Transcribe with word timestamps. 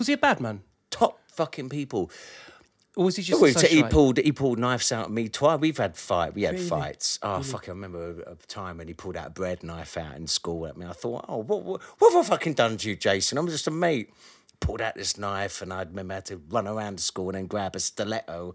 Was 0.00 0.08
he 0.08 0.14
a 0.14 0.18
bad 0.18 0.40
man? 0.40 0.62
Top 0.90 1.20
fucking 1.28 1.68
people. 1.68 2.10
Or 2.96 3.04
was 3.04 3.16
he 3.16 3.22
just 3.22 3.40
Oh, 3.40 3.44
a 3.44 3.52
he, 3.68 3.76
he 3.76 3.82
pulled 3.84 4.16
he 4.16 4.32
pulled 4.32 4.58
knives 4.58 4.90
out 4.90 5.04
at 5.04 5.10
me 5.12 5.28
twice. 5.28 5.60
We've 5.60 5.76
had 5.76 5.96
fight. 5.96 6.34
We 6.34 6.42
had 6.42 6.58
fights. 6.58 7.18
Oh 7.22 7.40
fuck! 7.42 7.68
I 7.68 7.72
remember 7.72 8.22
a, 8.26 8.32
a 8.32 8.34
time 8.48 8.78
when 8.78 8.88
he 8.88 8.94
pulled 8.94 9.16
out 9.16 9.26
a 9.28 9.30
bread 9.30 9.62
knife 9.62 9.96
out 9.96 10.16
in 10.16 10.26
school 10.26 10.66
at 10.66 10.76
me. 10.76 10.86
I 10.86 10.92
thought, 10.92 11.26
oh, 11.28 11.36
what 11.36 11.62
what, 11.62 11.82
what 11.98 12.12
have 12.14 12.24
I 12.24 12.28
fucking 12.30 12.54
done 12.54 12.78
to 12.78 12.88
you, 12.88 12.96
Jason? 12.96 13.38
I'm 13.38 13.46
just 13.46 13.68
a 13.68 13.70
mate. 13.70 14.10
Pulled 14.58 14.80
out 14.80 14.94
this 14.96 15.16
knife, 15.16 15.62
and 15.62 15.72
I'd 15.72 15.90
remember 15.90 16.14
I 16.14 16.16
had 16.16 16.26
to 16.26 16.40
run 16.48 16.66
around 16.66 16.96
the 16.98 17.02
school 17.02 17.28
and 17.28 17.36
then 17.36 17.46
grab 17.46 17.76
a 17.76 17.80
stiletto. 17.80 18.54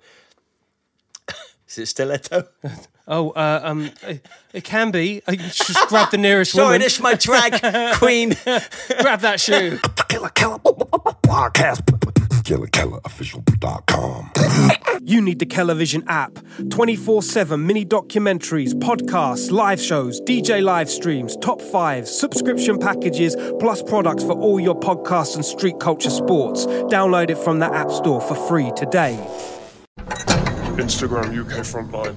Is 1.68 1.78
it 1.78 1.86
stiletto? 1.88 2.48
Oh, 3.08 3.30
uh, 3.30 3.60
um, 3.64 3.92
it, 4.02 4.26
it 4.52 4.64
can 4.64 4.90
be. 4.90 5.22
I 5.28 5.36
just 5.36 5.90
grab 5.90 6.10
the 6.10 6.18
nearest 6.18 6.56
one. 6.56 6.62
Sorry, 6.64 6.68
woman. 6.70 6.82
this 6.82 6.96
is 6.96 7.02
my 7.02 7.14
drag 7.14 7.62
queen. 7.98 8.30
Grab 9.00 9.20
that 9.20 9.40
shoe. 9.40 9.78
Killa 10.10 10.32
Kela 10.32 10.60
podcast. 11.22 11.82
KillerKellerOfficial.com. 12.46 14.32
You 15.04 15.22
need 15.22 15.38
the 15.38 15.46
Television 15.46 16.04
app. 16.08 16.40
24 16.72 17.22
7 17.22 17.64
mini 17.64 17.86
documentaries, 17.86 18.74
podcasts, 18.74 19.52
live 19.52 19.80
shows, 19.80 20.20
DJ 20.22 20.64
live 20.64 20.90
streams, 20.90 21.38
top 21.38 21.62
fives, 21.62 22.10
subscription 22.10 22.80
packages, 22.80 23.36
plus 23.60 23.84
products 23.84 24.24
for 24.24 24.34
all 24.34 24.60
your 24.60 24.80
podcasts 24.80 25.36
and 25.36 25.46
street 25.46 25.80
culture 25.80 26.10
sports. 26.10 26.66
Download 26.66 27.30
it 27.30 27.38
from 27.38 27.60
the 27.60 27.72
App 27.72 27.92
Store 27.92 28.20
for 28.20 28.34
free 28.34 28.72
today. 28.76 29.16
Instagram 30.78 31.32
UK 31.40 31.64
Frontline. 31.64 32.16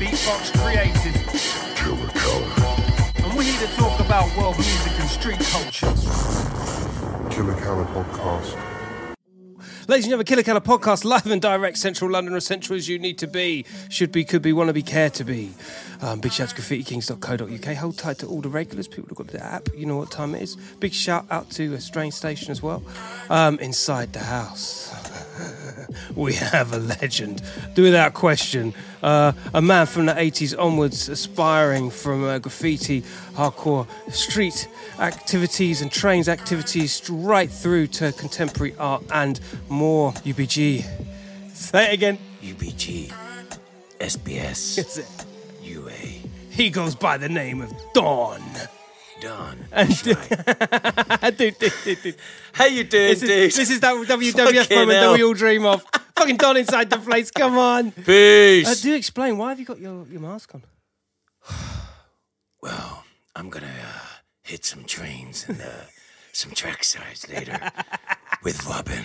Beatbox 0.00 0.52
Creative, 0.58 1.14
Killa 1.76 2.08
Kela. 2.08 3.24
and 3.24 3.36
we're 3.36 3.42
here 3.42 3.66
to 3.66 3.76
talk 3.76 4.00
about 4.00 4.34
world 4.36 4.56
music 4.56 4.92
and 4.98 5.08
street 5.10 5.40
culture. 5.40 5.92
Killa 7.30 7.54
Kela 7.60 7.84
podcast. 7.92 8.58
Ladies 9.86 10.06
and 10.06 10.12
gentlemen, 10.12 10.24
Killa 10.24 10.42
Kela 10.42 10.60
podcast, 10.64 11.04
live 11.04 11.26
and 11.26 11.42
direct, 11.42 11.76
central 11.76 12.10
London, 12.10 12.34
as 12.34 12.46
central 12.46 12.74
as 12.78 12.88
you 12.88 12.98
need 12.98 13.18
to 13.18 13.26
be. 13.26 13.66
Should 13.90 14.10
be, 14.12 14.24
could 14.24 14.40
be, 14.40 14.54
want 14.54 14.68
to 14.68 14.72
be, 14.72 14.82
care 14.82 15.10
to 15.10 15.24
be. 15.24 15.52
Um, 16.00 16.20
big 16.20 16.32
shout 16.32 16.48
out 16.50 16.56
to 16.56 16.62
graffitikings.co.uk. 16.62 17.76
Hold 17.76 17.98
tight 17.98 18.18
to 18.20 18.26
all 18.26 18.40
the 18.40 18.48
regulars, 18.48 18.88
people 18.88 19.08
who've 19.10 19.18
got 19.18 19.26
the 19.26 19.44
app. 19.44 19.68
You 19.76 19.84
know 19.84 19.98
what 19.98 20.10
time 20.10 20.34
it 20.34 20.40
is. 20.40 20.56
Big 20.80 20.94
shout 20.94 21.26
out 21.30 21.50
to 21.50 21.74
a 21.74 21.80
strange 21.82 22.14
station 22.14 22.50
as 22.50 22.62
well. 22.62 22.82
Um, 23.28 23.58
inside 23.58 24.14
the 24.14 24.20
house, 24.20 24.90
we 26.14 26.34
have 26.34 26.72
a 26.72 26.78
legend, 26.78 27.42
Do 27.74 27.82
without 27.82 28.14
question. 28.14 28.74
Uh, 29.02 29.32
a 29.52 29.60
man 29.60 29.86
from 29.86 30.06
the 30.06 30.12
80s 30.12 30.58
onwards, 30.58 31.08
aspiring 31.08 31.90
from 31.90 32.24
uh, 32.24 32.38
graffiti, 32.38 33.02
hardcore, 33.34 33.86
street 34.12 34.68
activities 34.98 35.82
and 35.82 35.90
trains 35.90 36.28
activities 36.28 37.08
right 37.10 37.50
through 37.50 37.88
to 37.88 38.12
contemporary 38.12 38.74
art 38.78 39.02
and 39.12 39.40
more. 39.68 40.12
UBG. 40.12 40.84
Say 41.52 41.90
it 41.90 41.94
again. 41.94 42.18
UBG, 42.42 43.12
SBS. 44.00 45.04
UA, 45.62 45.90
He 46.50 46.68
goes 46.70 46.94
by 46.94 47.16
the 47.16 47.28
name 47.28 47.62
of 47.62 47.72
Don. 47.94 48.42
Done. 49.20 49.58
And 49.72 49.88
dude, 51.36 51.58
dude, 51.58 51.72
dude, 51.84 52.02
dude. 52.02 52.16
How 52.52 52.66
you 52.66 52.84
doing, 52.84 53.08
This, 53.08 53.20
dude? 53.20 53.30
is, 53.30 53.56
this 53.56 53.70
is 53.70 53.80
that 53.80 53.94
WWF 53.94 54.70
moment 54.74 54.90
that 55.00 55.12
we 55.12 55.24
all 55.24 55.34
dream 55.34 55.64
of. 55.66 55.82
Fucking 56.16 56.36
Don 56.36 56.56
inside 56.56 56.90
the 56.90 56.98
place. 56.98 57.30
Come 57.30 57.58
on. 57.58 57.90
Peace. 57.92 58.68
Uh, 58.68 58.74
do 58.82 58.94
explain. 58.94 59.36
Why 59.38 59.50
have 59.50 59.58
you 59.58 59.66
got 59.66 59.80
your, 59.80 60.06
your 60.08 60.20
mask 60.20 60.54
on? 60.54 60.62
Well, 62.62 63.04
I'm 63.36 63.50
gonna 63.50 63.66
uh, 63.66 64.00
hit 64.42 64.64
some 64.64 64.84
trains 64.84 65.44
and 65.46 65.60
uh, 65.60 65.84
some 66.32 66.52
track 66.52 66.82
sides 66.82 67.28
later 67.28 67.58
with 68.42 68.64
Robin. 68.66 69.04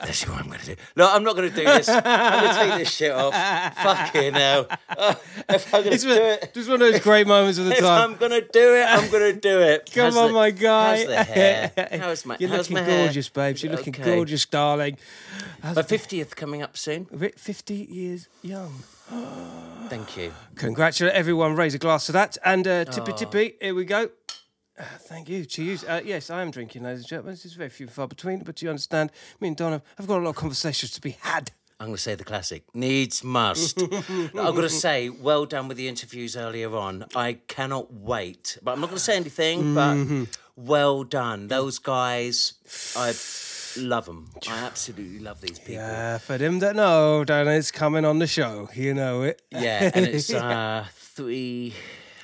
That's 0.00 0.26
what 0.28 0.38
I'm 0.40 0.48
gonna 0.48 0.62
do. 0.64 0.76
No, 0.96 1.10
I'm 1.12 1.22
not 1.24 1.34
gonna 1.36 1.50
do 1.50 1.64
this. 1.64 1.88
I'm 1.88 2.02
gonna 2.02 2.54
take 2.54 2.78
this 2.78 2.90
shit 2.94 3.12
off. 3.12 3.32
Fucking 3.76 4.34
hell. 4.34 4.66
Oh, 4.96 5.20
if 5.48 5.74
I'm 5.74 5.82
gonna 5.82 5.94
It's 5.94 6.02
do 6.04 6.10
one, 6.10 6.18
it, 6.18 6.50
just 6.54 6.68
one 6.68 6.82
of 6.82 6.92
those 6.92 7.00
great 7.00 7.26
moments 7.26 7.58
of 7.58 7.66
the 7.66 7.72
if 7.76 7.78
time. 7.80 8.10
I'm 8.12 8.16
gonna 8.16 8.40
do 8.40 8.74
it, 8.76 8.84
I'm 8.88 9.10
gonna 9.10 9.32
do 9.32 9.60
it. 9.60 9.90
Come 9.94 10.04
How's 10.04 10.16
on, 10.16 10.28
the- 10.28 10.34
my 10.34 10.50
guy. 10.50 10.96
How's 10.98 11.06
the 11.06 11.24
hair? 11.24 11.72
How's 12.00 12.26
my, 12.26 12.36
You're 12.38 12.50
how's 12.50 12.58
looking 12.70 12.74
my 12.74 12.82
hair? 12.82 13.04
gorgeous, 13.06 13.28
babes. 13.28 13.62
You're 13.62 13.72
looking 13.72 13.94
Okay. 13.94 14.14
gorgeous, 14.14 14.44
darling. 14.46 14.98
My 15.62 15.72
50th 15.82 16.36
coming 16.36 16.62
up 16.62 16.76
soon. 16.76 17.06
50 17.06 17.74
years 17.74 18.28
young. 18.42 18.72
Thank 19.88 20.16
you. 20.16 20.32
Congratulate 20.56 21.14
everyone. 21.14 21.54
Raise 21.56 21.74
a 21.74 21.78
glass 21.78 22.06
to 22.06 22.12
that. 22.12 22.36
And 22.44 22.66
uh, 22.66 22.84
tippy 22.86 23.12
tippy, 23.12 23.54
here 23.60 23.74
we 23.74 23.84
go. 23.84 24.10
Uh, 24.78 24.82
thank 25.00 25.28
you. 25.28 25.44
Cheers. 25.44 25.84
Uh, 25.84 26.00
yes, 26.04 26.30
I 26.30 26.42
am 26.42 26.50
drinking, 26.50 26.82
ladies 26.82 27.00
and 27.00 27.08
gentlemen. 27.08 27.34
Is 27.34 27.54
very 27.54 27.70
few 27.70 27.86
and 27.86 27.92
far 27.94 28.08
between, 28.08 28.40
but 28.40 28.60
you 28.60 28.68
understand, 28.68 29.12
me 29.40 29.48
and 29.48 29.56
Donna 29.56 29.82
have 29.96 30.06
got 30.06 30.18
a 30.18 30.22
lot 30.24 30.30
of 30.30 30.36
conversations 30.36 30.90
to 30.92 31.00
be 31.00 31.16
had. 31.20 31.52
I'm 31.80 31.88
going 31.88 31.96
to 31.96 32.02
say 32.02 32.14
the 32.14 32.24
classic 32.24 32.62
needs 32.74 33.22
must. 33.24 33.82
I've 33.92 34.32
got 34.32 34.60
to 34.60 34.68
say, 34.68 35.08
well 35.10 35.44
done 35.44 35.68
with 35.68 35.76
the 35.76 35.88
interviews 35.88 36.36
earlier 36.36 36.74
on. 36.74 37.04
I 37.14 37.34
cannot 37.48 37.92
wait. 37.92 38.58
But 38.62 38.72
I'm 38.72 38.80
not 38.80 38.86
going 38.86 38.98
to 38.98 39.04
say 39.04 39.16
anything, 39.16 39.74
but 39.74 40.28
well 40.56 41.02
done. 41.04 41.48
Those 41.48 41.80
guys, 41.80 42.54
I 42.96 43.12
love 43.80 44.06
them. 44.06 44.30
I 44.48 44.58
absolutely 44.58 45.18
love 45.18 45.40
these 45.40 45.58
people. 45.58 45.74
Yeah, 45.74 46.18
for 46.18 46.38
them 46.38 46.60
that 46.60 46.76
know, 46.76 47.24
Donna's 47.24 47.70
coming 47.72 48.04
on 48.04 48.18
the 48.20 48.28
show. 48.28 48.68
You 48.74 48.94
know 48.94 49.22
it. 49.22 49.42
Yeah, 49.50 49.90
and 49.94 50.06
it's 50.06 50.32
uh, 50.34 50.86
three. 50.94 51.74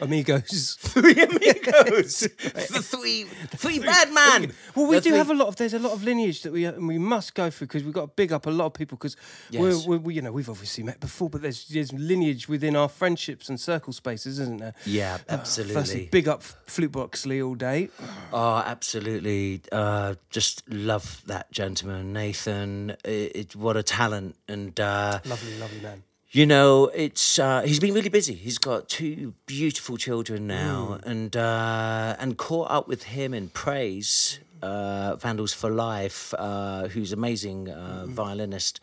Amigos. 0.00 0.76
Three 0.80 1.12
amigos, 1.22 2.20
the 2.42 2.82
three, 2.82 3.24
three 3.56 3.78
bad 3.78 4.12
man. 4.12 4.52
Well, 4.74 4.86
we 4.86 4.96
The 4.96 5.00
do 5.02 5.08
three- 5.10 5.18
have 5.18 5.30
a 5.30 5.34
lot 5.34 5.48
of. 5.48 5.56
There's 5.56 5.74
a 5.74 5.78
lot 5.78 5.92
of 5.92 6.02
lineage 6.02 6.42
that 6.42 6.52
we 6.52 6.66
uh, 6.66 6.72
we 6.72 6.98
must 6.98 7.34
go 7.34 7.50
through 7.50 7.68
because 7.68 7.84
we've 7.84 7.94
got 7.94 8.00
to 8.02 8.06
big 8.08 8.32
up 8.32 8.46
a 8.46 8.50
lot 8.50 8.66
of 8.66 8.74
people 8.74 8.96
because 8.98 9.16
Yes. 9.50 9.86
we're, 9.86 9.96
we're 9.96 10.02
we, 10.02 10.14
you 10.14 10.22
know 10.22 10.32
we've 10.32 10.48
obviously 10.50 10.84
met 10.84 11.00
before, 11.00 11.30
but 11.30 11.42
there's 11.42 11.68
there's 11.68 11.92
lineage 11.92 12.48
within 12.48 12.76
our 12.76 12.88
friendships 12.88 13.48
and 13.48 13.60
circle 13.60 13.92
spaces, 13.92 14.38
isn't 14.38 14.58
there? 14.58 14.74
Yeah, 14.86 15.18
Firstly, 15.18 15.64
absolutely. 15.64 16.06
big 16.06 16.28
up 16.28 16.42
Flutebox 16.42 17.26
Lee 17.26 17.42
all 17.42 17.54
day. 17.54 17.88
Oh, 18.32 18.62
absolutely. 18.66 19.62
Uh, 19.70 20.14
just 20.30 20.68
love 20.70 21.22
that 21.26 21.50
gentleman, 21.52 22.12
Nathan. 22.12 22.90
It, 23.04 23.36
it, 23.36 23.56
what 23.56 23.76
a 23.76 23.82
talent. 23.82 24.36
And 24.48 24.78
uh, 24.80 25.20
Lovely, 25.24 25.58
lovely 25.58 25.80
man. 25.80 26.02
You 26.32 26.46
know, 26.46 26.86
it's 26.94 27.40
uh, 27.40 27.62
he's 27.62 27.80
been 27.80 27.92
really 27.92 28.08
busy. 28.08 28.34
He's 28.34 28.58
got 28.58 28.88
two 28.88 29.34
beautiful 29.46 29.96
children 29.96 30.46
now, 30.46 31.00
and 31.02 31.36
uh, 31.36 32.14
and 32.20 32.38
caught 32.38 32.70
up 32.70 32.86
with 32.86 33.02
him 33.04 33.34
in 33.34 33.48
praise. 33.48 34.38
Uh, 34.62 35.16
Vandals 35.16 35.54
for 35.54 35.70
Life, 35.70 36.34
uh, 36.38 36.86
who's 36.88 37.12
amazing 37.12 37.68
uh, 37.70 38.04
violinist, 38.06 38.78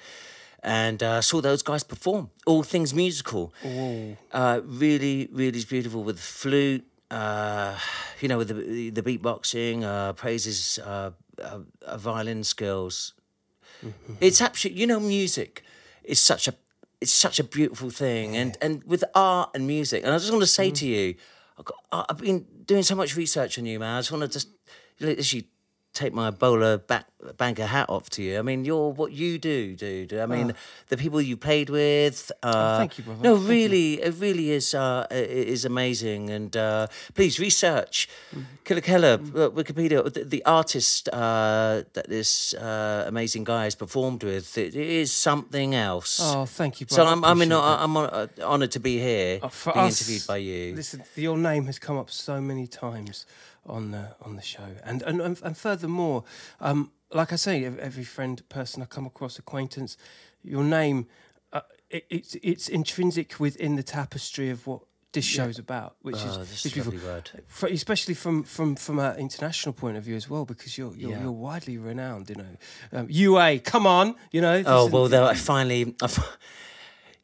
and 0.64 1.02
uh, 1.04 1.22
saw 1.22 1.40
those 1.40 1.62
guys 1.62 1.84
perform. 1.84 2.32
All 2.48 2.64
things 2.64 2.94
musical, 2.96 3.54
uh, 4.34 4.60
really, 4.66 5.30
really 5.32 5.64
beautiful 5.64 6.04
with 6.04 6.20
flute. 6.20 6.84
Uh, 7.12 7.78
you 8.20 8.28
know, 8.28 8.40
with 8.40 8.50
the 8.50 8.90
the 8.90 9.02
beatboxing, 9.04 9.84
uh, 9.84 10.14
praises 10.14 10.80
uh, 10.80 11.12
uh, 11.42 11.60
uh, 11.86 11.98
violin 11.98 12.44
skills. 12.44 13.14
It's 14.20 14.42
absolutely, 14.42 14.82
you 14.82 14.88
know, 14.88 15.00
music 15.00 15.64
is 16.04 16.20
such 16.20 16.48
a 16.50 16.54
it's 17.02 17.14
such 17.14 17.40
a 17.40 17.44
beautiful 17.44 17.90
thing, 17.90 18.36
and 18.36 18.58
and 18.62 18.84
with 18.84 19.04
art 19.14 19.52
and 19.54 19.68
music. 19.68 20.04
And 20.04 20.14
I 20.14 20.18
just 20.18 20.32
want 20.32 20.44
to 20.44 20.48
say 20.48 20.72
mm. 20.72 20.76
to 20.76 20.88
you, 20.88 21.16
I've, 21.58 21.66
got, 21.66 22.06
I've 22.10 22.18
been 22.18 22.46
doing 22.66 22.84
so 22.84 22.96
much 22.96 23.16
research 23.16 23.58
on 23.58 23.66
you, 23.66 23.80
man. 23.80 23.98
I 23.98 24.00
just 24.00 24.12
want 24.12 24.24
to 24.24 24.30
just 24.30 24.50
literally 25.00 25.48
take 25.98 26.14
my 26.14 26.30
bowler 26.32 26.78
back 26.78 27.06
banker 27.38 27.66
hat 27.66 27.90
off 27.90 28.10
to 28.12 28.22
you. 28.22 28.38
I 28.40 28.44
mean, 28.50 28.64
you're 28.64 28.92
what 29.02 29.12
you 29.12 29.32
do, 29.40 29.76
dude. 29.76 30.14
I 30.14 30.28
mean, 30.36 30.54
the 30.90 30.98
people 30.98 31.20
you 31.22 31.36
played 31.36 31.70
with. 31.70 32.32
Uh, 32.44 32.78
thank 32.78 32.98
you, 32.98 33.04
brother. 33.04 33.24
No, 33.24 33.36
Thank 33.36 33.44
you. 33.48 33.54
really, 33.56 33.90
it 34.08 34.14
really 34.20 34.48
is 34.52 34.74
uh, 34.76 35.08
i- 35.12 35.16
is 35.54 35.66
amazing. 35.66 36.30
And 36.30 36.56
uh, 36.56 36.88
please 37.18 37.40
research 37.40 38.08
Killa 38.66 38.82
Kela, 38.82 39.14
uh, 39.16 39.50
Wikipedia, 39.60 40.00
the, 40.14 40.24
the 40.36 40.44
artist 40.46 41.10
uh, 41.10 41.84
that 41.94 42.08
this 42.08 42.54
uh, 42.54 43.06
amazing 43.08 43.44
guy 43.44 43.64
has 43.64 43.76
performed 43.76 44.24
with. 44.24 44.58
It, 44.58 44.76
it 44.76 44.90
is 45.02 45.12
something 45.12 45.74
else. 45.74 46.20
Oh, 46.24 46.46
thank 46.46 46.80
you, 46.80 46.86
So. 46.90 47.04
I'm 47.06 47.24
I'm, 47.26 47.42
in, 47.42 47.52
Appreciate 47.52 47.78
that. 47.78 47.84
I'm 47.84 47.98
uh, 47.98 48.28
honoured 48.54 48.72
to 48.78 48.80
be 48.80 49.00
here, 49.00 49.40
for 49.50 49.74
being 49.74 49.86
us, 49.88 50.02
interviewed 50.02 50.28
by 50.28 50.38
you. 50.38 50.76
Listen, 50.76 51.04
your 51.16 51.38
name 51.38 51.66
has 51.66 51.80
come 51.80 51.98
up 51.98 52.10
so 52.12 52.40
many 52.42 52.68
times 52.68 53.26
on 53.68 53.92
the 53.92 54.16
on 54.22 54.36
the 54.36 54.42
show, 54.42 54.70
and 54.84 55.02
and 55.04 55.22
and, 55.22 55.58
furthermore, 55.58 56.24
um, 56.60 56.92
like 57.14 57.32
I 57.34 57.36
say, 57.38 57.64
every 57.66 58.04
friend, 58.04 58.42
person 58.50 58.82
I 58.82 58.86
come 58.86 59.06
across, 59.06 59.38
acquaintance, 59.40 59.98
your 60.44 60.64
name, 60.64 61.08
uh, 61.54 61.62
it, 61.90 62.06
it's 62.10 62.36
it's 62.42 62.68
intrinsic 62.70 63.40
within 63.40 63.76
the 63.76 63.84
tapestry 63.84 64.50
of 64.50 64.66
what 64.68 64.82
this 65.14 65.26
show's 65.26 65.58
about, 65.58 65.96
which 66.02 66.18
Oh, 66.20 66.42
is, 66.42 66.66
is 66.66 66.76
a 66.76 66.80
lovely 66.80 67.00
word. 67.00 67.32
For- 67.48 67.68
especially 67.70 68.14
from 68.14 68.44
from 68.44 68.76
from 68.76 69.00
an 69.00 69.16
international 69.18 69.74
point 69.74 69.98
of 69.98 70.04
view 70.04 70.16
as 70.16 70.30
well, 70.30 70.46
because 70.46 70.78
you're 70.78 70.96
you're, 70.96 71.12
Yeah. 71.12 71.22
you're 71.24 71.32
widely 71.32 71.78
renowned. 71.78 72.30
You 72.30 72.36
know, 72.36 72.58
um, 73.00 73.08
UA, 73.10 73.60
come 73.60 73.88
on, 73.88 74.16
you 74.32 74.42
know. 74.42 74.64
Oh 74.66 74.88
well, 74.88 75.08
though 75.08 75.26
I 75.26 75.34
finally, 75.34 75.96
I, 76.02 76.10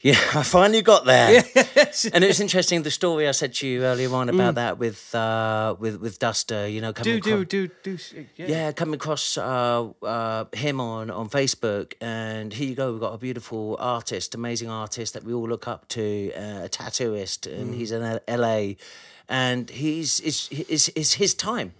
Yeah, 0.03 0.19
I 0.35 0.43
finally 0.43 0.81
got 0.81 1.05
there. 1.05 1.43
and 2.13 2.23
it 2.23 2.27
was 2.27 2.39
interesting 2.41 2.83
the 2.83 2.91
story 2.91 3.25
I 3.27 3.31
said 3.31 3.53
to 3.55 3.67
you 3.67 3.83
earlier 3.83 4.13
on 4.13 4.27
about 4.27 4.55
that 4.55 4.77
with 4.77 5.15
uh, 5.15 5.75
with 5.79 5.95
with 6.01 6.19
Duster. 6.19 6.67
You 6.67 6.81
know, 6.81 6.91
coming 6.93 7.19
Mm. 7.19 7.23
Do 7.23 7.29
across- 7.41 7.47
do 7.47 7.67
do 7.83 7.97
do. 7.97 8.25
Yeah. 8.35 8.47
yeah, 8.47 8.71
coming 8.73 8.95
across 8.95 9.37
uh, 9.37 9.89
uh, 10.03 10.45
him 10.53 10.81
on, 10.81 11.09
on 11.09 11.29
Facebook, 11.29 11.93
and 12.01 12.51
here 12.53 12.67
you 12.69 12.75
go. 12.75 12.91
We've 12.91 12.99
got 13.01 13.13
a 13.13 13.17
beautiful 13.17 13.77
artist, 13.79 14.35
amazing 14.35 14.69
artist 14.69 15.13
that 15.13 15.23
we 15.23 15.33
all 15.33 15.47
look 15.47 15.67
up 15.67 15.87
to, 15.89 16.31
uh, 16.35 16.65
a 16.65 16.69
tattooist, 16.69 17.47
and 17.47 17.73
he's 17.73 17.91
in 17.93 18.19
LA, 18.27 18.73
and 19.29 19.69
he's 19.69 20.19
it's, 20.19 20.49
it's, 20.51 20.89
it's 20.95 21.13
his 21.13 21.33
time, 21.33 21.73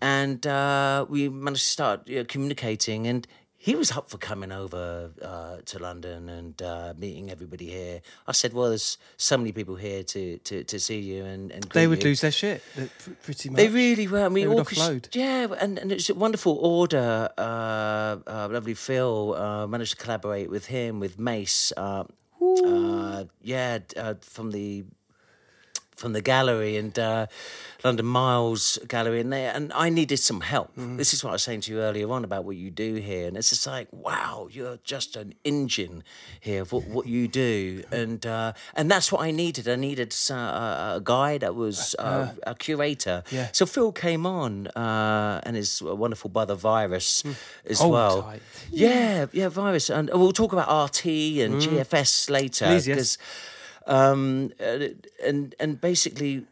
and 0.00 0.46
uh, 0.46 1.06
we 1.08 1.28
managed 1.28 1.64
to 1.64 1.70
start 1.70 2.06
you 2.06 2.18
know, 2.18 2.24
communicating, 2.24 3.06
and 3.08 3.26
he 3.64 3.74
was 3.74 3.90
up 3.98 4.10
for 4.10 4.18
coming 4.18 4.52
over 4.52 5.10
uh, 5.22 5.56
to 5.64 5.78
London 5.78 6.28
and 6.28 6.60
uh, 6.60 6.92
meeting 6.98 7.30
everybody 7.30 7.66
here. 7.78 8.02
I 8.26 8.32
said, 8.32 8.52
"Well, 8.52 8.68
there's 8.68 8.98
so 9.16 9.38
many 9.38 9.52
people 9.52 9.76
here 9.76 10.02
to 10.14 10.22
to, 10.48 10.64
to 10.64 10.78
see 10.78 11.00
you," 11.00 11.24
and, 11.24 11.50
and 11.50 11.62
They 11.72 11.86
would 11.86 12.02
you. 12.02 12.10
lose 12.10 12.20
their 12.20 12.30
shit. 12.42 12.60
uh, 12.76 12.82
Pretty 13.22 13.48
much. 13.48 13.56
They 13.56 13.68
really 13.68 14.06
were. 14.06 14.26
and 14.26 14.34
we 14.34 14.42
They 14.42 14.48
would 14.48 14.66
offload. 14.66 15.08
Yeah, 15.14 15.46
and, 15.64 15.78
and 15.78 15.90
it's 15.92 16.10
a 16.10 16.14
wonderful 16.14 16.54
order. 16.60 17.30
Uh, 17.38 18.16
uh, 18.34 18.48
lovely 18.50 18.74
Phil 18.74 19.34
uh, 19.34 19.66
managed 19.66 19.92
to 19.96 20.04
collaborate 20.04 20.50
with 20.50 20.66
him, 20.66 21.00
with 21.00 21.18
Mace. 21.18 21.72
Uh, 21.76 22.04
uh, 22.66 23.24
yeah, 23.42 23.78
uh, 23.96 24.14
from 24.20 24.50
the 24.50 24.84
from 25.96 26.12
the 26.12 26.20
gallery 26.20 26.76
and 26.76 26.98
uh, 26.98 27.26
London 27.84 28.06
Miles 28.06 28.78
Gallery, 28.88 29.20
and 29.20 29.32
they, 29.32 29.46
and 29.46 29.72
I 29.74 29.90
needed 29.90 30.18
some 30.18 30.40
help. 30.40 30.68
Mm-hmm. 30.72 30.96
This 30.96 31.12
is 31.14 31.22
what 31.22 31.30
I 31.30 31.32
was 31.34 31.42
saying 31.42 31.60
to 31.62 31.72
you 31.72 31.80
earlier 31.80 32.10
on 32.10 32.24
about 32.24 32.44
what 32.44 32.56
you 32.56 32.70
do 32.70 32.94
here, 32.94 33.28
and 33.28 33.36
it's 33.36 33.50
just 33.50 33.66
like, 33.66 33.88
wow, 33.92 34.48
you're 34.50 34.78
just 34.84 35.16
an 35.16 35.34
engine 35.44 36.02
here 36.40 36.62
of 36.62 36.72
what, 36.72 36.86
what 36.88 37.06
you 37.06 37.28
do, 37.28 37.84
and 37.92 38.24
uh, 38.26 38.54
and 38.74 38.90
that's 38.90 39.12
what 39.12 39.20
I 39.22 39.30
needed. 39.30 39.68
I 39.68 39.76
needed 39.76 40.14
uh, 40.30 40.34
a 40.96 41.00
guy 41.04 41.38
that 41.38 41.54
was 41.54 41.94
uh, 41.98 42.32
a 42.46 42.54
curator. 42.54 43.22
yeah. 43.30 43.48
So 43.52 43.66
Phil 43.66 43.92
came 43.92 44.24
on, 44.26 44.68
uh, 44.68 45.40
and 45.44 45.54
his 45.56 45.82
wonderful 45.82 46.30
brother 46.30 46.54
Virus 46.54 47.22
as 47.66 47.80
Hold 47.80 47.92
well. 47.92 48.22
tight. 48.22 48.42
Yeah, 48.70 49.26
yeah, 49.32 49.48
Virus, 49.48 49.90
and 49.90 50.10
we'll 50.12 50.32
talk 50.32 50.52
about 50.52 50.68
RT 50.86 51.06
and 51.06 51.54
GFS 51.60 52.30
later. 52.30 52.66
Please, 52.66 52.88
yes. 52.88 52.96
'cause, 52.96 53.18
um, 53.86 54.52
and 55.24 55.54
and 55.58 55.80
basically, 55.80 56.46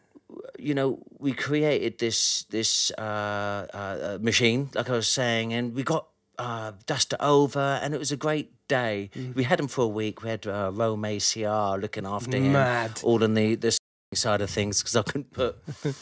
you 0.59 0.75
know, 0.75 0.99
we 1.19 1.33
created 1.33 1.99
this 1.99 2.45
this 2.51 2.91
uh, 2.99 3.67
uh, 3.73 4.19
machine, 4.21 4.71
like 4.75 4.91
I 4.91 4.93
was 4.93 5.09
saying, 5.09 5.53
and 5.53 5.75
we 5.75 5.83
got 5.83 6.07
uh, 6.39 6.73
Duster 6.87 7.17
over, 7.21 7.81
and 7.83 7.95
it 7.95 7.99
was 7.99 8.13
a 8.13 8.17
great 8.17 8.53
day. 8.69 9.11
Mm. 9.15 9.35
We 9.35 9.45
had 9.45 9.61
him 9.61 9.69
for 9.69 9.85
a 9.85 9.89
week. 9.89 10.23
We 10.23 10.31
had 10.31 10.47
uh, 10.47 10.71
Rome 10.73 11.03
ACR 11.03 11.81
looking 11.81 12.07
after 12.07 12.37
him, 12.37 12.53
Mad. 12.53 13.01
all 13.03 13.23
in 13.23 13.35
the 13.35 13.55
the 13.55 13.79
side 14.15 14.41
of 14.41 14.51
things 14.51 14.83
because 14.83 14.97
I 14.97 15.03
couldn't 15.03 15.33
put. 15.33 15.57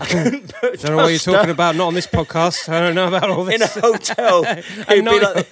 I 0.00 0.06
couldn't 0.06 0.52
put 0.52 0.72
I 0.72 0.76
don't 0.76 0.96
know 0.96 1.04
what 1.04 1.10
you're 1.10 1.18
talking 1.18 1.50
about. 1.50 1.76
Not 1.76 1.86
on 1.86 1.94
this 1.94 2.08
podcast. 2.08 2.68
I 2.68 2.80
don't 2.80 2.96
know 2.96 3.06
about 3.08 3.30
all 3.30 3.44
this. 3.44 3.54
in 3.56 3.62
a 3.62 3.80
hotel. 3.80 4.44
It'd 4.44 5.04
be 5.04 5.20
like, 5.20 5.48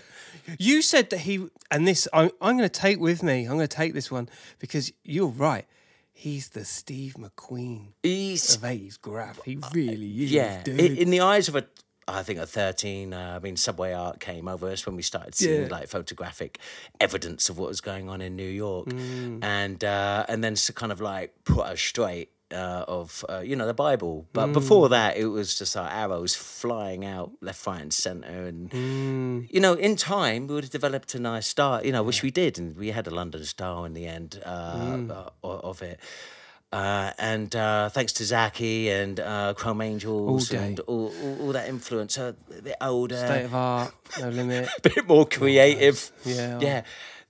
You 0.58 0.82
said 0.82 1.10
that 1.10 1.20
he 1.20 1.46
and 1.70 1.86
this. 1.86 2.08
I'm, 2.12 2.30
I'm 2.40 2.56
going 2.56 2.68
to 2.68 2.80
take 2.80 2.98
with 3.00 3.22
me. 3.22 3.42
I'm 3.44 3.54
going 3.56 3.60
to 3.60 3.76
take 3.76 3.94
this 3.94 4.10
one 4.10 4.28
because 4.58 4.92
you're 5.04 5.28
right. 5.28 5.66
He's 6.12 6.50
the 6.50 6.64
Steve 6.64 7.14
McQueen 7.18 7.92
he's 8.02 8.54
of 8.56 8.62
80s 8.62 9.00
graph. 9.00 9.40
He 9.44 9.58
really 9.72 10.24
is, 10.24 10.30
yeah. 10.32 10.62
dude. 10.62 10.78
In, 10.98 11.10
the 11.10 11.20
eyes 11.20 11.48
of 11.48 11.56
a, 11.56 11.66
I 12.06 12.22
think 12.22 12.38
a 12.38 12.46
thirteen. 12.46 13.12
Uh, 13.14 13.34
I 13.36 13.38
mean, 13.38 13.56
Subway 13.56 13.92
Art 13.92 14.20
came 14.20 14.46
over 14.46 14.68
us 14.68 14.84
when 14.86 14.94
we 14.94 15.02
started 15.02 15.34
seeing 15.34 15.62
Yeah. 15.62 15.68
like 15.68 15.88
photographic 15.88 16.58
evidence 17.00 17.48
of 17.48 17.58
what 17.58 17.68
was 17.68 17.80
going 17.80 18.08
on 18.08 18.20
in 18.20 18.36
New 18.36 18.48
York, 18.48 18.88
Mm. 18.88 19.42
and 19.42 19.82
uh, 19.82 20.26
and 20.28 20.44
then 20.44 20.54
to 20.54 20.72
kind 20.72 20.92
of 20.92 21.00
like 21.00 21.34
put 21.44 21.66
us 21.66 21.80
straight. 21.80 22.30
Uh, 22.52 22.84
of 22.86 23.24
uh, 23.30 23.38
you 23.38 23.56
know 23.56 23.66
the 23.66 23.72
Bible, 23.88 24.26
but 24.34 24.48
Mm. 24.48 24.52
before 24.52 24.88
that 24.90 25.16
it 25.16 25.26
was 25.26 25.58
just 25.58 25.74
our 25.76 25.88
arrows 25.88 26.34
flying 26.34 27.02
out 27.04 27.30
left, 27.40 27.66
right, 27.66 27.80
and 27.80 27.92
center, 27.92 28.46
and 28.46 28.70
Mm. 28.70 29.48
you 29.54 29.60
know 29.60 29.72
in 29.74 29.96
time 29.96 30.46
we 30.48 30.54
would 30.54 30.64
have 30.64 30.70
developed 30.80 31.14
a 31.14 31.18
nice 31.18 31.46
style, 31.48 31.80
you 31.86 31.92
know, 31.92 32.02
which 32.02 32.22
we 32.22 32.30
did, 32.30 32.58
and 32.58 32.76
we 32.76 32.92
had 32.92 33.06
a 33.06 33.10
London 33.20 33.44
style 33.44 33.84
in 33.86 33.94
the 33.94 34.06
end 34.06 34.40
uh, 34.44 34.96
Mm. 34.96 35.10
uh, 35.10 35.30
of 35.70 35.80
it. 35.82 35.98
Uh, 36.72 37.10
and 37.18 37.54
uh, 37.54 37.88
thanks 37.90 38.12
to 38.14 38.24
Zaki 38.24 38.88
and 38.90 39.20
uh, 39.20 39.52
Chrome 39.54 39.82
Angels 39.82 40.50
All 40.52 40.58
and 40.58 40.80
all, 40.80 41.12
all, 41.22 41.36
all 41.40 41.52
that 41.52 41.68
influence, 41.68 42.16
uh, 42.18 42.32
a 42.58 42.62
bit 42.62 42.76
older, 42.80 43.16
State 43.16 43.44
of 43.44 43.54
art, 43.54 43.92
no 44.20 44.28
limit. 44.30 44.68
a 44.78 44.80
bit 44.88 45.06
more 45.06 45.26
creative. 45.26 46.10
Yeah. 46.24 46.58
yeah. 46.60 46.82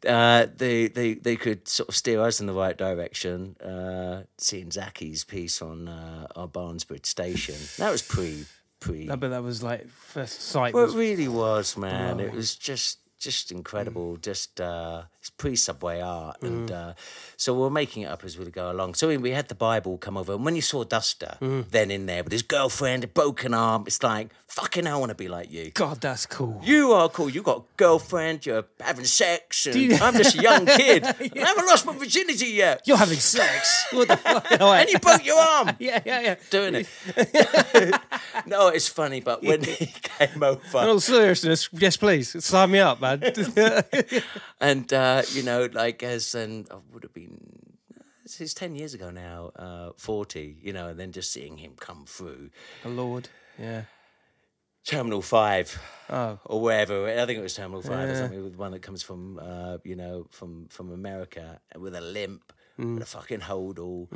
Uh, 0.07 0.47
they, 0.57 0.89
they 0.89 1.15
they 1.15 1.37
could 1.37 1.69
sort 1.69 1.89
of 1.89 1.97
steer 1.97 2.21
us 2.23 2.41
in 2.41 2.47
the 2.47 2.53
right 2.53 2.77
direction. 2.77 3.57
Uh, 3.61 4.25
seeing 4.39 4.71
Zaki's 4.71 5.25
piece 5.25 5.63
on 5.63 5.89
uh, 5.89 6.27
our 6.35 6.49
Barnes 6.49 6.85
Bridge 6.85 7.07
station, 7.07 7.57
that 7.79 7.91
was 7.91 8.03
pre 8.03 8.45
pre. 8.81 9.09
I 9.09 9.17
bet 9.17 9.31
that 9.31 9.43
was 9.43 9.63
like 9.63 9.89
first 9.89 10.43
sight. 10.43 10.75
Well, 10.75 10.91
it 10.91 10.97
really 10.97 11.29
was, 11.29 11.77
man. 11.77 12.21
It 12.21 12.33
was 12.33 12.57
just 12.57 12.99
just 13.19 13.53
incredible. 13.53 14.17
Just 14.17 14.61
uh, 14.61 15.03
it's 15.23 15.31
pre 15.31 15.55
subway 15.55 16.01
art, 16.01 16.43
and 16.43 16.69
uh, 16.73 16.95
so 17.37 17.55
we're 17.55 17.71
making 17.71 18.03
it 18.03 18.07
up 18.07 18.25
as 18.25 18.37
we 18.37 18.45
go 18.51 18.73
along. 18.73 18.95
So 18.95 19.07
we 19.17 19.31
had 19.31 19.47
the 19.47 19.55
Bible 19.55 19.97
come 19.97 20.17
over, 20.17 20.33
and 20.33 20.45
when 20.45 20.57
you 20.57 20.63
saw 20.63 20.83
Duster 20.83 21.37
then 21.41 21.93
in 21.93 22.07
there 22.07 22.25
with 22.25 22.33
his 22.33 22.43
girlfriend, 22.43 23.05
a 23.05 23.07
broken 23.07 23.55
arm, 23.55 23.85
it's 23.87 24.03
like 24.03 24.31
fucking. 24.49 24.85
I 24.89 24.97
want 24.97 25.11
to 25.11 25.15
be 25.15 25.29
like 25.29 25.49
you. 25.53 25.71
God, 25.71 26.01
that's 26.01 26.27
cool. 26.27 26.61
You 26.65 26.91
are 26.91 27.09
cool. 27.09 27.31
You 27.31 27.41
got 27.43 27.59
a 27.59 27.63
girlfriend. 27.77 28.45
You're 28.47 28.65
having 28.81 29.05
sex. 29.05 29.65
And 29.67 29.77
you- 29.77 29.95
I'm 30.03 30.15
just 30.15 30.35
a 30.37 30.43
young 30.43 30.67
kid. 30.81 31.05
I 31.05 31.13
haven't 31.37 31.67
lost 31.67 31.87
my 31.87 31.95
virginity 31.97 32.47
yet. 32.49 32.83
You're 32.85 32.97
having 32.97 33.19
sex. 33.19 33.87
What 33.93 34.09
the 34.09 34.17
fuck? 34.17 34.45
And 34.61 34.89
you 34.91 34.99
broke 34.99 35.25
your 35.25 35.39
arm 35.39 35.71
yeah, 35.79 36.01
yeah, 36.05 36.21
yeah. 36.21 36.35
doing 36.51 36.75
it. 36.75 38.01
no, 38.47 38.69
it's 38.69 38.89
funny, 38.89 39.21
but 39.21 39.43
when 39.45 39.63
he 39.63 39.87
came 40.03 40.43
over. 40.43 40.79
In 40.83 40.89
all 40.89 40.99
seriousness, 41.01 41.69
yes, 41.73 41.97
please 41.97 42.45
sign 42.45 42.73
me 42.73 42.81
up, 42.81 43.01
man. 43.01 43.23
and 44.61 44.93
uh, 44.93 45.12
you 45.33 45.43
know, 45.43 45.69
like 45.73 46.03
as 46.03 46.35
and 46.35 46.67
I 46.71 46.77
would 46.93 47.03
have 47.03 47.13
been. 47.15 47.39
It's 48.25 48.41
it's 48.41 48.55
ten 48.55 48.75
years 48.77 48.95
ago 48.95 49.11
now, 49.11 49.51
uh, 49.57 49.91
forty, 49.97 50.57
you 50.63 50.73
know, 50.73 50.89
and 50.89 50.99
then 51.01 51.13
just 51.13 51.33
seeing 51.33 51.57
him 51.59 51.73
come 51.79 52.05
through 52.07 52.51
the 52.83 52.89
Lord. 52.89 53.29
Yeah. 53.59 53.83
Terminal 54.85 55.23
Five, 55.23 55.81
Oh. 56.11 56.39
or 56.45 56.61
wherever. 56.61 57.07
I 57.09 57.25
think 57.27 57.39
it 57.39 57.43
was 57.43 57.55
Terminal 57.55 57.83
Five 57.83 58.09
or 58.11 58.15
something. 58.17 58.43
With 58.43 58.57
one 58.57 58.73
that 58.73 58.83
comes 58.83 59.03
from, 59.03 59.39
uh, 59.39 59.79
you 59.85 59.95
know, 59.97 60.27
from 60.31 60.67
from 60.71 60.91
America 60.93 61.61
with 61.77 61.95
a 61.95 62.01
limp, 62.01 62.53
Mm. 62.79 62.95
with 62.95 63.03
a 63.03 63.07
fucking 63.07 63.41
hold 63.41 63.79
all, 63.79 64.09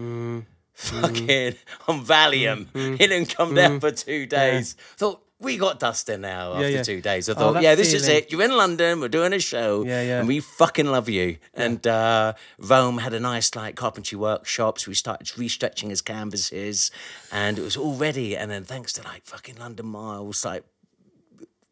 fucking 0.74 1.54
on 1.88 2.04
Valium. 2.04 2.66
He 2.74 2.96
didn't 3.06 3.34
come 3.34 3.54
down 3.54 3.80
for 3.80 3.90
two 3.90 4.26
days. 4.26 4.74
Thought 4.96 5.22
we 5.38 5.58
got 5.58 5.78
Dustin 5.78 6.22
now 6.22 6.54
after 6.54 6.70
yeah. 6.70 6.82
two 6.82 7.00
days. 7.00 7.28
I 7.28 7.32
Oh, 7.32 7.34
thought, 7.34 7.54
that 7.54 7.62
yeah, 7.62 7.74
this 7.74 7.92
is 7.92 8.08
it. 8.08 8.32
You're 8.32 8.42
in 8.42 8.56
London. 8.56 9.00
We're 9.00 9.08
doing 9.08 9.32
a 9.34 9.38
show, 9.38 9.84
Yeah, 9.84 10.02
yeah. 10.02 10.18
and 10.20 10.28
we 10.28 10.40
fucking 10.40 10.86
love 10.86 11.08
you. 11.08 11.36
And 11.52 11.86
uh, 11.86 12.32
Rome 12.58 12.98
had 12.98 13.12
a 13.12 13.20
nice 13.20 13.54
like 13.54 13.76
carpentry 13.76 14.16
workshop, 14.16 14.78
so 14.78 14.90
we 14.90 14.94
started 14.94 15.26
restretching 15.36 15.90
his 15.90 16.00
canvases, 16.02 16.90
and 17.30 17.58
it 17.58 17.62
was 17.62 17.76
all 17.76 17.94
ready. 17.94 18.36
And 18.36 18.50
then 18.50 18.64
thanks 18.64 18.92
to 18.94 19.02
like 19.02 19.24
fucking 19.26 19.56
London 19.56 19.86
Miles, 19.86 20.44
like 20.44 20.64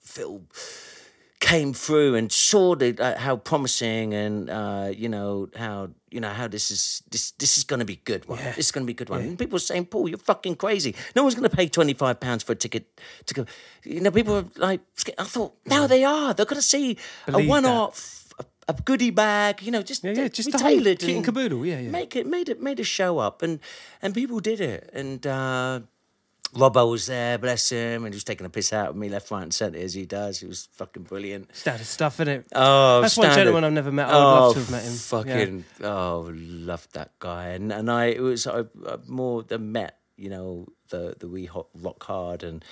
Phil 0.02 0.42
came 1.40 1.74
through 1.74 2.14
and 2.14 2.32
saw 2.32 2.74
the, 2.74 2.96
uh, 2.98 3.18
how 3.18 3.36
promising 3.36 4.14
and 4.14 4.48
uh, 4.48 4.90
you 4.94 5.08
know 5.08 5.48
how 5.56 5.90
you 6.14 6.20
know 6.20 6.30
how 6.30 6.46
this 6.46 6.70
is 6.70 7.02
this 7.10 7.32
this 7.32 7.58
is 7.58 7.64
going 7.64 7.80
to 7.80 7.84
be 7.84 7.96
good 7.96 8.22
one. 8.28 8.38
This 8.38 8.66
is 8.66 8.72
going 8.72 8.86
to 8.86 8.86
be 8.86 8.92
a 8.92 9.00
good 9.02 9.10
one. 9.10 9.20
And 9.20 9.38
people 9.38 9.56
were 9.56 9.66
saying, 9.70 9.86
"Paul, 9.86 10.08
you're 10.08 10.26
fucking 10.32 10.54
crazy. 10.56 10.94
No 11.16 11.22
one's 11.24 11.34
going 11.34 11.50
to 11.50 11.56
pay 11.56 11.66
twenty 11.68 11.94
five 11.94 12.20
pounds 12.20 12.44
for 12.44 12.52
a 12.52 12.56
ticket 12.56 12.84
to 13.26 13.34
go." 13.34 13.46
You 13.82 14.00
know, 14.00 14.12
people 14.12 14.34
were 14.34 14.46
like, 14.56 14.80
I 15.18 15.24
thought, 15.24 15.52
now 15.66 15.88
they 15.88 16.04
are. 16.04 16.32
They're 16.32 16.46
going 16.46 16.62
to 16.62 16.62
see 16.76 16.96
Believe 17.26 17.46
a 17.46 17.50
one 17.50 17.66
off. 17.66 18.32
A, 18.38 18.44
a 18.68 18.72
goodie 18.72 19.10
bag, 19.10 19.62
you 19.62 19.70
know, 19.70 19.82
just 19.82 20.04
Yeah, 20.04 20.12
yeah, 20.12 20.28
just 20.28 20.46
we 20.46 20.52
the 20.52 20.58
whole 20.58 20.70
tailored 20.70 21.02
and 21.02 21.24
caboodle, 21.24 21.66
yeah, 21.66 21.80
yeah. 21.80 21.90
Make 21.90 22.16
it, 22.16 22.26
made 22.26 22.48
it, 22.48 22.62
made 22.62 22.80
a 22.80 22.84
show 22.84 23.18
up, 23.18 23.42
and 23.42 23.60
and 24.00 24.14
people 24.14 24.40
did 24.40 24.60
it, 24.60 24.90
and 24.92 25.26
uh, 25.26 25.80
Robbo 26.54 26.90
was 26.90 27.06
there, 27.06 27.36
bless 27.38 27.68
him, 27.70 28.04
and 28.04 28.14
he 28.14 28.16
was 28.16 28.24
taking 28.24 28.46
a 28.46 28.50
piss 28.50 28.72
out 28.72 28.90
of 28.90 28.96
me 28.96 29.08
left, 29.08 29.30
right, 29.30 29.42
and 29.42 29.52
centre 29.52 29.78
as 29.78 29.94
he 29.94 30.06
does. 30.06 30.40
He 30.40 30.46
was 30.46 30.68
fucking 30.72 31.02
brilliant. 31.04 31.54
Standard 31.54 31.86
stuff, 31.86 32.18
innit? 32.18 32.44
Oh, 32.54 33.00
That's 33.00 33.16
one 33.16 33.26
standard. 33.26 33.40
gentleman 33.44 33.64
I've 33.64 33.72
never 33.72 33.92
met. 33.92 34.08
I 34.08 34.12
would 34.14 34.22
love 34.22 34.52
to 34.54 34.58
have 34.60 34.70
met 34.70 34.82
him. 34.84 34.92
Yeah. 34.92 34.98
Fucking, 34.98 35.64
oh, 35.82 36.30
loved 36.34 36.94
that 36.94 37.18
guy, 37.18 37.48
and 37.48 37.72
and 37.72 37.90
I 37.90 38.06
it 38.06 38.20
was 38.20 38.46
I, 38.46 38.60
I 38.86 38.96
more 39.06 39.42
than 39.42 39.72
met. 39.72 39.98
You 40.16 40.30
know 40.30 40.66
the 40.90 41.16
the 41.18 41.26
wee 41.26 41.46
hot 41.46 41.66
rock 41.74 42.02
hard 42.04 42.44
and 42.44 42.64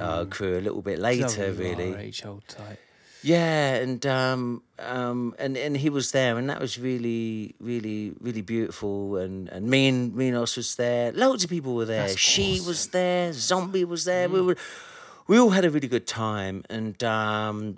uh, 0.00 0.24
crew 0.26 0.56
a 0.58 0.62
little 0.62 0.80
bit 0.82 0.98
later, 0.98 1.52
really. 1.52 2.10
Tight. 2.48 2.78
Yeah, 3.22 3.74
and 3.74 4.04
um, 4.06 4.62
um, 4.78 5.34
and 5.38 5.56
and 5.56 5.76
he 5.76 5.90
was 5.90 6.12
there, 6.12 6.38
and 6.38 6.48
that 6.48 6.60
was 6.60 6.78
really, 6.78 7.54
really, 7.60 8.12
really 8.20 8.40
beautiful. 8.42 9.16
And 9.16 9.48
and 9.50 9.68
me 9.68 9.88
and 9.88 10.14
Minos 10.14 10.56
was 10.56 10.76
there. 10.76 11.12
Loads 11.12 11.44
of 11.44 11.50
people 11.50 11.74
were 11.74 11.84
there. 11.84 12.08
she 12.16 12.60
was 12.66 12.88
there. 12.88 13.32
Zombie 13.32 13.84
was 13.84 14.04
there. 14.04 14.28
Mm. 14.28 14.32
We 14.32 14.40
were, 14.40 14.56
we 15.26 15.38
all 15.38 15.50
had 15.50 15.64
a 15.64 15.70
really 15.70 15.88
good 15.88 16.06
time. 16.06 16.64
And 16.70 17.02
um, 17.04 17.76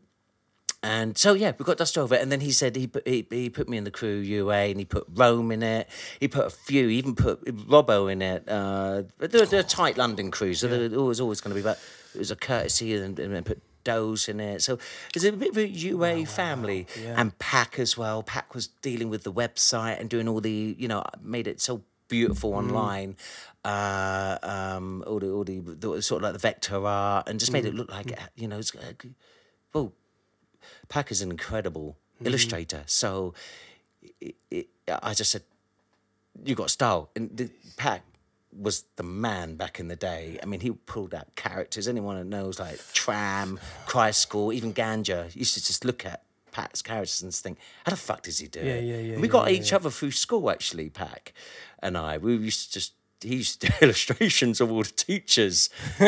And 0.85 1.17
so 1.17 1.35
yeah, 1.35 1.53
we 1.57 1.65
got 1.65 1.77
Dust 1.77 1.97
over, 1.97 2.17
and 2.17 2.33
then 2.33 2.41
he 2.41 2.51
said 2.51 2.75
he 2.75 2.89
put 2.89 3.07
he, 3.07 3.25
he 3.31 3.51
put 3.51 3.69
me 3.69 3.77
in 3.77 3.85
the 3.85 3.91
crew 3.93 4.19
UA, 4.19 4.55
and 4.55 4.79
he 4.79 4.85
put 4.85 5.07
Rome 5.15 5.53
in 5.53 5.63
it. 5.63 5.89
He 6.19 6.27
put 6.27 6.47
a 6.47 6.51
few, 6.51 6.89
he 6.89 6.99
even 6.99 7.15
put 7.15 7.45
Robbo 7.45 8.11
in 8.11 8.21
it. 8.21 8.49
Uh, 8.49 9.05
but 9.19 9.31
they're, 9.31 9.47
they're 9.47 9.61
a 9.61 9.65
tight 9.65 9.97
London 9.97 10.33
crew, 10.33 10.55
so 10.55 10.67
there 10.67 11.01
was 11.01 11.21
always 11.21 11.41
going 11.41 11.55
to 11.55 11.61
be. 11.61 11.63
But 11.63 11.79
it 12.15 12.19
was 12.19 12.33
a 12.33 12.37
courtesy, 12.37 12.95
and, 12.97 13.17
and 13.19 13.33
then 13.35 13.45
put 13.45 13.63
Doze 13.85 14.29
in 14.29 14.41
it. 14.41 14.63
So 14.63 14.79
it's 15.15 15.25
a 15.25 15.33
bit 15.33 15.51
of 15.51 15.57
a 15.57 15.69
UA 15.69 16.27
family, 16.27 16.87
and 17.05 17.39
Pack 17.39 17.79
as 17.79 17.97
well. 17.97 18.23
Pack 18.23 18.55
was 18.55 18.69
dealing 18.69 19.09
with 19.11 19.23
the 19.25 19.33
website 19.33 20.01
and 20.01 20.09
doing 20.09 20.29
all 20.29 20.41
the, 20.41 20.77
you 20.79 20.89
know, 20.89 21.05
made 21.23 21.47
it 21.47 21.61
so 21.61 21.83
beautiful 22.09 22.55
online. 22.55 23.17
Uh, 23.65 24.39
um, 24.43 25.05
all 25.07 25.19
the 25.19 25.31
all 25.31 25.45
the, 25.45 25.61
the 25.61 26.03
sort 26.03 26.19
of 26.21 26.25
like 26.25 26.33
the 26.33 26.39
vector 26.39 26.85
art, 26.87 27.29
and 27.29 27.39
just 27.41 27.53
made 27.53 27.65
it 27.65 27.75
look 27.75 27.91
like 27.91 28.13
you 28.37 28.49
know, 28.49 28.59
it's, 28.59 28.75
uh, 28.75 28.93
well, 29.73 29.93
Pack 30.89 31.11
is 31.11 31.23
an 31.23 31.31
incredible 31.31 31.97
illustrator. 32.25 32.83
So 32.87 33.35
it, 34.21 34.35
it, 34.51 34.69
I 34.89 35.15
just 35.15 35.31
said, 35.31 35.43
"You 36.45 36.55
got 36.55 36.71
style." 36.71 37.11
And 37.15 37.37
the, 37.37 37.51
Pack 37.77 38.03
was 38.57 38.85
the 38.97 39.03
man 39.03 39.57
back 39.57 39.81
in 39.81 39.89
the 39.89 39.97
day. 39.97 40.39
I 40.43 40.47
mean, 40.47 40.61
he 40.61 40.71
pulled 40.71 41.15
out 41.15 41.35
characters. 41.35 41.89
Anyone 41.89 42.17
that 42.17 42.25
knows, 42.27 42.59
like 42.61 42.79
Tram, 42.93 43.59
Cry 43.87 44.11
School, 44.11 44.53
even 44.53 44.75
Ganja, 44.75 45.35
used 45.35 45.55
to 45.55 45.65
just 45.65 45.85
look 45.85 46.05
at. 46.07 46.23
Pat's 46.53 46.83
characters 46.83 47.23
and 47.23 47.35
think, 47.35 47.57
how 47.87 47.91
the 47.91 47.97
fuck 47.97 48.25
does 48.25 48.39
he 48.39 48.47
do 48.47 48.61
Yeah, 48.61 48.73
it? 48.75 48.85
yeah, 48.85 48.97
yeah, 48.99 49.13
And 49.15 49.23
we 49.23 49.29
yeah, 49.29 49.33
got 49.33 49.51
yeah, 49.51 49.59
each 49.59 49.73
other 49.73 49.89
through 49.89 50.11
school, 50.11 50.51
actually, 50.51 50.91
Pack 50.91 51.33
and 51.83 51.97
I. 51.97 52.19
We 52.19 52.37
used 52.37 52.67
to 52.67 52.73
just, 52.75 52.93
he 53.23 53.37
used 53.37 53.65
illustrations 53.83 54.61
of 54.61 54.71
all 54.73 54.83
the 54.83 54.91
teachers. 54.91 55.71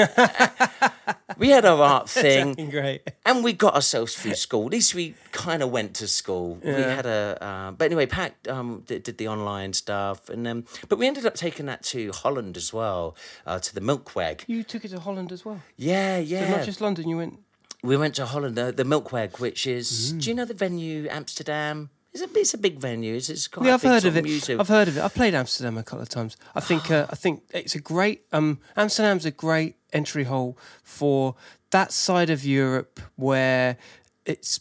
we 1.38 1.50
had 1.50 1.64
our 1.64 1.80
art 1.82 2.08
thing. 2.22 2.54
Great. 2.70 3.02
And 3.24 3.42
we 3.44 3.52
got 3.52 3.74
ourselves 3.74 4.14
through 4.14 4.34
school. 4.34 4.66
At 4.66 4.72
least 4.72 4.94
we 4.94 5.14
kind 5.32 5.62
of 5.62 5.70
went 5.70 5.94
to 5.94 6.06
school. 6.08 6.58
We 6.62 6.70
had 6.70 7.06
a, 7.06 7.38
uh, 7.40 7.70
but 7.72 7.86
anyway, 7.86 8.06
Pat 8.06 8.34
um, 8.48 8.82
did, 8.86 9.02
did 9.02 9.18
the 9.18 9.28
online 9.28 9.72
stuff, 9.72 10.28
and 10.28 10.46
um, 10.46 10.64
but 10.88 10.98
we 10.98 11.06
ended 11.06 11.26
up 11.26 11.34
taking 11.34 11.66
that 11.66 11.82
to 11.84 12.12
Holland 12.12 12.56
as 12.56 12.72
well, 12.72 13.16
uh, 13.46 13.58
to 13.58 13.74
the 13.74 13.80
Melkweg. 13.80 14.44
You 14.46 14.62
took 14.62 14.84
it 14.84 14.88
to 14.88 15.00
Holland 15.00 15.32
as 15.32 15.44
well. 15.44 15.60
Yeah, 15.76 16.18
So 16.18 16.22
yeah. 16.22 16.50
not 16.50 16.64
just 16.64 16.80
London. 16.80 17.08
You 17.08 17.16
went. 17.16 17.38
we 17.82 17.96
went 17.96 18.14
to 18.16 18.26
Holland, 18.26 18.56
the, 18.56 18.72
the 18.72 18.84
Melkweg, 18.84 19.40
which 19.40 19.66
is. 19.66 20.12
Mm. 20.14 20.20
Do 20.22 20.30
you 20.30 20.34
know 20.36 20.44
the 20.44 20.54
venue 20.54 21.08
Amsterdam? 21.08 21.90
It's 22.14 22.22
a 22.22 22.38
it's 22.38 22.54
a 22.54 22.58
big 22.58 22.78
venue. 22.78 23.16
It's, 23.16 23.28
it's 23.28 23.48
quite 23.48 23.66
Yeah, 23.66 23.72
a 23.72 23.74
I've 23.74 23.82
big 23.82 23.90
heard 23.90 24.02
sort 24.02 24.16
of 24.16 24.26
it. 24.26 24.60
I've 24.60 24.68
heard 24.68 24.88
of 24.88 24.96
it. 24.96 25.02
I've 25.02 25.14
played 25.14 25.34
Amsterdam 25.34 25.76
a 25.76 25.82
couple 25.82 26.02
of 26.02 26.08
times. 26.08 26.36
I 26.54 26.60
think 26.60 26.88
uh, 26.90 27.06
I 27.10 27.16
think 27.16 27.42
it's 27.52 27.74
a 27.74 27.80
great 27.80 28.22
um, 28.32 28.60
Amsterdam's 28.76 29.26
a 29.26 29.32
great 29.32 29.74
entry 29.92 30.24
hole 30.24 30.56
for 30.84 31.34
that 31.70 31.92
side 31.92 32.30
of 32.30 32.44
Europe 32.44 33.00
where 33.16 33.76
it's 34.24 34.60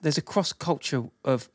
there's 0.00 0.18
a 0.18 0.22
cross 0.22 0.52
culture 0.52 1.02
of 1.24 1.48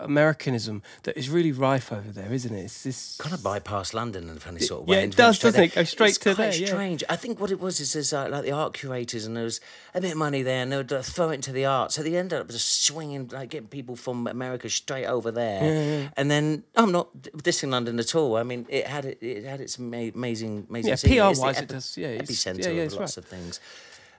Americanism 0.00 0.82
that 1.04 1.16
is 1.16 1.28
really 1.28 1.52
rife 1.52 1.92
over 1.92 2.10
there, 2.10 2.32
isn't 2.32 2.54
it? 2.54 2.64
It's 2.64 2.82
this 2.82 3.16
kind 3.18 3.34
of 3.34 3.42
bypass 3.42 3.94
London 3.94 4.28
in 4.28 4.36
a 4.36 4.40
funny 4.40 4.60
sort 4.60 4.82
of 4.82 4.88
yeah, 4.88 4.96
way. 4.96 5.04
it 5.04 5.16
does, 5.16 5.38
doesn't 5.38 5.62
it? 5.62 5.74
Go 5.74 5.84
straight 5.84 6.10
it's 6.10 6.18
to 6.18 6.34
quite 6.34 6.52
there, 6.52 6.60
yeah. 6.60 6.66
strange. 6.66 7.04
I 7.08 7.16
think 7.16 7.40
what 7.40 7.50
it 7.50 7.60
was 7.60 7.80
is 7.80 7.92
there's 7.92 8.12
uh, 8.12 8.28
like 8.28 8.44
the 8.44 8.52
art 8.52 8.74
curators 8.74 9.26
and 9.26 9.36
there 9.36 9.44
was 9.44 9.60
a 9.94 10.00
bit 10.00 10.12
of 10.12 10.18
money 10.18 10.42
there 10.42 10.62
and 10.62 10.72
they 10.72 10.76
would 10.76 10.92
uh, 10.92 11.02
throw 11.02 11.30
it 11.30 11.34
into 11.34 11.52
the 11.52 11.64
art. 11.64 11.92
So 11.92 12.02
they 12.02 12.16
ended 12.16 12.40
up 12.40 12.48
just 12.48 12.84
swinging, 12.84 13.28
like 13.28 13.50
getting 13.50 13.68
people 13.68 13.96
from 13.96 14.26
America 14.26 14.68
straight 14.68 15.06
over 15.06 15.30
there. 15.30 16.10
And 16.16 16.30
then 16.30 16.64
I'm 16.74 16.92
not 16.92 17.12
dissing 17.22 17.70
London 17.70 17.98
at 17.98 18.14
all. 18.14 18.36
I 18.36 18.42
mean, 18.42 18.66
it 18.68 18.86
had 18.86 19.04
it, 19.04 19.18
it 19.20 19.44
had 19.44 19.60
its 19.60 19.78
amazing, 19.78 20.66
amazing. 20.68 20.90
Yeah, 20.90 20.96
the 20.96 21.34
PR-wise 21.34 21.60
it 21.60 21.68
does, 21.68 21.96
yeah, 21.96 22.08
it's- 22.08 22.28
epicenter 22.28 22.64
yeah, 22.64 22.70
yeah, 22.70 22.82
of 22.82 22.92
lots 22.94 23.16
right. 23.16 23.24
of 23.24 23.24
things. 23.24 23.60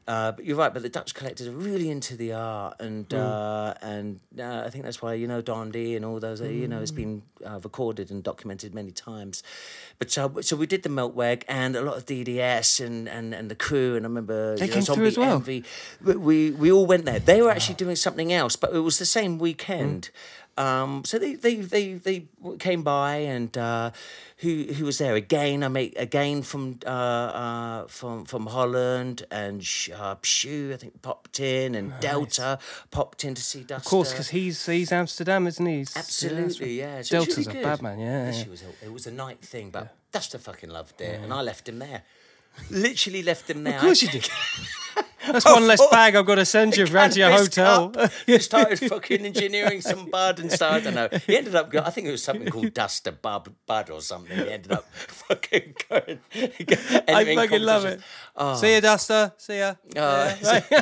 Uh, 0.07 0.31
but 0.31 0.45
you're 0.45 0.55
right. 0.55 0.73
But 0.73 0.83
the 0.83 0.89
Dutch 0.89 1.13
collectors 1.13 1.47
are 1.47 1.51
really 1.51 1.89
into 1.89 2.15
the 2.15 2.31
art, 2.31 2.77
and 2.79 3.13
uh, 3.13 3.73
and 3.81 4.21
uh, 4.39 4.63
I 4.65 4.69
think 4.69 4.85
that's 4.85 5.01
why 5.01 5.15
you 5.15 5.27
know 5.27 5.41
Dondi 5.41 5.97
and 5.97 6.05
all 6.05 6.19
those. 6.21 6.41
Uh, 6.41 6.45
you 6.45 6.67
know, 6.67 6.79
it's 6.81 6.91
been 6.91 7.23
uh, 7.45 7.59
recorded 7.61 8.09
and 8.09 8.23
documented 8.23 8.73
many 8.73 8.91
times. 8.91 9.43
But 9.99 10.09
so 10.09 10.39
so 10.39 10.55
we 10.55 10.65
did 10.65 10.83
the 10.83 10.89
Melkweg 10.89 11.43
and 11.49 11.75
a 11.75 11.81
lot 11.81 11.97
of 11.97 12.05
DDS 12.05 12.85
and 12.85 13.09
and, 13.09 13.33
and 13.33 13.51
the 13.51 13.55
crew. 13.55 13.97
And 13.97 14.05
I 14.05 14.07
remember 14.07 14.55
They 14.55 14.65
you 14.65 14.67
know, 14.69 14.73
came 14.75 14.83
through 14.83 14.95
Zombie 14.95 15.07
as 15.07 15.17
well? 15.17 15.35
Envy. 15.35 15.63
We, 16.01 16.15
we 16.15 16.51
we 16.51 16.71
all 16.71 16.85
went 16.85 17.03
there. 17.03 17.19
They 17.19 17.41
were 17.41 17.51
actually 17.51 17.75
doing 17.75 17.97
something 17.97 18.31
else, 18.31 18.55
but 18.55 18.73
it 18.73 18.79
was 18.79 18.99
the 18.99 19.05
same 19.05 19.39
weekend. 19.39 20.09
Um, 20.57 21.03
so 21.05 21.19
they, 21.19 21.35
they, 21.35 21.55
they, 21.55 21.93
they 21.93 22.25
came 22.59 22.81
by 22.83 23.17
and 23.17 23.55
uh, 23.57 23.91
who 24.37 24.63
who 24.73 24.85
was 24.85 24.97
there 24.97 25.15
again? 25.15 25.63
I 25.63 25.67
make 25.67 25.95
again 25.97 26.41
from 26.41 26.79
uh, 26.85 26.89
uh, 26.89 27.87
from 27.87 28.25
from 28.25 28.47
Holland 28.47 29.25
and 29.31 29.63
Sh- 29.63 29.91
uh, 29.91 30.15
Pshu 30.15 30.73
I 30.73 30.77
think 30.77 31.01
popped 31.01 31.39
in 31.39 31.75
and 31.75 31.93
Delta 31.99 32.59
popped 32.91 33.23
in 33.23 33.35
to 33.35 33.41
see 33.41 33.61
Duster. 33.61 33.75
Of 33.75 33.89
course, 33.89 34.11
because 34.11 34.29
he's 34.29 34.65
he's 34.65 34.91
Amsterdam, 34.91 35.47
isn't 35.47 35.65
he? 35.65 35.77
He's- 35.77 35.95
Absolutely, 35.95 36.79
yeah. 36.79 36.95
So 36.95 36.99
it's 36.99 37.09
Delta's 37.09 37.47
really 37.47 37.59
a 37.59 37.63
bad 37.63 37.81
man, 37.81 37.99
yeah, 37.99 38.31
yeah. 38.31 38.47
Was 38.49 38.63
a, 38.63 38.85
it 38.85 38.91
was 38.93 39.07
a 39.07 39.11
night 39.11 39.41
thing, 39.41 39.69
but 39.71 39.95
Duster 40.11 40.37
fucking 40.39 40.69
loved 40.69 41.01
it, 41.01 41.19
and 41.21 41.33
I 41.33 41.41
left 41.41 41.67
him 41.69 41.79
there. 41.79 42.03
Literally 42.69 43.23
left 43.23 43.49
him 43.49 43.63
there. 43.63 43.75
Of 43.75 43.81
course 43.81 44.01
you 44.01 44.09
did. 44.09 44.29
That's 45.31 45.45
one 45.45 45.67
less 45.67 45.79
oh. 45.83 45.89
bag 45.91 46.15
I've 46.15 46.25
got 46.25 46.35
to 46.35 46.45
send 46.45 46.77
you 46.77 46.85
round 46.85 47.13
to 47.13 47.19
your 47.19 47.31
hotel. 47.31 47.93
you 48.27 48.39
started 48.39 48.79
fucking 48.79 49.25
engineering 49.25 49.81
some 49.81 50.09
bud 50.09 50.39
and 50.39 50.51
stuff. 50.51 50.73
I 50.73 50.79
don't 50.79 50.95
know. 50.95 51.09
He 51.25 51.37
ended 51.37 51.55
up. 51.55 51.71
Go, 51.71 51.79
I 51.79 51.89
think 51.89 52.07
it 52.07 52.11
was 52.11 52.23
something 52.23 52.47
called 52.47 52.73
Duster 52.73 53.11
Bub 53.11 53.49
Bud 53.65 53.89
or 53.89 54.01
something. 54.01 54.37
He 54.37 54.49
ended 54.49 54.71
up 54.71 54.85
fucking 54.93 55.75
going. 55.89 56.19
I 57.07 57.35
fucking 57.35 57.61
love 57.61 57.85
it. 57.85 58.01
competitions. 58.35 58.61
See 58.61 58.73
ya, 58.73 58.79
Duster. 58.79 59.33
See 59.37 59.57
ya. 59.57 59.75
Oh, 59.95 60.37
Yeah. 60.41 60.81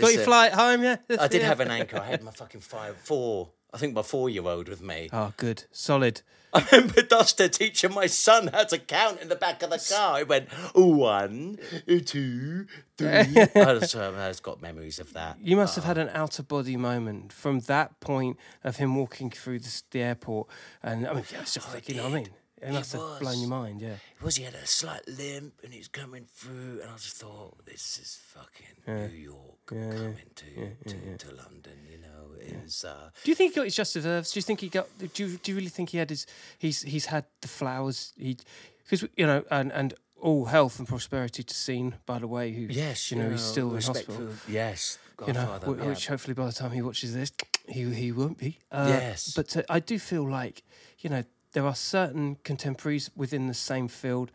Got 0.00 0.14
your 0.14 0.24
flight 0.24 0.52
home, 0.52 0.82
yeah? 0.82 0.96
I 1.20 1.28
did 1.28 1.42
have 1.42 1.60
an 1.60 1.70
anchor. 1.70 1.98
I 1.98 2.06
had 2.06 2.22
my 2.22 2.30
fucking 2.30 2.62
five, 2.62 2.96
four. 2.96 3.50
I 3.74 3.78
think 3.78 3.94
my 3.94 4.02
four-year-old 4.02 4.68
with 4.68 4.82
me. 4.82 5.08
Oh, 5.12 5.32
good. 5.36 5.64
Solid. 5.72 6.22
I 6.54 6.66
remember 6.70 7.00
Duster 7.00 7.48
teaching 7.48 7.94
my 7.94 8.06
son 8.06 8.48
how 8.48 8.64
to 8.64 8.76
count 8.76 9.22
in 9.22 9.30
the 9.30 9.36
back 9.36 9.62
of 9.62 9.70
the 9.70 9.78
car. 9.78 10.18
He 10.18 10.24
went 10.24 10.52
one, 10.74 11.58
two, 11.86 12.66
three. 12.98 13.08
I 13.08 13.24
just, 13.24 13.96
I 13.96 14.28
just 14.28 14.42
got 14.42 14.60
memories 14.60 14.98
of 14.98 15.14
that. 15.14 15.38
You 15.40 15.56
must 15.56 15.76
have 15.76 15.84
ah. 15.84 15.88
had 15.88 15.98
an 15.98 16.10
out 16.10 16.38
of 16.38 16.48
body 16.48 16.76
moment 16.76 17.32
from 17.32 17.60
that 17.60 17.98
point 18.00 18.36
of 18.62 18.76
him 18.76 18.94
walking 18.96 19.30
through 19.30 19.60
the, 19.60 19.82
the 19.92 20.00
airport. 20.00 20.48
And 20.82 21.06
I 21.08 21.14
mean, 21.14 21.24
yeah, 21.32 21.40
it's 21.40 21.54
just 21.54 21.72
like, 21.72 21.88
you 21.88 21.94
know 21.94 22.02
what 22.02 22.12
I 22.12 22.16
mean? 22.16 22.28
It 22.62 22.72
must 22.72 22.92
have 22.92 23.00
blown 23.00 23.20
was. 23.24 23.40
your 23.40 23.48
mind, 23.50 23.80
yeah. 23.80 23.94
It 24.18 24.22
was 24.22 24.36
he 24.36 24.44
had 24.44 24.54
a 24.54 24.66
slight 24.66 25.02
limp 25.08 25.54
and 25.64 25.72
he 25.72 25.78
was 25.78 25.88
coming 25.88 26.26
through, 26.32 26.80
and 26.82 26.90
I 26.90 26.94
just 26.96 27.16
thought, 27.16 27.64
this 27.66 27.98
is 28.00 28.20
fucking 28.34 29.08
New 29.10 29.16
York 29.18 29.66
coming 29.66 30.16
to, 30.36 30.90
to, 30.90 31.18
to 31.18 31.34
London. 31.34 31.78
You 31.90 31.98
know, 31.98 32.36
it 32.40 32.62
was. 32.62 32.84
Uh, 32.84 33.10
Do 33.24 33.30
you 33.30 33.34
think 33.34 33.52
he 33.52 33.56
got 33.56 33.64
his 33.64 33.74
just 33.74 33.94
deserves? 33.94 34.30
Do 34.32 34.38
you 34.38 34.42
think 34.42 34.60
he 34.60 34.68
got? 34.68 34.86
Do 34.98 35.26
you, 35.26 35.36
do 35.38 35.50
you 35.50 35.56
really 35.56 35.70
think 35.70 35.90
he 35.90 35.98
had 35.98 36.10
his? 36.10 36.26
He's 36.58 36.82
he's 36.82 37.06
had 37.06 37.24
the 37.40 37.48
flowers. 37.48 38.12
He 38.16 38.36
because 38.84 39.08
you 39.16 39.26
know 39.26 39.42
and 39.50 39.72
and 39.72 39.94
all 40.20 40.44
health 40.44 40.78
and 40.78 40.86
prosperity 40.86 41.42
to 41.42 41.54
Seen, 41.54 41.96
by 42.06 42.18
the 42.20 42.28
way. 42.28 42.52
Who 42.52 42.62
yes, 42.62 43.10
you 43.10 43.18
know 43.18 43.30
he's 43.30 43.40
still 43.42 43.74
in 43.74 43.82
hospital. 43.82 44.28
yes, 44.48 44.98
you 45.26 45.32
know, 45.32 45.40
Godfather. 45.46 45.66
wh- 45.74 45.78
yeah. 45.78 45.88
which 45.88 46.06
hopefully 46.06 46.34
by 46.34 46.46
the 46.46 46.52
time 46.52 46.70
he 46.70 46.80
watches 46.82 47.12
this, 47.12 47.32
he 47.68 47.92
he 47.92 48.12
won't 48.12 48.38
be. 48.38 48.58
Uh, 48.70 48.86
Yes. 48.88 49.32
but 49.34 49.56
uh, 49.56 49.62
I 49.68 49.80
do 49.80 49.98
feel 49.98 50.28
like 50.28 50.62
you 51.00 51.10
know 51.10 51.24
there 51.52 51.66
are 51.66 51.74
certain 51.74 52.36
contemporaries 52.44 53.10
within 53.16 53.46
the 53.46 53.54
same 53.54 53.88
field 53.88 54.30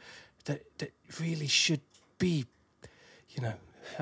that 0.45 0.61
that 0.79 0.91
really 1.19 1.47
should 1.47 1.81
be, 2.17 2.45
you 3.29 3.41
know. 3.41 3.53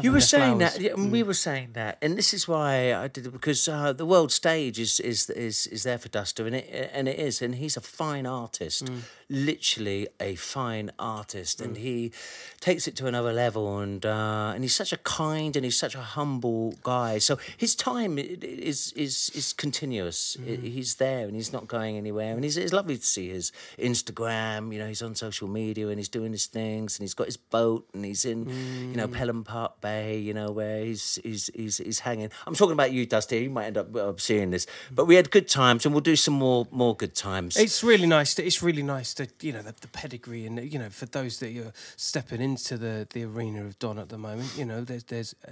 You 0.01 0.11
were 0.11 0.21
saying 0.21 0.57
flowers. 0.57 0.73
that, 0.73 0.81
yeah, 0.81 0.93
and 0.93 1.11
we 1.11 1.21
were 1.23 1.35
saying 1.35 1.69
that, 1.73 1.97
and 2.01 2.17
this 2.17 2.33
is 2.33 2.47
why 2.47 2.93
I 2.93 3.07
did 3.07 3.27
it 3.27 3.31
because 3.31 3.67
uh, 3.67 3.93
the 3.93 4.05
world 4.05 4.31
stage 4.31 4.79
is 4.79 4.99
is 4.99 5.29
is 5.29 5.67
is 5.67 5.83
there 5.83 5.99
for 5.99 6.09
Duster, 6.09 6.45
and 6.47 6.55
it 6.55 6.89
and 6.93 7.07
it 7.07 7.19
is, 7.19 7.41
and 7.41 7.55
he's 7.55 7.77
a 7.77 7.81
fine 7.81 8.25
artist, 8.25 8.89
literally 9.29 10.07
a 10.19 10.35
fine 10.35 10.91
artist, 10.99 11.61
and 11.61 11.77
he 11.77 12.11
takes 12.59 12.87
it 12.87 12.95
to 12.97 13.07
another 13.07 13.33
level, 13.33 13.79
and 13.79 14.05
uh, 14.05 14.51
and 14.53 14.63
he's 14.63 14.75
such 14.75 14.93
a 14.93 14.97
kind 14.97 15.55
and 15.55 15.63
he's 15.65 15.77
such 15.77 15.95
a 15.95 16.01
humble 16.01 16.75
guy. 16.83 17.17
So 17.19 17.37
his 17.57 17.75
time 17.75 18.17
is 18.19 18.93
is 18.93 19.31
is 19.33 19.53
continuous. 19.53 20.37
I- 20.41 20.63
He's 20.75 20.95
there 20.95 21.25
and 21.27 21.35
he's 21.35 21.53
not 21.53 21.67
going 21.67 21.95
anywhere, 21.97 22.33
and 22.35 22.43
he's, 22.43 22.57
it's 22.57 22.73
lovely 22.73 22.97
to 22.97 23.05
see 23.05 23.29
his 23.29 23.51
Instagram. 23.77 24.73
You 24.73 24.79
know, 24.79 24.87
he's 24.87 25.01
on 25.01 25.15
social 25.15 25.47
media 25.47 25.87
and 25.87 25.97
he's 25.99 26.09
doing 26.09 26.31
his 26.31 26.45
things, 26.45 26.97
and 26.97 27.03
he's 27.03 27.13
got 27.13 27.27
his 27.27 27.37
boat, 27.37 27.87
and 27.93 28.03
he's 28.05 28.25
in 28.25 28.49
you 28.91 28.97
know 28.97 29.07
Pelham 29.07 29.43
Park 29.43 29.81
Bay. 29.81 30.17
You 30.17 30.33
know 30.33 30.51
where 30.51 30.83
he's 30.83 31.19
he's 31.23 31.49
he's, 31.55 31.77
he's 31.77 31.99
hanging. 31.99 32.29
I'm 32.45 32.55
talking 32.55 32.73
about 32.73 32.91
you, 32.91 33.05
Dusty. 33.05 33.37
You 33.43 33.49
might 33.49 33.65
end 33.67 33.77
up 33.77 33.95
uh, 33.95 34.13
seeing 34.17 34.51
this, 34.51 34.67
but 34.91 35.05
we 35.05 35.15
had 35.15 35.31
good 35.31 35.47
times, 35.47 35.85
and 35.85 35.93
we'll 35.93 36.01
do 36.01 36.15
some 36.15 36.33
more 36.33 36.67
more 36.71 36.95
good 36.95 37.15
times. 37.15 37.57
It's 37.57 37.83
really 37.83 38.07
nice. 38.07 38.37
It's 38.39 38.61
really 38.61 38.83
nice 38.83 39.13
to 39.15 39.27
you 39.41 39.51
know 39.53 39.61
the, 39.61 39.73
the 39.81 39.87
pedigree 39.87 40.45
and 40.45 40.71
you 40.71 40.79
know 40.79 40.89
for 40.89 41.05
those 41.07 41.39
that 41.39 41.51
you're 41.51 41.73
stepping 41.95 42.41
into 42.41 42.77
the, 42.77 43.07
the 43.13 43.23
arena 43.23 43.63
of 43.65 43.77
Don 43.79 43.99
at 43.99 44.09
the 44.09 44.17
moment. 44.17 44.51
You 44.57 44.65
know 44.65 44.81
there's 44.81 45.03
there's 45.05 45.35
uh, 45.47 45.51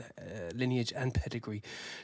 lineage 0.55 0.93
and 0.95 1.13
pedigree 1.13 1.61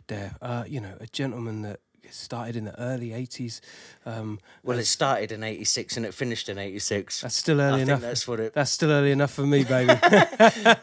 there. 0.07 0.35
Uh, 0.41 0.63
you 0.67 0.79
know 0.81 0.95
a 0.99 1.07
gentleman 1.07 1.61
that 1.63 1.79
started 2.11 2.55
in 2.55 2.65
the 2.65 2.79
early 2.81 3.09
'80s. 3.09 3.61
Um, 4.05 4.39
Well, 4.63 4.79
it 4.79 4.85
started 4.85 5.31
in 5.31 5.43
'86 5.43 5.97
and 5.97 6.05
it 6.07 6.13
finished 6.13 6.49
in 6.49 6.57
'86. 6.57 7.21
that's 7.21 7.35
still 7.35 7.61
early 7.61 7.73
I 7.73 7.77
think 7.77 7.89
enough. 7.89 8.01
that's 8.01 8.27
what 8.27 8.39
it. 8.39 8.53
That's 8.53 8.71
still 8.71 8.91
early 8.91 9.11
enough 9.11 9.31
for 9.31 9.45
me, 9.45 9.63
baby. 9.63 9.93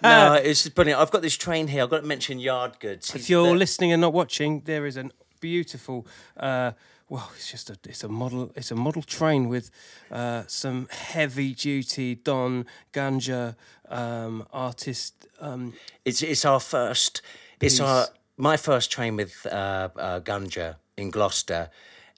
no, 0.03 0.35
it's 0.43 0.63
just 0.63 0.75
brilliant. 0.75 1.01
I've 1.01 1.11
got 1.11 1.23
this 1.23 1.37
train 1.37 1.67
here. 1.69 1.83
I've 1.83 1.91
got 1.91 2.03
to 2.03 2.07
mention 2.07 2.39
Yard 2.39 2.79
Goods. 2.81 3.15
if 3.15 3.29
you're 3.29 3.57
listening 3.57 3.93
and 3.93 4.01
not 4.01 4.13
watching, 4.13 4.61
there 4.67 4.87
is 4.87 4.97
a 4.97 5.11
beautiful. 5.41 6.07
Uh, 6.37 6.73
well, 7.09 7.31
it's 7.37 7.51
just 7.51 7.71
a 7.71 7.77
it's 7.89 8.05
a 8.05 8.09
model 8.09 8.51
it's 8.57 8.71
a 8.71 8.75
model 8.75 9.03
train 9.03 9.49
with 9.49 9.71
uh, 10.11 10.43
some 10.47 10.89
heavy 10.91 11.55
duty 11.55 12.17
Don 12.17 12.67
Ganja 12.93 13.55
um, 13.89 14.47
artist. 14.53 15.27
Um, 15.41 15.73
It's 16.05 16.23
it's 16.23 16.45
our 16.45 16.61
first. 16.61 17.23
It's 17.61 17.81
our 17.81 18.09
my 18.37 18.57
first 18.57 18.91
train 18.91 19.17
with 19.17 19.47
uh, 19.47 19.89
uh, 19.97 20.21
Gunja 20.21 20.77
in 20.97 21.11
Gloucester, 21.11 21.71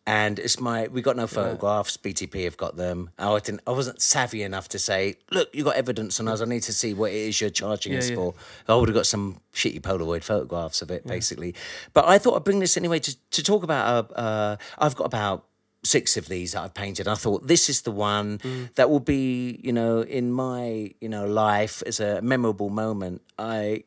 and 0.08 0.38
it's 0.38 0.58
my. 0.58 0.88
We 0.88 1.02
got 1.02 1.16
no 1.16 1.26
photographs. 1.26 1.98
BTP 1.98 2.44
have 2.44 2.56
got 2.56 2.76
them. 2.76 3.10
I 3.18 3.38
didn't. 3.40 3.60
I 3.66 3.72
wasn't 3.72 4.00
savvy 4.00 4.42
enough 4.42 4.66
to 4.70 4.78
say, 4.78 5.16
look, 5.30 5.54
you 5.54 5.62
got 5.62 5.76
evidence 5.76 6.18
on 6.18 6.28
us. 6.28 6.40
I 6.40 6.46
need 6.46 6.62
to 6.62 6.72
see 6.72 6.94
what 6.94 7.10
it 7.12 7.16
is 7.16 7.38
you're 7.42 7.50
charging 7.50 7.94
us 7.94 8.08
yeah. 8.08 8.16
for. 8.16 8.34
I 8.66 8.74
would 8.74 8.88
have 8.88 8.96
got 8.96 9.04
some 9.04 9.42
shitty 9.52 9.82
Polaroid 9.82 10.24
photographs 10.24 10.80
of 10.80 10.90
it, 10.90 11.06
basically. 11.06 11.54
But 11.92 12.06
I 12.08 12.16
thought 12.16 12.36
I'd 12.36 12.44
bring 12.44 12.60
this 12.60 12.78
anyway 12.78 13.00
to 13.00 13.16
to 13.32 13.42
talk 13.42 13.62
about. 13.62 14.10
Uh, 14.12 14.14
uh, 14.14 14.56
I've 14.78 14.96
got 14.96 15.04
about 15.04 15.44
six 15.84 16.16
of 16.16 16.28
these 16.28 16.52
that 16.52 16.62
I've 16.62 16.74
painted. 16.74 17.06
I 17.06 17.14
thought 17.14 17.46
this 17.46 17.68
is 17.68 17.82
the 17.82 17.92
one 17.92 18.40
that 18.76 18.88
will 18.88 19.00
be, 19.00 19.60
you 19.62 19.74
know, 19.74 20.00
in 20.00 20.32
my, 20.32 20.90
you 21.02 21.08
know, 21.10 21.26
life 21.26 21.82
as 21.86 22.00
a 22.00 22.22
memorable 22.22 22.70
moment. 22.70 23.20
I, 23.38 23.84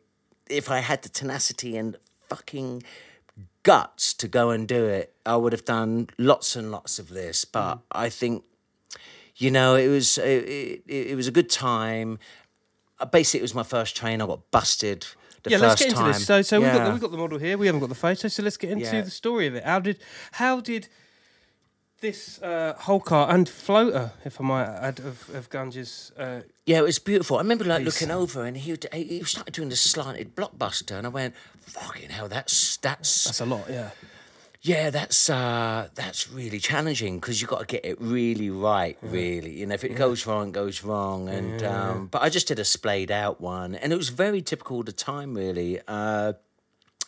if 0.50 0.70
I 0.70 0.80
had 0.80 1.02
the 1.02 1.10
tenacity 1.10 1.76
and 1.78 1.98
fucking 2.30 2.84
guts 3.64 4.14
to 4.16 4.28
go 4.28 4.50
and 4.50 4.68
do 4.68 4.86
it, 4.86 5.14
I 5.26 5.36
would 5.36 5.54
have 5.54 5.66
done 5.66 6.10
lots 6.18 6.56
and 6.56 6.72
lots 6.72 7.00
of 7.00 7.10
this. 7.10 7.46
But 7.46 7.80
I 7.92 8.10
think, 8.10 8.44
you 9.36 9.52
know, 9.52 9.76
it 9.76 9.88
was 9.88 10.18
it, 10.18 10.24
it, 10.48 10.84
it 10.88 11.16
was 11.16 11.28
a 11.28 11.32
good 11.32 11.50
time. 11.50 12.20
Uh, 13.00 13.06
Basically, 13.06 13.40
it 13.40 13.44
was 13.44 13.56
my 13.56 13.64
first 13.64 13.96
train. 13.96 14.22
I 14.22 14.26
got 14.28 14.50
busted. 14.52 15.06
The 15.44 15.50
yeah, 15.52 15.58
first 15.58 15.68
let's 15.70 15.82
get 15.82 15.90
into 15.90 16.02
time. 16.02 16.12
this. 16.14 16.26
So, 16.26 16.42
so 16.44 16.62
we've 16.62 16.72
got 16.72 16.86
the, 16.86 16.92
we've 16.92 17.02
got 17.02 17.12
the 17.12 17.18
model 17.18 17.40
here. 17.40 17.58
We 17.58 17.66
haven't 17.66 17.82
got 17.82 17.90
the 17.90 17.96
photo, 17.96 18.28
so 18.28 18.44
let's 18.44 18.58
get 18.58 18.70
into 18.72 18.86
Yeah. 18.86 19.02
the 19.02 19.10
story 19.10 19.48
of 19.48 19.56
it. 19.56 19.64
How 19.64 19.80
did 19.80 19.98
how 20.34 20.60
did 20.62 20.88
this 22.02 22.42
uh, 22.42 22.74
whole 22.78 23.00
car 23.00 23.34
and 23.34 23.48
floater, 23.48 24.12
if 24.26 24.42
I 24.42 24.44
might 24.44 24.66
add, 24.66 25.00
of, 25.00 25.30
of 25.34 25.50
Ganja's 25.50 26.12
uh, 26.18 26.42
Yeah, 26.66 26.80
it 26.80 26.84
was 26.84 27.00
beautiful. 27.00 27.38
I 27.38 27.42
remember 27.42 27.64
like 27.64 27.84
Piece. 27.84 28.02
looking 28.02 28.12
over 28.14 28.44
and 28.44 28.58
he 28.58 28.72
would, 28.72 28.86
he 28.94 29.24
started 29.24 29.54
doing 29.54 29.70
the 29.70 29.76
slanted 29.76 30.36
blockbuster, 30.36 30.98
and 30.98 31.06
I 31.08 31.10
went, 31.10 31.36
"Fucking 31.62 32.10
hell, 32.10 32.28
that's 32.28 32.78
that's 32.78 33.24
that's 33.26 33.40
a 33.40 33.46
lot, 33.46 33.66
yeah. 33.70 33.92
yeah, 34.62 34.90
that's 34.90 35.30
uh 35.30 35.88
that's 35.96 36.30
really 36.30 36.60
challenging 36.60 37.20
because 37.20 37.40
you've 37.40 37.50
got 37.50 37.60
to 37.60 37.66
get 37.66 37.86
it 37.86 37.98
really 38.02 38.50
right, 38.50 38.98
really. 39.02 39.52
You 39.60 39.68
know, 39.68 39.76
if 39.76 39.84
it 39.84 39.96
goes 39.96 40.26
wrong, 40.28 40.50
it 40.50 40.54
goes 40.54 40.84
wrong. 40.84 41.30
And 41.30 41.64
um, 41.64 42.08
but 42.08 42.22
I 42.22 42.30
just 42.30 42.48
did 42.48 42.60
a 42.60 42.66
splayed 42.66 43.12
out 43.12 43.40
one, 43.40 43.76
and 43.76 43.94
it 43.94 43.98
was 43.98 44.10
very 44.10 44.42
typical 44.42 44.80
of 44.82 44.86
the 44.88 44.92
time, 44.92 45.34
really. 45.36 45.80
Uh, 45.88 46.34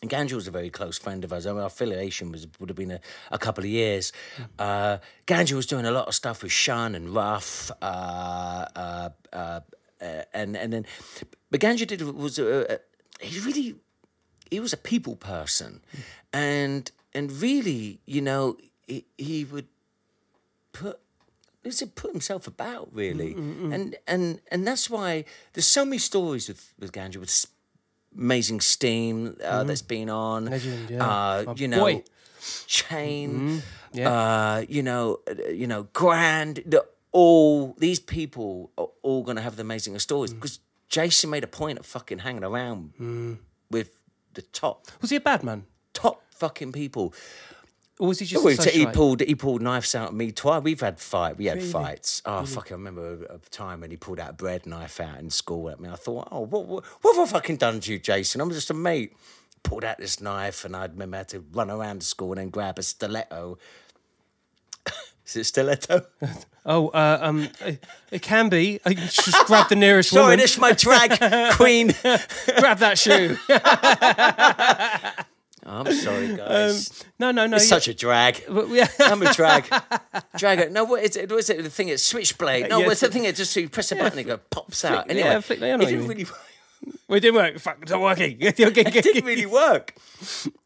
and 0.03 0.11
Ganja 0.11 0.33
was 0.33 0.49
a 0.49 0.51
very 0.51 0.69
close 0.69 0.97
friend 0.97 1.23
of 1.23 1.31
ours. 1.31 1.47
I 1.47 1.51
mean, 1.51 1.61
our 1.61 1.67
affiliation 1.67 2.29
was 2.29 2.45
would 2.59 2.67
have 2.67 2.75
been 2.75 2.91
a, 2.91 2.99
a 3.31 3.37
couple 3.37 3.63
of 3.63 3.69
years. 3.69 4.11
Uh, 4.59 4.97
Ganja 5.25 5.53
was 5.53 5.65
doing 5.65 5.85
a 5.85 5.91
lot 5.91 6.09
of 6.09 6.13
stuff 6.13 6.43
with 6.43 6.51
Sean 6.51 6.93
and 6.93 7.15
Ruff, 7.15 7.71
uh, 7.81 8.65
uh, 8.75 9.09
uh, 9.31 9.61
uh, 10.01 10.21
and 10.33 10.57
and 10.57 10.73
then, 10.73 10.85
but 11.49 11.61
Ganja 11.61 11.87
did 11.87 12.01
was 12.01 12.35
he 12.35 13.39
really 13.39 13.75
he 14.51 14.59
was 14.59 14.73
a 14.73 14.77
people 14.77 15.15
person, 15.15 15.79
and 16.33 16.91
and 17.13 17.31
really, 17.31 18.01
you 18.05 18.21
know, 18.21 18.57
he, 18.85 19.05
he 19.17 19.45
would 19.45 19.67
put 20.73 20.99
he 21.63 21.69
would 21.69 21.95
put 21.95 22.11
himself 22.11 22.45
about 22.45 22.89
really, 22.91 23.31
and 23.71 23.95
and 24.05 24.41
and 24.51 24.67
that's 24.67 24.89
why 24.89 25.23
there's 25.53 25.65
so 25.65 25.85
many 25.85 25.97
stories 25.97 26.49
with 26.49 26.73
with 26.77 26.91
Ganja 26.91 27.15
with 27.15 27.29
amazing 28.17 28.61
steam 28.61 29.37
uh, 29.43 29.63
that's 29.63 29.81
been 29.81 30.09
on, 30.09 30.45
Legend, 30.45 30.89
yeah. 30.89 31.05
uh, 31.05 31.53
you 31.55 31.67
know, 31.67 31.79
boy. 31.79 32.03
chain, 32.67 33.61
yeah. 33.93 34.09
uh, 34.09 34.65
you 34.67 34.83
know, 34.83 35.19
uh, 35.29 35.49
you 35.49 35.67
know, 35.67 35.83
grand. 35.93 36.63
The, 36.65 36.85
all 37.11 37.75
these 37.77 37.99
people 37.99 38.71
are 38.77 38.87
all 39.03 39.23
going 39.23 39.35
to 39.37 39.43
have 39.43 39.55
the 39.55 39.61
amazing 39.61 39.97
stories 39.99 40.33
because 40.33 40.59
Jason 40.89 41.29
made 41.29 41.43
a 41.43 41.47
point 41.47 41.77
of 41.77 41.85
fucking 41.85 42.19
hanging 42.19 42.43
around 42.43 43.37
with 43.69 44.01
the 44.33 44.41
top 44.41 44.87
Was 44.99 45.11
he 45.11 45.17
a 45.17 45.21
bad 45.21 45.43
man? 45.43 45.65
top 45.93 46.23
fucking 46.31 46.71
people. 46.71 47.13
Or 47.99 48.07
was 48.07 48.19
he 48.19 48.25
just 48.25 48.43
a 48.43 48.71
he, 48.71 48.79
he 48.79 48.85
pulled 48.87 49.21
he 49.21 49.35
pulled 49.35 49.61
knives 49.61 49.93
out 49.93 50.09
at 50.09 50.13
me 50.15 50.31
twice. 50.31 50.63
We've 50.63 50.79
had 50.79 50.99
fight. 50.99 51.37
We 51.37 51.45
had 51.45 51.61
fights. 51.61 52.23
Oh 52.25 52.43
fuck! 52.43 52.71
I 52.71 52.75
remember 52.75 53.23
a, 53.25 53.37
time 53.51 53.81
when 53.81 53.91
he 53.91 53.97
pulled 53.97 54.19
out 54.19 54.31
a 54.31 54.33
bread 54.33 54.65
knife 54.65 54.99
out 54.99 55.19
in 55.19 55.29
school 55.29 55.69
at 55.69 55.79
me. 55.79 55.89
I 55.89 55.95
thought, 55.95 56.27
oh, 56.31 56.41
what 56.41 56.65
what, 56.65 56.83
what 57.01 57.15
have 57.15 57.29
I 57.29 57.31
fucking 57.33 57.57
done 57.57 57.79
to 57.81 57.93
you, 57.93 57.99
Jason? 57.99 58.41
I'm 58.41 58.49
just 58.49 58.71
a 58.71 58.73
mate. 58.73 59.13
Pulled 59.61 59.83
out 59.83 59.99
this 59.99 60.19
knife, 60.19 60.65
and 60.65 60.75
I 60.75 60.85
remember 60.87 61.15
I 61.15 61.19
had 61.19 61.29
to 61.29 61.45
run 61.53 61.69
around 61.69 62.01
the 62.01 62.05
school 62.05 62.31
and 62.31 62.39
then 62.39 62.49
grab 62.49 62.79
a 62.79 62.83
stiletto. 62.83 63.59
Is 65.25 65.35
it 65.35 65.43
stiletto? 65.45 66.05
Oh, 66.65 66.87
uh, 66.87 67.17
um, 67.21 67.49
it, 67.59 67.83
it 68.09 68.21
can 68.21 68.47
be. 68.47 68.79
I 68.85 68.93
just 68.93 69.47
grab 69.47 69.67
the 69.67 69.75
nearest 69.75 70.09
Sorry, 70.11 70.23
woman. 70.23 70.39
this 70.39 70.53
is 70.53 70.59
my 70.59 70.71
drag 70.71 71.19
queen. 71.57 71.87
grab 72.57 72.77
that 72.77 72.97
shoe. 72.97 73.37
I'm 75.81 75.93
sorry, 75.93 76.35
guys. 76.35 77.03
no, 77.19 77.31
no, 77.31 77.47
no. 77.47 77.55
it's 77.57 77.67
such 77.67 77.87
a 77.87 77.93
drag. 77.93 78.43
I'm 78.49 79.21
a 79.21 79.33
drag. 79.33 79.65
Drag. 80.37 80.71
No, 80.71 80.83
what 80.83 81.03
is 81.03 81.15
it? 81.15 81.29
What 81.29 81.39
is 81.39 81.49
it? 81.49 81.61
The 81.63 81.69
thing 81.69 81.89
is 81.89 82.03
switchblade. 82.03 82.69
No, 82.69 82.79
Yeah, 82.79 82.87
what's 82.87 83.01
the 83.01 83.09
thing? 83.09 83.25
It 83.25 83.35
just 83.35 83.51
so 83.53 83.59
you 83.59 83.69
press 83.69 83.91
a 83.91 83.95
button, 83.95 84.19
it 84.19 84.23
go 84.23 84.37
pops 84.37 84.83
out. 84.85 85.09
Anyway, 85.09 85.27
yeah, 85.27 85.39
flick- 85.39 85.59
know 85.59 85.75
it 85.75 85.85
didn't 85.85 86.07
really. 86.07 86.25
We 87.07 87.19
didn't 87.19 87.35
work. 87.35 87.59
Fuck, 87.59 87.77
it's 87.81 87.91
not 87.91 88.01
working. 88.01 88.37
it 88.41 88.59
It 88.59 89.03
didn't 89.03 89.25
really 89.25 89.45
work. 89.45 89.93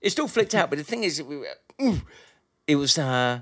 It 0.02 0.10
still 0.10 0.28
flicked 0.28 0.56
out, 0.56 0.70
but 0.70 0.78
the 0.80 0.84
thing 0.86 1.04
is, 1.04 1.20
it, 1.20 1.28
we 1.28 1.38
were- 1.38 1.48
ooh, 1.82 2.02
it 2.66 2.76
was. 2.76 2.98
uh 2.98 3.42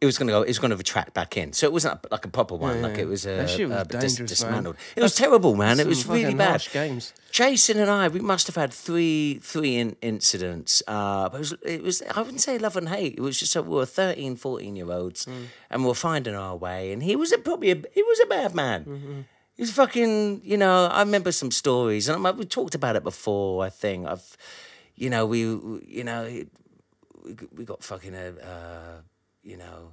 it 0.00 0.04
was 0.06 0.18
going 0.18 0.26
to 0.26 0.32
go. 0.32 0.42
It 0.42 0.48
was 0.48 0.58
going 0.58 0.70
to 0.72 0.76
retract 0.76 1.14
back 1.14 1.36
in, 1.38 1.52
so 1.54 1.66
it 1.66 1.72
wasn't 1.72 1.94
a- 2.04 2.08
like 2.10 2.24
a 2.26 2.28
proper 2.28 2.54
one. 2.54 2.82
Like 2.82 2.98
it 2.98 3.06
was, 3.08 3.24
a, 3.24 3.30
That 3.36 3.48
shit 3.50 3.68
was 3.68 3.78
uh, 3.78 3.84
dis- 3.84 4.18
man. 4.18 4.26
dismantled. 4.26 4.76
It 4.94 5.02
was 5.02 5.14
terrible, 5.14 5.54
man. 5.54 5.80
It 5.80 5.86
was 5.86 6.06
really 6.06 6.34
bad. 6.34 6.66
games. 6.72 7.14
Jason 7.30 7.78
and 7.78 7.90
I, 7.90 8.08
we 8.08 8.20
must 8.20 8.46
have 8.46 8.56
had 8.56 8.72
three 8.72 9.40
three 9.42 9.76
in, 9.76 9.96
incidents. 10.02 10.82
Uh, 10.86 11.28
but 11.30 11.36
it 11.36 11.40
was, 11.40 11.52
it 11.64 11.82
was, 11.82 12.02
I 12.14 12.20
wouldn't 12.20 12.40
say 12.42 12.58
love 12.58 12.76
and 12.76 12.88
hate. 12.90 13.14
It 13.16 13.20
was 13.22 13.38
just 13.40 13.54
that 13.54 13.62
we 13.64 13.74
were 13.74 13.86
13, 13.86 14.36
14 14.36 14.76
year 14.76 14.90
olds 14.92 15.24
Hmm. 15.24 15.44
and 15.70 15.82
we 15.82 15.88
were 15.88 15.94
finding 15.94 16.34
our 16.34 16.56
way. 16.56 16.92
And 16.92 17.02
he 17.02 17.16
was 17.16 17.32
a, 17.32 17.38
probably 17.38 17.70
a, 17.70 17.76
he 17.94 18.02
was 18.02 18.20
a 18.20 18.26
bad 18.26 18.54
man. 18.54 18.84
Mm-hmm. 18.84 19.20
He 19.56 19.62
was 19.62 19.70
fucking, 19.72 20.42
you 20.44 20.58
know, 20.58 20.86
I 20.86 21.00
remember 21.00 21.32
some 21.32 21.50
stories 21.50 22.08
and 22.08 22.26
I'm, 22.26 22.36
we 22.36 22.44
talked 22.44 22.74
about 22.74 22.96
it 22.96 23.02
before, 23.02 23.64
I 23.64 23.70
think. 23.70 24.06
I've, 24.06 24.36
you 24.94 25.08
know, 25.08 25.24
we, 25.24 25.40
you 25.40 26.04
know, 26.04 26.24
we, 27.24 27.34
we 27.54 27.64
got 27.64 27.82
fucking 27.82 28.14
a, 28.14 28.28
uh, 28.42 29.00
you 29.46 29.56
know, 29.56 29.92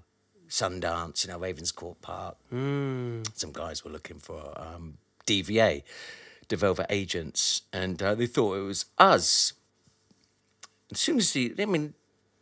Sundance, 0.50 1.26
you 1.26 1.32
know, 1.32 1.40
Ravenscourt 1.40 2.02
Park. 2.02 2.38
Some 3.34 3.52
guys 3.52 3.86
were 3.86 3.92
looking 3.92 4.20
for 4.20 4.54
um, 4.56 4.98
DVA, 5.26 5.84
Devolver 6.50 6.86
Agents, 6.90 7.62
and 7.72 8.02
uh, 8.02 8.16
they 8.16 8.26
thought 8.26 8.58
it 8.58 8.64
was 8.64 8.86
us. 8.98 9.54
As 10.92 11.00
soon 11.00 11.18
as 11.18 11.34
he, 11.34 11.54
I 11.58 11.66
mean, 11.66 11.94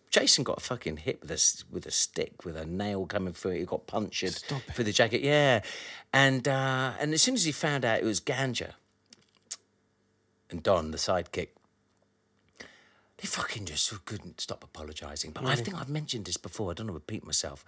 Jason 0.10 0.44
got 0.44 0.62
fucking 0.62 0.98
hit 0.98 1.22
with 1.22 1.32
a 1.32 1.64
with 1.72 1.86
a 1.86 1.92
stick 1.92 2.44
with 2.44 2.58
a 2.58 2.66
nail 2.66 3.06
coming 3.06 3.34
through 3.34 3.52
it. 3.52 3.60
He 3.60 3.66
got 3.66 3.88
punctured 3.88 4.36
for 4.74 4.84
the 4.84 4.92
jacket. 4.92 5.22
Yeah, 5.22 5.62
and 6.14 6.48
uh, 6.48 6.94
and 7.00 7.14
as 7.14 7.22
soon 7.22 7.36
as 7.36 7.46
he 7.46 7.52
found 7.52 7.86
out 7.86 8.00
it 8.00 8.06
was 8.06 8.20
Ganja 8.20 8.72
and 10.50 10.62
Don, 10.62 10.92
the 10.92 10.98
sidekick, 10.98 11.50
they 13.22 13.28
fucking 13.28 13.66
just 13.66 14.06
couldn't 14.06 14.42
stop 14.42 14.64
apologising. 14.64 15.32
But 15.32 15.46
I 15.46 15.56
think 15.56 15.80
I've 15.80 15.90
mentioned 15.90 16.26
this 16.26 16.38
before. 16.38 16.72
I 16.72 16.74
don't 16.74 16.88
want 16.88 16.96
to 16.96 17.14
repeat 17.14 17.24
myself. 17.24 17.64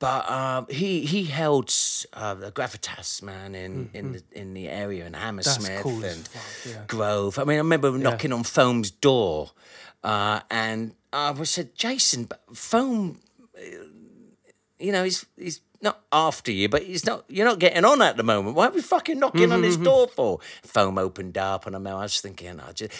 But 0.00 0.28
um, 0.30 0.66
he 0.68 1.00
he 1.00 1.24
held 1.24 1.72
uh, 2.12 2.34
the 2.34 2.50
gravitas 2.52 3.22
man 3.22 3.54
in 3.54 3.90
in 3.94 4.12
the, 4.12 4.22
in 4.32 4.54
the 4.54 4.68
area 4.68 5.06
in 5.06 5.14
Hammersmith 5.14 5.82
cool 5.82 6.04
and 6.04 6.28
yeah. 6.68 6.82
Grove. 6.86 7.38
I 7.38 7.44
mean, 7.44 7.56
I 7.56 7.58
remember 7.58 7.90
knocking 7.92 8.32
on 8.32 8.42
Foam's 8.44 8.90
door, 8.90 9.50
uh, 10.04 10.40
and 10.50 10.94
I 11.12 11.30
was 11.32 11.50
said, 11.50 11.74
Jason, 11.74 12.24
but 12.24 12.40
Foam, 12.54 13.20
uh, 13.56 13.60
you 14.78 14.92
know, 14.92 15.02
he's 15.04 15.26
he's 15.36 15.60
not 15.80 16.00
after 16.12 16.52
you, 16.52 16.68
but 16.68 16.82
he's 16.84 17.04
not. 17.04 17.24
You're 17.28 17.46
not 17.46 17.58
getting 17.58 17.84
on 17.84 18.00
at 18.02 18.16
the 18.16 18.22
moment. 18.24 18.54
Why 18.54 18.68
are 18.68 18.72
we 18.72 18.82
fucking 18.82 19.18
knocking 19.18 19.50
on 19.50 19.62
his 19.62 19.76
door 19.76 20.08
for? 20.08 20.38
Foam 20.62 20.98
opened 20.98 21.38
up, 21.38 21.66
and 21.66 21.74
I 21.74 21.78
was 21.94 22.20
thinking, 22.20 22.60
I 22.60 22.72
just. 22.72 22.92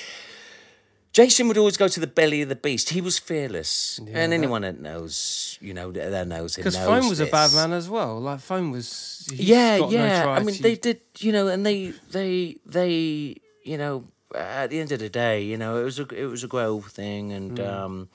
Jason 1.13 1.49
would 1.49 1.59
always 1.59 1.77
go 1.77 1.89
to 1.89 2.01
the 2.01 2.07
belly 2.07 2.43
of 2.43 2.49
the 2.49 2.55
beast. 2.57 2.91
He 2.91 3.01
was 3.01 3.19
fearless, 3.19 3.99
and 3.99 4.33
anyone 4.33 4.63
that 4.63 4.79
knows, 4.81 5.59
you 5.61 5.75
know, 5.75 5.91
that 5.93 6.29
knows 6.29 6.57
him 6.57 6.63
Because 6.63 6.77
Foam 6.77 7.09
was 7.09 7.19
a 7.21 7.27
bad 7.27 7.53
man 7.55 7.73
as 7.73 7.89
well. 7.89 8.21
Like 8.21 8.41
Foam 8.41 8.71
was. 8.71 9.27
he's 9.31 9.41
Yeah, 9.49 9.79
got 9.79 9.91
no 9.93 9.97
yeah. 10.05 10.23
try 10.23 10.37
I 10.37 10.43
mean, 10.43 10.57
they 10.61 10.77
did, 10.77 11.01
you 11.19 11.33
know, 11.33 11.49
and 11.49 11.65
they, 11.67 11.93
they, 12.11 12.57
they, 12.67 13.37
you 13.65 13.79
know, 13.79 14.05
at 14.35 14.69
the 14.71 14.79
end 14.81 14.93
of 14.93 15.01
the 15.01 15.09
day, 15.09 15.43
you 15.43 15.57
know, 15.57 15.81
it 15.81 15.85
was 15.85 15.99
a, 15.99 16.07
it 16.15 16.27
was 16.27 16.45
a 16.45 16.49
Grove 16.49 16.87
thing, 16.87 17.33
and 17.33 17.59
Hmm. 17.59 17.65
um, 17.67 18.09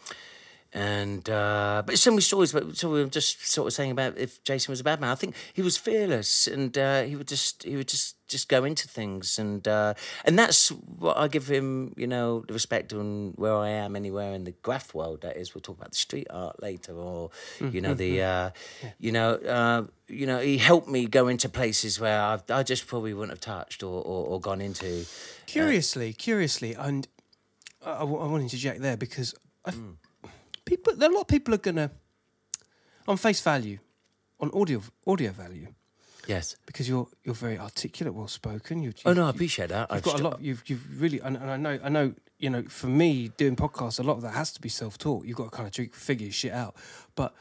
And 0.74 1.30
uh, 1.30 1.84
but 1.86 2.00
so 2.00 2.10
many 2.10 2.22
stories. 2.22 2.52
But 2.52 2.76
so 2.76 2.90
we 2.90 3.04
were 3.04 3.10
just 3.10 3.48
sort 3.48 3.68
of 3.68 3.74
saying 3.74 3.92
about 3.92 4.18
if 4.18 4.44
Jason 4.44 4.72
was 4.72 4.80
a 4.80 4.84
bad 4.84 5.00
man. 5.00 5.12
I 5.12 5.16
think 5.16 5.36
he 5.54 5.62
was 5.62 5.78
fearless, 5.78 6.48
and 6.48 6.76
uh, 6.76 7.04
he 7.04 7.16
would 7.16 7.28
just 7.28 7.62
he 7.62 7.76
would 7.76 7.88
just 7.88 8.16
just 8.28 8.50
go 8.50 8.64
into 8.64 8.88
things, 8.88 9.38
and 9.38 9.68
uh, 9.68 9.94
and 10.26 10.38
that's 10.38 10.70
what 10.70 11.16
I 11.16 11.28
give 11.28 11.48
him. 11.48 11.94
You 11.96 12.08
know, 12.08 12.44
the 12.48 12.54
respect 12.54 12.92
on 12.92 13.34
where 13.36 13.56
I 13.56 13.70
am 13.70 13.96
anywhere 13.96 14.34
in 14.34 14.46
the 14.46 14.56
graph 14.64 14.96
world. 14.96 15.22
That 15.22 15.38
is, 15.38 15.54
we'll 15.54 15.62
talk 15.62 15.78
about 15.78 15.92
the 15.92 15.98
street 15.98 16.26
art 16.32 16.60
later, 16.60 16.94
or 16.94 17.30
you 17.60 17.80
know 17.80 17.94
the 17.94 18.24
uh, 18.24 18.50
you 18.98 19.12
know 19.12 19.36
uh, 19.36 19.84
you 20.08 20.26
know 20.26 20.40
he 20.40 20.58
helped 20.58 20.88
me 20.88 21.06
go 21.06 21.28
into 21.28 21.50
places 21.50 22.00
where 22.00 22.20
I, 22.20 22.40
I 22.50 22.64
just 22.64 22.88
probably 22.88 23.14
wouldn't 23.14 23.32
have 23.32 23.42
touched 23.42 23.84
or, 23.84 24.02
or, 24.02 24.26
or 24.26 24.42
gone 24.42 24.60
into. 24.60 25.06
Curiously, 25.46 26.14
curiously, 26.14 26.74
and 26.74 27.08
I, 27.86 27.92
I 27.92 28.00
I 28.00 28.04
want 28.04 28.38
to 28.38 28.44
interject 28.44 28.82
there 28.82 28.98
because 28.98 29.36
I, 29.66 29.74
people, 30.66 30.94
a 30.94 31.10
lot 31.10 31.22
of 31.22 31.28
people 31.28 31.54
are 31.54 31.58
gonna, 31.58 31.92
on 33.08 33.18
face 33.18 33.42
value, 33.42 33.80
on 34.40 34.50
audio 34.54 34.82
audio 35.08 35.32
value, 35.32 35.68
Yes. 36.28 36.56
because 36.66 36.88
you're 36.88 37.08
you're 37.24 37.36
very 37.36 37.58
articulate, 37.58 38.14
well 38.14 38.28
spoken. 38.28 38.82
You, 38.82 38.94
Oh 39.06 39.14
no, 39.14 39.26
I 39.28 39.30
appreciate 39.30 39.70
that. 39.70 39.90
You've 39.90 39.98
I've 39.98 40.04
got 40.04 40.20
a 40.20 40.24
lot. 40.24 40.42
You've 40.42 40.64
you've 40.68 41.02
really, 41.02 41.20
and, 41.20 41.36
and 41.38 41.50
I 41.52 41.58
know, 41.58 41.80
I 41.84 41.90
know. 41.90 42.14
You 42.40 42.50
know, 42.50 42.64
for 42.64 42.88
me, 42.88 43.30
doing 43.38 43.56
podcasts, 43.56 44.00
a 44.02 44.04
lot 44.04 44.18
of 44.18 44.22
that 44.24 44.34
has 44.34 44.52
to 44.54 44.60
be 44.60 44.68
self-taught. 44.68 45.26
You've 45.26 45.38
got 45.38 45.46
to 45.46 45.50
kind 45.50 45.68
of 45.68 45.94
figure 45.96 46.26
your 46.26 46.34
shit 46.34 46.52
out. 46.52 46.76
But 47.16 47.34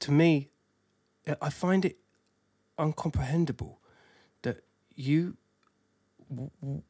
to 0.00 0.12
me, 0.12 0.50
I- 1.40 1.48
find 1.48 1.84
it 1.86 1.96
uncomprehendable 2.78 3.76
that 4.42 4.62
you 4.94 5.38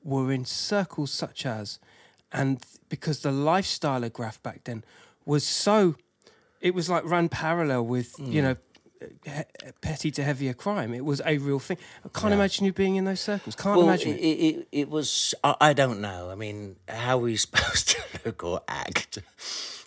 were 0.03 0.33
in 0.33 0.44
circles 0.44 1.12
such 1.12 1.46
as, 1.46 1.79
and 2.32 2.62
because 2.88 3.20
the 3.20 3.32
lifestyle 3.32 4.04
of 4.04 4.12
Graph 4.12 4.42
back 4.42 4.64
then 4.64 4.84
was 5.24 5.44
so, 5.44 5.96
it 6.60 6.74
was 6.74 6.88
like 6.90 7.04
run 7.04 7.28
parallel 7.28 7.86
with 7.86 8.14
you 8.18 8.42
know. 8.42 8.56
He- 9.24 9.32
petty 9.82 10.10
to 10.12 10.22
heavier 10.22 10.54
crime. 10.54 10.94
It 10.94 11.04
was 11.04 11.20
a 11.26 11.36
real 11.36 11.58
thing. 11.58 11.76
I 12.04 12.08
can't 12.18 12.32
imagine 12.32 12.64
you 12.64 12.72
being 12.72 12.96
in 12.96 13.04
those 13.04 13.20
circles. 13.20 13.54
Can't 13.54 13.76
well, 13.76 13.86
imagine 13.86 14.12
it, 14.14 14.20
it. 14.20 14.56
it, 14.56 14.68
it 14.72 14.88
was. 14.90 15.34
I, 15.44 15.54
I 15.60 15.72
don't 15.74 16.00
know. 16.00 16.30
I 16.30 16.34
mean, 16.34 16.76
how 16.88 17.22
are 17.22 17.28
you 17.28 17.36
supposed 17.46 17.90
to 17.90 17.98
look 18.24 18.42
or 18.42 18.62
act? 18.66 19.18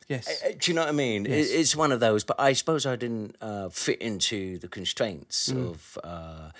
Yes. 0.07 0.43
Uh, 0.43 0.49
Do 0.59 0.69
you 0.71 0.75
know 0.75 0.81
what 0.81 0.89
I 0.89 0.93
mean? 0.93 1.25
It, 1.25 1.31
Yes. 1.31 1.49
it's 1.49 1.75
one 1.75 1.91
of 1.91 1.99
those. 1.99 2.23
But 2.23 2.39
I 2.39 2.53
suppose 2.53 2.85
I 2.85 2.95
didn't 2.95 3.35
uh, 3.41 3.69
fit 3.69 3.99
into 3.99 4.59
the 4.59 4.67
constraints 4.67 5.49
Mm. 5.49 5.69
of 5.71 5.97
uh, 6.03 6.51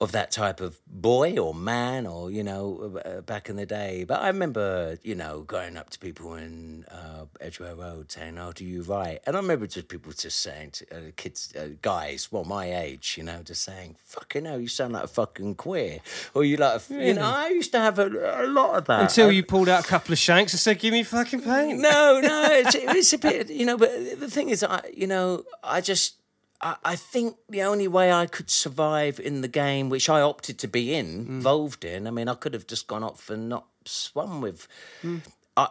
of 0.00 0.12
that 0.12 0.30
type 0.30 0.60
of 0.60 0.78
boy 0.86 1.36
or 1.38 1.52
man, 1.52 2.06
or 2.06 2.30
you 2.30 2.44
know, 2.44 3.00
uh, 3.04 3.20
back 3.22 3.48
in 3.48 3.56
the 3.56 3.66
day. 3.66 4.04
But 4.04 4.20
I 4.20 4.28
remember, 4.28 4.96
you 5.02 5.16
know, 5.16 5.42
going 5.42 5.76
up 5.76 5.90
to 5.90 5.98
people 5.98 6.34
in 6.34 6.84
uh, 6.84 7.24
Edgware 7.40 7.74
Road 7.74 8.12
saying, 8.12 8.38
"Oh, 8.38 8.52
do 8.52 8.64
you 8.64 8.82
write?" 8.82 9.20
And 9.26 9.34
I 9.34 9.40
remember 9.40 9.66
just 9.66 9.88
people 9.88 10.12
just 10.12 10.38
saying 10.38 10.70
to 10.72 10.96
uh, 10.96 11.00
kids, 11.16 11.52
uh, 11.56 11.70
guys, 11.82 12.30
well, 12.30 12.44
my 12.44 12.72
age, 12.72 13.16
you 13.18 13.24
know, 13.24 13.42
just 13.42 13.62
saying, 13.62 13.96
"Fucking 14.04 14.44
hell, 14.44 14.60
you 14.60 14.68
sound 14.68 14.92
like 14.92 15.04
a 15.04 15.08
fucking 15.08 15.56
queer," 15.56 15.98
or 16.32 16.44
you 16.44 16.58
like, 16.58 16.80
a, 16.90 16.94
you 16.94 17.14
know, 17.14 17.22
I 17.22 17.48
used 17.48 17.72
to 17.72 17.80
have 17.80 17.98
a, 17.98 18.44
a 18.44 18.46
lot 18.46 18.76
of 18.76 18.84
that 18.84 19.02
Until 19.02 19.32
you 19.32 19.42
pulled 19.42 19.68
out 19.68 19.84
a 19.84 19.88
couple 19.88 20.12
of 20.12 20.18
shanks 20.18 20.52
and 20.52 20.60
said, 20.60 20.78
"Give 20.78 20.92
me 20.92 21.02
fucking 21.02 21.40
pain." 21.42 21.80
no, 21.82 22.20
no, 22.20 22.44
it's, 22.50 22.74
it's 22.78 23.12
a 23.14 23.18
bit, 23.18 23.50
you 23.50 23.66
know. 23.66 23.76
But 23.76 24.20
the 24.20 24.30
thing 24.30 24.50
is, 24.50 24.62
I, 24.62 24.80
you 24.94 25.08
know, 25.08 25.42
I 25.64 25.80
just, 25.80 26.14
I, 26.60 26.76
I 26.84 26.96
think 26.96 27.36
the 27.48 27.62
only 27.62 27.88
way 27.88 28.12
I 28.12 28.26
could 28.26 28.50
survive 28.50 29.20
in 29.20 29.40
the 29.42 29.48
game, 29.48 29.88
which 29.90 30.08
I 30.08 30.20
opted 30.20 30.58
to 30.58 30.68
be 30.68 30.94
in, 30.94 31.06
mm. 31.06 31.28
involved 31.28 31.84
in. 31.84 32.06
I 32.06 32.10
mean, 32.10 32.28
I 32.28 32.34
could 32.34 32.54
have 32.54 32.66
just 32.66 32.86
gone 32.86 33.04
off 33.04 33.30
and 33.30 33.48
not 33.48 33.66
swum 33.84 34.40
with. 34.40 34.66
Mm. 35.02 35.20
I, 35.56 35.68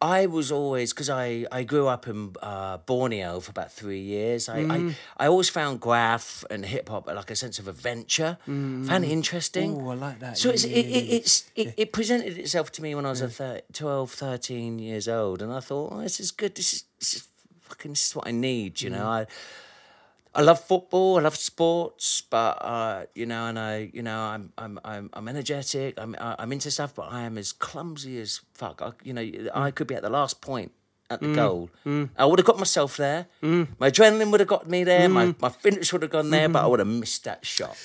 I 0.00 0.26
was 0.26 0.52
always 0.52 0.92
because 0.92 1.08
I, 1.10 1.46
I 1.50 1.62
grew 1.64 1.88
up 1.88 2.06
in 2.06 2.34
uh, 2.42 2.76
Borneo 2.78 3.40
for 3.40 3.50
about 3.50 3.72
three 3.72 4.00
years. 4.00 4.48
I, 4.48 4.58
I, 4.58 4.62
mm. 4.62 4.94
I 5.16 5.26
always 5.28 5.48
found 5.48 5.80
graph 5.80 6.44
and 6.50 6.64
hip 6.64 6.88
hop 6.90 7.08
uh, 7.08 7.14
like 7.14 7.30
a 7.30 7.36
sense 7.36 7.58
of 7.58 7.66
adventure. 7.66 8.36
Found 8.44 9.04
it 9.04 9.10
interesting. 9.10 9.80
Oh, 9.80 9.90
I 9.90 9.94
like 9.94 10.18
that. 10.20 10.36
So 10.36 10.48
Yeah, 10.48 10.54
it's, 10.54 10.64
yeah, 10.66 10.76
it, 10.76 10.86
yeah, 10.86 10.96
it, 10.98 11.04
it's 11.16 11.50
it, 11.56 11.74
it 11.76 11.92
presented 11.92 12.36
itself 12.38 12.70
to 12.72 12.82
me 12.82 12.94
when 12.94 13.06
I 13.06 13.10
was 13.10 13.22
a 13.22 13.28
thir- 13.28 13.62
12, 13.72 14.10
13 14.12 14.78
years 14.78 15.08
old, 15.08 15.40
and 15.42 15.52
I 15.52 15.60
thought, 15.60 15.92
oh, 15.92 16.00
this 16.02 16.20
is 16.20 16.30
good. 16.30 16.54
This 16.54 16.74
is, 16.74 16.84
this 16.98 17.14
is 17.14 17.28
fucking 17.62 17.92
this 17.92 18.10
is 18.10 18.14
what 18.16 18.28
I 18.28 18.30
need. 18.32 18.80
You 18.82 18.90
know, 18.90 19.04
Mm. 19.06 19.06
I 19.06 19.26
I 20.38 20.42
love 20.42 20.60
football. 20.62 21.18
I 21.18 21.22
love 21.22 21.36
sports, 21.36 22.22
but 22.22 22.54
uh, 22.62 23.06
you 23.14 23.26
know, 23.26 23.46
and 23.50 23.58
I, 23.58 23.90
you 23.92 24.02
know, 24.08 24.20
I'm 24.34 24.52
I'm 24.56 24.78
I'm, 24.84 25.10
I'm 25.12 25.26
energetic. 25.28 25.94
I'm 25.98 26.14
I- 26.18 26.36
I'm 26.38 26.52
into 26.52 26.70
stuff, 26.70 26.94
but 26.94 27.06
I 27.10 27.22
am 27.28 27.36
as 27.36 27.50
clumsy 27.52 28.20
as 28.20 28.40
fuck. 28.54 28.80
I, 28.80 28.92
you 29.02 29.12
know, 29.12 29.22
Mm. 29.22 29.50
I 29.52 29.70
could 29.72 29.88
be 29.88 29.96
at 29.96 30.02
the 30.02 30.10
last 30.10 30.40
point. 30.40 30.70
At 31.10 31.20
the 31.22 31.32
goal, 31.34 31.70
I 32.18 32.24
would 32.26 32.38
have 32.38 32.44
got 32.46 32.58
myself 32.58 32.98
there. 32.98 33.26
My 33.42 33.88
adrenaline 33.90 34.30
would 34.30 34.40
have 34.40 34.48
got 34.56 34.68
me 34.68 34.84
there. 34.84 35.08
My 35.08 35.34
my 35.40 35.48
finish 35.48 35.90
would 35.92 36.02
have 36.02 36.10
gone 36.12 36.28
there, 36.30 36.44
Mm-hmm. 36.48 36.52
but 36.52 36.64
I 36.64 36.66
would 36.68 36.80
have 36.84 36.92
missed 37.02 37.24
that 37.24 37.46
shot. 37.46 37.76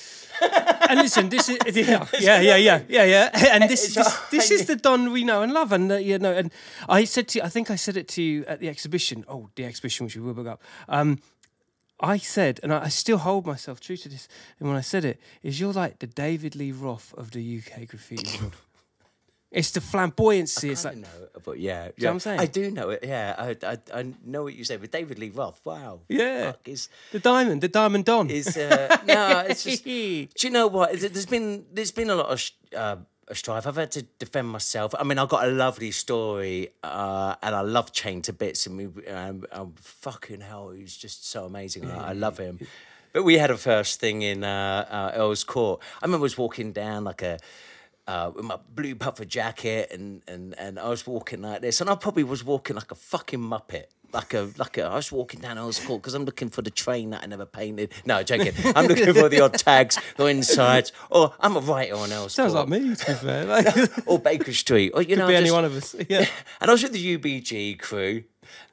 and 0.90 1.00
listen, 1.00 1.30
this 1.30 1.48
is 1.48 1.58
yeah, 1.88 2.06
yeah, 2.20 2.42
yeah, 2.42 2.58
yeah, 2.58 2.82
yeah, 2.90 3.06
yeah. 3.06 3.30
And 3.56 3.70
this 3.72 3.96
this, 3.96 4.12
this 4.30 4.52
is 4.52 4.66
the 4.66 4.76
Don 4.76 5.14
we 5.14 5.24
know 5.24 5.42
and 5.42 5.54
love, 5.54 5.72
and 5.72 5.90
uh, 5.92 5.96
you 5.96 6.20
know, 6.20 6.34
and 6.34 6.52
I 6.90 7.06
said 7.06 7.30
to 7.30 7.40
you, 7.40 7.46
I 7.46 7.50
think 7.50 7.72
I 7.72 7.78
said 7.78 7.96
it 7.96 8.08
to 8.10 8.22
you 8.22 8.44
at 8.46 8.60
the 8.60 8.68
exhibition. 8.68 9.24
Oh, 9.30 9.48
the 9.56 9.64
exhibition 9.66 10.06
which 10.06 10.18
we 10.18 10.22
will 10.22 10.34
bring 10.36 10.50
up. 10.50 10.62
Um, 10.90 11.20
I 12.04 12.18
said, 12.18 12.60
and 12.64 12.74
I, 12.74 12.90
still 12.90 13.18
hold 13.18 13.46
myself 13.48 13.80
true 13.80 13.98
to 13.98 14.10
this. 14.10 14.28
And 14.60 14.68
when 14.68 14.78
I 14.78 14.82
said 14.82 15.06
it, 15.06 15.20
is 15.42 15.60
you're 15.60 15.74
like 15.74 16.00
the 16.00 16.08
David 16.08 16.54
Lee 16.56 16.72
Roth 16.74 17.14
of 17.18 17.32
the 17.32 17.42
UK 17.60 17.88
graffiti 17.88 18.38
world. 18.40 18.54
It's 19.56 19.70
the 19.70 19.82
flamboyancy. 19.82 20.72
It's 20.72 20.84
I 20.84 20.90
like 20.90 20.98
know, 20.98 21.08
but 21.46 21.60
yeah, 21.60 21.84
what 21.86 21.94
yeah. 22.00 22.10
I'm 22.10 22.20
saying? 22.20 22.40
I 22.40 22.48
do 22.48 22.72
know 22.72 22.90
it. 22.90 23.02
Yeah, 23.04 23.36
I, 23.38 23.56
I, 23.74 23.78
I 24.00 24.06
know 24.26 24.42
what 24.46 24.56
you 24.56 24.64
say. 24.64 24.78
But 24.78 24.90
David 24.92 25.20
Lee 25.20 25.30
Roth, 25.30 25.62
wow, 25.64 26.00
Yeah. 26.10 26.54
Fuck, 26.54 26.68
is 26.68 26.90
the 27.12 27.20
diamond, 27.20 27.62
the 27.62 27.68
diamond 27.68 28.06
Don. 28.06 28.32
is 28.32 28.58
uh, 28.58 28.98
no, 29.06 29.46
it's 29.48 29.64
just. 29.64 29.84
Do 29.86 30.28
you 30.42 30.50
know 30.50 30.66
what? 30.66 31.00
There- 31.00 31.08
There's 31.10 31.28
been 31.28 31.66
there's 31.72 31.92
been 31.92 32.10
a 32.10 32.16
lot 32.16 32.30
of 32.34 32.40
sh- 32.40 32.54
uh, 33.30 33.34
strife. 33.34 33.68
I've 33.68 33.76
had 33.76 33.92
to 33.92 34.04
defend 34.20 34.48
myself. 34.50 34.94
I 34.98 35.04
mean, 35.04 35.18
I've 35.18 35.30
got 35.30 35.48
a 35.48 35.52
lovely 35.52 35.92
story, 35.92 36.70
uh, 36.84 37.36
and 37.42 37.56
I 37.56 37.62
love 37.62 37.92
Chain 37.92 38.22
to 38.24 38.34
bits, 38.34 38.68
and 38.68 38.78
we, 38.78 39.08
um, 39.08 39.46
um, 39.52 39.74
fucking 39.78 40.42
hell, 40.42 40.72
he's 40.72 40.96
just 40.96 41.28
so 41.28 41.46
amazing. 41.46 41.90
I, 41.90 42.10
I 42.10 42.14
love 42.14 42.38
him. 42.38 42.60
But 43.14 43.24
we 43.24 43.38
had 43.38 43.52
a 43.52 43.58
first 43.58 44.00
thing 44.00 44.24
in 44.24 44.44
uh, 44.44 44.88
uh, 44.90 45.20
Earl's 45.20 45.44
Court. 45.44 45.82
I 46.02 46.06
remember 46.06 46.24
I 46.24 46.28
was 46.32 46.38
walking 46.38 46.72
down 46.72 47.04
like 47.04 47.22
a. 47.22 47.40
Uh, 48.06 48.30
with 48.36 48.44
my 48.44 48.58
blue 48.76 48.96
puffer 48.96 49.24
jacket 49.24 49.90
and, 49.90 50.22
and, 50.28 50.54
and 50.60 50.78
I 50.78 50.90
was 50.90 51.08
walking 51.08 51.42
like 51.42 51.62
this 51.62 51.80
and 51.80 51.90
I 51.90 51.96
probably 51.96 52.26
was 52.26 52.44
walking 52.44 52.76
like 52.76 52.92
a 52.92 52.96
fucking 52.96 53.40
muppet 53.40 53.86
like 54.14 54.34
a 54.34 54.50
like 54.58 54.78
a 54.78 54.84
I 54.86 54.96
was 54.96 55.12
walking 55.12 55.40
down 55.40 55.58
Earl's 55.58 55.80
Court 55.80 56.02
because 56.02 56.14
I'm 56.14 56.26
looking 56.26 56.50
for 56.50 56.62
the 56.62 56.70
train 56.70 57.10
that 57.12 57.24
I 57.24 57.26
never 57.26 57.46
painted 57.46 57.92
no 58.06 58.22
joking 58.24 58.54
I'm 58.76 58.86
looking 58.88 59.14
for 59.14 59.28
the 59.30 59.42
odd 59.42 59.56
tags 59.56 59.98
or 60.20 60.30
insides 60.30 60.92
or 61.10 61.34
I'm 61.40 61.56
a 61.56 61.60
writer 61.60 61.96
on 61.96 62.12
Earl's 62.12 62.34
Sounds 62.34 62.54
Court 62.54 62.70
like 62.70 62.82
me, 62.82 62.96
to 62.96 63.06
be 63.06 63.14
fair. 63.14 63.46
Like, 63.46 63.68
or 64.08 64.20
Baker 64.20 64.54
Street 64.54 64.92
or 64.94 65.02
you 65.02 65.16
know 65.16 65.28
be 65.28 65.36
any 65.36 65.52
one 65.52 65.66
of 65.66 65.76
us. 65.76 65.96
Yeah. 66.10 66.26
and 66.62 66.70
I 66.70 66.74
was 66.74 66.84
with 66.84 66.92
the 66.94 67.18
UBG 67.18 67.80
crew, 67.80 68.24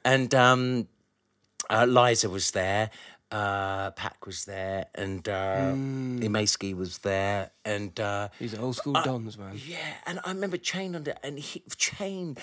and 0.05 0.33
um, 0.35 0.87
uh, 1.69 1.85
Liza 1.87 2.29
was 2.29 2.51
there, 2.51 2.89
uh, 3.31 3.91
Pack 3.91 4.25
was 4.25 4.45
there, 4.45 4.87
and 4.95 5.27
uh, 5.27 5.71
Hmm. 5.71 6.19
Imeski 6.19 6.75
was 6.75 6.99
there, 6.99 7.51
and 7.65 7.97
uh, 7.99 8.27
These 8.39 8.53
are 8.55 8.61
old 8.61 8.75
school 8.75 8.93
Dons, 8.93 9.37
man. 9.37 9.53
yeah, 9.65 9.77
and 10.05 10.19
I 10.25 10.29
remember 10.31 10.57
Chain 10.57 10.95
under 10.95 11.15
and 11.23 11.39
he, 11.39 11.63
Chain. 11.77 12.37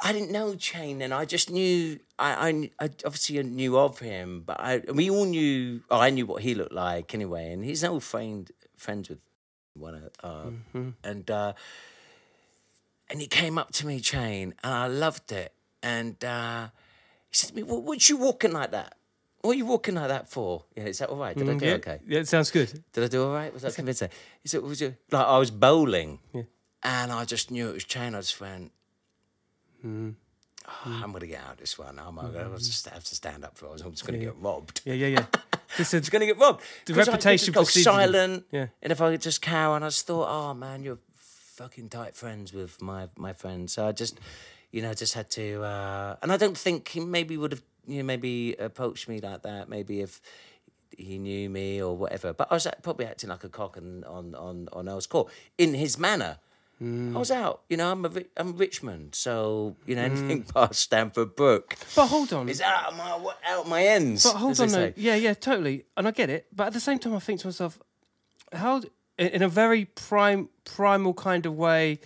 I 0.00 0.12
didn't 0.12 0.30
know 0.30 0.54
Chain, 0.54 1.02
and 1.02 1.12
I 1.12 1.24
just 1.24 1.50
knew. 1.50 1.98
I, 2.20 2.48
I, 2.48 2.84
I 2.84 2.90
obviously 3.04 3.42
knew 3.42 3.76
of 3.78 3.98
him, 3.98 4.42
but 4.46 4.60
I 4.60 4.82
we 4.92 5.10
all 5.10 5.24
knew. 5.24 5.82
Oh, 5.90 5.98
I 5.98 6.10
knew 6.10 6.26
what 6.26 6.42
he 6.42 6.54
looked 6.54 6.72
like 6.72 7.14
anyway, 7.14 7.52
and 7.52 7.64
he's 7.64 7.82
an 7.82 7.90
old 7.90 8.04
friend, 8.04 8.50
friends 8.76 9.08
with 9.08 9.18
one 9.74 9.94
of, 9.94 10.10
uh, 10.22 10.50
Mm-hmm. 10.50 10.88
and 11.02 11.30
uh, 11.30 11.52
and 13.10 13.20
he 13.20 13.26
came 13.26 13.58
up 13.58 13.72
to 13.72 13.86
me, 13.86 14.00
Chain, 14.00 14.54
and 14.62 14.72
I 14.74 14.86
loved 14.86 15.32
it. 15.32 15.52
And 15.82 16.22
uh, 16.24 16.68
he 17.30 17.34
said 17.36 17.50
to 17.50 17.54
me, 17.56 17.62
"What, 17.62 17.82
what 17.82 18.08
you 18.08 18.16
walking 18.16 18.52
like 18.52 18.70
that? 18.72 18.94
What 19.40 19.52
are 19.52 19.58
you 19.58 19.66
walking 19.66 19.94
like 19.94 20.08
that 20.08 20.28
for? 20.28 20.64
Yeah, 20.76 20.84
is 20.84 20.98
that 20.98 21.08
all 21.10 21.16
right? 21.18 21.36
Did 21.36 21.48
I 21.48 21.52
do 21.54 21.58
Mm, 21.58 21.62
yeah, 21.68 21.74
okay? 21.74 22.00
yeah, 22.06 22.18
it 22.20 22.28
sounds 22.28 22.50
good. 22.50 22.82
Did 22.92 23.04
I 23.04 23.06
do 23.08 23.22
all 23.24 23.32
right? 23.32 23.52
Was 23.52 23.62
that 23.62 23.74
convincing? 23.74 24.08
He 24.42 24.48
said, 24.48 24.62
was 24.62 24.80
you, 24.80 24.96
like 25.12 25.26
I 25.26 25.38
was 25.38 25.52
bowling 25.52 26.18
Yeah. 26.34 26.42
and 26.82 27.12
I 27.12 27.24
just 27.24 27.50
knew 27.52 27.68
it 27.68 27.74
was 27.74 27.84
chain. 27.84 28.16
I 28.16 28.18
just 28.20 28.40
went, 28.40 28.72
Mm-hmm. 29.84 30.10
"Oh, 30.66 31.00
I'm 31.02 31.10
going 31.10 31.20
to 31.20 31.26
get 31.26 31.40
out 31.42 31.52
of 31.52 31.58
this 31.58 31.78
one. 31.78 31.98
I'm 31.98 32.14
going 32.16 32.32
to 32.32 32.90
have 32.90 33.04
to 33.04 33.14
stand 33.14 33.44
up 33.44 33.56
for 33.56 33.66
it. 33.66 33.82
I'm 33.84 33.92
just 33.92 34.06
going 34.06 34.18
to 34.18 34.26
get 34.26 34.36
robbed. 34.38 34.80
Yeah, 34.84 34.94
yeah, 34.94 35.06
yeah. 35.08 35.26
This 35.76 35.92
is 35.92 36.08
going 36.08 36.20
to 36.20 36.26
get 36.26 36.38
robbed. 36.38 36.62
The 36.86 36.94
I 36.94 36.96
reputation 36.96 37.46
just 37.46 37.54
go 37.54 37.60
precedes 37.60 37.76
you. 37.86 37.92
silent. 37.92 38.44
Yeah. 38.50 38.68
And 38.82 38.90
if 38.90 39.02
I 39.02 39.10
could 39.12 39.20
just 39.20 39.42
cower, 39.42 39.76
and 39.76 39.84
I 39.84 39.88
just 39.88 40.06
thought, 40.06 40.26
oh 40.26 40.54
man, 40.54 40.82
you're 40.82 40.98
fucking 41.14 41.90
tight 41.90 42.16
friends 42.16 42.52
with 42.54 42.80
my 42.80 43.08
my 43.16 43.34
friends. 43.34 43.74
So 43.74 43.86
I 43.86 43.92
just, 43.92 44.18
you 44.72 44.80
know, 44.80 44.94
just 44.94 45.12
had 45.14 45.30
to. 45.32 45.62
Uh, 45.62 46.16
and 46.22 46.32
I 46.32 46.38
don't 46.38 46.56
think 46.56 46.88
he 46.88 47.00
maybe 47.00 47.36
would 47.36 47.52
have, 47.52 47.62
you 47.86 47.98
know, 47.98 48.04
maybe 48.04 48.54
approached 48.58 49.08
me 49.08 49.20
like 49.20 49.42
that. 49.42 49.68
Maybe 49.68 50.00
if 50.00 50.22
he 50.96 51.18
knew 51.18 51.50
me 51.50 51.82
or 51.82 51.94
whatever. 51.96 52.32
But 52.32 52.48
I 52.50 52.54
was 52.54 52.66
probably 52.82 53.04
acting 53.04 53.28
like 53.28 53.44
a 53.44 53.50
cock 53.50 53.76
on 53.76 54.04
on 54.04 54.34
on 54.34 54.68
on 54.72 54.88
Earl's 54.88 55.06
Court 55.06 55.30
in 55.58 55.74
his 55.74 55.98
manner. 55.98 56.38
Mm. 56.82 57.14
I 57.16 57.18
was 57.18 57.30
out. 57.30 57.62
You 57.68 57.76
know, 57.76 57.90
I'm 57.90 58.04
a 58.04 58.10
I'm 58.36 58.56
Richmond, 58.56 59.14
so 59.14 59.76
you 59.86 59.96
know 59.96 60.02
anything 60.02 60.42
past 60.54 60.80
Stamford 60.80 61.34
Brook 61.34 61.74
But 61.96 62.06
hold 62.06 62.32
on. 62.32 62.48
is 62.48 62.60
out 62.60 62.92
of 62.92 62.96
my 62.96 63.10
out 63.46 63.60
of 63.64 63.68
my 63.68 63.82
ends. 63.84 64.22
But 64.24 64.36
hold 64.36 64.60
on, 64.60 64.68
though. 64.68 64.92
Yeah, 64.96 65.16
yeah, 65.16 65.34
totally, 65.34 65.84
and 65.96 66.06
I 66.06 66.12
get 66.12 66.30
it. 66.30 66.46
But 66.54 66.68
at 66.68 66.72
the 66.74 66.80
same 66.80 66.98
time, 67.00 67.14
I 67.14 67.18
think 67.18 67.40
to 67.40 67.48
myself, 67.48 67.78
how, 68.52 68.76
in 69.18 69.26
in 69.28 69.42
a 69.42 69.48
very 69.48 69.86
prime, 69.86 70.48
primal 70.64 71.14
kind 71.14 71.46
of 71.46 71.56
way, 71.56 71.98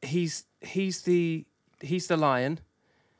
he's 0.00 0.44
he's 0.60 1.02
the 1.02 1.44
he's 1.80 2.06
the 2.06 2.16
lion, 2.16 2.60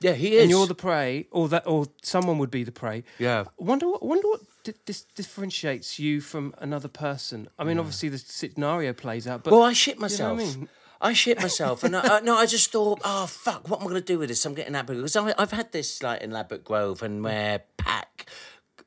Yeah, 0.00 0.12
he 0.12 0.36
is. 0.36 0.42
and 0.42 0.50
you're 0.50 0.66
the 0.66 0.74
prey, 0.74 1.26
or 1.30 1.48
that, 1.50 1.66
or 1.66 1.86
someone 2.02 2.38
would 2.38 2.50
be 2.50 2.64
the 2.64 2.72
prey. 2.72 3.04
Yeah. 3.18 3.44
Wonder 3.58 3.88
what 3.88 4.02
wonder 4.02 4.28
what 4.28 4.40
dis- 4.64 5.04
differentiates 5.14 5.98
you 5.98 6.20
from 6.20 6.54
another 6.58 6.88
person. 6.88 7.48
I 7.58 7.64
mean, 7.64 7.78
obviously 7.78 8.08
the 8.08 8.18
scenario 8.18 8.92
plays 8.92 9.26
out, 9.26 9.44
but 9.44 9.52
Well, 9.52 9.62
I 9.62 9.72
shit 9.72 9.94
you 9.96 10.00
know 10.00 10.04
myself. 10.04 10.40
I 10.40 10.42
mean? 10.42 10.68
I 11.00 11.12
shit 11.14 11.40
myself, 11.40 11.82
and 11.82 11.96
I, 11.96 12.18
I, 12.18 12.20
no, 12.20 12.36
I 12.36 12.46
just 12.46 12.70
thought, 12.70 13.00
oh 13.04 13.26
fuck, 13.26 13.68
what 13.68 13.80
am 13.80 13.86
I 13.88 13.90
going 13.90 14.00
to 14.02 14.06
do 14.06 14.20
with 14.20 14.28
this? 14.28 14.46
I'm 14.46 14.54
getting 14.54 14.74
that 14.74 14.86
because 14.86 15.16
I, 15.16 15.34
I've 15.36 15.50
had 15.50 15.72
this 15.72 16.00
like 16.00 16.22
in 16.22 16.30
Ladbroke 16.30 16.62
Grove 16.62 17.02
and 17.02 17.24
where 17.24 17.62
Pack. 17.76 18.26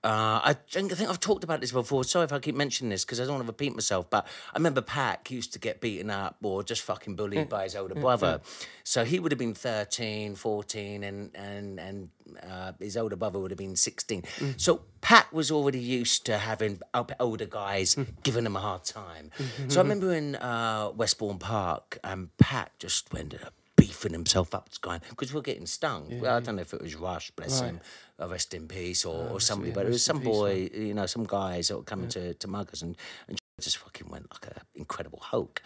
Uh, 0.06 0.40
I 0.44 0.54
think 0.54 0.92
I 0.92 0.96
think 0.96 1.10
I've 1.10 1.20
talked 1.20 1.44
about 1.44 1.62
this 1.62 1.72
before. 1.72 2.04
Sorry 2.04 2.26
if 2.26 2.32
I 2.32 2.38
keep 2.38 2.54
mentioning 2.54 2.92
this 2.92 3.04
because 3.04 3.20
I 3.20 3.24
don't 3.24 3.34
want 3.34 3.44
to 3.44 3.48
repeat 3.48 3.74
myself. 3.74 4.08
But 4.08 4.28
I 4.54 4.58
remember 4.58 4.82
Pack 4.82 5.32
used 5.32 5.52
to 5.54 5.60
get 5.60 5.82
beaten 5.82 6.12
up 6.12 6.38
or 6.44 6.64
just 6.64 6.84
fucking 6.84 7.16
bullied 7.16 7.50
by 7.50 7.64
his 7.64 7.74
mm, 7.74 7.80
older 7.80 7.96
mm, 7.96 8.02
brother. 8.02 8.40
Mm. 8.44 8.68
So 8.84 9.04
he 9.04 9.20
would 9.20 9.32
have 9.32 9.40
been 9.40 9.56
13, 9.56 10.36
14, 10.36 11.04
and 11.04 11.32
and 11.34 11.80
and 11.80 12.10
uh, 12.48 12.74
his 12.80 12.98
older 12.98 13.16
brother 13.16 13.40
would 13.40 13.50
have 13.50 13.58
been 13.58 13.76
16. 13.76 14.24
So 14.58 14.82
Pat 15.02 15.34
was 15.34 15.50
already 15.50 15.80
used 15.80 16.24
to 16.28 16.38
having 16.38 16.82
older 17.20 17.48
guys 17.48 17.98
giving 18.22 18.46
him 18.46 18.56
a 18.56 18.60
hard 18.60 18.84
time. 18.84 19.32
Mm-hmm, 19.40 19.70
so 19.70 19.80
I 19.80 19.84
mm-hmm. 19.84 19.90
remember 19.90 20.14
in 20.14 20.36
uh, 20.36 20.92
Westbourne 20.96 21.40
Park, 21.40 21.98
and 22.04 22.36
Pat 22.38 22.72
just 22.78 23.12
ended 23.16 23.42
up 23.44 23.54
beefing 23.86 24.14
himself 24.14 24.54
up, 24.56 24.70
to 24.70 24.80
going 24.80 25.02
because 25.10 25.32
we 25.34 25.38
we're 25.38 25.44
getting 25.44 25.66
stung. 25.66 26.20
Well, 26.20 26.36
I 26.36 26.40
don't 26.40 26.56
know 26.56 26.62
if 26.62 26.74
it 26.74 26.82
was 26.82 26.96
Rush, 26.96 27.32
bless 27.32 27.62
him, 27.62 27.80
uh, 28.20 28.28
rest 28.28 28.54
in 28.54 28.68
peace, 28.68 29.06
or, 29.06 29.30
or 29.30 29.40
somebody, 29.40 29.70
yeah, 29.70 29.76
but 29.76 29.86
it 29.86 29.90
was 29.90 30.04
some 30.04 30.20
boy, 30.20 30.70
you 30.74 30.94
know, 30.94 31.06
some 31.06 31.26
guys 31.26 31.68
that 31.68 31.78
were 31.78 31.84
coming 31.84 32.10
to 32.10 32.34
to 32.34 32.48
mug 32.48 32.72
us, 32.72 32.82
and 32.82 32.98
and 33.28 33.40
just 33.62 33.78
fucking 33.78 34.10
went 34.10 34.32
like 34.32 34.48
an 34.48 34.62
incredible 34.76 35.20
Hulk. 35.22 35.62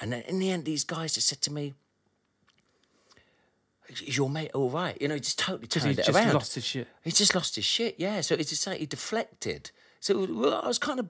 And 0.00 0.12
then 0.12 0.22
in 0.22 0.38
the 0.38 0.50
end, 0.50 0.64
these 0.64 0.84
guys 0.84 1.14
just 1.14 1.28
said 1.28 1.40
to 1.42 1.52
me. 1.52 1.74
Is 3.90 4.16
your 4.16 4.30
mate 4.30 4.50
all 4.54 4.70
right? 4.70 4.96
You 4.98 5.08
know, 5.08 5.14
he 5.14 5.20
just 5.20 5.38
totally 5.38 5.66
turned 5.66 5.84
he 5.84 5.92
it 5.92 5.96
just 6.06 6.08
around. 6.08 6.32
lost 6.32 6.54
his 6.54 6.64
shit. 6.64 6.88
He 7.02 7.10
just 7.10 7.34
lost 7.34 7.54
his 7.54 7.66
shit, 7.66 7.96
yeah. 7.98 8.22
So 8.22 8.34
it's 8.34 8.48
just 8.48 8.66
like 8.66 8.78
he 8.78 8.86
deflected. 8.86 9.70
So 10.00 10.22
I 10.64 10.66
was 10.66 10.78
kind 10.78 10.98
of 10.98 11.08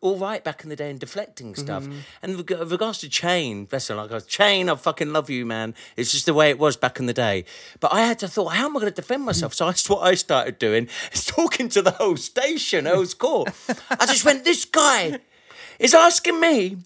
all 0.00 0.18
right 0.18 0.44
back 0.44 0.62
in 0.64 0.68
the 0.68 0.76
day 0.76 0.90
and 0.90 1.00
deflecting 1.00 1.54
stuff. 1.54 1.86
And 2.22 2.36
with 2.36 2.72
regards 2.72 2.98
to 2.98 3.08
Chain, 3.08 3.64
bless 3.64 3.88
him, 3.88 3.96
like 3.96 4.10
I 4.10 4.14
was, 4.14 4.26
Chain, 4.26 4.68
I 4.68 4.74
fucking 4.74 5.12
love 5.12 5.30
you, 5.30 5.46
man. 5.46 5.74
It's 5.96 6.12
just 6.12 6.26
the 6.26 6.34
way 6.34 6.50
it 6.50 6.58
was 6.58 6.76
back 6.76 6.98
in 7.00 7.06
the 7.06 7.14
day. 7.14 7.46
But 7.80 7.92
I 7.92 8.02
had 8.02 8.18
to 8.18 8.28
thought, 8.28 8.48
how 8.48 8.66
am 8.66 8.76
I 8.76 8.80
going 8.80 8.92
to 8.92 9.00
defend 9.00 9.24
myself? 9.24 9.54
So 9.54 9.66
that's 9.66 9.88
what 9.88 10.02
I 10.02 10.14
started 10.14 10.58
doing, 10.58 10.88
is 11.12 11.24
talking 11.24 11.68
to 11.70 11.80
the 11.80 11.92
whole 11.92 12.16
station, 12.18 12.86
Earl's 12.86 13.14
Court. 13.14 13.48
I 13.90 14.04
just 14.06 14.24
went, 14.26 14.44
this 14.44 14.64
guy 14.66 15.20
is 15.78 15.94
asking 15.94 16.38
me 16.38 16.76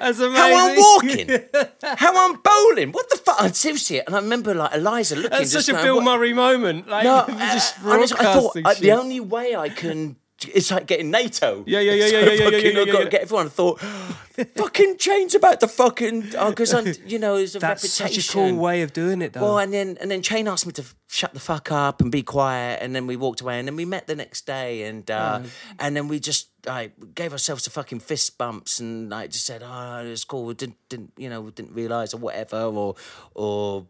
That's 0.00 0.18
amazing. 0.18 0.34
how 0.34 0.68
I'm 0.68 0.76
walking, 0.76 1.28
how 1.82 2.30
I'm 2.32 2.40
bowling. 2.42 2.90
What 2.90 3.08
the 3.10 3.16
fuck? 3.16 3.36
I'm 3.38 3.52
seriously, 3.52 4.00
and 4.04 4.16
I 4.16 4.18
remember 4.18 4.54
like 4.54 4.74
Eliza 4.74 5.14
looking. 5.14 5.30
That's 5.30 5.52
such 5.52 5.68
a 5.68 5.72
going, 5.72 5.84
Bill 5.84 5.96
"What?" 5.96 6.04
Murray 6.04 6.32
moment. 6.32 6.88
Like, 6.88 7.04
No, 7.04 7.24
just 7.28 7.78
uh, 7.84 7.90
honestly, 7.90 8.18
I 8.18 8.34
thought 8.34 8.56
uh, 8.64 8.74
the 8.74 8.92
only 8.92 9.20
way 9.20 9.54
I 9.54 9.68
can. 9.68 10.16
It's 10.48 10.70
like 10.70 10.86
getting 10.86 11.10
NATO. 11.10 11.64
Yeah, 11.66 11.80
yeah, 11.80 11.92
yeah, 11.92 12.06
So 12.06 12.18
yeah, 12.18 12.24
yeah, 12.24 12.32
yeah, 12.32 12.44
fucking 12.44 12.60
yeah, 12.60 12.70
yeah, 12.84 12.92
yeah. 12.92 13.04
to 13.04 13.10
get 13.10 13.20
everyone. 13.22 13.50
Thought, 13.50 13.80
fucking 14.56 14.96
Chain's 14.98 15.34
about 15.34 15.60
to 15.60 15.68
fucking 15.68 16.20
because 16.30 16.72
I'm, 16.72 16.92
you 17.06 17.18
know, 17.18 17.36
it's 17.36 17.54
a 17.54 17.58
That's 17.58 17.84
reputation. 17.84 18.22
such 18.22 18.30
a 18.30 18.32
cool 18.32 18.56
way 18.56 18.82
of 18.82 18.92
doing 18.92 19.20
it, 19.22 19.34
though. 19.34 19.42
Well, 19.42 19.58
and 19.58 19.72
then 19.72 19.98
and 20.00 20.10
then 20.10 20.22
Chain 20.22 20.48
asked 20.48 20.66
me 20.66 20.72
to 20.74 20.84
shut 21.08 21.34
the 21.34 21.40
fuck 21.40 21.70
up 21.70 22.00
and 22.00 22.10
be 22.10 22.22
quiet, 22.22 22.80
and 22.82 22.94
then 22.94 23.06
we 23.06 23.16
walked 23.16 23.40
away, 23.40 23.58
and 23.58 23.68
then 23.68 23.76
we 23.76 23.84
met 23.84 24.06
the 24.06 24.16
next 24.16 24.46
day, 24.46 24.84
and 24.84 25.10
uh, 25.10 25.42
and 25.78 25.94
then 25.94 26.08
we 26.08 26.18
just 26.20 26.48
like 26.66 26.92
gave 27.14 27.32
ourselves 27.32 27.66
a 27.66 27.70
fucking 27.70 28.00
fist 28.00 28.38
bumps, 28.38 28.80
and 28.80 29.10
like 29.10 29.30
just 29.30 29.44
said, 29.46 29.62
oh, 29.64 30.02
it's 30.06 30.24
cool, 30.24 30.46
we 30.46 30.54
didn't 30.54 30.76
didn't 30.88 31.12
you 31.16 31.28
know 31.28 31.40
we 31.42 31.50
didn't 31.50 31.74
realize 31.74 32.14
or 32.14 32.18
whatever, 32.18 32.62
or 32.62 32.94
or 33.34 33.86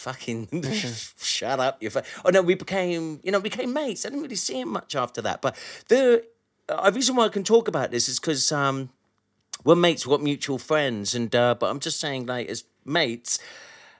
fucking 0.00 0.48
shut 1.18 1.60
up, 1.60 1.82
you. 1.82 1.90
Fa- 1.90 2.04
oh 2.24 2.30
no, 2.30 2.42
we 2.42 2.54
became 2.54 3.20
you 3.22 3.30
know 3.30 3.40
became 3.40 3.72
mates. 3.72 4.04
I 4.04 4.08
didn't 4.08 4.22
really 4.22 4.36
see 4.36 4.60
him 4.60 4.70
much 4.70 4.96
after 4.96 5.20
that, 5.22 5.42
but 5.42 5.56
the 5.88 6.24
uh, 6.68 6.90
reason 6.94 7.16
why 7.16 7.26
I 7.26 7.28
can 7.28 7.44
talk 7.44 7.68
about 7.68 7.90
this 7.90 8.08
is 8.08 8.18
because 8.18 8.50
um 8.52 8.90
we're 9.64 9.76
mates, 9.76 10.06
we've 10.06 10.12
got 10.12 10.22
mutual 10.22 10.58
friends, 10.58 11.14
and 11.14 11.34
uh, 11.34 11.54
but 11.54 11.70
I'm 11.70 11.80
just 11.80 12.00
saying, 12.00 12.26
like 12.26 12.48
as 12.48 12.64
mates, 12.84 13.38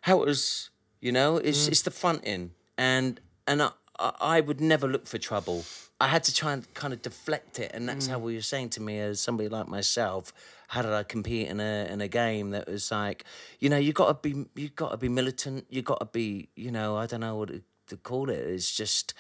how 0.02 0.22
it 0.22 0.26
was, 0.26 0.70
you 1.00 1.12
know, 1.12 1.36
it's 1.36 1.68
it's 1.68 1.82
the 1.82 1.90
fronting, 1.90 2.52
and 2.78 3.20
and 3.46 3.62
I, 3.62 3.70
I 3.98 4.12
I 4.20 4.40
would 4.40 4.60
never 4.60 4.88
look 4.88 5.06
for 5.06 5.18
trouble. 5.18 5.64
I 6.00 6.08
had 6.08 6.24
to 6.24 6.34
try 6.34 6.54
and 6.54 6.72
kind 6.72 6.94
of 6.94 7.02
deflect 7.02 7.58
it, 7.58 7.72
and 7.74 7.86
that's 7.86 8.06
how 8.06 8.18
we 8.18 8.34
were 8.34 8.40
saying 8.40 8.70
to 8.70 8.80
me 8.80 8.98
as 8.98 9.20
somebody 9.20 9.50
like 9.50 9.68
myself. 9.68 10.32
How 10.72 10.82
did 10.82 10.92
I 10.92 11.02
compete 11.14 11.48
in 11.48 11.58
a 11.60 11.88
in 11.92 12.00
a 12.00 12.08
game 12.08 12.50
that 12.54 12.66
was 12.68 12.90
like, 12.90 13.24
you 13.58 13.68
know, 13.68 13.76
you 13.86 13.92
got 13.92 14.08
to 14.08 14.14
be 14.28 14.32
you 14.54 14.68
got 14.70 14.90
to 14.92 14.96
be 14.96 15.08
militant, 15.08 15.66
you 15.68 15.82
got 15.82 15.98
to 16.00 16.06
be, 16.06 16.48
you 16.54 16.70
know, 16.70 16.96
I 17.02 17.06
don't 17.06 17.20
know 17.26 17.36
what 17.40 17.48
to, 17.48 17.60
to 17.88 17.96
call 17.96 18.30
it. 18.30 18.38
It's 18.38 18.70
just. 18.82 19.14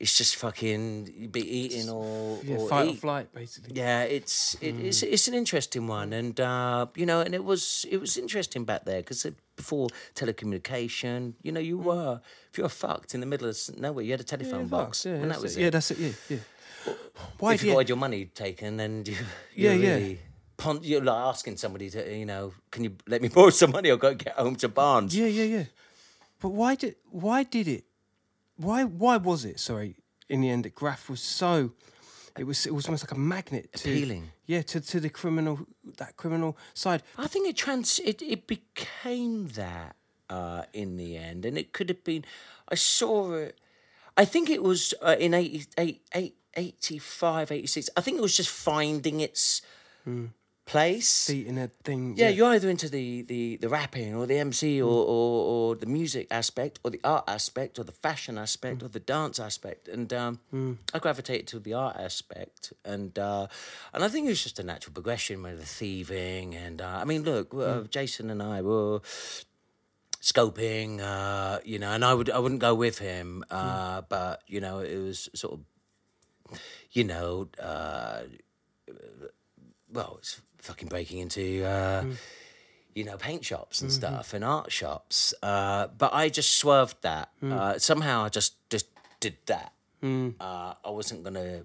It's 0.00 0.16
just 0.16 0.36
fucking 0.36 1.12
you 1.12 1.26
be 1.28 1.40
eating 1.42 1.90
or, 1.90 2.38
yeah, 2.44 2.58
or 2.58 2.68
fight 2.68 2.88
or 2.90 2.94
flight, 2.94 3.34
basically. 3.34 3.72
Yeah, 3.74 4.02
it's 4.04 4.54
it, 4.60 4.76
it's 4.78 5.02
it's 5.02 5.26
an 5.26 5.34
interesting 5.34 5.88
one, 5.88 6.12
and 6.12 6.38
uh, 6.38 6.86
you 6.94 7.04
know, 7.04 7.18
and 7.20 7.34
it 7.34 7.42
was 7.42 7.84
it 7.90 7.98
was 8.00 8.16
interesting 8.16 8.62
back 8.64 8.84
there 8.84 9.00
because 9.00 9.26
before 9.56 9.88
telecommunication, 10.14 11.34
you 11.42 11.50
know, 11.50 11.58
you 11.60 11.78
were 11.78 12.20
if 12.52 12.58
you 12.58 12.62
were 12.62 12.68
fucked 12.68 13.12
in 13.14 13.20
the 13.20 13.26
middle 13.26 13.48
of 13.48 13.58
nowhere, 13.76 14.04
you 14.04 14.12
had 14.12 14.20
a 14.20 14.24
telephone 14.24 14.68
box, 14.68 15.04
Yeah, 15.04 15.14
and 15.14 15.30
that 15.32 15.40
was 15.40 15.56
it. 15.56 15.60
it. 15.60 15.64
Yeah, 15.64 15.70
that's 15.70 15.90
it. 15.90 15.98
Yeah, 15.98 16.12
yeah. 16.28 16.92
Why 17.40 17.54
if 17.54 17.64
you 17.64 17.74
got 17.74 17.88
your 17.88 17.98
money 17.98 18.26
taken, 18.26 18.76
then 18.76 19.02
you, 19.06 19.16
Yeah, 19.54 19.72
you're 19.72 19.98
yeah. 19.98 20.14
Pon- 20.58 20.80
you're 20.82 21.02
like 21.02 21.16
asking 21.16 21.56
somebody 21.56 21.88
to, 21.90 22.16
you 22.18 22.26
know, 22.26 22.52
can 22.70 22.84
you 22.84 22.92
let 23.06 23.22
me 23.22 23.28
borrow 23.34 23.48
some 23.50 23.70
money 23.70 23.90
or 23.90 23.96
go 23.96 24.14
get 24.14 24.34
home 24.34 24.56
to 24.56 24.68
Barnes? 24.68 25.16
Yeah, 25.16 25.26
yeah, 25.26 25.44
yeah. 25.44 25.64
But 26.40 26.50
why 26.50 26.74
did 26.74 26.96
why 27.10 27.42
did 27.44 27.66
it? 27.66 27.84
Why 28.56 28.84
why 28.84 29.16
was 29.16 29.44
it? 29.44 29.58
Sorry, 29.58 29.96
in 30.28 30.40
the 30.42 30.50
end, 30.50 30.64
that 30.66 30.74
Graf 30.74 31.08
was 31.08 31.20
so. 31.22 31.72
It 32.38 32.44
was 32.46 32.66
it 32.66 32.74
was 32.74 32.86
almost 32.86 33.02
like 33.04 33.12
a 33.12 33.18
magnet 33.18 33.72
to 33.72 33.90
Appealing. 33.90 34.30
Yeah, 34.46 34.62
to, 34.62 34.80
to 34.80 35.00
the 35.00 35.08
criminal 35.10 35.66
that 35.96 36.16
criminal 36.16 36.56
side. 36.74 37.02
I 37.16 37.26
think 37.26 37.48
it 37.48 37.56
trans 37.56 37.98
it, 37.98 38.22
it 38.22 38.46
became 38.46 39.48
that 39.48 39.96
uh, 40.30 40.62
in 40.72 40.96
the 40.96 41.16
end, 41.16 41.44
and 41.44 41.58
it 41.58 41.72
could 41.72 41.88
have 41.88 42.04
been. 42.04 42.24
I 42.68 42.76
saw 42.76 43.32
it. 43.34 43.58
I 44.16 44.24
think 44.24 44.50
it 44.50 44.62
was 44.62 44.94
uh, 45.02 45.16
in 45.18 45.32
80, 45.34 45.64
eight- 45.78 46.02
eight- 46.14 46.34
85, 46.54 47.52
86. 47.52 47.90
I 47.96 48.00
think 48.00 48.18
it 48.18 48.20
was 48.22 48.36
just 48.36 48.50
finding 48.50 49.20
its 49.20 49.62
place. 50.68 51.26
Feet 51.26 51.46
in 51.46 51.58
a 51.58 51.68
thing. 51.82 52.14
yeah, 52.16 52.28
you're 52.28 52.50
either 52.50 52.68
into 52.68 52.88
the, 52.88 53.22
the, 53.22 53.56
the 53.56 53.68
rapping 53.68 54.14
or 54.14 54.26
the 54.26 54.38
MC 54.38 54.80
or, 54.80 54.86
or, 54.88 55.44
or 55.50 55.76
the 55.76 55.86
music 55.86 56.26
aspect 56.30 56.78
or 56.84 56.90
the 56.90 57.00
art 57.02 57.24
aspect 57.26 57.78
or 57.78 57.84
the 57.84 57.92
fashion 57.92 58.38
aspect 58.38 58.82
or 58.82 58.88
the 58.88 59.00
dance 59.00 59.40
aspect. 59.40 59.88
And 59.88 60.12
um, 60.12 60.40
I 60.94 60.98
gravitated 60.98 61.46
to 61.48 61.58
the 61.58 61.74
art 61.74 61.96
aspect. 61.96 62.72
And 62.84 63.18
uh, 63.18 63.46
and 63.92 64.04
I 64.04 64.08
think 64.08 64.26
it 64.26 64.30
was 64.30 64.42
just 64.42 64.58
a 64.58 64.62
natural 64.62 64.92
progression 64.92 65.42
with 65.42 65.58
the 65.58 65.66
thieving. 65.66 66.54
And 66.54 66.80
uh, 66.80 66.98
I 67.00 67.04
mean, 67.04 67.22
look, 67.22 67.54
uh, 67.54 67.82
Jason 67.84 68.30
and 68.30 68.42
I 68.42 68.62
were 68.62 69.00
scoping, 70.20 71.00
uh, 71.00 71.60
you 71.64 71.78
know, 71.78 71.92
and 71.92 72.04
I 72.04 72.12
would 72.14 72.28
I 72.30 72.38
wouldn't 72.38 72.60
go 72.60 72.74
with 72.74 72.98
him, 72.98 73.44
uh, 73.50 74.02
but 74.08 74.42
you 74.46 74.60
know, 74.60 74.80
it 74.80 74.98
was 74.98 75.28
sort 75.34 75.54
of, 75.54 76.58
you 76.92 77.04
know, 77.04 77.48
uh, 77.62 78.22
well, 79.90 80.16
it's 80.18 80.40
fucking 80.58 80.88
breaking 80.88 81.18
into, 81.18 81.64
uh, 81.64 82.04
you 82.94 83.04
know, 83.04 83.16
paint 83.16 83.44
shops 83.44 83.80
and 83.82 83.92
stuff 83.92 84.34
and 84.34 84.44
art 84.44 84.72
shops. 84.72 85.34
Uh, 85.42 85.88
but 85.96 86.12
I 86.12 86.28
just 86.28 86.56
swerved 86.56 86.96
that. 87.02 87.30
Uh, 87.42 87.78
somehow 87.78 88.24
I 88.24 88.28
just 88.28 88.54
just 88.70 88.86
did 89.20 89.36
that. 89.46 89.72
Uh, 90.02 90.74
I 90.84 90.90
wasn't 90.90 91.24
gonna. 91.24 91.62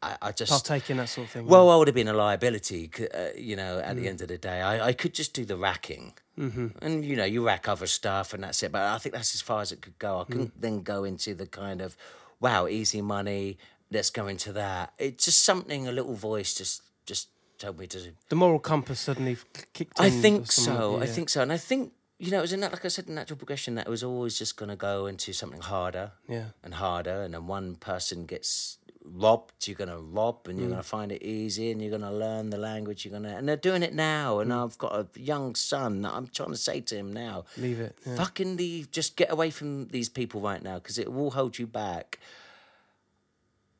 I, 0.00 0.16
I 0.22 0.32
just 0.32 0.52
partake 0.52 0.90
in 0.90 0.98
that 0.98 1.08
sort 1.08 1.26
of 1.26 1.32
thing. 1.32 1.46
well, 1.46 1.70
I 1.70 1.76
would 1.76 1.88
have 1.88 1.94
been 1.94 2.06
a 2.06 2.12
liability, 2.12 2.88
uh, 3.12 3.30
you 3.36 3.56
know, 3.56 3.80
at 3.80 3.96
the 3.96 4.06
end 4.06 4.20
of 4.20 4.28
the 4.28 4.38
day. 4.38 4.60
I, 4.60 4.88
I 4.88 4.92
could 4.92 5.12
just 5.12 5.34
do 5.34 5.44
the 5.44 5.56
racking. 5.56 6.12
Mm-hmm. 6.38 6.68
And, 6.80 7.04
you 7.04 7.16
know, 7.16 7.24
you 7.24 7.44
rack 7.44 7.66
other 7.68 7.88
stuff 7.88 8.32
and 8.32 8.44
that's 8.44 8.62
it. 8.62 8.70
But 8.70 8.82
I 8.82 8.98
think 8.98 9.16
that's 9.16 9.34
as 9.34 9.40
far 9.40 9.60
as 9.60 9.72
it 9.72 9.82
could 9.82 9.98
go. 9.98 10.20
I 10.20 10.24
couldn't 10.24 10.60
then 10.60 10.82
go 10.82 11.02
into 11.02 11.34
the 11.34 11.46
kind 11.46 11.80
of, 11.80 11.96
wow, 12.38 12.68
easy 12.68 13.02
money, 13.02 13.58
let's 13.90 14.10
go 14.10 14.28
into 14.28 14.52
that. 14.52 14.92
It's 14.98 15.24
just 15.24 15.42
something, 15.44 15.88
a 15.88 15.92
little 15.92 16.14
voice 16.14 16.54
just 16.54 16.82
just 17.06 17.28
told 17.58 17.78
me 17.78 17.86
to 17.88 18.12
the 18.28 18.36
moral 18.36 18.58
compass 18.58 19.00
suddenly 19.00 19.36
kicked 19.72 19.98
in. 19.98 20.04
I 20.04 20.10
think 20.10 20.50
so. 20.50 21.00
I 21.00 21.06
think 21.06 21.28
so. 21.28 21.42
And 21.42 21.52
I 21.52 21.56
think, 21.56 21.92
you 22.18 22.30
know, 22.30 22.38
it 22.38 22.42
was 22.42 22.52
in 22.52 22.60
that, 22.60 22.72
like 22.72 22.84
I 22.84 22.88
said, 22.88 23.08
natural 23.08 23.36
progression 23.36 23.74
that 23.76 23.86
it 23.86 23.90
was 23.90 24.04
always 24.04 24.38
just 24.38 24.56
going 24.56 24.68
to 24.68 24.76
go 24.76 25.06
into 25.06 25.32
something 25.32 25.60
harder 25.60 26.12
Yeah. 26.28 26.46
and 26.62 26.74
harder. 26.74 27.22
And 27.22 27.34
then 27.34 27.46
one 27.46 27.76
person 27.76 28.26
gets 28.26 28.78
robbed, 29.10 29.66
you're 29.66 29.76
gonna 29.76 29.98
rob, 29.98 30.46
and 30.48 30.58
you're 30.58 30.68
mm. 30.68 30.72
gonna 30.72 30.82
find 30.82 31.12
it 31.12 31.22
easy, 31.22 31.70
and 31.70 31.80
you're 31.80 31.90
gonna 31.90 32.12
learn 32.12 32.50
the 32.50 32.58
language. 32.58 33.04
You're 33.04 33.12
gonna, 33.12 33.36
and 33.36 33.48
they're 33.48 33.56
doing 33.56 33.82
it 33.82 33.94
now. 33.94 34.40
And 34.40 34.50
mm. 34.50 34.64
I've 34.64 34.78
got 34.78 34.92
a 34.94 35.20
young 35.20 35.54
son. 35.54 36.02
that 36.02 36.12
I'm 36.12 36.26
trying 36.28 36.50
to 36.50 36.56
say 36.56 36.80
to 36.80 36.96
him 36.96 37.12
now, 37.12 37.44
Leave 37.56 37.80
it, 37.80 37.98
yeah. 38.06 38.16
Fucking 38.16 38.56
leave. 38.56 38.90
Just 38.90 39.16
get 39.16 39.30
away 39.30 39.50
from 39.50 39.88
these 39.88 40.08
people 40.08 40.40
right 40.40 40.62
now, 40.62 40.74
because 40.74 40.98
it 40.98 41.12
will 41.12 41.30
hold 41.30 41.58
you 41.58 41.66
back. 41.66 42.18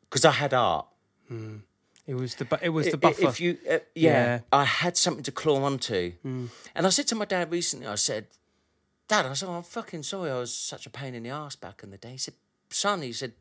Because 0.08 0.24
I 0.24 0.32
had 0.32 0.54
art. 0.54 0.86
Mm. 1.30 1.60
It 2.08 2.14
was 2.14 2.34
the 2.36 2.46
bu- 2.46 2.56
it 2.62 2.70
was 2.70 2.86
the 2.90 2.96
buffer. 2.96 3.28
If 3.28 3.38
you, 3.38 3.58
uh, 3.70 3.78
yeah, 3.94 4.10
Yeah. 4.12 4.40
I 4.50 4.64
had 4.64 4.96
something 4.96 5.22
to 5.24 5.30
claw 5.32 5.62
onto. 5.62 6.14
And 6.24 6.86
I 6.86 6.88
said 6.88 7.06
to 7.08 7.14
my 7.14 7.26
dad 7.26 7.52
recently, 7.52 7.86
I 7.86 7.96
said, 7.96 8.26
Dad, 9.08 9.26
I 9.26 9.34
said, 9.34 9.48
I'm 9.50 9.62
fucking 9.62 10.02
sorry 10.02 10.30
I 10.30 10.38
was 10.38 10.54
such 10.54 10.84
a 10.86 10.90
pain 10.90 11.14
in 11.14 11.22
the 11.22 11.30
ass 11.30 11.54
back 11.56 11.82
in 11.82 11.90
the 11.90 11.98
day. 11.98 12.12
He 12.12 12.18
said, 12.18 12.34
Son, 12.70 13.02
he 13.02 13.12
said, 13.12 13.32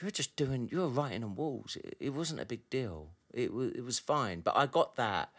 you 0.00 0.06
were 0.06 0.10
just 0.10 0.36
doing, 0.36 0.68
you 0.70 0.78
were 0.78 0.88
writing 0.88 1.24
on 1.24 1.34
walls. 1.34 1.76
It, 1.82 1.96
it 2.00 2.10
wasn't 2.10 2.40
a 2.40 2.46
big 2.46 2.68
deal. 2.70 3.08
It, 3.32 3.52
wa 3.52 3.62
it 3.74 3.84
was 3.84 3.98
fine. 3.98 4.40
But 4.40 4.54
I 4.56 4.66
got 4.66 4.96
that 4.96 5.30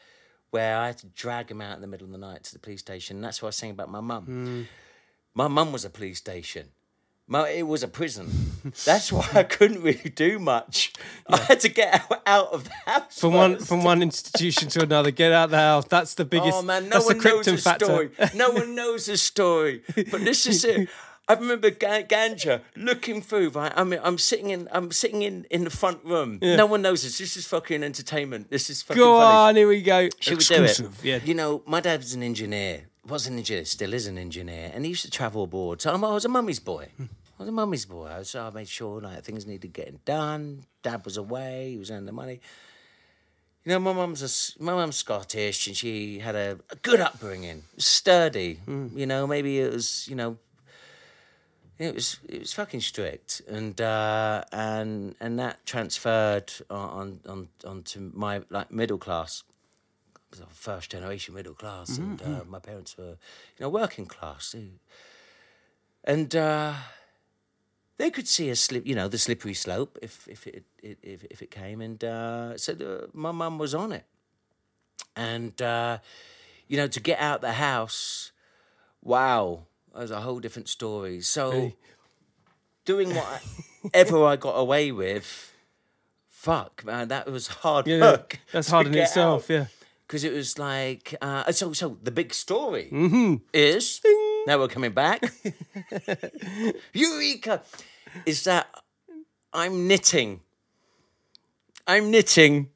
where 0.52 0.78
I 0.78 0.88
had 0.88 0.98
to 1.00 1.08
drag 1.08 1.50
him 1.52 1.62
out 1.62 1.76
in 1.76 1.82
the 1.82 1.88
middle 1.88 2.06
of 2.06 2.12
the 2.12 2.18
night 2.18 2.44
to 2.46 2.54
the 2.54 2.60
police 2.60 2.80
station. 2.82 3.18
And 3.18 3.24
that's 3.24 3.42
what 3.42 3.48
I 3.48 3.50
was 3.50 3.56
saying 3.58 3.74
about 3.74 3.90
my 3.92 4.02
mum. 4.02 4.68
My 5.34 5.48
mum 5.48 5.72
was 5.72 5.86
a 5.86 5.90
police 5.90 6.18
station. 6.20 6.70
It 7.28 7.66
was 7.68 7.82
a 7.84 7.88
prison. 7.88 8.30
That's 8.86 9.12
why 9.12 9.28
I 9.34 9.44
couldn't 9.44 9.82
really 9.82 10.10
do 10.16 10.38
much. 10.40 10.94
I 11.28 11.38
had 11.38 11.60
to 11.62 11.70
get 11.70 12.06
out, 12.26 12.54
of 12.54 12.66
the 12.66 12.72
house. 12.92 13.20
from 13.20 13.34
one 13.34 13.58
from 13.60 13.84
one 13.84 14.02
institution 14.04 14.70
to 14.70 14.84
another, 14.84 15.12
get 15.12 15.32
out 15.32 15.46
of 15.46 15.52
the 15.52 15.58
house. 15.58 15.86
That's 15.86 16.14
the 16.14 16.26
biggest. 16.26 16.54
Oh 16.54 16.62
man, 16.62 16.84
no 16.84 16.90
that's 16.90 17.08
the 17.08 17.16
one 17.16 17.24
knows 17.24 17.46
the 17.46 17.58
factor. 17.58 17.86
story. 17.86 18.10
No 18.36 18.52
one 18.52 18.76
knows 18.76 19.06
the 19.08 19.18
story. 19.18 19.82
But 19.96 20.22
this 20.24 20.46
is 20.46 20.64
it. 20.64 20.88
I 21.28 21.34
remember 21.34 21.72
Ga- 21.72 22.04
Ganja 22.04 22.62
looking 22.76 23.20
through. 23.24 23.50
Right, 23.50 23.74
I 23.76 23.84
mean, 23.84 24.00
I'm 24.04 24.20
sitting 24.20 24.52
in, 24.52 24.68
I'm 24.72 24.92
sitting 24.92 25.24
in 25.24 25.46
in 25.50 25.64
the 25.64 25.72
front 25.72 26.04
room. 26.06 26.38
No 26.42 26.68
one 26.68 26.84
knows 26.84 27.02
this. 27.02 27.18
This 27.18 27.36
is 27.38 27.48
fucking 27.48 27.82
entertainment. 27.84 28.52
This 28.52 28.70
is 28.70 28.84
fucking 28.84 29.02
Go 29.02 29.20
funny. 29.20 29.36
on, 29.50 29.56
here 29.56 29.68
we 29.68 29.82
go. 29.82 30.10
She 30.20 30.36
would 30.36 30.40
do 30.46 30.54
it. 30.56 30.62
Exclusive, 30.70 31.04
Yeah. 31.04 31.20
You 31.26 31.34
know, 31.34 31.64
my 31.66 31.82
dad 31.82 32.02
was 32.02 32.14
an 32.14 32.22
engineer. 32.22 32.84
Was 33.08 33.28
an 33.28 33.38
engineer, 33.38 33.66
still 33.66 33.94
is 33.94 34.08
an 34.08 34.18
engineer, 34.18 34.72
and 34.74 34.84
he 34.84 34.90
used 34.90 35.06
to 35.06 35.12
travel 35.12 35.44
abroad. 35.44 35.82
So 35.82 35.94
I'm, 35.94 36.04
I 36.04 36.12
was 36.14 36.26
a 36.26 36.30
mummy's 36.30 36.60
boy. 36.60 36.88
I 37.00 37.08
was 37.38 37.50
a 37.50 37.52
mummy's 37.52 37.86
boy. 37.86 38.22
So 38.24 38.44
I 38.44 38.50
made 38.50 38.68
sure 38.68 39.00
like 39.00 39.24
things 39.24 39.46
needed 39.46 39.74
getting 39.74 40.00
done. 40.06 40.66
Dad 40.82 41.06
was 41.06 41.18
away. 41.18 41.72
He 41.72 41.78
was 41.78 41.92
earning 41.92 42.06
the 42.06 42.12
money. 42.12 42.40
You 43.64 43.74
know, 43.74 43.80
my 43.80 43.94
mum's 43.94 44.22
a, 44.24 44.64
my 44.64 44.74
mum's 44.74 44.96
Scottish, 44.96 45.68
and 45.68 45.76
she 45.76 46.20
had 46.20 46.36
a, 46.36 46.60
a 46.70 46.76
good 46.78 47.00
upbringing, 47.00 47.64
sturdy. 47.78 48.60
You 48.68 49.06
know, 49.06 49.28
maybe 49.28 49.60
it 49.60 49.74
was 49.74 50.08
you 50.08 50.16
know 50.16 50.38
it 51.78 51.94
was 51.94 52.20
it 52.28 52.40
was 52.40 52.54
fucking 52.54 52.82
strict, 52.82 53.42
and 53.48 53.80
uh, 53.82 54.44
and 54.52 55.16
and 55.20 55.38
that 55.40 55.66
transferred 55.66 56.54
on 56.70 57.20
on 57.28 57.50
onto 57.66 58.12
my 58.14 58.42
like 58.50 58.72
middle 58.72 58.98
class. 58.98 59.44
Was 60.36 60.42
a 60.42 60.54
first 60.54 60.92
generation 60.92 61.34
middle 61.34 61.54
class, 61.54 61.98
and 61.98 62.22
uh, 62.22 62.44
my 62.46 62.60
parents 62.60 62.98
were 62.98 63.16
you 63.58 63.62
know 63.62 63.70
working 63.70 64.06
class, 64.06 64.54
and 66.04 66.36
uh, 66.36 66.74
they 67.98 68.10
could 68.12 68.28
see 68.28 68.50
a 68.50 68.56
slip, 68.56 68.86
you 68.86 68.96
know, 68.96 69.08
the 69.08 69.18
slippery 69.18 69.54
slope 69.54 69.98
if 70.02 70.28
if 70.28 70.46
it, 70.48 70.66
it 70.84 70.98
if 71.02 71.24
if 71.30 71.42
it 71.42 71.52
came, 71.52 71.80
and 71.80 72.04
uh, 72.04 72.58
so 72.58 72.74
the, 72.74 73.10
my 73.14 73.32
mum 73.32 73.58
was 73.58 73.74
on 73.74 73.94
it, 73.94 74.06
and 75.16 75.62
uh, 75.62 76.00
you 76.68 76.76
know 76.76 76.88
to 76.88 77.00
get 77.00 77.20
out 77.20 77.40
the 77.40 77.54
house, 77.54 78.34
wow, 79.02 79.68
that 79.94 80.02
was 80.02 80.12
a 80.12 80.20
whole 80.20 80.40
different 80.42 80.68
story. 80.68 81.22
So 81.22 81.72
doing 82.84 83.16
whatever 83.16 84.26
I 84.26 84.36
got 84.36 84.56
away 84.56 84.92
with, 84.92 85.54
fuck 86.28 86.84
man, 86.84 87.08
that 87.08 87.32
was 87.32 87.48
hard 87.48 87.88
Yeah, 87.88 88.02
work. 88.02 88.40
that's 88.52 88.70
hard 88.74 88.88
in 88.88 88.96
itself. 88.96 89.50
out. 89.50 89.54
Yeah. 89.54 89.66
Because 90.08 90.24
it 90.24 90.34
was 90.34 90.60
like, 90.60 91.16
uh, 91.22 91.52
so 91.52 91.74
so 91.74 91.98
the 92.04 92.12
big 92.12 92.34
story 92.34 92.90
Mm-hmm. 92.92 93.36
is 93.54 94.02
now 94.48 94.60
we're 94.60 94.68
coming 94.68 94.92
back. 94.94 95.24
Eureka! 96.94 97.64
Is 98.26 98.44
that 98.44 98.68
I'm 99.54 99.88
knitting. 99.88 100.42
I'm 101.88 102.12
knitting 102.12 102.70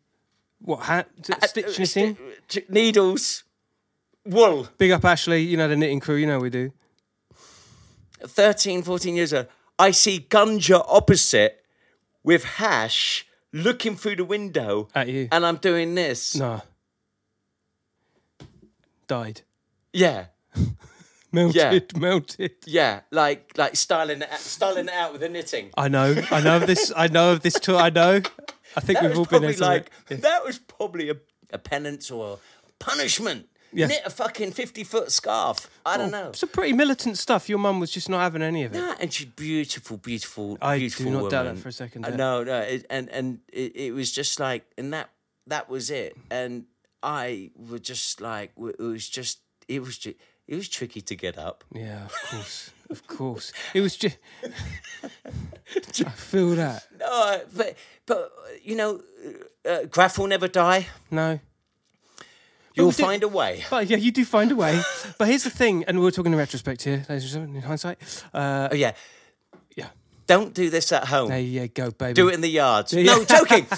What 0.62 0.82
hat? 0.84 1.08
uh, 1.32 1.46
Stitch 1.48 1.80
knitting. 1.80 2.18
sti- 2.48 2.66
needles, 2.70 3.44
wool. 4.26 4.68
Big 4.78 4.92
up 4.92 5.06
Ashley. 5.06 5.42
You 5.42 5.58
know 5.58 5.68
the 5.68 5.76
knitting 5.76 6.00
crew. 6.00 6.16
You 6.16 6.28
know 6.28 6.40
we 6.40 6.50
do. 6.50 6.72
13, 8.22 8.82
14 8.84 9.16
years 9.16 9.34
old. 9.34 9.48
I 9.78 9.92
see 9.92 10.20
Gunja 10.20 10.84
opposite 10.88 11.64
with 12.24 12.44
hash 12.44 13.26
looking 13.54 13.96
through 13.96 14.18
the 14.18 14.26
window 14.26 14.90
At 14.94 15.08
you. 15.08 15.30
and 15.32 15.46
I'm 15.46 15.56
doing 15.56 15.96
this. 15.96 16.36
No. 16.36 16.62
Died. 19.10 19.42
Yeah. 19.92 20.26
Melted. 21.32 21.98
Melted. 21.98 22.52
Yeah, 22.66 23.02
like 23.12 23.52
like 23.58 23.76
styling 23.76 24.22
it, 24.22 24.30
out- 24.32 24.40
styling 24.40 24.88
it 24.88 24.94
out 24.94 25.12
with 25.12 25.22
the 25.22 25.30
knitting. 25.30 25.70
I 25.78 25.88
know. 25.88 26.16
I 26.32 26.42
know 26.42 26.58
of 26.58 26.66
this. 26.68 26.92
I 26.96 27.08
know 27.08 27.32
of 27.34 27.42
this 27.42 27.54
tour. 27.60 27.76
I 27.78 27.90
know. 27.92 28.22
I 28.76 28.80
think 28.82 29.00
That 29.00 29.10
we've 29.10 29.18
all 29.20 29.26
been 29.26 29.42
there. 29.44 29.52
like 29.58 29.92
Like, 30.10 30.22
that 30.22 30.44
was 30.46 30.58
probably 30.60 31.10
a, 31.10 31.18
a 31.52 31.58
penance 31.60 32.10
or 32.10 32.38
a 32.68 32.84
punishment. 32.84 33.48
Yeah. 33.72 33.86
Knit 33.88 34.02
a 34.06 34.10
fucking 34.10 34.52
fifty 34.54 34.84
foot 34.84 35.12
scarf. 35.12 35.70
I 35.86 35.98
don't 35.98 36.10
know. 36.10 36.32
some 36.34 36.50
pretty 36.50 36.74
militant 36.74 37.20
stuff. 37.20 37.48
Your 37.50 37.60
mum 37.60 37.80
was 37.80 37.92
just 37.92 38.10
not 38.10 38.22
having 38.22 38.42
any 38.42 38.64
of 38.64 38.74
it. 38.74 38.80
Nah, 38.80 38.96
and 39.00 39.14
she's 39.14 39.28
beautiful, 39.28 39.98
beautiful, 39.98 40.58
I 40.62 40.78
do 40.78 40.80
beautiful 40.82 41.12
not 41.12 41.22
doubt 41.30 41.44
that 41.44 41.50
woman. 41.50 41.62
for 41.62 41.70
a 41.70 41.72
second, 41.72 42.06
Uh, 42.06 42.10
yeah. 42.10 42.16
no, 42.16 42.44
no, 42.44 42.60
it, 42.62 42.86
and 42.90 43.10
and 43.10 43.40
it, 43.54 43.76
it 43.76 43.92
was 43.92 44.12
just 44.12 44.40
like, 44.40 44.66
and 44.80 44.94
that 44.94 45.12
that 45.46 45.70
was 45.70 45.92
it. 45.92 46.18
And 46.32 46.66
I 47.04 47.52
was 47.56 47.82
just 47.82 48.22
like, 48.22 48.52
it 48.58 48.80
was 48.80 49.08
just, 49.10 49.40
it 49.68 49.82
was 49.82 49.98
just, 49.98 50.16
it 50.48 50.56
was 50.56 50.68
tricky 50.70 51.02
to 51.02 51.16
get 51.16 51.38
up. 51.38 51.64
Yeah, 51.74 52.06
of 52.06 52.14
course, 52.30 52.72
of 52.90 53.08
course. 53.08 53.54
It 53.74 53.82
was 53.82 53.96
just. 53.96 54.18
I 56.06 56.10
feel 56.10 56.56
that. 56.56 56.84
No, 57.00 57.42
but 57.56 57.76
but 58.06 58.32
you 58.64 58.76
know, 58.76 59.02
uh, 59.70 59.84
Graph 59.86 60.18
will 60.18 60.28
never 60.28 60.48
die. 60.48 60.88
No, 61.12 61.40
You'll 62.74 62.92
do- 62.92 63.04
find 63.04 63.24
a 63.24 63.28
way. 63.28 63.64
but 63.70 63.88
yeah, 63.88 63.98
you 63.98 64.12
do 64.12 64.26
find 64.26 64.52
a 64.52 64.56
way. 64.56 64.82
but 65.18 65.28
here's 65.28 65.44
the 65.44 65.50
thing, 65.50 65.84
and 65.86 66.00
we're 66.00 66.12
talking 66.12 66.32
in 66.32 66.38
retrospect 66.38 66.82
here, 66.84 67.06
ladies 67.10 67.24
and 67.26 67.32
gentlemen, 67.34 67.56
in 67.58 67.62
hindsight. 67.64 67.98
Uh, 68.34 68.70
Oh 68.72 68.76
yeah, 68.76 68.94
don't 70.30 70.54
do 70.54 70.70
this 70.70 70.92
at 70.92 71.06
home. 71.06 71.30
there 71.30 71.40
you 71.40 71.68
go, 71.68 71.90
baby. 71.90 72.14
Do 72.14 72.30
it 72.30 72.36
in 72.36 72.42
the 72.42 72.50
yards. 72.50 72.94
No, 72.94 73.24
joking. 73.26 73.66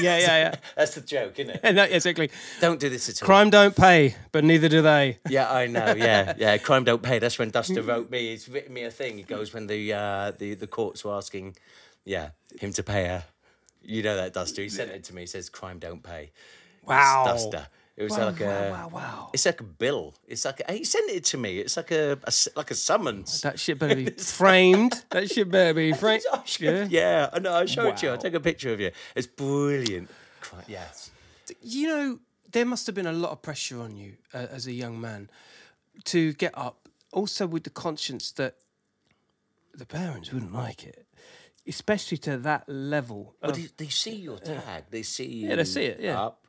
Yeah, 0.00 0.18
yeah, 0.18 0.38
yeah. 0.38 0.54
That's 0.76 0.94
the 0.94 1.00
joke, 1.00 1.38
isn't 1.40 1.56
it? 1.56 1.60
yeah. 1.64 1.70
no, 1.80 1.82
exactly. 1.82 2.30
Don't 2.60 2.78
do 2.78 2.88
this 2.88 3.08
at 3.08 3.20
all. 3.20 3.26
Crime 3.26 3.50
don't 3.50 3.74
pay, 3.74 4.14
but 4.30 4.44
neither 4.44 4.68
do 4.68 4.80
they. 4.80 5.18
Yeah, 5.28 5.52
I 5.52 5.66
know. 5.66 5.94
Yeah, 5.96 6.34
yeah. 6.38 6.56
Crime 6.58 6.84
don't 6.84 7.02
pay. 7.02 7.18
That's 7.18 7.36
when 7.38 7.50
Duster 7.50 7.82
wrote 7.82 8.10
me. 8.10 8.30
He's 8.30 8.48
written 8.48 8.72
me 8.72 8.84
a 8.84 8.90
thing. 8.92 9.16
He 9.18 9.24
goes 9.24 9.52
when 9.52 9.66
the 9.66 9.92
uh, 9.92 10.32
the 10.38 10.54
the 10.54 10.68
courts 10.68 11.04
were 11.04 11.14
asking, 11.14 11.56
yeah, 12.04 12.30
him 12.60 12.72
to 12.74 12.82
pay 12.84 13.06
her. 13.06 13.24
You 13.82 14.04
know 14.04 14.14
that 14.16 14.32
Duster. 14.32 14.62
He 14.62 14.68
sent 14.68 14.92
it 14.92 15.02
to 15.04 15.14
me. 15.14 15.22
He 15.22 15.26
says 15.26 15.48
crime 15.50 15.80
don't 15.80 16.02
pay. 16.02 16.30
It's 16.78 16.86
Wow. 16.88 17.24
Duster. 17.26 17.66
It 18.02 18.10
was 18.10 18.18
Wow, 18.18 18.26
like 18.26 18.40
a. 18.40 18.44
wow, 18.44 18.70
wow, 18.70 18.88
wow. 18.92 19.30
It's 19.32 19.46
like 19.46 19.60
a 19.60 19.64
bill. 19.64 20.14
It's 20.26 20.44
like 20.44 20.60
a, 20.68 20.72
he 20.72 20.84
sent 20.84 21.10
it 21.10 21.24
to 21.32 21.38
me. 21.38 21.58
It's 21.58 21.76
like 21.76 21.90
a 21.92 22.18
like 22.56 22.70
a 22.70 22.74
summons. 22.74 23.40
That 23.42 23.58
shit 23.58 23.78
better 23.78 23.94
be 23.94 24.10
framed. 24.38 25.04
That 25.10 25.30
shit 25.30 25.50
better 25.50 25.74
be 25.74 25.92
framed. 25.92 26.24
I 26.32 26.42
Yeah. 26.58 26.86
yeah, 26.90 27.30
I 27.32 27.38
know. 27.38 27.54
I 27.54 27.66
showed 27.66 27.88
it 27.88 27.96
to 27.98 28.06
you. 28.06 28.12
I'll 28.12 28.18
take 28.18 28.34
a 28.34 28.40
picture 28.40 28.72
of 28.72 28.80
you. 28.80 28.90
It's 29.14 29.26
brilliant. 29.26 30.10
Cri- 30.40 30.64
Yes. 30.68 31.10
You 31.62 31.86
know, 31.88 32.18
there 32.50 32.66
must 32.66 32.86
have 32.86 32.94
been 32.94 33.06
a 33.06 33.12
lot 33.24 33.30
of 33.32 33.40
pressure 33.42 33.80
on 33.80 33.96
you 33.96 34.14
uh, 34.34 34.46
as 34.50 34.66
a 34.66 34.72
young 34.72 35.00
man 35.00 35.30
to 36.04 36.32
get 36.34 36.52
up, 36.56 36.88
also 37.12 37.46
with 37.46 37.64
the 37.64 37.70
conscience 37.70 38.32
that 38.32 38.56
the 39.74 39.86
parents 39.86 40.32
wouldn't 40.32 40.52
like 40.52 40.84
it, 40.84 41.06
especially 41.66 42.18
to 42.18 42.36
that 42.38 42.68
level. 42.68 43.34
Well, 43.42 43.50
Of, 43.52 43.56
they, 43.56 43.68
they 43.84 43.88
see 43.90 44.14
your 44.16 44.38
tag. 44.38 44.84
They 44.90 45.02
see 45.02 45.26
you. 45.26 45.48
Yeah, 45.48 45.56
they 45.56 45.64
see 45.64 45.84
it, 45.84 46.00
yeah. 46.00 46.20
Up. 46.26 46.46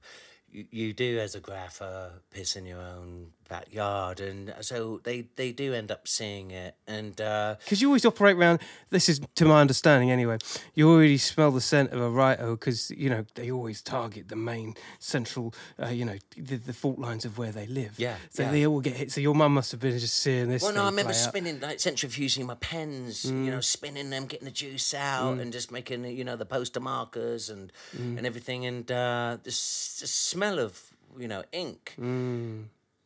You, 0.54 0.94
do 0.94 1.18
as 1.18 1.34
a 1.34 1.42
grapher 1.42 2.12
piss 2.30 2.56
in 2.56 2.68
your 2.68 2.80
own 2.80 3.32
backyard, 3.58 4.20
and 4.20 4.54
so 4.62 5.00
they 5.04 5.18
they 5.36 5.52
do 5.52 5.68
end 5.74 5.90
up 5.92 6.08
seeing 6.08 6.48
it. 6.52 6.74
And 6.88 7.16
uh, 7.22 7.56
because 7.60 7.82
you 7.82 7.88
always 7.90 8.06
operate 8.06 8.36
around. 8.38 8.60
This 8.90 9.08
is 9.10 9.20
to 9.36 9.46
my 9.46 9.60
understanding, 9.62 10.10
anyway. 10.12 10.38
You 10.74 10.90
already 10.92 11.18
smell 11.18 11.52
the 11.52 11.62
scent 11.62 11.92
of 11.96 12.00
a 12.02 12.10
writer 12.10 12.52
because 12.52 12.92
you 13.04 13.10
know 13.10 13.26
they 13.36 13.52
always 13.52 13.82
target 13.82 14.30
the 14.30 14.36
main 14.36 14.74
central, 15.00 15.54
uh, 15.82 15.88
you 16.00 16.06
know, 16.06 16.18
the, 16.36 16.58
the 16.58 16.74
fault 16.74 16.98
lines 17.00 17.26
of 17.26 17.38
where 17.38 17.52
they 17.52 17.68
live. 17.68 17.94
Yeah, 17.98 18.16
so 18.32 18.44
yeah. 18.44 18.52
they 18.52 18.66
all 18.66 18.82
get 18.82 18.96
hit. 18.96 19.12
So 19.12 19.22
your 19.22 19.36
mum 19.36 19.54
must 19.54 19.72
have 19.72 19.80
been 19.82 19.98
just 20.00 20.18
seeing 20.18 20.50
this. 20.50 20.64
well, 20.64 20.74
no, 20.74 20.84
I 20.84 20.86
remember 20.90 21.12
play 21.14 21.22
out. 21.22 21.30
spinning 21.30 21.60
like 21.60 21.78
centrifuging 21.78 22.46
my 22.46 22.56
pens. 22.56 23.26
You 23.26 23.52
know, 23.54 23.62
spinning 23.62 24.10
them, 24.10 24.26
getting 24.26 24.46
the 24.46 24.52
juice 24.64 24.94
out, 24.94 25.38
and 25.40 25.54
just 25.54 25.72
making 25.72 26.06
you 26.06 26.24
know 26.24 26.36
the 26.36 26.46
poster 26.46 26.80
markers 26.80 27.50
and 27.50 27.72
and 27.94 28.26
everything. 28.26 28.66
And 28.66 28.92
uh, 28.92 29.38
the, 29.44 29.50
s- 29.52 29.98
the 30.02 30.08
smell 30.08 30.58
of 30.60 30.82
you 31.20 31.28
know 31.28 31.44
ink. 31.52 31.94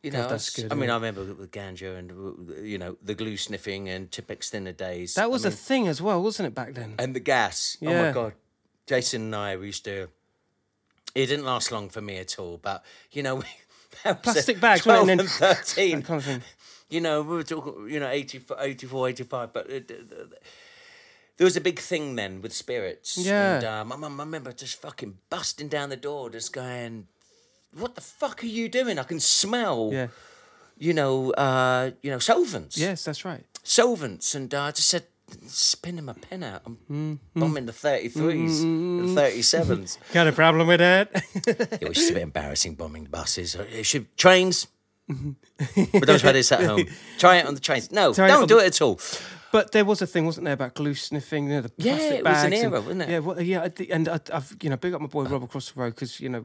You 0.02 0.12
know, 0.12 0.28
that's 0.28 0.50
good, 0.54 0.72
I 0.72 0.76
mean, 0.76 0.88
yeah. 0.88 0.94
I 0.94 0.96
remember 0.96 1.24
with 1.24 1.50
ganja 1.50 1.98
and 1.98 2.64
you 2.64 2.78
know 2.78 2.96
the 3.02 3.14
glue 3.14 3.36
sniffing 3.36 3.88
and 3.88 4.10
Tipp-Ex 4.12 4.48
thinner 4.50 4.72
days. 4.72 5.14
That 5.14 5.24
I 5.24 5.26
was 5.26 5.42
mean, 5.44 5.52
a 5.52 5.56
thing 5.56 5.88
as 5.88 6.00
well, 6.00 6.22
wasn't 6.22 6.46
it 6.46 6.54
back 6.54 6.74
then? 6.74 6.94
and 6.98 7.14
the 7.16 7.20
gas. 7.20 7.76
Oh 7.82 7.86
my 7.86 8.12
god, 8.12 8.34
Jason 8.86 9.22
and 9.22 9.34
I 9.36 9.56
we 9.56 9.66
used 9.66 9.84
to. 9.86 10.08
It 11.14 11.26
didn't 11.26 11.46
last 11.46 11.72
long 11.72 11.88
for 11.88 12.00
me 12.00 12.18
at 12.18 12.38
all, 12.38 12.58
but 12.58 12.84
you 13.10 13.22
know, 13.24 13.34
we, 14.04 14.12
Plastic 14.22 14.60
bags, 14.60 14.82
12 14.82 15.06
weren't 15.08 15.20
and 15.22 15.28
thirteen. 15.30 16.02
Kind 16.08 16.26
of. 16.26 16.44
You 16.90 17.00
know, 17.00 17.22
we 17.22 17.36
were 17.36 17.42
talking, 17.42 17.90
you 17.90 17.98
know, 18.00 18.08
84, 18.08 18.56
84 18.60 19.08
85, 19.10 19.52
but 19.52 19.68
it, 19.68 19.90
it- 19.90 20.12
it- 20.12 20.42
there 21.36 21.44
was 21.44 21.56
a 21.56 21.60
big 21.60 21.78
thing 21.78 22.16
then 22.16 22.40
with 22.42 22.52
spirits. 22.52 23.16
Yeah. 23.16 23.56
And 23.56 23.64
uh, 23.64 23.84
my 23.84 23.94
mum, 23.96 24.18
I 24.20 24.24
remember 24.24 24.50
just 24.52 24.80
fucking 24.80 25.18
busting 25.30 25.68
down 25.68 25.88
the 25.88 25.96
door, 25.96 26.30
just 26.30 26.52
going, 26.52 27.06
"What 27.74 27.94
the 27.94 28.00
fuck 28.00 28.42
are 28.42 28.46
you 28.46 28.68
doing? 28.68 28.98
I 28.98 29.02
can 29.04 29.20
smell, 29.20 29.90
Yeah. 29.92 30.08
you 30.78 30.92
know, 30.94 31.30
uh, 31.32 31.90
you 32.02 32.10
know, 32.10 32.18
solvents, 32.18 32.76
Yes, 32.78 33.04
that's 33.04 33.24
right. 33.24 33.44
solvents." 33.62 34.34
And 34.34 34.52
uh, 34.54 34.62
I 34.64 34.70
just 34.70 34.88
said, 34.88 35.04
"Spinning 35.46 36.04
my 36.06 36.14
pen 36.14 36.42
out. 36.42 36.62
I'm 36.66 36.76
Mm-hmm. 36.90 37.40
bombing 37.40 37.66
the 37.66 37.72
33s 37.72 38.62
and 38.62 39.16
37s." 39.16 39.98
Got 40.12 40.26
a 40.28 40.32
problem 40.32 40.68
with 40.68 40.80
that? 40.80 41.10
It 41.82 41.88
was 41.88 41.96
just 41.98 42.10
a 42.10 42.14
bit 42.14 42.22
embarrassing 42.22 42.74
bombing 42.76 43.04
buses. 43.04 43.54
It 43.54 43.84
should 43.84 44.06
trains. 44.16 44.66
but 45.08 46.06
don't 46.06 46.20
try 46.20 46.32
this 46.32 46.52
at 46.52 46.62
home. 46.62 46.84
Try 47.18 47.36
it 47.38 47.46
on 47.46 47.54
the 47.54 47.60
trains. 47.60 47.90
No, 47.90 48.12
Try 48.12 48.28
don't 48.28 48.42
on 48.42 48.48
do 48.48 48.56
the- 48.58 48.64
it 48.64 48.66
at 48.66 48.82
all. 48.82 49.00
But 49.50 49.72
there 49.72 49.84
was 49.86 50.02
a 50.02 50.06
thing, 50.06 50.26
wasn't 50.26 50.44
there, 50.44 50.52
about 50.52 50.74
glue 50.74 50.92
sniffing? 50.92 51.44
You 51.48 51.54
know, 51.54 51.60
the 51.62 51.72
Yeah, 51.78 51.96
plastic 51.96 52.12
it 52.12 52.12
was 52.12 52.18
an 52.18 52.24
bags 52.24 52.44
and- 52.44 52.54
era, 52.54 52.80
wasn't 52.82 53.02
it? 53.02 53.08
Yeah, 53.08 53.18
well, 53.20 53.40
yeah. 53.40 53.68
And 53.90 54.06
I, 54.08 54.20
I've 54.34 54.54
you 54.62 54.68
know 54.68 54.76
big 54.76 54.92
up 54.92 55.00
my 55.00 55.06
boy 55.06 55.24
Rob 55.24 55.42
across 55.42 55.70
the 55.70 55.80
road 55.80 55.94
because 55.94 56.20
you 56.20 56.28
know 56.28 56.44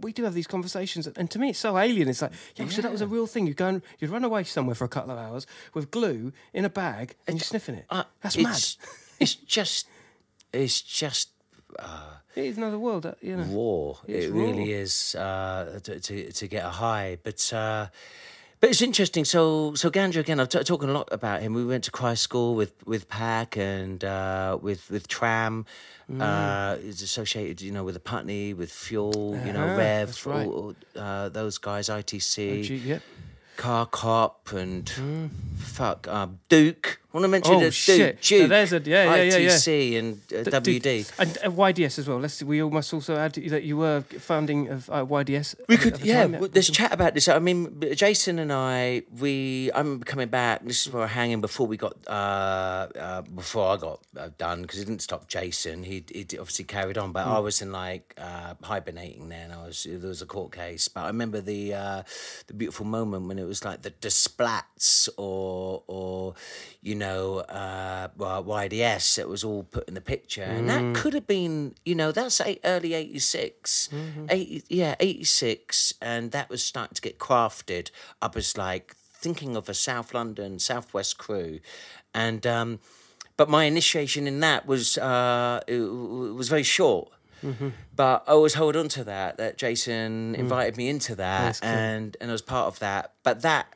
we 0.00 0.12
do 0.12 0.24
have 0.24 0.34
these 0.34 0.46
conversations, 0.46 1.06
and 1.06 1.30
to 1.30 1.38
me 1.38 1.50
it's 1.50 1.58
so 1.58 1.76
alien. 1.78 2.08
It's 2.08 2.22
like, 2.22 2.32
yeah, 2.56 2.68
so 2.68 2.82
that 2.82 2.92
was 2.92 3.00
a 3.00 3.06
real 3.06 3.26
thing. 3.26 3.46
You'd 3.46 3.56
go 3.56 3.66
and 3.66 3.82
you'd 3.98 4.10
run 4.10 4.24
away 4.24 4.44
somewhere 4.44 4.74
for 4.74 4.84
a 4.84 4.88
couple 4.88 5.10
of 5.10 5.18
hours 5.18 5.46
with 5.74 5.90
glue 5.90 6.32
in 6.52 6.64
a 6.64 6.70
bag 6.70 7.14
and 7.26 7.36
you're 7.36 7.44
sniffing 7.44 7.76
it. 7.76 7.86
Uh, 7.90 8.04
That's 8.20 8.36
mad. 8.36 8.50
it's, 8.50 8.76
it's 9.20 9.34
just, 9.34 9.88
it's 10.52 10.80
just 10.80 11.30
It 12.34 12.44
is 12.44 12.56
another 12.56 12.78
world, 12.78 13.04
uh, 13.06 13.14
you 13.20 13.36
know. 13.36 13.44
raw. 13.44 14.00
It's 14.06 14.26
it 14.26 14.32
really 14.32 14.72
is 14.72 15.14
uh, 15.14 15.80
to, 15.82 16.00
to 16.00 16.32
to 16.32 16.48
get 16.48 16.64
a 16.64 16.70
high, 16.70 17.18
but. 17.22 17.52
But 18.60 18.70
it's 18.70 18.82
interesting. 18.82 19.24
So, 19.24 19.74
so 19.74 19.88
Gandra 19.90 20.16
again. 20.16 20.40
I'm 20.40 20.48
t- 20.48 20.62
talking 20.64 20.88
a 20.88 20.92
lot 20.92 21.08
about 21.12 21.42
him. 21.42 21.54
We 21.54 21.64
went 21.64 21.84
to 21.84 21.90
Christ 21.92 22.22
School 22.22 22.54
with 22.56 22.72
with 22.86 23.08
Pack 23.08 23.56
and 23.56 24.02
uh, 24.04 24.58
with 24.60 24.90
with 24.90 25.06
Tram. 25.06 25.64
Mm. 26.10 26.20
Uh, 26.22 26.78
it's 26.82 27.02
associated, 27.02 27.60
you 27.60 27.70
know, 27.70 27.84
with 27.84 27.94
the 27.94 28.00
Putney, 28.00 28.54
with 28.54 28.72
Fuel, 28.72 29.38
you 29.44 29.52
know, 29.52 29.64
Uh-huh, 29.66 29.76
Rev, 29.76 30.26
right. 30.26 30.46
all, 30.46 30.74
uh, 30.96 31.28
those 31.28 31.58
guys, 31.58 31.88
ITC. 31.90 32.64
Gee, 32.64 32.76
yep. 32.76 33.02
Car 33.58 33.86
Cop 33.86 34.52
and 34.52 34.88
fuck 35.58 36.08
um, 36.08 36.38
Duke. 36.48 36.97
I 37.10 37.16
want 37.16 37.24
to 37.24 37.28
mention 37.28 37.54
Mm. 37.54 37.56
Oh, 37.56 37.60
the 37.60 37.70
shit. 37.70 38.20
Duke, 38.20 38.48
there's 38.50 38.72
a- 38.74 38.82
yeah, 38.84 39.16
yeah, 39.16 39.22
yeah, 39.22 39.58
yeah. 39.66 39.98
And 39.98 40.20
uh, 40.30 40.60
WD. 40.60 41.10
and 41.18 41.38
uh, 41.42 41.50
YDS 41.50 41.98
as 41.98 42.06
well. 42.06 42.18
Let's. 42.18 42.42
We 42.42 42.62
must 42.62 42.92
also 42.92 43.16
add 43.16 43.32
that 43.32 43.62
you 43.62 43.78
were 43.78 44.02
founding 44.02 44.68
of 44.68 44.90
uh, 44.90 45.06
YDS. 45.06 45.54
We 45.68 45.78
could, 45.78 46.00
yeah. 46.00 46.26
well, 46.26 46.48
There's 46.52 46.68
chat 46.68 46.92
about 46.92 47.14
this. 47.14 47.26
I 47.28 47.38
mean, 47.38 47.82
Jason 47.94 48.38
and 48.38 48.52
I, 48.52 49.04
we. 49.18 49.70
I'm 49.74 50.02
coming 50.02 50.28
back. 50.28 50.64
This 50.64 50.86
is 50.86 50.92
where 50.92 51.04
we're 51.04 51.06
hanging 51.06 51.40
before 51.40 51.66
we 51.66 51.78
got, 51.78 51.96
uh, 52.06 52.12
uh 52.12 53.22
before 53.22 53.72
I 53.72 53.76
got 53.78 54.00
uh, 54.14 54.28
done 54.36 54.60
because 54.62 54.80
it 54.80 54.84
didn't 54.84 55.00
stop 55.00 55.28
Jason. 55.28 55.84
He, 55.84 56.04
he 56.12 56.26
obviously 56.38 56.66
carried 56.66 56.98
on, 56.98 57.12
but 57.12 57.24
Hmm. 57.24 57.32
I 57.32 57.38
was 57.38 57.62
in 57.62 57.72
like 57.72 58.14
uh, 58.18 58.52
hibernating 58.62 59.30
then. 59.30 59.50
I 59.50 59.64
was 59.64 59.86
there 59.88 60.08
was 60.08 60.20
a 60.20 60.26
court 60.26 60.52
case, 60.52 60.88
but 60.88 61.04
I 61.04 61.06
remember 61.06 61.40
the 61.40 61.72
uh, 61.72 62.02
the 62.48 62.54
beautiful 62.54 62.84
moment 62.84 63.28
when 63.28 63.38
it 63.38 63.46
was 63.46 63.64
like 63.64 63.80
the, 63.80 63.94
the 64.02 64.08
splats 64.08 65.08
or 65.16 65.82
or 65.86 66.34
you 66.82 66.94
know 66.94 66.97
uh, 67.02 68.08
well, 68.16 68.42
YDS 68.44 69.18
It 69.18 69.28
was 69.28 69.44
all 69.44 69.64
put 69.64 69.88
in 69.88 69.94
the 69.94 70.00
picture, 70.00 70.42
and 70.42 70.60
Hmm. 70.60 70.66
that 70.66 70.94
could 70.94 71.14
have 71.14 71.26
been 71.26 71.74
you 71.84 71.94
know 71.94 72.12
that's 72.12 72.40
eight, 72.40 72.60
early 72.64 72.94
'86, 72.94 73.88
Mm-hmm. 73.92 74.26
80, 74.28 74.62
yeah 74.68 74.94
'86, 75.00 75.94
and 76.00 76.30
that 76.32 76.48
was 76.50 76.62
starting 76.64 76.94
to 76.94 77.00
get 77.02 77.18
crafted. 77.18 77.90
I 78.22 78.28
was 78.34 78.56
like 78.56 78.94
thinking 78.96 79.56
of 79.56 79.68
a 79.68 79.74
South 79.74 80.14
London 80.14 80.58
Southwest 80.58 81.18
crew, 81.18 81.60
and 82.14 82.46
um, 82.46 82.80
but 83.36 83.48
my 83.48 83.64
initiation 83.64 84.26
in 84.26 84.40
that 84.40 84.66
was 84.66 84.96
uh, 84.98 85.60
it, 85.66 85.78
w- 85.78 86.34
was 86.34 86.48
very 86.48 86.62
short. 86.64 87.10
Mm-hmm. 87.44 87.68
But 87.94 88.24
I 88.26 88.32
always 88.32 88.54
hold 88.54 88.74
on 88.76 88.88
to 88.88 89.04
that. 89.04 89.36
That 89.38 89.58
Jason 89.58 90.34
Mm. 90.34 90.38
invited 90.38 90.76
me 90.76 90.88
into 90.88 91.14
that, 91.16 91.60
and 91.62 92.16
and 92.20 92.30
I 92.30 92.32
was 92.32 92.42
part 92.42 92.66
of 92.66 92.78
that. 92.80 93.12
But 93.22 93.42
that 93.42 93.66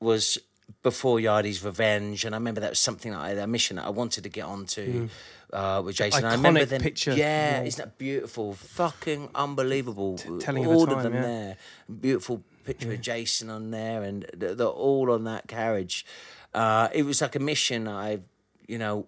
was 0.00 0.38
before 0.84 1.18
Yardy's 1.18 1.64
Revenge, 1.64 2.24
and 2.24 2.32
I 2.34 2.38
remember 2.38 2.60
that 2.60 2.70
was 2.70 2.78
something 2.78 3.10
that 3.10 3.18
I, 3.18 3.30
a 3.30 3.46
mission 3.48 3.76
that 3.76 3.86
I 3.86 3.90
wanted 3.90 4.22
to 4.22 4.28
get 4.30 4.44
onto 4.44 5.08
uh, 5.52 5.82
with 5.84 5.96
Jason. 5.96 6.24
I 6.24 6.32
remember 6.34 6.60
Mm. 6.60 6.62
Iconic 6.64 6.68
them. 6.68 6.80
picture. 6.82 7.10
Yeah, 7.16 7.60
Yeah. 7.60 7.62
isn't 7.66 7.84
that 7.84 7.98
beautiful? 7.98 8.54
Fucking 8.54 9.30
unbelievable. 9.34 10.18
telling 10.38 10.64
of 10.66 10.70
a 10.70 10.74
all 10.74 10.86
time, 10.86 10.96
of 10.98 11.02
them 11.02 11.14
yeah. 11.14 11.22
there. 11.22 11.56
Beautiful 12.00 12.44
picture 12.64 12.92
of 12.92 13.00
Jason 13.00 13.50
on 13.50 13.70
there, 13.72 14.02
and 14.04 14.26
they're, 14.36 14.54
they're 14.54 14.66
all 14.68 15.10
on 15.10 15.24
that 15.24 15.48
carriage. 15.48 16.06
Uh, 16.54 16.88
it 16.92 17.04
was 17.04 17.20
like 17.20 17.34
a 17.34 17.40
mission. 17.40 17.88
I, 17.88 18.20
you 18.68 18.78
know, 18.78 19.06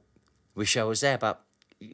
wish 0.56 0.76
I 0.76 0.84
was 0.84 1.00
there, 1.02 1.18
but 1.18 1.42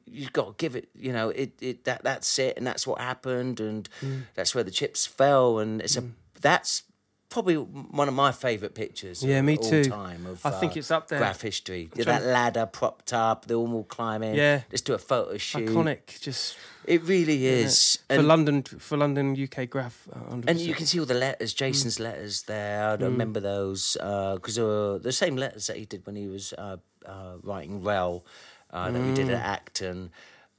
you've 0.07 0.33
got 0.33 0.47
to 0.47 0.55
give 0.57 0.76
it. 0.76 0.89
You 0.95 1.12
know, 1.12 1.28
it, 1.30 1.53
it 1.61 1.85
that 1.85 2.03
that's 2.05 2.39
it, 2.39 2.57
and 2.57 2.64
that's 2.66 2.87
what 2.87 3.01
happened, 3.01 3.59
and 3.61 3.89
Mm. 4.01 4.22
that's 4.35 4.55
where 4.55 4.64
the 4.64 4.70
chips 4.70 5.07
fell, 5.07 5.59
and 5.59 5.83
it's 5.83 5.97
a 5.97 6.05
that's 6.41 6.85
probably 7.33 7.55
one 7.57 8.09
of 8.09 8.14
my 8.14 8.30
favourite 8.30 8.74
pictures. 8.74 9.24
Yeah, 9.24 9.39
of 9.39 9.47
me 9.47 9.57
all 9.57 9.70
too. 9.70 9.85
Time 9.85 10.26
of, 10.26 10.45
I 10.45 10.51
think 10.51 10.72
uh, 10.72 10.80
it's 10.80 10.91
up 10.91 11.09
there. 11.09 11.18
Graph 11.18 11.41
history. 11.41 11.89
trying- 11.95 12.05
that 12.07 12.22
ladder 12.24 12.66
propped 12.66 13.12
up, 13.14 13.47
they're 13.47 13.57
all 13.57 13.85
climbing. 13.85 14.35
Yeah. 14.35 14.62
let's 14.70 14.83
do 14.83 14.93
a 14.93 14.99
photo 14.99 15.39
shoot. 15.39 15.68
iconic. 15.68 16.20
Just 16.20 16.57
It 16.85 17.03
really 17.05 17.47
is. 17.47 17.99
for 18.11 18.22
London, 18.22 18.62
for 18.62 18.99
London, 18.99 19.35
UK 19.35 19.70
graph. 19.70 20.07
Uh, 20.12 20.18
100%. 20.35 20.45
and 20.49 20.61
you 20.61 20.74
can 20.74 20.85
see 20.85 21.01
all 21.01 21.07
the 21.07 21.14
letters, 21.14 21.55
Jason's 21.55 21.99
letters 21.99 22.43
there. 22.43 22.91
I 22.91 22.97
don't 22.97 23.12
remember 23.12 23.41
those 23.41 23.95
because 23.95 24.57
they 24.57 24.62
were 24.62 24.99
the 24.99 25.12
same 25.12 25.37
letters 25.37 25.66
that 25.68 25.78
he 25.78 25.87
did 25.87 26.07
when 26.07 26.16
he 26.16 26.26
was 26.28 26.53
uh, 26.59 26.76
uh, 27.07 27.37
writing 27.43 27.83
Rel 27.83 28.26
uh, 28.70 28.91
that 28.91 29.01
we 29.03 29.14
did 29.14 29.30
at 29.30 29.43
Acton. 29.43 30.11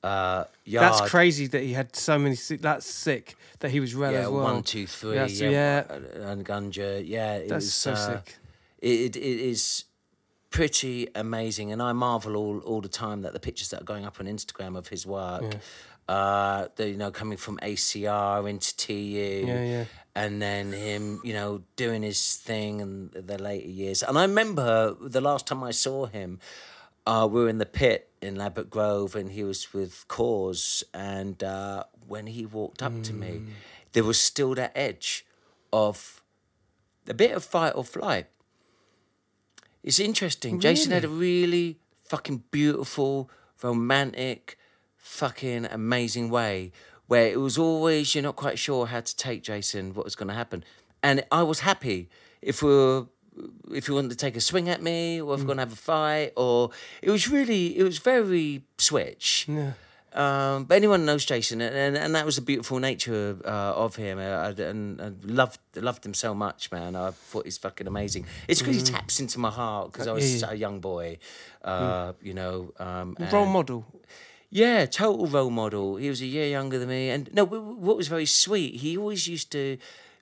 Uh, 0.04 0.44
Yard, 0.66 0.86
That's 0.94 1.10
crazy 1.10 1.48
that 1.48 1.62
he 1.64 1.74
had 1.74 1.96
so 1.96 2.20
many. 2.20 2.36
That's 2.36 2.86
sick 2.86 3.36
that 3.60 3.72
he 3.72 3.80
was 3.80 3.96
red 3.96 4.14
Yeah, 4.14 4.20
as 4.22 4.30
well. 4.30 4.44
one, 4.44 4.64
two, 4.64 4.86
three. 4.86 5.16
Yeah, 5.16 5.28
Yeah, 5.28 5.36
so 5.40 5.50
yeah. 5.50 6.30
and 6.32 6.46
Gunja. 6.46 7.02
Yeah, 7.06 7.36
it 7.36 7.48
That's 7.50 7.66
was, 7.66 7.74
so 7.74 7.92
uh, 7.94 7.96
sick. 7.96 8.36
It, 8.80 9.00
it, 9.00 9.16
it 9.16 9.40
is 9.40 9.86
pretty 10.50 11.08
amazing, 11.16 11.72
and 11.72 11.82
I 11.82 11.94
marvel 11.94 12.36
all 12.36 12.60
all 12.60 12.82
the 12.82 12.90
time 12.90 13.22
that 13.22 13.34
the 13.34 13.40
pictures 13.40 13.70
that 13.70 13.82
are 13.82 13.86
going 13.86 14.06
up 14.06 14.20
on 14.20 14.26
Instagram 14.26 14.78
of 14.78 14.88
his 14.90 15.06
work. 15.08 15.56
Uh, 16.10 16.68
the, 16.76 16.90
you 16.90 16.98
know, 16.98 17.12
coming 17.12 17.38
from 17.38 17.58
ACR 17.60 18.50
into 18.50 18.76
TU, 18.76 18.94
Yeah, 19.48 19.64
yeah. 19.64 19.86
and 20.14 20.42
then 20.42 20.74
him, 20.74 21.22
you 21.24 21.32
know, 21.32 21.64
doing 21.78 22.04
his 22.04 22.36
thing 22.36 22.82
in 22.82 23.10
the 23.16 23.42
later 23.42 23.70
years. 23.70 24.04
And 24.04 24.18
I 24.20 24.24
remember 24.24 24.96
the 25.00 25.22
last 25.22 25.48
time 25.48 25.64
I 25.64 25.72
saw 25.72 26.06
him, 26.08 26.40
uh, 27.08 27.26
we 27.32 27.42
were 27.44 27.48
in 27.48 27.58
the 27.58 27.66
pit 27.66 28.10
in 28.24 28.36
Ladbroke 28.36 28.70
Grove, 28.70 29.16
and 29.16 29.32
he 29.32 29.44
was 29.44 29.74
with 29.74 30.06
Cause. 30.08 30.84
And 30.94 31.44
uh, 31.44 31.84
when 32.08 32.28
he 32.28 32.46
walked 32.46 32.82
up 32.82 33.04
to 33.04 33.14
me, 33.14 33.42
there 33.94 34.04
was 34.04 34.20
still 34.20 34.56
that 34.56 34.72
edge 34.76 35.26
of 35.72 36.22
a 37.08 37.14
bit 37.14 37.32
of 37.32 37.44
fight 37.44 37.74
or 37.76 37.84
flight. 37.84 38.28
It's 39.84 40.00
interesting. 40.00 40.60
Jason 40.60 40.92
had 40.92 41.04
a 41.04 41.10
really 41.10 41.80
fucking 42.06 42.44
beautiful, 42.52 43.30
romantic, 43.62 44.58
fucking 44.96 45.66
amazing 45.66 46.30
way 46.30 46.72
where 47.08 47.28
it 47.28 47.40
was 47.40 47.58
always 47.58 48.16
you're 48.16 48.24
not 48.24 48.36
quite 48.36 48.58
sure 48.58 48.88
how 48.88 49.02
to 49.02 49.16
take 49.16 49.44
Jason, 49.44 49.94
what 49.94 50.06
was 50.06 50.16
going 50.16 50.30
to 50.30 50.34
happen, 50.34 50.64
and 51.02 51.26
I 51.32 51.44
was 51.44 51.60
happy 51.62 52.10
if 52.42 52.64
we 52.64 52.70
were. 52.70 53.06
If 53.72 53.88
you 53.88 53.96
wanted 53.96 54.12
to 54.12 54.18
take 54.18 54.36
a 54.36 54.42
swing 54.42 54.70
at 54.70 54.82
me, 54.82 55.22
or 55.22 55.34
if 55.34 55.40
we're 55.42 55.46
going 55.48 55.58
to 55.58 55.64
have 55.64 55.74
a 55.74 55.76
fight, 55.76 56.34
or 56.36 56.70
it 57.02 57.10
was 57.10 57.30
really, 57.30 57.78
it 57.78 57.84
was 57.84 57.98
very 57.98 58.64
switch. 58.78 59.46
Yeah. 59.48 59.74
Um, 60.14 60.66
but 60.66 60.76
anyone 60.76 61.06
knows 61.06 61.26
Jason, 61.26 61.60
and, 61.60 61.98
and, 61.98 62.14
that 62.14 62.24
was 62.24 62.36
the 62.36 62.44
beautiful 62.44 62.78
nature 62.78 63.36
uh, 63.46 63.74
of 63.74 63.96
him. 63.96 64.20
Uh, 64.20 64.22
I, 64.22 64.50
and 64.62 65.02
I 65.02 65.12
loved 65.24 65.60
loved 65.76 66.06
him 66.06 66.14
so 66.14 66.36
much, 66.36 66.72
man. 66.72 66.96
I 66.96 67.10
thought 67.10 67.46
he's 67.46 67.58
fucking 67.58 67.88
amazing. 67.88 68.28
It's 68.48 68.62
because 68.62 68.76
he 68.76 68.84
taps 68.84 69.20
into 69.20 69.40
my 69.40 69.50
heart 69.50 69.92
because 69.92 70.08
I 70.08 70.12
was 70.12 70.24
Mm. 70.24 70.42
yeah, 70.42 70.48
yeah. 70.48 70.54
a 70.54 70.56
young 70.56 70.80
boy, 70.82 71.18
uh, 71.64 72.14
you 72.22 72.36
know. 72.36 72.74
Um, 72.78 73.18
Role 73.32 73.48
model. 73.48 73.88
yeah, 74.52 74.86
total 74.86 75.26
role 75.26 75.50
model. 75.50 75.96
He 75.96 76.10
was 76.10 76.22
a 76.22 76.28
year 76.28 76.46
younger 76.48 76.78
than 76.78 76.90
me, 76.90 77.10
and 77.10 77.34
no, 77.34 77.44
what 77.46 77.98
was 77.98 78.08
very 78.08 78.28
sweet, 78.28 78.82
he 78.82 78.96
always 78.96 79.28
used 79.28 79.52
to 79.54 79.80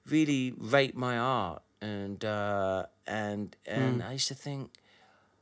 really 0.07 0.53
rate 0.57 0.95
my 0.95 1.18
art, 1.18 1.64
and 1.82 2.24
uh, 2.24 2.86
and 3.12 3.55
and 3.66 4.01
mm. 4.01 4.07
I 4.07 4.14
used 4.14 4.30
to 4.30 4.36
think 4.36 4.72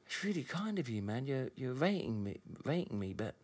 it's 0.07 0.23
really 0.23 0.43
kind 0.43 0.79
of 0.79 0.89
you, 0.89 1.01
man. 1.01 1.27
You're 1.27 1.49
you're 1.55 1.73
rating 1.73 2.23
me, 2.23 2.39
rating 2.65 2.99
me, 2.99 3.13
but 3.13 3.35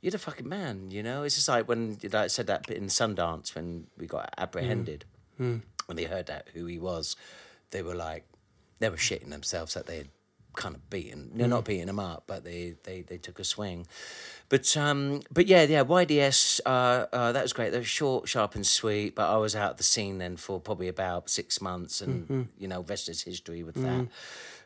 you're 0.00 0.12
the 0.12 0.18
fucking 0.18 0.48
man, 0.48 0.92
you 0.92 1.02
know. 1.02 1.24
It's 1.24 1.34
just 1.34 1.48
like 1.48 1.66
when 1.68 1.98
like 2.02 2.14
I 2.14 2.26
said 2.28 2.46
that 2.46 2.66
bit 2.68 2.76
in 2.76 2.86
Sundance 2.86 3.54
when 3.54 3.88
we 3.98 4.06
got 4.06 4.32
apprehended, 4.38 5.04
mm. 5.40 5.44
Mm. 5.44 5.62
when 5.86 5.96
they 5.96 6.04
heard 6.04 6.26
that 6.26 6.48
who 6.54 6.66
he 6.66 6.78
was, 6.78 7.16
they 7.72 7.82
were 7.82 7.96
like, 7.96 8.24
they 8.78 8.88
were 8.88 8.96
shitting 8.96 9.30
themselves 9.30 9.74
that 9.74 9.86
they 9.86 9.98
had 9.98 10.08
kind 10.54 10.76
of 10.76 10.88
beaten. 10.88 11.32
They're 11.34 11.48
not 11.48 11.64
beating 11.64 11.86
them 11.86 12.00
up, 12.00 12.24
but 12.26 12.44
they, 12.44 12.74
they, 12.84 13.02
they 13.02 13.18
took 13.18 13.38
a 13.38 13.44
swing. 13.44 13.86
But 14.48 14.76
um, 14.76 15.20
but 15.30 15.46
yeah, 15.46 15.62
yeah, 15.64 15.82
YDS. 15.84 16.60
Uh, 16.64 17.06
uh, 17.12 17.32
that 17.32 17.42
was 17.42 17.52
great. 17.52 17.70
They 17.70 17.78
were 17.78 17.84
short, 17.84 18.28
sharp, 18.28 18.54
and 18.54 18.66
sweet. 18.66 19.14
But 19.14 19.30
I 19.30 19.36
was 19.36 19.54
out 19.54 19.72
of 19.72 19.76
the 19.76 19.82
scene 19.82 20.18
then 20.18 20.36
for 20.36 20.58
probably 20.58 20.88
about 20.88 21.28
six 21.28 21.60
months, 21.60 22.00
and 22.00 22.48
you 22.58 22.66
know, 22.68 22.82
rest 22.88 23.08
is 23.08 23.22
history 23.22 23.62
with 23.62 23.74
that. 23.82 24.06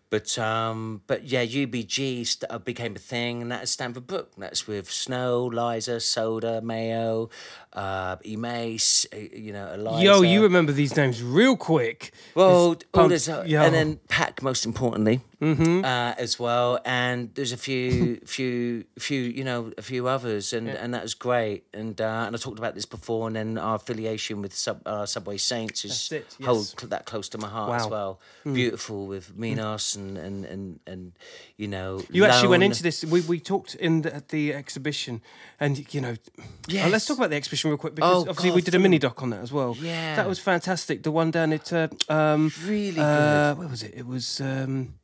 But 0.09 0.39
um, 0.39 1.01
but 1.07 1.25
yeah, 1.25 1.43
UBG 1.43 2.27
st- 2.27 2.51
uh, 2.51 2.59
became 2.59 2.95
a 2.95 2.99
thing, 2.99 3.41
and 3.41 3.51
that's 3.51 3.71
Stamford 3.71 4.07
Brook. 4.07 4.31
That's 4.37 4.69
with 4.69 4.91
Snow, 4.91 5.47
Liza, 5.47 6.01
Soda, 6.01 6.61
Mayo, 6.61 7.31
uh, 7.73 8.17
Emace, 8.27 9.07
uh, 9.13 9.17
you 9.17 9.55
know, 9.55 9.73
Eliza. 9.73 10.05
Yo, 10.05 10.21
you 10.21 10.43
remember 10.43 10.71
these 10.71 10.95
names 10.99 11.23
real 11.23 11.57
quick. 11.57 12.13
Well, 12.35 12.77
all 12.93 13.09
this, 13.09 13.27
uh, 13.27 13.43
and 13.65 13.75
then 13.75 14.01
Pack, 14.09 14.43
most 14.43 14.67
importantly, 14.67 15.23
uh, 15.43 16.15
as 16.19 16.39
well. 16.39 16.79
And 16.85 17.35
there's 17.35 17.53
a 17.53 17.57
few, 17.57 18.17
few, 18.27 18.85
few, 18.99 19.21
you 19.23 19.45
know, 19.45 19.73
a 19.77 19.83
few 19.83 20.07
others, 20.07 20.53
and, 20.53 20.69
and 20.69 20.95
that 20.95 21.03
was 21.03 21.15
great. 21.15 21.65
And 21.75 22.01
uh, 22.01 22.25
and 22.27 22.37
I 22.37 22.39
talked 22.39 22.59
about 22.59 22.75
this 22.75 22.87
before, 22.87 23.27
and 23.27 23.35
then 23.37 23.59
our 23.59 23.75
affiliation 23.77 24.41
with 24.43 24.55
Sub, 24.55 24.81
uh, 24.87 25.05
Subway 25.07 25.37
Saints 25.39 25.85
is 25.85 26.13
it, 26.13 26.37
hold 26.45 26.59
yes. 26.59 26.75
cl- 26.79 26.89
that 26.91 27.05
close 27.07 27.29
to 27.31 27.39
my 27.39 27.49
heart 27.49 27.73
as 27.75 27.83
Wow. 27.83 28.19
Hmm. 28.45 28.51
well. 28.51 28.55
Beautiful 28.55 29.07
with 29.07 29.37
Minos 29.37 29.97
and, 29.97 30.17
and 30.19 30.45
and 30.45 30.81
and 30.87 31.13
you 31.57 31.69
know. 31.69 32.03
You 32.11 32.25
actually 32.25 32.49
went 32.49 32.63
into 32.63 32.83
this. 32.83 33.05
We, 33.05 33.21
we 33.23 33.41
talked 33.41 33.75
in 33.75 34.03
the, 34.03 34.15
at 34.15 34.29
the 34.29 34.55
exhibition, 34.55 35.21
and 35.59 35.93
you 35.95 36.01
know, 36.01 36.13
uh, 36.13 36.89
let's 36.89 37.07
talk 37.07 37.19
about 37.19 37.31
the 37.31 37.37
exhibition 37.37 37.71
real 37.71 37.79
quick 37.79 37.95
because 37.95 38.15
Oh, 38.15 38.21
obviously 38.31 38.51
God, 38.51 38.57
we 38.57 38.63
did 38.63 38.75
a 38.75 38.79
mini 38.79 38.99
doc 38.99 39.23
on 39.23 39.31
that 39.31 39.41
as 39.41 39.53
well. 39.53 39.77
Yeah. 39.81 40.17
that 40.17 40.29
was 40.29 40.39
fantastic. 40.39 41.03
The 41.03 41.11
one 41.11 41.31
down 41.31 41.53
at 41.53 41.73
uh, 41.73 41.89
um, 42.09 42.53
Really 42.65 43.01
uh, 43.01 43.55
where 43.55 43.69
was 43.69 43.83
it? 43.83 43.95
It 43.97 44.07
was 44.07 44.41
um, 44.41 44.95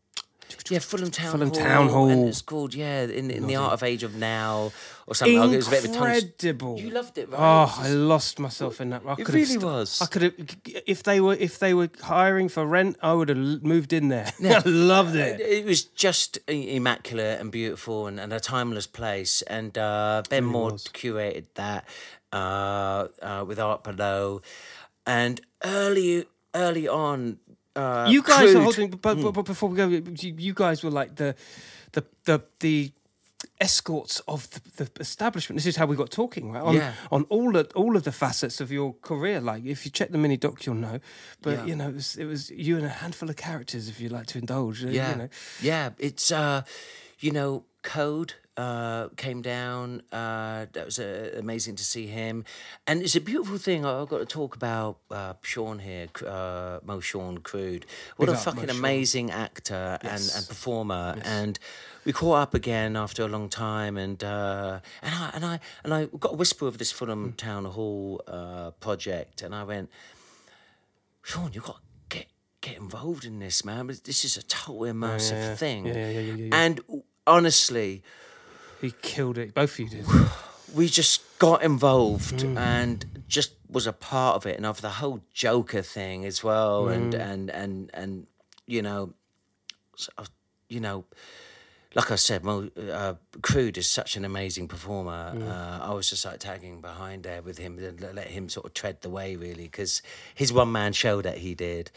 Yeah, 0.71 0.79
Fulham 0.81 1.11
Town 1.11 1.33
Fulham 1.33 1.49
Hall. 1.49 1.59
Town 1.59 1.89
Hall. 1.89 2.09
And 2.09 2.29
it's 2.29 2.43
called, 2.43 2.75
yeah, 2.75 3.03
in, 3.03 3.31
in 3.31 3.47
the 3.47 3.57
Art 3.57 3.73
of 3.73 3.83
Age 3.83 4.03
of 4.03 4.15
Now 4.15 4.73
or 5.07 5.15
something. 5.15 5.37
It 5.37 5.57
was 5.57 5.69
a 5.69 5.71
bit 5.71 5.85
of 5.85 5.91
a 5.91 5.95
incredible. 5.95 6.79
You 6.79 6.91
loved 6.91 7.17
it, 7.19 7.31
right? 7.31 7.39
Oh, 7.41 7.75
I 7.79 7.89
lost 7.91 8.39
myself 8.39 8.81
in 8.81 8.91
that. 8.91 9.03
I 9.07 9.13
It 9.13 9.25
could 9.25 9.35
really 9.35 9.55
have, 9.55 9.63
was. 9.63 10.01
I 10.03 10.07
could 10.07 10.23
have. 10.23 10.35
If 10.87 11.03
they 11.03 11.21
were, 11.21 11.35
if 11.35 11.59
they 11.59 11.73
were 11.75 11.89
hiring 12.03 12.49
for 12.49 12.67
rent, 12.67 12.97
I 13.03 13.15
would 13.15 13.29
have 13.31 13.39
moved 13.63 13.93
in 13.93 14.09
there. 14.09 14.31
I 14.45 14.63
loved 14.67 15.17
it. 15.17 15.41
It 15.41 15.65
was 15.65 15.85
just 15.85 16.39
immaculate 16.49 17.41
and 17.41 17.51
beautiful 17.51 18.07
and, 18.07 18.21
and 18.21 18.33
a 18.33 18.41
timeless 18.41 18.87
place. 18.87 19.43
And 19.43 19.77
uh, 19.79 20.23
Ben 20.29 20.45
Moore 20.45 20.73
was. 20.73 20.85
curated 20.85 21.47
that 21.55 21.87
uh, 22.33 23.09
uh, 23.23 23.45
with 23.47 23.59
Art 23.59 23.85
Below. 23.85 24.43
And 25.07 25.41
early, 25.65 26.27
early 26.55 26.87
on, 26.87 27.39
uh, 27.79 28.07
you 28.11 28.23
guys 28.23 28.55
are 28.55 28.63
holding, 28.63 28.91
but, 28.91 29.15
but, 29.23 29.33
but 29.33 29.45
before 29.45 29.69
we 29.71 29.77
go, 29.77 29.89
you, 29.89 30.53
guys 30.55 30.83
were 30.85 30.91
like 31.01 31.15
the, 31.17 31.35
the, 31.93 32.03
the, 32.25 32.43
the 32.61 32.93
escorts 33.61 34.21
of 34.27 34.49
the, 34.51 34.61
the 34.85 34.91
establishment. 35.01 35.57
This 35.59 35.67
is 35.67 35.77
how 35.77 35.87
we 35.87 35.97
got 35.97 36.11
talking, 36.11 36.51
right? 36.53 36.63
On, 36.63 36.75
Yeah. 36.75 36.93
on 37.11 37.23
all 37.29 37.57
of 37.57 37.69
all 37.75 37.97
of 37.97 38.03
the 38.03 38.13
facets 38.13 38.61
of 38.61 38.71
your 38.73 38.95
career. 39.03 39.41
Like 39.41 39.65
if 39.65 39.85
you 39.85 39.91
check 39.93 40.11
the 40.11 40.19
mini 40.19 40.37
doc, 40.37 40.67
you'll 40.67 40.75
know. 40.89 40.99
But 41.43 41.51
Yeah. 41.59 41.65
you 41.67 41.77
know, 41.77 41.89
it 41.89 41.95
was, 41.95 42.17
it 42.17 42.25
was 42.25 42.51
you 42.51 42.77
and 42.77 42.87
a 42.87 42.89
handful 43.03 43.29
of 43.31 43.37
characters, 43.37 43.89
if 43.89 44.01
you 44.01 44.09
like 44.09 44.27
to 44.27 44.39
indulge. 44.39 44.85
uh, 44.85 44.89
Yeah, 44.89 45.11
You 45.13 45.17
know. 45.17 45.29
yeah. 45.63 45.91
It's 45.99 46.33
uh, 46.33 46.63
you 47.21 47.31
know, 47.33 47.65
Code 47.83 48.35
uh 48.59 49.09
came 49.17 49.41
down. 49.41 50.03
Uh, 50.13 50.67
that 50.73 50.85
was 50.85 50.99
uh, 50.99 51.31
amazing 51.39 51.77
to 51.77 51.85
see 51.85 52.07
him, 52.07 52.45
and 52.87 53.03
it's 53.03 53.17
a 53.17 53.21
beautiful 53.21 53.59
thing. 53.59 53.87
I've 53.87 54.09
got 54.09 54.19
to 54.19 54.27
talk 54.27 54.57
about 54.57 54.99
uh, 55.11 55.35
Sean 55.43 55.79
here, 55.79 56.09
uh, 56.27 56.81
Mo 56.85 57.01
Sean 57.01 57.39
Crude. 57.39 57.87
What 58.17 58.27
Big 58.27 58.35
a 58.35 58.39
up, 58.39 58.45
fucking 58.45 58.71
amazing 58.71 59.31
actor 59.31 59.99
and, 60.03 60.31
and 60.37 60.49
performer, 60.49 61.17
and 61.25 61.59
we 62.05 62.13
caught 62.13 62.39
up 62.43 62.55
again 62.55 62.97
after 62.97 63.23
a 63.23 63.29
long 63.29 63.49
time, 63.49 63.97
and 63.97 64.23
uh, 64.25 64.81
and 65.03 65.15
I 65.15 65.31
and 65.35 65.45
I 65.45 65.61
and 65.85 65.95
I 65.95 66.07
got 66.19 66.33
a 66.33 66.37
whisper 66.37 66.67
of 66.67 66.79
this. 66.79 66.91
Fulham 66.91 67.35
Town 67.35 67.65
Hall 67.65 68.21
uh, 68.27 68.71
project, 68.81 69.43
and 69.43 69.55
I 69.55 69.63
went. 69.65 69.91
Sean, 71.23 71.53
you 71.53 71.61
got 71.61 71.77
to 71.77 72.17
get 72.17 72.27
get 72.61 72.77
involved 72.79 73.25
in 73.25 73.39
this, 73.39 73.65
man. 73.65 73.87
This 73.87 74.25
is 74.25 74.37
a 74.37 74.43
total 74.43 74.83
immersive 74.83 75.33
yeah. 75.33 75.55
thing. 75.55 75.87
Yeah, 75.87 75.95
yeah, 75.95 76.09
yeah, 76.09 76.21
yeah, 76.21 76.35
yeah. 76.35 76.49
And 76.53 76.81
honestly, 77.27 78.03
He 78.81 78.93
killed 79.03 79.39
it. 79.39 79.55
Both 79.55 79.73
of 79.75 79.79
you 79.81 79.89
did. 79.89 80.07
we 80.75 80.89
just 80.89 81.23
got 81.39 81.63
involved 81.63 82.37
Mm. 82.41 82.57
and 82.59 83.23
just 83.29 83.53
was 83.71 83.87
a 83.87 83.93
part 83.93 84.37
of 84.37 84.47
it, 84.47 84.57
and 84.57 84.65
of 84.67 84.81
the 84.81 84.91
whole 84.91 85.21
Joker 85.33 85.83
thing 85.83 86.25
as 86.25 86.43
well, 86.45 86.89
and 86.89 87.13
Mm. 87.13 87.21
and 87.21 87.51
and 87.51 87.91
and 87.95 88.27
you 88.67 88.83
know, 88.83 89.13
so, 89.97 90.11
you 90.69 90.81
know. 90.81 91.05
Like 91.95 92.11
I 92.11 92.17
said, 92.17 92.45
Mo, 92.45 92.69
uh, 92.93 93.15
Crude 93.41 93.79
is 93.79 93.89
such 93.91 94.15
an 94.15 94.25
amazing 94.25 94.69
performer. 94.69 95.33
Mm. 95.35 95.49
Uh, 95.49 95.85
I 95.91 95.95
was 95.95 96.11
just 96.11 96.23
like 96.25 96.39
tagging 96.39 96.83
behind 96.83 97.23
there 97.23 97.41
with 97.41 97.57
him, 97.57 97.79
and 97.79 97.99
let- 98.01 98.15
let 98.15 98.27
him 98.29 98.51
sort 98.51 98.67
of 98.67 98.75
tread 98.75 99.01
the 99.01 99.09
way, 99.09 99.37
really, 99.37 99.65
because 99.65 100.03
his 100.35 100.53
one 100.53 100.71
man 100.71 100.93
show 100.93 101.23
that 101.23 101.39
he 101.39 101.55
did, 101.55 101.91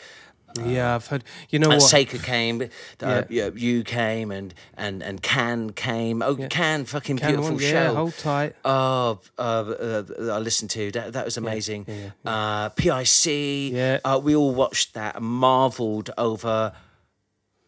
yeah, 0.65 0.95
I've 0.95 1.07
heard. 1.07 1.23
You 1.49 1.59
know 1.59 1.69
what? 1.69 1.79
Seika 1.81 2.21
came, 2.23 2.61
uh, 2.61 2.65
Yeah. 3.01 3.23
yeah. 3.29 3.49
you 3.55 3.83
came, 3.83 4.31
and 4.31 4.53
and 4.75 5.01
and 5.03 5.21
Can 5.21 5.71
came. 5.71 6.21
Oh, 6.21 6.35
Can, 6.35 6.85
fucking 6.85 7.17
Can 7.17 7.27
beautiful 7.29 7.53
one, 7.55 7.63
yeah, 7.63 7.69
show. 7.87 7.95
hold 7.95 8.17
tight. 8.17 8.55
Oh, 8.65 9.19
uh, 9.37 9.41
uh, 9.41 10.03
I 10.31 10.39
listened 10.39 10.69
to 10.71 10.91
that. 10.91 11.13
That 11.13 11.25
was 11.25 11.37
amazing. 11.37 11.85
yeah, 11.87 12.11
Uh, 12.25 12.69
PIC. 12.69 13.71
Yeah. 13.73 13.99
Uh, 14.03 14.19
we 14.23 14.35
all 14.35 14.53
watched 14.53 14.93
that 14.93 15.15
and 15.15 15.25
marvelled 15.25 16.09
over 16.17 16.73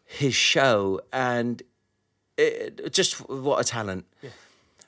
his 0.04 0.34
show, 0.34 1.00
and 1.12 1.62
it, 2.36 2.92
just 2.92 3.16
what 3.28 3.60
a 3.60 3.64
talent. 3.64 4.04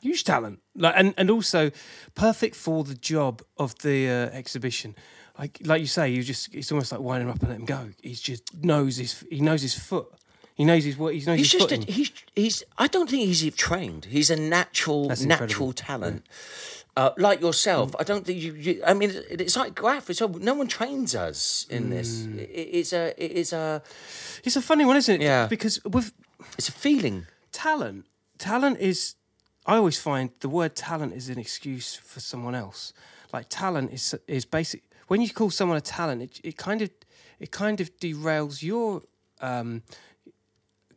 huge 0.02 0.24
talent 0.24 0.60
like 0.76 0.94
and, 0.96 1.14
and 1.16 1.30
also 1.30 1.70
perfect 2.14 2.54
for 2.54 2.84
the 2.84 2.94
job 2.94 3.42
of 3.56 3.76
the 3.78 4.06
uh, 4.08 4.12
exhibition 4.36 4.94
like 5.38 5.58
like 5.64 5.80
you 5.80 5.86
say 5.86 6.08
you 6.10 6.22
just 6.22 6.54
it's 6.54 6.70
almost 6.72 6.92
like 6.92 7.00
winding 7.00 7.28
him 7.28 7.34
up 7.34 7.40
and 7.40 7.50
let 7.50 7.58
him 7.58 7.64
go 7.66 7.88
he's 8.02 8.20
just 8.20 8.42
knows 8.62 8.96
his 8.96 9.24
he 9.30 9.40
knows 9.40 9.62
his 9.62 9.74
foot 9.78 10.08
he 10.54 10.64
knows 10.64 10.84
his 10.84 10.96
what 10.96 11.14
he 11.14 11.20
knows 11.20 11.38
He's 11.38 11.52
his 11.52 11.60
just 11.66 11.72
a, 11.72 11.92
he's 11.92 12.10
he's. 12.34 12.62
I 12.78 12.86
don't 12.86 13.10
think 13.10 13.26
he's 13.26 13.54
trained. 13.56 14.06
He's 14.06 14.30
a 14.30 14.36
natural 14.36 15.08
natural 15.20 15.74
talent. 15.74 16.24
Uh, 16.96 17.10
like 17.18 17.42
yourself, 17.42 17.94
I 18.00 18.04
don't 18.04 18.24
think 18.24 18.40
you, 18.40 18.54
you. 18.54 18.82
I 18.86 18.94
mean, 18.94 19.10
it's 19.28 19.54
like 19.54 19.74
graph. 19.74 20.08
It's 20.08 20.22
no 20.22 20.54
one 20.54 20.66
trains 20.66 21.14
us 21.14 21.66
in 21.68 21.90
this. 21.90 22.22
Mm. 22.22 22.38
It, 22.38 22.50
it's 22.78 22.94
a. 22.94 23.12
It 23.22 23.32
is 23.32 23.52
a. 23.52 23.82
it's 24.44 24.56
a 24.56 24.62
funny 24.62 24.86
one 24.86 24.96
isn't 24.96 25.20
it 25.20 25.24
Yeah. 25.24 25.46
because 25.46 25.78
with 25.84 26.14
It's 26.56 26.70
a 26.70 26.72
feeling. 26.72 27.26
talent 27.52 28.06
talent 28.38 28.78
is 28.80 29.14
i 29.66 29.76
always 29.76 29.98
find 29.98 30.30
the 30.40 30.48
word 30.48 30.74
talent 30.74 31.12
is 31.14 31.28
an 31.28 31.38
excuse 31.38 31.94
for 31.96 32.20
someone 32.20 32.54
else 32.54 32.92
like 33.32 33.46
talent 33.48 33.92
is 33.92 34.14
is 34.26 34.44
basic 34.46 34.82
when 35.08 35.20
you 35.20 35.30
call 35.30 35.50
someone 35.50 35.76
a 35.76 35.80
talent 35.80 36.22
it, 36.22 36.40
it 36.44 36.56
kind 36.56 36.82
of 36.82 36.90
it 37.38 37.50
kind 37.50 37.80
of 37.80 37.90
derails 37.98 38.62
your 38.62 39.02
um 39.40 39.82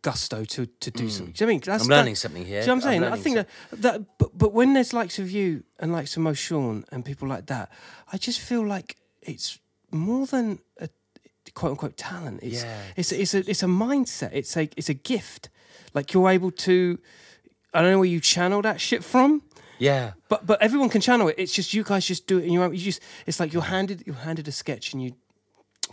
gusto 0.01 0.45
to 0.45 0.65
to 0.65 0.91
do 0.91 1.09
something 1.09 1.33
do 1.33 1.43
you 1.43 1.47
know 1.47 1.51
I 1.51 1.53
mean 1.53 1.61
That's, 1.65 1.83
Mm. 1.83 1.85
I'm 1.85 1.89
that- 1.89 1.95
learning 1.97 2.15
something 2.15 2.45
here. 2.45 2.61
do 2.61 2.65
you 2.65 2.67
know 2.67 2.75
what 2.75 2.85
I'm 2.85 2.87
I'm 2.87 2.91
saying? 2.91 3.03
I 3.03 3.07
learning 3.09 3.23
think 3.23 3.35
that, 3.35 3.81
that 3.81 4.17
but, 4.17 4.37
but 4.37 4.53
when 4.53 4.73
there's 4.73 4.93
likes 4.93 5.19
of 5.19 5.29
you 5.29 5.63
and 5.79 5.91
likes 5.91 6.15
of 6.15 6.23
Mo 6.23 6.33
Sean 6.33 6.85
and 6.91 7.03
people 7.03 7.27
like 7.27 7.47
that, 7.47 7.69
I 8.13 8.17
just 8.17 8.39
feel 8.39 8.65
like 8.65 8.95
it's 9.21 9.59
more 9.91 10.25
than 10.25 10.59
a 10.79 10.87
quote 11.53 11.71
unquote 11.71 11.97
talent. 11.97 12.39
It's 12.41 12.63
Yeah. 12.63 12.81
it's 12.95 13.11
it's 13.11 13.33
a 13.33 13.39
it's 13.49 13.63
a 13.63 13.67
mindset. 13.67 14.29
It's 14.31 14.55
a 14.55 14.69
it's 14.77 14.87
a 14.89 14.93
gift. 14.93 15.49
Like 15.93 16.13
you're 16.13 16.29
able 16.29 16.51
to 16.51 16.97
I 17.73 17.81
don't 17.81 17.91
know 17.91 17.99
where 17.99 18.07
you 18.15 18.21
channel 18.21 18.61
that 18.61 18.79
shit 18.79 19.03
from. 19.03 19.41
Yeah. 19.79 20.13
But 20.27 20.45
but 20.45 20.61
everyone 20.61 20.89
can 20.89 21.01
channel 21.01 21.27
it. 21.29 21.35
It's 21.37 21.53
just 21.53 21.73
you 21.73 21.83
guys 21.83 22.05
just 22.05 22.27
do 22.27 22.37
it 22.37 22.43
in 22.45 22.53
your 22.53 22.63
own. 22.65 22.73
You 22.73 22.79
just 22.79 23.01
it's 23.25 23.39
like 23.39 23.53
you're 23.53 23.63
handed 23.63 24.03
you're 24.05 24.15
handed 24.15 24.47
a 24.47 24.51
sketch 24.51 24.93
and 24.93 25.01
you 25.03 25.13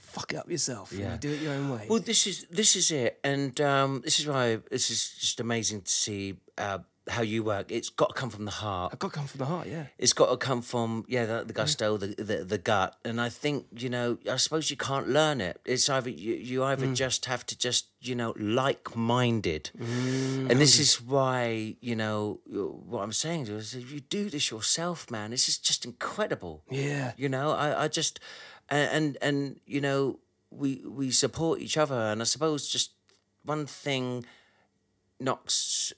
fuck 0.01 0.33
it 0.33 0.37
up 0.37 0.51
yourself. 0.51 0.91
and 0.93 1.01
Yeah. 1.01 1.13
you 1.13 1.19
do 1.19 1.31
it 1.33 1.41
your 1.41 1.55
own 1.55 1.71
way. 1.71 1.87
Well, 1.89 2.01
this 2.01 2.27
is 2.27 2.47
this 2.51 2.77
is 2.77 2.91
it, 2.91 3.19
and 3.25 3.59
um, 3.61 4.01
this 4.05 4.19
is 4.21 4.27
why 4.27 4.59
this 4.71 4.91
is 4.91 5.11
just 5.21 5.41
amazing 5.41 5.83
to 5.83 5.91
see 5.91 6.35
uh, 6.59 6.79
how 7.09 7.23
you 7.23 7.45
work. 7.45 7.71
It's 7.71 7.89
got 7.89 8.09
to 8.09 8.15
come 8.15 8.31
from 8.31 8.45
the 8.45 8.51
heart. 8.51 8.93
I've 8.93 8.99
got 8.99 9.13
to 9.13 9.19
come 9.19 9.27
from 9.27 9.39
the 9.39 9.45
heart. 9.47 9.69
Yeah. 9.69 9.87
It's 9.99 10.13
got 10.13 10.31
to 10.31 10.37
come 10.37 10.63
from 10.63 11.05
yeah 11.09 11.25
the, 11.27 11.45
the 11.45 11.53
gusto, 11.53 11.97
the, 11.97 12.09
the 12.09 12.45
the 12.45 12.59
gut, 12.59 12.97
and 13.05 13.21
I 13.21 13.29
think 13.29 13.67
you 13.77 13.89
know 13.89 14.19
I 14.31 14.37
suppose 14.37 14.71
you 14.71 14.77
can't 14.77 15.09
learn 15.09 15.41
it. 15.41 15.61
It's 15.65 15.89
either 15.89 16.11
you 16.11 16.35
you 16.35 16.65
either 16.65 16.87
mm. 16.87 16.95
just 16.95 17.27
have 17.27 17.47
to 17.47 17.59
just 17.59 17.87
you 18.01 18.15
know 18.15 18.35
like 18.39 18.97
minded, 18.97 19.71
mm. 19.79 20.51
and 20.51 20.61
this 20.61 20.79
is 20.79 21.01
why 21.01 21.77
you 21.81 21.97
know 21.97 22.41
what 22.47 23.03
I'm 23.03 23.13
saying 23.13 23.47
to 23.47 23.53
you 23.53 23.59
is 23.59 23.75
if 23.75 23.93
you 23.93 24.01
do 24.01 24.29
this 24.29 24.51
yourself, 24.51 25.11
man, 25.11 25.31
this 25.31 25.49
is 25.49 25.59
just 25.59 25.85
incredible. 25.85 26.65
Yeah. 26.71 27.13
You 27.17 27.29
know, 27.29 27.53
I, 27.53 27.85
I 27.85 27.89
just 27.89 28.21
and, 28.69 28.91
and 28.91 29.19
and 29.23 29.61
you 29.67 29.81
know 29.81 30.19
we 30.51 30.83
we 30.85 31.11
support 31.11 31.61
each 31.61 31.77
other, 31.77 31.99
and 31.99 32.21
I 32.21 32.25
suppose 32.25 32.69
just 32.69 32.93
one 33.45 33.67
thing 33.67 34.25
knocks 35.21 35.93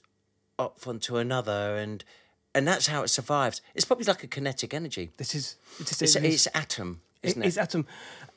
off 0.59 0.87
onto 0.87 1.17
another, 1.17 1.77
and 1.77 2.03
and 2.53 2.67
that's 2.67 2.87
how 2.87 3.03
it 3.03 3.07
survives. 3.09 3.61
It's 3.73 3.85
probably 3.85 4.05
like 4.05 4.23
a 4.23 4.27
kinetic 4.27 4.73
energy. 4.73 5.09
This 5.17 5.33
is 5.33 5.55
it's, 5.79 6.01
It's, 6.01 6.15
it 6.15 6.23
is- 6.25 6.45
it's 6.45 6.47
atom, 6.55 7.01
isn't 7.23 7.41
it? 7.41 7.47
It's 7.47 7.57
atom, 7.57 7.85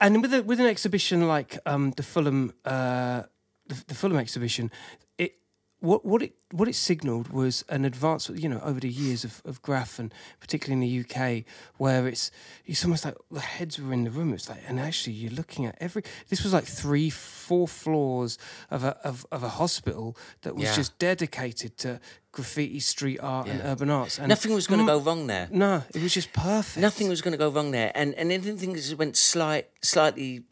and 0.01 0.23
with 0.23 0.33
a, 0.33 0.43
with 0.43 0.61
an 0.61 0.66
exhibition 0.66 1.27
like 1.29 1.59
um, 1.66 1.91
the 1.97 2.03
Fulham 2.03 2.53
uh, 2.64 3.23
the, 3.66 3.85
the 3.89 3.95
Fulham 3.95 4.18
exhibition, 4.18 4.70
it 5.18 5.35
what 5.83 6.05
what 6.05 6.22
it 6.22 6.33
what 6.53 6.68
it 6.68 6.74
signalled 6.74 7.28
was 7.28 7.64
an 7.68 7.85
advance, 7.85 8.28
you 8.28 8.49
know, 8.49 8.61
over 8.61 8.78
the 8.80 8.89
years 8.89 9.24
of, 9.24 9.43
of 9.45 9.61
graph 9.62 9.99
and 9.99 10.12
particularly 10.41 10.74
in 10.78 10.89
the 10.89 10.95
UK, 11.05 11.45
where 11.78 12.07
it's 12.09 12.30
it's 12.66 12.85
almost 12.85 13.05
like 13.05 13.16
the 13.30 13.41
heads 13.41 13.78
were 13.80 13.93
in 13.93 14.05
the 14.05 14.11
room. 14.11 14.33
It's 14.33 14.49
like, 14.49 14.62
and 14.68 14.78
actually 14.78 15.14
you're 15.14 15.33
looking 15.33 15.66
at 15.66 15.76
every. 15.80 16.03
This 16.28 16.43
was 16.45 16.53
like 16.53 16.64
three, 16.64 17.11
four 17.11 17.66
floors 17.66 18.39
of 18.70 18.85
a 18.85 18.97
of, 19.05 19.26
of 19.33 19.43
a 19.43 19.49
hospital 19.61 20.16
that 20.43 20.55
was 20.55 20.64
Yeah. 20.64 20.76
just 20.76 20.99
dedicated 20.99 21.76
to 21.78 22.01
graffiti, 22.33 22.80
street 22.80 23.18
art, 23.20 23.47
and 23.49 23.61
urban 23.62 23.91
arts. 23.91 24.18
And 24.18 24.28
Nothing 24.28 24.55
was 24.55 24.66
going 24.66 24.78
to 24.80 24.85
Mm, 24.85 24.95
go 24.95 25.01
wrong 25.01 25.26
there. 25.26 25.49
No, 25.51 25.83
it 25.95 26.03
was 26.03 26.14
just 26.14 26.33
perfect. 26.33 26.78
Nothing 26.83 27.09
was 27.09 27.20
going 27.22 27.33
to 27.33 27.39
go 27.39 27.51
wrong 27.51 27.70
there, 27.72 27.91
and 27.95 28.14
and 28.14 28.30
anything 28.33 28.72
that 28.74 28.95
went 28.99 29.16
slight, 29.16 29.66
slightly, 29.83 30.45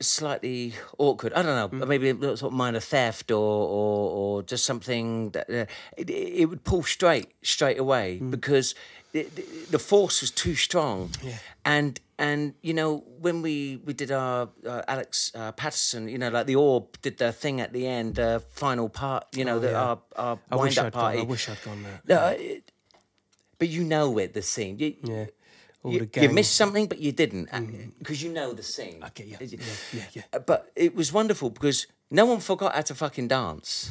slightly 0.00 0.74
awkward. 0.98 1.32
I 1.32 1.42
don't 1.42 1.56
know, 1.56 1.68
Mm. 1.78 1.88
maybe 1.88 2.12
sort 2.36 2.42
of 2.42 2.52
minor 2.52 2.80
theft 2.80 3.30
or 3.30 3.38
or, 3.38 4.10
or 4.10 4.42
just 4.42 4.64
something 4.64 5.30
that 5.30 5.48
uh, 5.50 5.66
it, 5.96 6.10
it 6.10 6.46
would 6.48 6.62
pull 6.64 6.82
straight 6.82 7.28
straight 7.42 7.78
away 7.78 8.18
Mm. 8.22 8.30
because 8.30 8.74
it, 9.12 9.70
the 9.70 9.78
force 9.78 10.20
was 10.20 10.30
too 10.30 10.54
strong. 10.54 11.10
Yeah. 11.22 11.38
And 11.64 12.00
and 12.18 12.54
you 12.62 12.74
know 12.74 13.04
when 13.20 13.42
we 13.42 13.80
we 13.84 13.92
did 13.94 14.10
our 14.10 14.48
uh, 14.66 14.82
Alex 14.86 15.32
uh, 15.34 15.52
Paterson, 15.52 16.08
you 16.08 16.18
know, 16.18 16.28
like 16.30 16.46
the 16.46 16.56
Orb 16.56 16.84
did 17.02 17.18
their 17.18 17.32
thing 17.32 17.60
at 17.60 17.72
the 17.72 17.86
end, 17.86 18.14
the 18.16 18.42
final 18.52 18.88
part, 18.88 19.24
you 19.34 19.44
know, 19.44 19.58
the, 19.58 19.68
Oh, 19.68 19.72
yeah. 19.72 19.82
our 19.82 19.98
our 20.16 20.38
I 20.50 20.56
wish 20.56 20.76
wind 20.76 20.94
up 20.94 20.96
I'd 20.96 21.14
gone. 21.16 21.18
I 21.18 21.22
wish 21.22 21.48
I'd 21.48 21.62
gone 21.64 21.82
there. 21.82 22.00
No, 22.06 22.26
it- 22.28 22.70
but 23.58 23.68
you 23.68 23.82
know 23.82 24.18
it, 24.18 24.34
the 24.34 24.42
scene. 24.42 24.78
You, 24.78 24.94
Yeah. 25.02 25.26
All 25.84 25.92
you, 25.92 25.98
the 26.00 26.04
you 26.04 26.10
gang- 26.10 26.30
Mm. 26.30 26.34
missed 26.34 26.54
something, 26.56 26.86
but 26.86 26.98
you 26.98 27.12
didn't 27.12 27.48
because 27.98 28.22
you 28.22 28.30
know 28.32 28.52
the 28.52 28.62
scene. 28.62 28.98
I 29.02 29.10
get 29.14 29.26
you. 29.28 29.36
Is 29.40 29.52
it- 29.52 29.60
Yeah, 29.60 30.00
yeah, 30.00 30.04
yeah. 30.14 30.22
Uh, 30.32 30.38
But 30.40 30.70
it 30.74 30.94
was 30.94 31.12
wonderful 31.12 31.50
because 31.50 31.86
no 32.10 32.24
one 32.26 32.40
forgot 32.40 32.74
how 32.74 32.80
to 32.82 32.94
fucking 32.94 33.28
dance. 33.28 33.90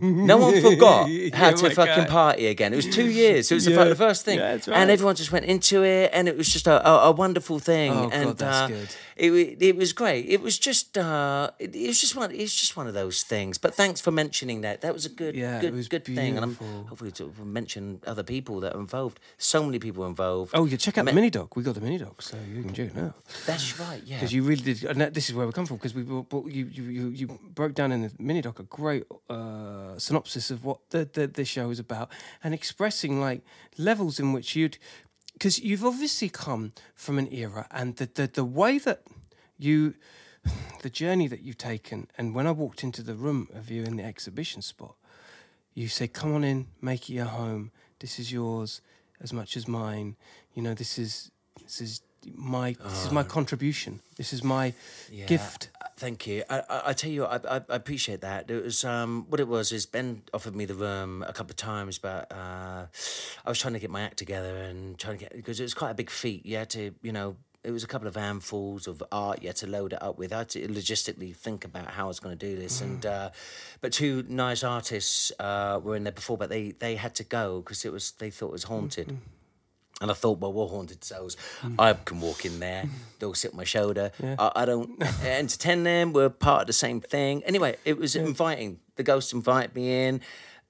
no 0.00 0.36
one 0.36 0.60
forgot 0.60 1.06
how 1.40 1.48
Yeah, 1.50 1.50
to 1.52 1.70
fucking 1.70 2.04
God. 2.04 2.08
party 2.08 2.46
again. 2.46 2.72
It 2.72 2.76
was 2.76 2.86
two 2.86 3.10
years. 3.10 3.50
It 3.50 3.54
was 3.54 3.64
the, 3.64 3.72
Yeah. 3.72 3.84
the 3.84 3.96
first 3.96 4.24
thing, 4.24 4.38
Yeah, 4.38 4.52
that's 4.52 4.68
and 4.68 4.90
everyone 4.90 5.16
just 5.16 5.32
went 5.32 5.46
into 5.46 5.82
it, 5.82 6.10
and 6.12 6.28
it 6.28 6.36
was 6.36 6.48
just 6.52 6.66
a, 6.66 6.86
a, 6.88 7.08
a 7.08 7.12
wonderful 7.12 7.58
thing. 7.58 7.90
Oh, 7.92 8.02
God, 8.04 8.12
and 8.12 8.36
that's 8.38 8.56
uh, 8.56 8.68
good. 8.68 8.88
It, 9.16 9.62
it 9.62 9.76
was 9.76 9.92
great. 9.92 10.26
It 10.28 10.40
was 10.40 10.58
just 10.58 10.98
uh, 10.98 11.50
it, 11.58 11.74
it 11.74 11.86
was 11.86 12.00
just 12.00 12.16
one. 12.16 12.30
It 12.30 12.40
was 12.40 12.54
just 12.54 12.76
one 12.76 12.86
of 12.86 12.94
those 12.94 13.22
things. 13.22 13.58
But 13.58 13.74
thanks 13.74 14.00
for 14.00 14.10
mentioning 14.10 14.62
that. 14.62 14.80
That 14.80 14.92
was 14.92 15.06
a 15.06 15.08
good, 15.08 15.34
Yeah, 15.34 15.60
good, 15.60 15.88
good 15.88 16.04
thing. 16.04 16.36
And 16.36 16.44
I'm 16.44 16.54
hopefully 16.86 17.12
to 17.12 17.32
mention 17.44 18.00
other 18.06 18.22
people 18.22 18.60
that 18.60 18.74
are 18.74 18.80
involved. 18.80 19.20
So 19.38 19.64
many 19.64 19.78
people 19.78 20.04
involved. 20.06 20.52
Oh, 20.54 20.64
yeah, 20.64 20.76
check 20.76 20.98
out 20.98 21.04
the 21.06 21.12
mini 21.12 21.30
doc. 21.30 21.56
We 21.56 21.62
got 21.62 21.74
the 21.74 21.80
mini 21.80 21.98
doc, 21.98 22.22
so 22.22 22.36
you 22.52 22.62
can 22.62 22.72
do 22.72 22.84
it 22.84 22.96
out. 22.98 23.14
That's 23.46 23.78
right. 23.78 24.02
Yeah. 24.04 24.16
Because 24.16 24.32
you 24.32 24.42
really 24.42 24.62
did, 24.62 24.84
and 24.84 25.00
that, 25.00 25.14
this 25.14 25.28
is 25.28 25.34
where 25.34 25.46
we 25.46 25.52
come 25.52 25.66
from. 25.66 25.76
Because 25.76 25.94
we 25.94 26.02
brought, 26.02 26.46
you, 26.50 26.66
you 26.66 26.84
you 26.84 27.08
you 27.08 27.26
broke 27.54 27.74
down 27.74 27.92
in 27.92 28.02
the 28.02 28.12
mini 28.18 28.40
doc 28.42 28.58
a 28.58 28.64
great 28.64 29.04
uh, 29.30 29.98
synopsis 29.98 30.50
of 30.50 30.64
what 30.64 30.78
the, 30.90 31.08
the 31.12 31.26
the 31.26 31.44
show 31.44 31.70
is 31.70 31.78
about, 31.78 32.10
and 32.42 32.52
expressing 32.54 33.20
like 33.20 33.42
levels 33.76 34.20
in 34.20 34.32
which 34.32 34.54
you'd, 34.56 34.78
because 35.34 35.58
you've 35.58 35.84
obviously 35.84 36.28
come 36.28 36.72
from 36.94 37.18
an 37.18 37.32
era, 37.32 37.66
and 37.70 37.96
the 37.96 38.08
the, 38.12 38.26
the 38.26 38.44
way 38.44 38.78
that 38.78 39.02
you, 39.58 39.94
the 40.82 40.90
journey 40.90 41.28
that 41.28 41.42
you've 41.42 41.58
taken, 41.58 42.08
and 42.16 42.34
when 42.34 42.46
I 42.46 42.52
walked 42.52 42.82
into 42.82 43.02
the 43.02 43.14
room 43.14 43.48
of 43.54 43.70
you 43.70 43.82
in 43.84 43.96
the 43.96 44.04
exhibition 44.04 44.62
spot, 44.62 44.96
you 45.74 45.88
say, 45.88 46.08
"Come 46.08 46.34
on 46.34 46.44
in, 46.44 46.68
make 46.80 47.10
it 47.10 47.14
your 47.14 47.26
home. 47.26 47.70
This 47.98 48.18
is 48.18 48.32
yours 48.32 48.80
as 49.20 49.32
much 49.32 49.56
as 49.56 49.68
mine. 49.68 50.16
You 50.54 50.62
know, 50.62 50.74
this 50.74 50.98
is 50.98 51.30
this 51.62 51.80
is 51.80 52.00
my 52.32 52.76
this 52.82 53.06
is 53.06 53.12
my 53.12 53.22
oh. 53.22 53.24
contribution. 53.24 54.00
This 54.16 54.32
is 54.32 54.42
my 54.42 54.72
Yeah, 55.10 55.26
gift." 55.26 55.70
Thank 55.96 56.26
you. 56.26 56.42
I, 56.50 56.58
I, 56.68 56.82
I 56.86 56.92
tell 56.92 57.10
you, 57.10 57.24
I, 57.24 57.36
I, 57.36 57.56
I 57.56 57.76
appreciate 57.76 58.20
that. 58.22 58.50
It 58.50 58.64
was 58.64 58.84
um, 58.84 59.26
what 59.28 59.38
it 59.38 59.46
was 59.46 59.70
is 59.70 59.86
Ben 59.86 60.22
offered 60.32 60.56
me 60.56 60.64
the 60.64 60.74
room 60.74 61.22
a 61.26 61.32
couple 61.32 61.52
of 61.52 61.56
times, 61.56 61.98
but 61.98 62.32
uh, 62.32 62.86
I 63.44 63.48
was 63.48 63.60
trying 63.60 63.74
to 63.74 63.78
get 63.78 63.90
my 63.90 64.02
act 64.02 64.16
together 64.16 64.56
and 64.56 64.98
trying 64.98 65.18
to 65.18 65.24
get 65.24 65.36
because 65.36 65.60
it 65.60 65.62
was 65.62 65.74
quite 65.74 65.90
a 65.90 65.94
big 65.94 66.10
feat. 66.10 66.44
You 66.44 66.56
had 66.56 66.70
to, 66.70 66.92
you 67.02 67.12
know, 67.12 67.36
it 67.62 67.70
was 67.70 67.84
a 67.84 67.86
couple 67.86 68.08
of 68.08 68.16
handfuls 68.16 68.86
of 68.88 69.02
art 69.12 69.40
you 69.42 69.48
had 69.48 69.56
to 69.56 69.66
load 69.68 69.92
it 69.92 70.02
up 70.02 70.18
with. 70.18 70.32
I 70.32 70.38
had 70.38 70.50
to 70.50 70.66
logistically 70.68 71.34
think 71.34 71.64
about 71.64 71.86
how 71.92 72.04
I 72.04 72.08
was 72.08 72.20
going 72.20 72.36
to 72.36 72.46
do 72.46 72.56
this, 72.60 72.80
and 72.80 73.06
uh, 73.06 73.30
but 73.80 73.92
two 73.92 74.24
nice 74.28 74.64
artists 74.64 75.32
uh, 75.38 75.80
were 75.82 75.94
in 75.96 76.02
there 76.04 76.12
before, 76.12 76.36
but 76.36 76.50
they 76.50 76.72
they 76.72 76.96
had 76.96 77.14
to 77.16 77.24
go 77.24 77.60
because 77.60 77.84
it 77.84 77.92
was 77.92 78.12
they 78.18 78.30
thought 78.30 78.48
it 78.48 78.52
was 78.52 78.64
haunted. 78.64 79.16
And 80.00 80.10
I 80.10 80.14
thought, 80.14 80.40
well, 80.40 80.52
we're 80.52 80.66
haunted 80.66 81.04
souls. 81.04 81.36
I 81.78 81.92
can 81.94 82.20
walk 82.20 82.44
in 82.44 82.58
there. 82.60 82.84
They'll 83.20 83.32
sit 83.34 83.52
on 83.52 83.56
my 83.56 83.64
shoulder. 83.64 84.10
I, 84.22 84.50
I 84.56 84.64
don't 84.64 85.00
entertain 85.24 85.84
them. 85.84 86.12
We're 86.12 86.28
part 86.30 86.62
of 86.62 86.66
the 86.66 86.72
same 86.72 87.00
thing. 87.00 87.42
Anyway, 87.44 87.76
it 87.84 87.96
was 87.96 88.16
inviting. 88.16 88.80
The 88.96 89.04
ghost 89.04 89.32
invited 89.32 89.74
me 89.74 90.06
in, 90.08 90.20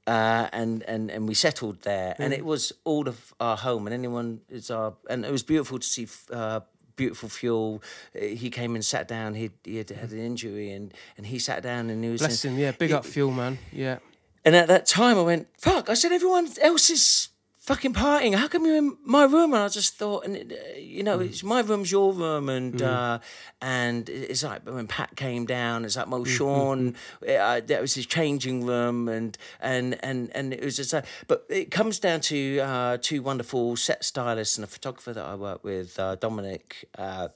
uh, 0.07 0.49
and 0.53 0.83
and 0.85 1.11
and 1.11 1.27
we 1.27 1.35
settled 1.35 1.81
there. 1.83 2.15
And 2.19 2.33
it 2.35 2.45
was 2.45 2.73
all 2.85 3.09
of 3.09 3.33
our 3.41 3.57
home. 3.57 3.87
And 3.87 3.95
anyone 3.95 4.41
is 4.51 4.71
our. 4.71 4.93
And 5.09 5.25
it 5.25 5.33
was 5.33 5.43
beautiful 5.43 5.79
to 5.79 5.87
see. 5.87 6.07
Uh, 6.33 6.61
Beautiful 6.97 7.29
fuel. 7.29 7.83
He 8.17 8.51
came 8.51 8.77
and 8.77 8.85
sat 8.85 9.09
down. 9.09 9.35
He 9.35 9.51
he 9.65 9.79
had 9.79 9.91
had 9.91 10.13
an 10.13 10.21
injury, 10.21 10.71
and 10.71 10.95
and 11.17 11.27
he 11.27 11.41
sat 11.41 11.61
down 11.61 11.91
and 11.91 12.05
he 12.05 12.11
was 12.11 12.21
Bless 12.21 12.39
saying- 12.39 12.55
him. 12.55 12.61
Yeah, 12.63 12.71
big 12.71 12.93
up, 12.93 13.05
fuel 13.05 13.33
man. 13.33 13.59
Yeah. 13.73 13.99
and 14.45 14.55
at 14.55 14.69
that 14.69 14.87
time, 14.87 15.19
I 15.19 15.23
went, 15.23 15.49
fuck. 15.59 15.91
I 15.91 15.95
said, 15.95 16.13
everyone 16.13 16.49
else 16.63 16.91
is 16.91 17.31
fucking 17.65 17.95
partying. 17.95 18.35
How 18.35 18.47
come 18.47 18.67
you're 18.67 18.77
in 18.77 18.97
my 19.05 19.25
room? 19.25 19.55
And 19.55 19.63
I 19.63 19.69
just 19.69 19.97
thought, 19.97 20.27
and 20.27 20.37
it, 20.37 20.53
uh, 20.53 20.79
you 20.79 21.03
know, 21.03 21.21
it's 21.21 21.43
my 21.43 21.61
room's 21.61 21.91
your 21.91 22.13
room. 22.13 22.49
And 22.49 22.81
uh, 22.81 23.19
and 23.61 24.09
it's 24.09 24.43
like 24.43 24.69
when 24.69 24.87
Pat 24.87 25.17
came 25.17 25.47
down, 25.47 25.85
it's 25.85 25.97
like 25.97 26.09
Mo 26.09 26.25
Sean, 26.25 26.95
uh, 27.23 27.61
that 27.61 27.81
was 27.81 27.95
his 27.95 28.07
changing 28.07 28.67
room. 28.67 29.09
And 29.09 29.37
and 29.61 29.99
and 30.03 30.31
and 30.35 30.53
it 30.53 30.63
was 30.63 30.77
just 30.77 30.93
like, 30.93 31.07
but 31.27 31.47
it 31.49 31.71
comes 31.71 31.99
down 31.99 32.21
to 32.23 32.61
uh, 32.61 32.99
two 33.01 33.23
wonderful 33.23 33.77
set 33.77 34.05
stylists 34.05 34.59
and 34.59 34.65
a 34.65 34.69
photographer 34.69 35.13
that 35.13 35.25
I 35.25 35.35
work 35.35 35.65
with, 35.65 35.99
uh, 35.99 36.17
Dominic. 36.17 36.89
Uh, 36.97 37.29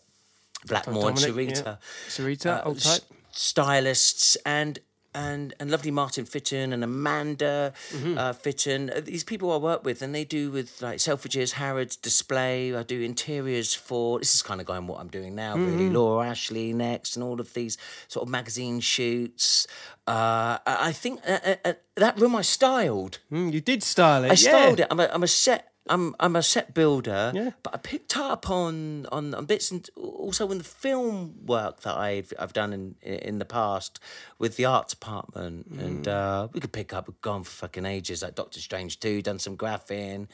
Blackmore 0.67 1.11
and 1.11 1.17
Dominic, 1.17 1.55
Sarita 1.55 1.65
yeah. 1.65 1.77
Sarita, 2.09 2.67
old 2.67 2.81
type. 2.81 3.03
stylists 3.31 4.37
and 4.45 4.81
and 5.27 5.55
and 5.59 5.67
lovely 5.71 5.91
Martin 6.03 6.25
Fitton 6.33 6.73
and 6.75 6.83
Amanda 6.85 7.73
Mm-hmm. 7.97 8.19
uh, 8.19 8.33
Fitton. 8.45 8.91
Uh, 8.91 9.01
These 9.13 9.25
people 9.25 9.49
I 9.53 9.59
work 9.71 9.83
with, 9.89 9.99
and 10.03 10.11
they 10.15 10.25
do 10.39 10.43
with 10.57 10.69
like 10.87 10.99
Selfridges, 11.09 11.51
Harrods, 11.53 11.97
display. 12.09 12.57
I 12.81 12.83
do 12.95 12.99
interiors 13.13 13.71
for. 13.87 14.19
This 14.19 14.35
is 14.35 14.43
kind 14.43 14.61
of 14.61 14.67
going 14.67 14.87
what 14.91 14.99
I'm 15.01 15.09
doing 15.19 15.35
now, 15.35 15.53
Mm-hmm. 15.55 15.67
really. 15.71 15.91
Laura 15.91 16.29
Ashley 16.29 16.73
next, 16.73 17.17
and 17.17 17.23
all 17.29 17.41
of 17.41 17.49
these 17.55 17.75
sort 18.09 18.23
of 18.27 18.29
magazine 18.39 18.81
shoots. 18.81 19.67
Uh, 20.07 20.59
I 20.91 20.93
think 21.03 21.21
uh, 21.27 21.39
uh, 21.51 21.55
uh, 21.69 21.73
that 21.97 22.15
room 22.21 22.35
I 22.37 22.43
styled. 22.43 23.19
Mm, 23.33 23.53
you 23.53 23.61
did 23.61 23.83
style 23.83 24.25
it. 24.25 24.31
I 24.33 24.37
styled 24.37 24.79
yeah. 24.79 24.85
it. 24.87 24.93
I'm 24.93 25.01
a, 25.01 25.09
I'm 25.15 25.23
a 25.23 25.29
set. 25.45 25.63
I'm 25.91 26.15
I'm 26.21 26.37
a 26.37 26.43
set 26.43 26.75
builder. 26.75 27.33
Yeah. 27.35 27.51
But 27.63 27.75
I 27.75 27.79
picked 27.79 28.17
up 28.17 28.49
on, 28.51 29.07
on 29.13 29.35
on 29.35 29.47
bits 29.47 29.71
and 29.71 29.89
also 29.97 30.51
in 30.51 30.59
the 30.59 30.65
film 30.65 31.35
work 31.47 31.81
that 31.81 31.97
I've 31.97 32.33
I've 32.39 32.53
done 32.53 32.73
in 32.73 32.95
in 33.03 33.39
the 33.39 33.45
past 33.45 34.01
with 34.39 34.57
the 34.57 34.65
art 34.65 34.89
department, 34.89 35.67
and 35.79 36.05
Mm. 36.07 36.09
uh, 36.09 36.49
we 36.53 36.61
could 36.61 36.73
pick 36.73 36.93
up. 36.93 37.09
We've 37.09 37.21
gone 37.21 37.45
for 37.45 37.51
fucking 37.51 37.87
ages. 37.87 38.23
Like 38.23 38.35
Doctor 38.35 38.61
Strange 38.61 39.01
two, 39.01 39.23
done 39.23 39.39
some 39.39 39.57
graphing. 39.57 40.29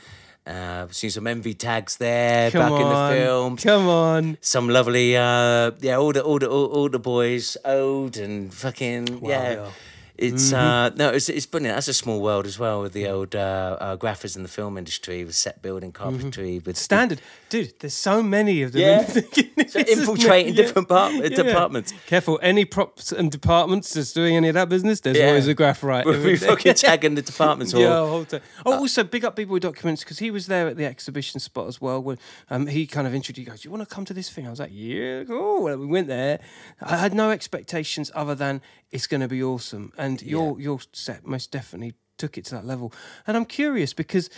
Uh, 0.46 0.86
seen 0.90 1.08
some 1.10 1.26
envy 1.26 1.54
tags 1.54 1.96
there 1.96 2.50
Come 2.50 2.60
back 2.60 2.72
on. 2.72 2.80
in 2.82 2.88
the 3.16 3.24
film 3.24 3.56
Come 3.56 3.88
on. 3.88 4.36
some 4.42 4.68
lovely 4.68 5.16
uh 5.16 5.70
yeah 5.80 5.96
all 5.96 6.12
the 6.12 6.22
all 6.22 6.38
the 6.38 6.50
all, 6.50 6.66
all 6.66 6.88
the 6.90 6.98
boys 6.98 7.56
old 7.64 8.18
and 8.18 8.52
fucking 8.52 9.24
yeah 9.24 9.52
yeah. 9.52 9.70
It's 10.16 10.52
Mm-hmm. 10.52 10.54
uh 10.54 10.90
no 10.96 11.10
it's, 11.10 11.28
it's 11.28 11.46
brilliant 11.46 11.74
that's 11.76 11.88
a 11.88 11.94
small 11.94 12.20
world 12.20 12.46
as 12.46 12.56
well 12.58 12.80
with 12.82 12.92
the 12.92 13.08
old 13.08 13.34
uh, 13.34 13.76
uh 13.80 13.96
graphers 13.96 14.36
in 14.36 14.42
the 14.42 14.48
film 14.48 14.78
industry 14.78 15.24
with 15.24 15.34
set 15.34 15.60
building 15.62 15.92
carpentry 15.92 16.58
with 16.58 16.76
Mm-hmm. 16.76 16.88
Standard. 16.90 17.20
Dude, 17.54 17.74
there's 17.78 17.94
so 17.94 18.20
many 18.20 18.62
of 18.62 18.72
them. 18.72 18.82
Yeah. 18.82 19.14
in- 19.14 19.68
So 19.68 19.78
infiltrating 19.80 20.54
Yeah. 20.54 20.62
different 20.62 20.88
part, 20.88 21.14
uh, 21.14 21.22
Yeah. 21.22 21.28
departments 21.28 21.92
Careful, 22.06 22.38
any 22.42 22.64
props 22.64 23.12
and 23.12 23.30
departments 23.30 23.92
that's 23.94 24.12
doing 24.12 24.34
any 24.36 24.48
of 24.48 24.54
that 24.54 24.68
business, 24.68 25.00
there's 25.00 25.16
Yeah. 25.16 25.28
always 25.28 25.46
a 25.46 25.54
graph 25.54 25.82
right. 25.84 26.04
we're 26.04 26.36
fucking 26.36 26.74
tagging 26.86 27.14
the 27.14 27.22
departments 27.22 27.72
all 27.72 27.80
Yeah, 27.80 27.98
whole 28.08 28.24
time. 28.24 28.40
Oh, 28.66 28.72
also 28.80 29.04
big 29.04 29.24
up 29.24 29.36
people 29.36 29.52
with 29.52 29.62
Documents 29.62 30.02
because 30.02 30.18
he 30.18 30.30
was 30.32 30.46
there 30.48 30.66
at 30.66 30.76
the 30.76 30.84
exhibition 30.84 31.38
spot 31.38 31.68
as 31.68 31.80
well. 31.80 32.02
When 32.02 32.18
um, 32.50 32.66
he 32.66 32.86
kind 32.88 33.06
of 33.06 33.14
introduced, 33.14 33.48
goes, 33.48 33.64
"You 33.64 33.70
want 33.70 33.88
to 33.88 33.94
come 33.94 34.04
to 34.06 34.14
this 34.14 34.28
thing?" 34.30 34.46
I 34.46 34.50
was 34.50 34.58
like, 34.58 34.72
"Yeah, 34.72 35.22
cool." 35.24 35.62
Well, 35.62 35.78
we 35.78 35.86
went 35.86 36.08
there. 36.08 36.40
I 36.82 36.96
had 36.96 37.14
no 37.14 37.30
expectations 37.30 38.10
other 38.16 38.34
than 38.34 38.60
it's 38.90 39.06
going 39.06 39.20
to 39.22 39.28
be 39.28 39.42
awesome, 39.42 39.92
and 39.96 40.20
your 40.22 40.60
your 40.60 40.80
set 40.92 41.24
most 41.24 41.50
definitely 41.52 41.94
took 42.18 42.36
it 42.36 42.44
to 42.46 42.50
that 42.56 42.66
level. 42.66 42.92
And 43.26 43.36
I'm 43.36 43.44
curious 43.46 43.92
because 43.94 44.28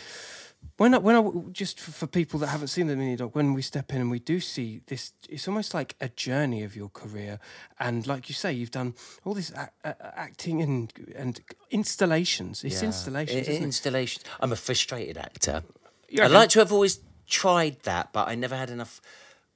when 0.76 0.94
I, 0.94 0.98
when 0.98 1.16
I 1.16 1.30
just 1.52 1.80
for, 1.80 2.06
people 2.06 2.38
that 2.40 2.48
haven't 2.48 2.68
seen 2.68 2.86
the 2.86 2.96
mini 2.96 3.16
doc, 3.16 3.34
when 3.34 3.54
we 3.54 3.62
step 3.62 3.92
in 3.92 4.00
and 4.00 4.10
we 4.10 4.18
do 4.18 4.40
see 4.40 4.80
this, 4.86 5.12
it's 5.28 5.48
almost 5.48 5.74
like 5.74 5.94
a 6.00 6.08
journey 6.08 6.62
of 6.64 6.76
your 6.76 6.88
career. 6.88 7.38
And 7.80 8.06
like 8.06 8.28
you 8.28 8.34
say, 8.34 8.52
you've 8.52 8.70
done 8.70 8.94
all 9.24 9.34
this 9.34 9.50
a, 9.52 9.70
a, 9.84 10.18
acting 10.18 10.62
and 10.62 10.92
and 11.14 11.40
installations. 11.70 12.64
It's 12.64 12.80
Yeah. 12.82 12.86
installations. 12.88 13.36
I- 13.48 13.50
isn't 13.50 13.62
it? 13.62 13.66
installation 13.66 14.22
i'm 14.40 14.52
a 14.52 14.56
frustrated 14.56 15.16
actor 15.18 15.62
You 16.08 16.22
i'd 16.22 16.30
like 16.30 16.50
to 16.50 16.58
have 16.60 16.72
always 16.72 17.00
tried 17.28 17.76
that 17.82 18.12
but 18.12 18.28
i 18.28 18.34
never 18.34 18.56
had 18.56 18.70
enough 18.70 19.00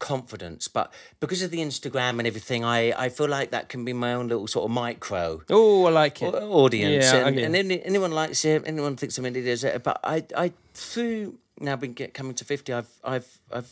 confidence. 0.01 0.66
But 0.66 0.92
because 1.20 1.42
of 1.42 1.53
the 1.53 1.59
Instagram 1.59 2.18
and 2.18 2.26
everything, 2.26 2.64
I, 2.64 2.90
I 3.05 3.09
feel 3.09 3.28
like 3.28 3.53
that 3.53 3.68
can 3.68 3.84
be 3.84 3.92
my 3.92 4.14
own 4.14 4.26
little 4.26 4.48
sort 4.48 4.64
of 4.64 4.72
micro 4.72 5.42
Oh, 5.48 5.84
I 5.86 5.90
like 5.90 6.20
it. 6.22 6.34
audience, 6.34 7.05
Yeah, 7.05 7.26
and, 7.28 7.38
and 7.38 7.55
any, 7.55 7.80
anyone 7.84 8.11
likes 8.11 8.44
it, 8.44 8.64
anyone 8.66 8.96
thinks 8.96 9.16
I'm 9.18 9.24
an 9.26 9.36
idiot. 9.36 9.80
But 9.84 10.01
I, 10.03 10.24
I 10.36 10.53
through 10.74 11.38
now 11.61 11.76
been 11.76 11.92
get, 11.92 12.12
coming 12.14 12.34
to 12.34 12.44
fifty, 12.44 12.72
I've, 12.72 12.88
I've, 13.05 13.38
I've 13.53 13.70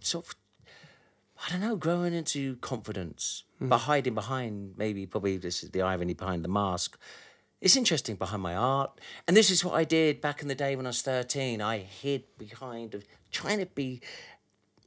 sort 0.00 0.26
of, 0.26 0.34
I 1.46 1.50
don't 1.52 1.60
know, 1.60 1.76
growing 1.76 2.14
into 2.14 2.56
confidence, 2.56 3.44
Hmm. 3.58 3.68
but 3.68 3.78
hiding 3.78 4.14
behind 4.14 4.74
maybe 4.76 5.06
probably 5.06 5.36
this 5.36 5.62
is 5.62 5.70
the 5.70 5.82
irony 5.82 6.14
behind 6.14 6.44
the 6.44 6.48
mask. 6.48 6.98
It's 7.60 7.76
interesting 7.76 8.14
behind 8.14 8.40
my 8.40 8.54
art, 8.54 9.00
and 9.26 9.36
this 9.36 9.50
is 9.50 9.64
what 9.64 9.74
I 9.74 9.82
did 9.82 10.20
back 10.20 10.42
in 10.42 10.48
the 10.48 10.54
day 10.54 10.76
when 10.76 10.86
I 10.86 10.90
was 10.90 11.02
thirteen. 11.02 11.60
I 11.60 11.78
hid 11.78 12.22
behind 12.38 12.94
of 12.94 13.02
trying 13.32 13.58
to 13.58 13.66
be 13.66 14.00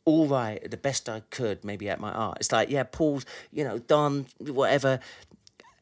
all 0.06 0.28
right, 0.28 0.70
the 0.70 0.78
best 0.78 1.08
I 1.08 1.22
could, 1.30 1.64
maybe 1.64 1.90
at 1.90 2.00
my 2.00 2.12
art. 2.12 2.38
It's 2.40 2.52
like, 2.52 2.70
yeah, 2.70 2.84
Paul's, 2.84 3.26
you 3.52 3.64
know, 3.64 3.78
done 3.80 4.26
whatever. 4.40 5.00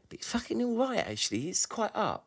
But 0.09 0.19
it's 0.19 0.27
fucking 0.27 0.61
all 0.61 0.75
right, 0.75 0.99
actually. 0.99 1.49
It's 1.49 1.65
quite 1.65 1.91
up. 1.95 2.25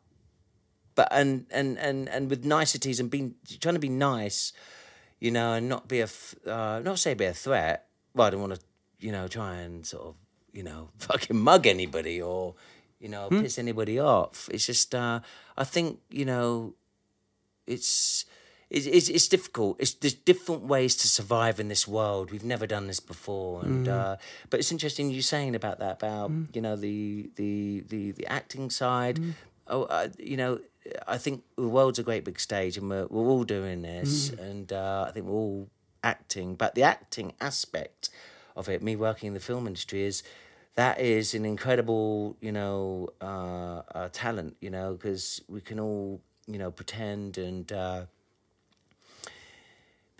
But 0.95 1.09
and 1.11 1.45
and 1.51 1.77
and 1.79 2.07
and 2.07 2.29
with 2.29 2.45
niceties 2.45 2.99
and 2.99 3.09
being 3.09 3.35
trying 3.59 3.75
to 3.75 3.79
be 3.79 3.89
nice, 3.89 4.53
you 5.19 5.31
know, 5.31 5.53
and 5.53 5.67
not 5.67 5.87
be 5.87 6.01
a 6.01 6.07
uh, 6.45 6.81
not 6.83 6.99
say 6.99 7.13
be 7.13 7.25
a 7.25 7.33
threat. 7.33 7.87
Well, 8.13 8.27
I 8.27 8.29
don't 8.29 8.41
want 8.41 8.55
to, 8.55 8.61
you 8.99 9.11
know, 9.11 9.27
try 9.27 9.55
and 9.55 9.85
sort 9.85 10.05
of, 10.05 10.15
you 10.51 10.61
know, 10.63 10.89
fucking 10.99 11.37
mug 11.37 11.65
anybody 11.65 12.21
or, 12.21 12.55
you 12.99 13.09
know, 13.09 13.27
piss 13.29 13.57
anybody 13.57 13.99
off. 13.99 14.49
It's 14.51 14.67
just, 14.67 14.93
uh, 14.93 15.21
I 15.57 15.63
think, 15.63 15.99
you 16.11 16.25
know, 16.25 16.75
it's 17.65 18.25
it's, 18.73 18.87
it's, 18.87 19.07
it's 19.07 19.27
difficult. 19.27 19.77
It's 19.79 19.93
there's 19.93 20.15
different 20.15 20.63
ways 20.63 20.95
to 20.97 21.07
survive 21.07 21.59
in 21.59 21.67
this 21.67 21.87
world. 21.87 22.31
We've 22.31 22.43
never 22.43 22.65
done 22.65 22.87
this 22.87 22.99
before, 22.99 23.63
and 23.63 23.87
uh, 23.87 24.17
but 24.49 24.59
it's 24.59 24.71
interesting 24.71 25.11
you 25.11 25.21
saying 25.21 25.53
about 25.55 25.77
that 25.79 25.97
about 25.97 26.31
you 26.53 26.61
know 26.61 26.75
the 26.75 27.29
the 27.35 27.83
the 27.87 28.11
the 28.11 28.25
acting 28.27 28.71
side. 28.71 29.19
Oh, 29.67 29.83
uh, 29.83 30.09
you 30.17 30.37
know, 30.37 30.59
I 31.07 31.19
think 31.19 31.43
the 31.55 31.67
world's 31.67 31.99
a 31.99 32.03
great 32.03 32.25
big 32.25 32.39
stage, 32.39 32.75
and 32.75 32.89
we're 32.89 33.05
we're 33.05 33.29
all 33.29 33.43
doing 33.43 33.83
this, 33.83 34.31
and 34.31 34.73
uh, 34.73 35.05
I 35.07 35.11
think 35.11 35.27
we're 35.27 35.33
all 35.33 35.69
acting. 36.03 36.55
But 36.55 36.73
the 36.73 36.83
acting 36.83 37.33
aspect 37.39 38.09
of 38.55 38.69
it, 38.69 38.81
me 38.81 38.95
working 38.95 39.27
in 39.27 39.33
the 39.35 39.39
film 39.39 39.67
industry, 39.67 40.03
is 40.03 40.23
that 40.75 40.99
is 40.99 41.35
an 41.35 41.45
incredible, 41.45 42.37
you 42.41 42.51
know, 42.51 43.09
uh, 43.21 43.83
uh, 43.93 44.09
talent. 44.11 44.57
You 44.61 44.71
know, 44.71 44.93
because 44.93 45.41
we 45.47 45.61
can 45.61 45.79
all, 45.79 46.21
you 46.47 46.57
know, 46.57 46.71
pretend 46.71 47.37
and 47.37 47.71
uh, 47.71 48.05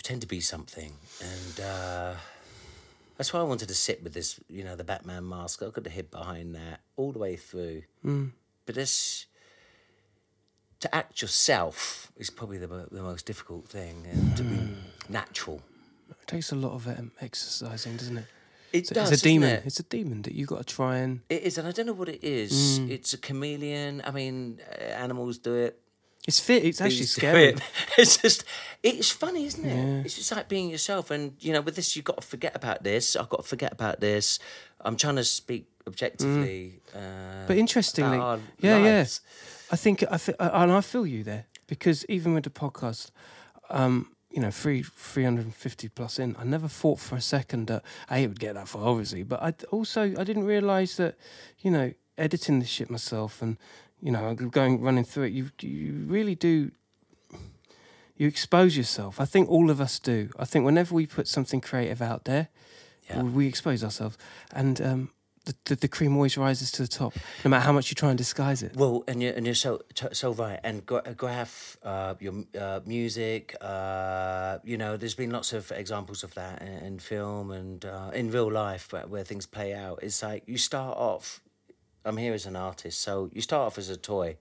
pretend 0.04 0.20
to 0.22 0.28
be 0.28 0.42
something, 0.42 0.92
and 1.22 1.66
uh, 1.66 2.14
that's 3.18 3.32
why 3.32 3.40
I 3.40 3.44
wanted 3.44 3.70
to 3.70 3.74
sit 3.74 4.04
with 4.04 4.14
this, 4.14 4.38
you 4.50 4.62
know, 4.66 4.76
the 4.76 4.84
Batman 4.84 5.28
mask. 5.30 5.64
I 5.64 5.70
could 5.70 5.86
have 5.86 5.94
hid 5.94 6.12
behind 6.12 6.56
that 6.56 6.82
all 6.98 7.14
the 7.14 7.20
way 7.20 7.38
through, 7.38 7.84
but 8.66 8.76
this. 8.76 9.26
To 10.82 10.94
act 10.94 11.22
yourself 11.22 12.12
is 12.18 12.30
probably 12.30 12.58
the, 12.58 12.68
the 12.92 13.02
most 13.02 13.26
difficult 13.26 13.70
thing, 13.70 14.06
and 14.12 14.36
to 14.36 14.44
be 14.44 14.76
natural. 15.08 15.62
It 16.10 16.28
takes 16.28 16.52
a 16.52 16.56
lot 16.58 16.74
of 16.74 16.86
um, 16.90 17.12
exercising, 17.22 17.96
doesn't 17.96 18.18
it? 18.18 18.26
It 18.74 18.78
It's, 18.80 18.90
does. 18.90 19.10
it's 19.14 19.22
a 19.22 19.24
demon. 19.24 19.50
It? 19.50 19.64
It's 19.66 19.80
a 19.80 19.84
demon 19.84 20.24
that 20.24 20.34
you've 20.34 20.50
got 20.50 20.68
to 20.68 20.76
try 20.76 20.98
and. 20.98 21.22
It 21.30 21.44
is, 21.44 21.58
and 21.58 21.66
I 21.70 21.72
don't 21.72 21.86
know 21.86 21.94
what 21.94 22.10
it 22.10 22.22
is. 22.22 22.80
It's 22.80 23.14
a 23.14 23.18
chameleon. 23.18 24.02
I 24.06 24.12
mean, 24.12 24.60
animals 24.78 25.38
do 25.38 25.54
it. 25.56 25.80
It's 26.28 26.40
fit. 26.40 26.64
It's 26.64 26.80
actually 26.82 27.06
scary. 27.06 27.44
it. 27.46 27.62
It's 27.98 28.18
just, 28.18 28.46
it's 28.82 29.12
funny, 29.12 29.46
isn't 29.46 29.66
it? 29.66 30.06
It's 30.06 30.16
just 30.16 30.32
like 30.32 30.48
being 30.48 30.70
yourself. 30.70 31.12
And, 31.12 31.34
you 31.40 31.52
know, 31.54 31.62
with 31.62 31.76
this, 31.76 31.96
you've 31.96 32.06
got 32.06 32.22
to 32.22 32.26
forget 32.28 32.56
about 32.56 32.84
this. 32.84 33.16
I've 33.16 33.30
got 33.30 33.42
to 33.44 33.48
forget 33.48 33.74
about 33.74 34.00
this. 34.00 34.40
I'm 34.82 34.96
trying 34.96 35.18
to 35.18 35.24
speak 35.24 35.68
objectively. 35.88 36.80
Uh, 36.96 37.46
But 37.48 37.58
interestingly, 37.58 38.18
yeah, 38.60 38.78
lives. 38.78 39.22
yeah. 39.24 39.74
I 39.74 39.76
think 39.76 40.04
I 40.10 40.18
feel, 40.18 40.36
and 40.40 40.72
I 40.72 40.82
feel 40.82 41.06
you 41.06 41.24
there 41.24 41.46
because 41.68 42.06
even 42.08 42.34
with 42.34 42.44
the 42.44 42.50
podcast, 42.50 43.12
um, 43.70 44.12
you 44.32 44.42
know, 44.42 44.52
three 44.52 44.84
three 44.84 45.24
hundred 45.24 45.46
and 45.46 45.56
fifty 45.56 45.90
plus 45.90 46.20
in, 46.20 46.36
I 46.40 46.44
never 46.44 46.68
thought 46.68 47.00
for 47.00 47.16
a 47.16 47.22
second 47.22 47.68
that 47.68 47.84
a 48.10 48.18
it 48.24 48.28
would 48.28 48.40
get 48.40 48.54
that 48.56 48.68
far, 48.68 48.84
obviously. 48.86 49.24
But 49.24 49.42
I 49.42 49.54
also 49.72 50.02
I 50.18 50.24
didn't 50.24 50.46
realise 50.46 50.96
that, 50.98 51.16
you 51.60 51.72
know, 51.72 51.94
editing 52.18 52.60
this 52.60 52.70
shit 52.70 52.90
myself 52.90 53.42
and 53.42 53.58
you 54.06 54.12
know 54.12 54.36
going 54.36 54.82
running 54.82 55.06
through 55.06 55.24
it, 55.30 55.34
you 55.34 55.50
you 55.62 56.04
really 56.16 56.36
do. 56.36 56.72
You 58.16 58.28
expose 58.28 58.78
yourself. 58.78 59.20
I 59.20 59.26
think 59.26 59.50
all 59.50 59.70
of 59.72 59.80
us 59.82 60.00
do. 60.00 60.30
I 60.38 60.46
think 60.46 60.66
whenever 60.66 60.94
we 60.94 61.08
put 61.08 61.28
something 61.28 61.62
creative 61.62 62.02
out 62.02 62.26
there, 62.26 62.48
Yeah. 63.10 63.24
we 63.24 63.48
expose 63.48 63.84
ourselves, 63.84 64.18
and 64.52 64.80
um, 64.82 65.10
the, 65.46 65.56
the 65.66 65.76
the 65.76 65.88
cream 65.88 66.16
always 66.16 66.38
rises 66.38 66.72
to 66.74 66.82
the 66.84 66.88
top, 66.88 67.14
no 67.44 67.50
matter 67.50 67.66
how 67.66 67.74
much 67.74 67.90
you 67.90 67.96
try 67.96 68.10
and 68.10 68.18
disguise 68.18 68.62
it. 68.66 68.76
Well, 68.76 69.04
and 69.08 69.22
you're 69.22 69.34
and 69.38 69.46
you're 69.48 69.56
so 69.56 69.82
t- 69.96 70.14
so 70.14 70.32
right. 70.34 70.60
And 70.64 70.86
gra- 70.86 71.14
graph, 71.18 71.78
uh, 71.84 72.14
your 72.20 72.34
uh, 72.60 72.82
music, 72.86 73.56
uh, 73.62 74.60
you 74.64 74.78
know, 74.78 74.96
there's 74.96 75.16
been 75.16 75.32
lots 75.32 75.52
of 75.54 75.72
examples 75.72 76.24
of 76.24 76.34
that 76.36 76.62
in, 76.62 76.68
in 76.88 77.00
film 77.00 77.52
and 77.52 77.84
uh, 77.84 78.12
in 78.14 78.32
real 78.32 78.52
life 78.52 78.94
where, 78.94 79.08
where 79.08 79.24
things 79.26 79.48
play 79.48 79.74
out. 79.74 80.00
It's 80.04 80.22
like 80.22 80.44
you 80.46 80.58
start 80.58 80.98
off. 80.98 81.42
I'm 82.06 82.18
here 82.18 82.34
as 82.34 82.46
an 82.46 82.56
artist, 82.56 83.02
so 83.02 83.30
you 83.34 83.42
start 83.42 83.68
off 83.68 83.78
as 83.78 83.90
a 83.90 83.98
toy, 83.98 84.38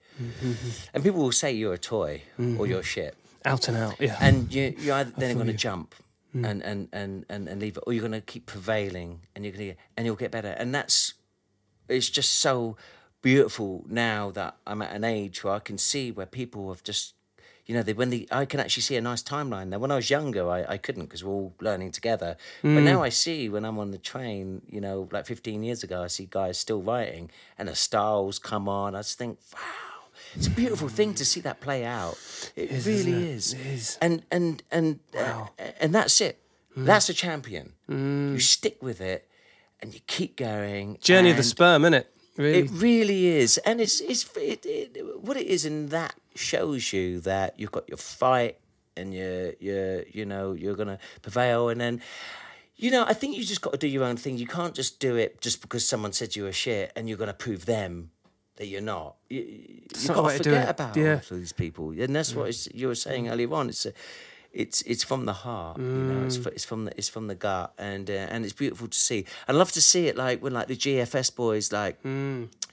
and 0.92 1.02
people 1.02 1.20
will 1.22 1.32
say 1.32 1.52
you're 1.52 1.74
a 1.74 1.78
toy 1.78 2.22
or 2.58 2.66
you're 2.66 2.82
shit, 2.82 3.14
Out 3.44 3.68
and 3.68 3.76
out, 3.76 4.00
yeah. 4.00 4.16
and 4.20 4.52
you 4.52 4.74
you're 4.78 4.96
either 4.96 5.12
then 5.16 5.34
going 5.34 5.46
to 5.46 5.52
jump. 5.52 5.94
And, 6.34 6.62
and, 6.62 6.88
and, 6.94 7.26
and, 7.28 7.46
and 7.46 7.60
leave 7.60 7.76
it, 7.76 7.84
or 7.86 7.92
you're 7.92 8.00
going 8.08 8.12
to 8.12 8.22
keep 8.22 8.46
prevailing, 8.46 9.20
and 9.34 9.44
you're 9.44 9.52
going 9.52 9.72
to, 9.72 9.76
and 9.98 10.06
you'll 10.06 10.16
get 10.16 10.30
better, 10.30 10.54
and 10.58 10.74
that's 10.74 11.12
it's 11.88 12.08
just 12.08 12.36
so 12.36 12.78
beautiful 13.20 13.84
now 13.86 14.30
that 14.30 14.56
I'm 14.66 14.80
at 14.80 14.94
an 14.94 15.04
age 15.04 15.44
where 15.44 15.52
I 15.52 15.58
can 15.58 15.76
see 15.76 16.10
where 16.10 16.24
people 16.24 16.70
have 16.70 16.82
just, 16.82 17.12
you 17.66 17.74
know, 17.74 17.82
they 17.82 17.92
when 17.92 18.10
the 18.10 18.28
I 18.30 18.44
can 18.44 18.60
actually 18.60 18.82
see 18.82 18.96
a 18.96 19.00
nice 19.00 19.22
timeline. 19.22 19.68
Now, 19.68 19.78
when 19.78 19.90
I 19.90 19.96
was 19.96 20.10
younger, 20.10 20.50
I, 20.50 20.64
I 20.68 20.76
couldn't 20.78 21.04
because 21.04 21.22
we're 21.22 21.32
all 21.32 21.54
learning 21.60 21.92
together. 21.92 22.36
But 22.62 22.68
mm. 22.68 22.82
now 22.82 23.02
I 23.02 23.08
see 23.08 23.48
when 23.48 23.64
I'm 23.64 23.78
on 23.78 23.92
the 23.92 23.98
train, 23.98 24.62
you 24.68 24.80
know, 24.80 25.08
like 25.12 25.26
15 25.26 25.62
years 25.62 25.84
ago, 25.84 26.02
I 26.02 26.08
see 26.08 26.26
guys 26.28 26.58
still 26.58 26.82
writing 26.82 27.30
and 27.58 27.68
the 27.68 27.76
styles 27.76 28.38
come 28.38 28.68
on. 28.68 28.94
I 28.94 29.00
just 29.00 29.18
think, 29.18 29.38
wow. 29.54 29.60
It's 30.34 30.46
a 30.46 30.50
beautiful 30.50 30.88
thing 30.88 31.14
to 31.14 31.24
see 31.24 31.40
that 31.40 31.60
play 31.60 31.84
out. 31.84 32.18
It 32.56 32.70
is, 32.70 32.86
really 32.86 33.12
it? 33.12 33.30
is. 33.30 33.52
It 33.52 33.66
is. 33.66 33.98
And 34.00 34.24
and 34.30 34.62
and 34.70 35.00
uh, 35.18 35.46
and 35.80 35.94
that's 35.94 36.20
it. 36.20 36.42
Mm. 36.76 36.86
That's 36.86 37.08
a 37.08 37.14
champion. 37.14 37.74
You 37.88 37.94
mm. 37.94 38.40
stick 38.40 38.82
with 38.82 39.00
it, 39.00 39.28
and 39.80 39.92
you 39.92 40.00
keep 40.06 40.36
going. 40.36 40.98
Journey 41.00 41.30
of 41.30 41.36
the 41.36 41.42
sperm, 41.42 41.82
innit? 41.82 42.06
Really? 42.36 42.60
it 42.60 42.70
really 42.72 43.26
is, 43.26 43.58
and 43.58 43.80
it's 43.80 44.00
it's 44.00 44.24
it, 44.36 44.64
it, 44.64 45.20
what 45.20 45.36
it 45.36 45.46
is, 45.46 45.64
and 45.66 45.90
that 45.90 46.14
shows 46.34 46.92
you 46.92 47.20
that 47.20 47.58
you've 47.58 47.72
got 47.72 47.88
your 47.88 47.98
fight, 47.98 48.56
and 48.96 49.12
you're 49.12 49.52
you're 49.60 50.02
you 50.04 50.24
know 50.24 50.52
you're 50.52 50.76
gonna 50.76 50.98
prevail, 51.22 51.68
and 51.68 51.80
then. 51.80 52.00
You 52.74 52.90
know, 52.90 53.04
I 53.06 53.12
think 53.12 53.36
you 53.36 53.44
just 53.44 53.60
got 53.60 53.72
to 53.74 53.78
do 53.78 53.86
your 53.86 54.02
own 54.02 54.16
thing. 54.16 54.38
You 54.38 54.46
can't 54.46 54.74
just 54.74 54.98
do 54.98 55.14
it 55.14 55.40
just 55.40 55.60
because 55.60 55.86
someone 55.86 56.12
said 56.12 56.34
you 56.34 56.44
were 56.44 56.52
shit 56.52 56.90
and 56.96 57.08
you're 57.08 57.18
going 57.18 57.28
to 57.28 57.34
prove 57.34 57.64
them 57.64 58.10
that 58.56 58.66
you're 58.66 58.80
not. 58.80 59.14
You, 59.30 59.40
you 59.40 60.08
got 60.08 60.30
to 60.30 60.36
forget 60.38 60.68
about 60.68 60.96
Yeah. 60.96 61.20
all 61.30 61.36
these 61.38 61.52
people, 61.52 61.90
and 61.90 62.16
that's 62.16 62.34
what 62.34 62.74
you 62.74 62.88
were 62.88 62.96
saying 62.96 63.28
earlier 63.28 63.52
on. 63.54 63.68
It's 63.68 63.86
a, 63.86 63.92
it's 64.52 64.82
it's 64.82 65.02
from 65.04 65.24
the 65.26 65.32
heart, 65.32 65.78
you 65.78 65.84
know. 65.84 66.26
It's, 66.26 66.36
it's 66.36 66.64
from 66.64 66.84
the 66.86 66.92
it's 66.98 67.08
from 67.08 67.26
the 67.26 67.34
gut, 67.34 67.72
and 67.78 68.08
uh, 68.10 68.14
and 68.32 68.44
it's 68.44 68.52
beautiful 68.52 68.88
to 68.88 68.98
see. 68.98 69.24
I 69.48 69.52
love 69.52 69.72
to 69.72 69.80
see 69.82 70.06
it 70.08 70.16
like 70.16 70.42
when 70.42 70.52
like 70.52 70.68
the 70.68 70.76
GFS 70.76 71.34
boys, 71.34 71.72
like 71.72 72.02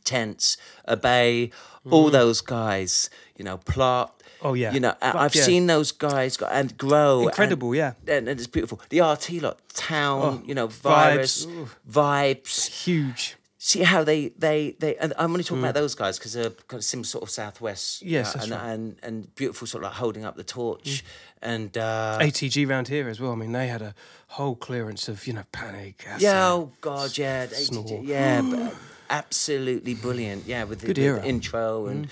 Tense, 0.03 0.57
Obey, 0.88 1.51
all 1.89 2.09
those 2.09 2.41
guys, 2.41 3.09
you 3.38 3.45
know, 3.45 3.57
Plot. 3.57 4.15
Oh, 4.41 4.53
yeah. 4.53 4.71
you 4.71 4.80
know, 4.80 4.93
Fuck 5.01 5.15
I've 5.15 5.36
yeah. 5.36 5.43
seen 5.43 5.67
those 5.67 5.91
guys 5.91 6.38
go 6.38 6.45
and 6.45 6.77
grow. 6.77 7.19
and- 7.19 7.27
Incredible, 7.27 7.75
yeah. 7.75 7.91
and, 8.07 8.30
and 8.30 8.39
it's 8.39 8.47
beautiful. 8.47 8.80
The 8.88 9.01
RT 9.01 9.41
lot, 9.41 9.59
town, 9.73 10.21
Oh, 10.23 10.41
you 10.47 10.55
know, 10.55 10.69
vibes. 10.69 10.82
virus, 10.82 11.45
Ooh. 11.45 11.67
vibes. 11.89 12.67
Huge. 12.86 13.36
See 13.61 13.84
how 13.84 14.05
they 14.05 14.30
they 14.38 14.77
they. 14.80 14.95
And 14.95 15.13
I'm 15.17 15.32
only 15.32 15.43
talking 15.43 15.61
about 15.61 15.73
those 15.73 15.93
guys 15.93 16.17
because 16.17 16.32
they're 16.32 16.49
kind 16.69 16.80
of 16.80 16.86
some 16.86 17.03
sort 17.03 17.23
of 17.25 17.30
southwest. 17.30 18.01
Mm. 18.01 18.09
Yes, 18.09 18.34
uh, 18.34 18.39
and, 18.43 18.51
right. 18.51 18.61
Mm. 18.61 18.73
and 18.73 18.95
and 19.03 19.36
beautiful, 19.36 19.67
sort 19.67 19.84
of 19.84 19.89
like 19.89 19.97
holding 19.99 20.23
up 20.23 20.38
the 20.38 20.45
torch, 20.45 21.03
and 21.41 21.77
uh, 21.77 22.17
ATG 22.19 22.67
round 22.67 22.87
here 22.87 23.07
as 23.09 23.19
well. 23.19 23.31
I 23.31 23.35
mean, 23.35 23.51
they 23.51 23.67
had 23.67 23.81
a 23.81 23.93
whole 24.27 24.55
clearance 24.55 25.07
of, 25.07 25.25
you 25.27 25.33
know, 25.33 25.43
panic. 25.51 26.05
acid. 26.07 26.21
yeah, 26.21 26.51
oh 26.51 26.71
god, 26.81 27.17
yeah. 27.17 27.47
ATG, 27.47 28.07
yeah, 28.07 28.71
absolutely 29.09 29.93
brilliant. 29.93 30.45
Yeah, 30.45 30.65
with 30.65 30.81
the, 30.81 30.87
Good 30.87 30.97
with. 30.97 31.17
Mm, 31.17 31.21
the 31.21 31.27
intro 31.27 31.87
and. 31.87 32.07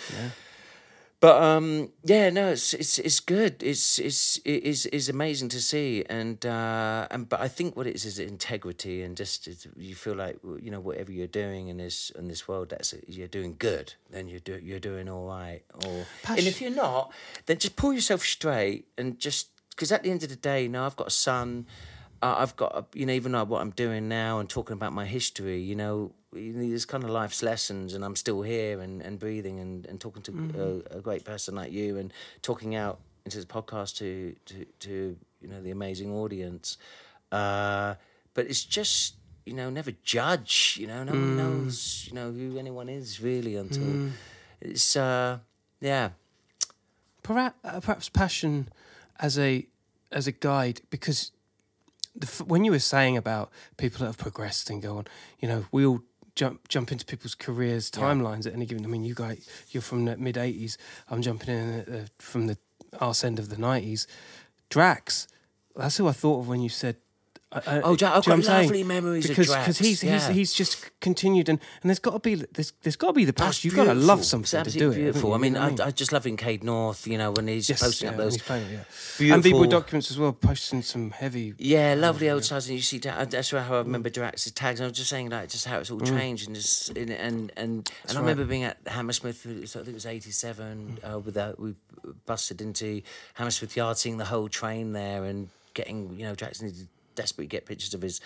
But 1.19 1.41
um, 1.41 1.89
yeah, 2.03 2.29
no, 2.29 2.49
it's 2.49 2.75
it's 2.75 2.99
it's 2.99 3.19
good. 3.19 3.63
It's 3.63 3.97
it's 3.97 4.37
it 4.45 4.63
is 4.63 4.85
is 4.85 5.09
amazing 5.09 5.49
to 5.49 5.59
see, 5.59 6.05
and 6.07 6.45
uh, 6.45 7.07
and 7.09 7.27
but 7.27 7.41
I 7.41 7.47
think 7.47 7.75
what 7.75 7.87
it 7.87 7.95
is 7.95 8.05
is 8.05 8.19
integrity, 8.19 9.01
and 9.01 9.17
just 9.17 9.47
it's, 9.47 9.65
you 9.75 9.95
feel 9.95 10.13
like 10.13 10.37
you 10.61 10.69
know 10.69 10.79
whatever 10.79 11.11
you're 11.11 11.25
doing 11.25 11.69
in 11.69 11.77
this 11.77 12.11
in 12.11 12.27
this 12.27 12.47
world, 12.47 12.69
that's 12.69 12.93
you're 13.07 13.27
doing 13.27 13.55
good. 13.57 13.95
Then 14.11 14.27
you're 14.27 14.39
do, 14.39 14.59
you're 14.61 14.79
doing 14.79 15.09
all 15.09 15.25
right. 15.25 15.63
Or 15.85 16.05
and 16.29 16.45
if 16.45 16.61
you're 16.61 16.69
not, 16.69 17.11
then 17.47 17.57
just 17.57 17.75
pull 17.75 17.93
yourself 17.93 18.21
straight 18.21 18.85
and 18.95 19.17
just 19.17 19.49
because 19.71 19.91
at 19.91 20.03
the 20.03 20.11
end 20.11 20.21
of 20.21 20.29
the 20.29 20.35
day, 20.35 20.67
now 20.67 20.85
I've 20.85 20.95
got 20.95 21.07
a 21.07 21.11
son. 21.11 21.65
uh, 22.21 22.35
I've 22.37 22.55
got 22.55 22.87
you 22.93 23.05
know 23.05 23.13
even 23.13 23.31
though 23.31 23.43
what 23.43 23.61
I'm 23.61 23.71
doing 23.71 24.07
now 24.07 24.39
and 24.39 24.49
talking 24.49 24.73
about 24.73 24.93
my 24.93 25.05
history, 25.05 25.59
you 25.61 25.75
know, 25.75 26.13
there's 26.33 26.85
kind 26.85 27.03
of 27.03 27.09
life's 27.09 27.41
lessons, 27.41 27.93
and 27.93 28.03
I'm 28.03 28.15
still 28.15 28.41
here 28.41 28.81
and, 28.81 29.01
and 29.01 29.17
breathing 29.19 29.59
and, 29.59 29.85
and 29.85 29.99
talking 29.99 30.21
to 30.23 30.83
a, 30.91 30.97
a 30.97 31.01
great 31.01 31.23
person 31.23 31.55
like 31.55 31.71
you 31.71 31.97
and 31.97 32.11
talking 32.41 32.75
out 32.75 32.99
into 33.25 33.37
this 33.37 33.45
podcast 33.45 33.97
to 33.97 34.35
to 34.45 34.65
to 34.79 35.17
you 35.41 35.47
know 35.47 35.61
the 35.61 35.71
amazing 35.71 36.13
audience. 36.13 36.77
Uh, 37.31 37.95
but 38.33 38.45
it's 38.47 38.63
just 38.63 39.15
you 39.45 39.53
know 39.53 39.69
never 39.69 39.91
judge. 40.03 40.77
You 40.79 40.87
know, 40.87 41.03
no 41.03 41.11
one 41.11 41.37
knows 41.37 42.05
you 42.07 42.13
know 42.13 42.31
who 42.31 42.57
anyone 42.57 42.89
is 42.89 43.21
really 43.21 43.55
until 43.55 44.11
it's 44.61 44.95
uh 44.95 45.39
yeah. 45.79 46.09
perhaps, 47.23 47.55
uh, 47.63 47.79
perhaps 47.79 48.09
passion 48.09 48.69
as 49.19 49.37
a 49.37 49.65
as 50.11 50.27
a 50.27 50.31
guide 50.31 50.81
because 50.89 51.31
the, 52.15 52.25
f- 52.27 52.41
when 52.41 52.63
you 52.63 52.71
were 52.71 52.79
saying 52.79 53.17
about 53.17 53.51
people 53.77 53.99
that 53.99 54.05
have 54.05 54.17
progressed 54.17 54.69
and 54.69 54.81
go 54.81 54.97
on, 54.97 55.05
you 55.39 55.47
know, 55.47 55.65
we 55.71 55.85
all 55.85 56.01
jump 56.37 56.67
jump 56.69 56.91
into 56.91 57.05
people's 57.05 57.35
careers 57.35 57.91
timelines 57.91 58.47
at 58.47 58.53
any 58.53 58.65
given. 58.65 58.85
I 58.85 58.87
mean, 58.87 59.03
you 59.03 59.15
guys, 59.15 59.49
you're 59.71 59.81
from 59.81 60.05
the 60.05 60.15
mid 60.15 60.35
'80s. 60.35 60.77
I'm 61.09 61.21
jumping 61.21 61.53
in 61.53 61.67
the, 61.79 62.09
from 62.19 62.47
the 62.47 62.57
arse 63.01 63.23
end 63.23 63.39
of 63.39 63.49
the 63.49 63.57
'90s. 63.57 64.07
Drax, 64.69 65.27
that's 65.75 65.97
who 65.97 66.07
I 66.07 66.13
thought 66.13 66.39
of 66.39 66.47
when 66.47 66.61
you 66.61 66.69
said. 66.69 66.97
I- 67.49 67.81
Oh, 67.81 67.95
Dra- 67.95 68.09
I've 68.17 68.23
do 68.25 68.31
you 68.31 68.37
know 68.37 68.37
got 68.37 68.39
I'm 68.39 68.43
saying? 68.43 68.63
lovely 68.67 68.83
memories 68.83 69.25
of 69.25 69.29
because 69.29 69.47
Drax, 69.47 69.77
he's, 69.77 70.01
he's 70.01 70.03
yeah. 70.03 70.31
he's 70.31 70.53
just 70.53 70.91
continued 70.99 71.47
and, 71.47 71.59
and 71.81 71.89
there's 71.89 71.99
got 71.99 72.11
to 72.11 72.19
be 72.19 72.35
there's 72.35 72.73
there's 72.81 72.97
got 72.97 73.07
to 73.07 73.13
be 73.13 73.23
the 73.23 73.31
passion. 73.31 73.69
You've 73.69 73.75
got 73.75 73.85
to 73.85 73.93
love 73.93 74.25
something 74.25 74.63
to 74.65 74.69
do 74.69 74.91
it. 74.91 74.95
Beautiful. 74.95 75.33
I 75.33 75.37
mean, 75.37 75.53
You 75.53 75.59
know 75.59 75.69
what 75.69 75.81
I, 75.81 75.85
I 75.85 75.91
just 75.91 76.11
loving 76.11 76.35
Cade 76.35 76.63
North. 76.65 77.07
You 77.07 77.17
know, 77.17 77.31
when 77.31 77.47
he's 77.47 77.69
Yes, 77.69 77.81
posting 77.81 78.07
yeah, 78.07 78.11
up 78.11 78.17
those 78.17 78.33
he's 78.33 78.43
playing 78.43 78.69
yeah. 78.69 79.33
And 79.33 79.41
beautiful 79.41 79.61
B-Boy 79.61 79.71
documents 79.71 80.11
as 80.11 80.19
well, 80.19 80.33
posting 80.33 80.81
some 80.81 81.11
heavy. 81.11 81.53
Yeah, 81.57 81.95
lovely 81.97 82.29
old 82.29 82.43
stars, 82.43 82.67
and 82.67 82.75
you 82.75 82.81
see 82.81 82.97
that. 82.99 83.31
That's 83.31 83.51
how 83.51 83.75
I 83.75 83.77
remember 83.77 84.09
Drax's 84.09 84.51
tags. 84.51 84.81
I 84.81 84.83
was 84.83 84.93
just 84.93 85.09
saying 85.09 85.29
like 85.29 85.47
just 85.47 85.65
how 85.65 85.77
it's 85.79 85.89
all 85.89 85.99
mm. 85.99 86.07
changed 86.07 86.47
and 86.47 86.55
just 86.55 86.89
and 86.97 87.09
and 87.11 87.51
and, 87.55 87.55
and 87.55 87.89
I 88.09 88.13
right. 88.13 88.19
remember 88.19 88.43
being 88.43 88.63
at 88.63 88.77
Hammersmith. 88.87 89.45
I 89.47 89.65
think 89.65 89.87
it 89.87 89.93
was 89.93 90.05
'87. 90.05 90.99
Mm. 91.01 91.13
Uh, 91.13 91.19
with 91.19 91.35
that, 91.35 91.57
we 91.57 91.75
busted 92.25 92.61
into 92.61 93.01
Hammersmith 93.35 93.77
Yard, 93.77 93.97
seeing 93.97 94.17
the 94.17 94.25
whole 94.25 94.49
train 94.49 94.91
there, 94.91 95.23
and 95.23 95.49
getting 95.73 96.19
you 96.19 96.25
know 96.25 96.35
Drax 96.35 96.61
needed 96.61 96.79
to 96.79 96.87
desperately 97.17 97.47
get 97.47 97.65
pictures 97.65 97.93
of 97.93 98.01
his. 98.01 98.21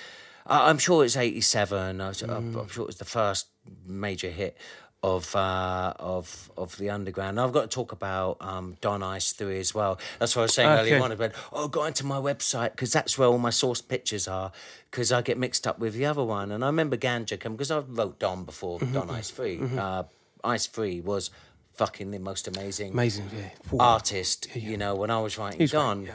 I 0.46 0.70
I'm 0.70 0.78
sure 0.78 1.04
it's 1.04 1.18
'87. 1.18 2.00
I 2.02 2.08
was, 2.10 2.22
I'm- 2.22 2.56
I'm 2.56 2.68
sure 2.68 2.84
it 2.84 2.88
was 2.88 2.98
the 2.98 3.06
first 3.06 3.48
major 3.88 4.30
hit 4.30 4.56
of 5.04 5.36
uh, 5.36 5.94
of 6.00 6.52
of 6.56 6.78
the 6.78 6.89
underground. 6.92 7.39
I've 7.39 7.52
got 7.54 7.62
to 7.62 7.68
talk 7.68 7.92
about 7.92 8.38
um, 8.39 8.78
Don 8.82 9.02
Ice 9.02 9.32
Three 9.32 9.60
as 9.60 9.74
well. 9.74 10.00
That's 10.20 10.36
what 10.36 10.44
I 10.44 10.46
was 10.46 10.54
saying 10.54 10.70
earlier 10.70 11.02
on. 11.02 11.12
I 11.12 11.16
went, 11.16 11.34
oh, 11.52 11.68
go 11.68 11.86
into 11.86 12.06
my 12.06 12.18
website 12.20 12.72
because 12.72 12.92
that's 12.94 13.18
where 13.18 13.28
all 13.28 13.39
my 13.39 13.50
source 13.50 13.82
pictures 13.82 14.28
are. 14.28 14.52
Because 14.92 15.12
I 15.12 15.22
get 15.24 15.38
mixed 15.39 15.66
up 15.66 15.80
with 15.80 15.94
the 15.96 16.06
other 16.06 16.24
one, 16.24 16.52
and 16.52 16.64
I 16.64 16.68
remember 16.68 16.98
Ganja 16.98 17.39
come 17.39 17.54
because 17.54 17.72
I 17.72 17.80
wrote 17.80 18.20
Don 18.20 18.44
before 18.46 18.78
Don 18.80 19.10
Ice 19.10 19.32
3 19.32 19.60
Uh, 19.78 20.04
Ice 20.44 20.68
Three 20.68 21.02
was 21.02 21.32
fucking 21.74 22.12
the 22.12 22.20
most 22.20 22.48
amazing 22.48 22.92
Amazing, 22.92 23.30
yeah. 23.36 23.50
Artist. 23.80 24.48
You 24.56 24.78
know, 24.78 24.94
when 24.96 25.10
I 25.10 25.20
was 25.22 25.38
writing 25.38 25.60
He's 25.60 25.72
Don. 25.72 26.04
yeah. 26.06 26.12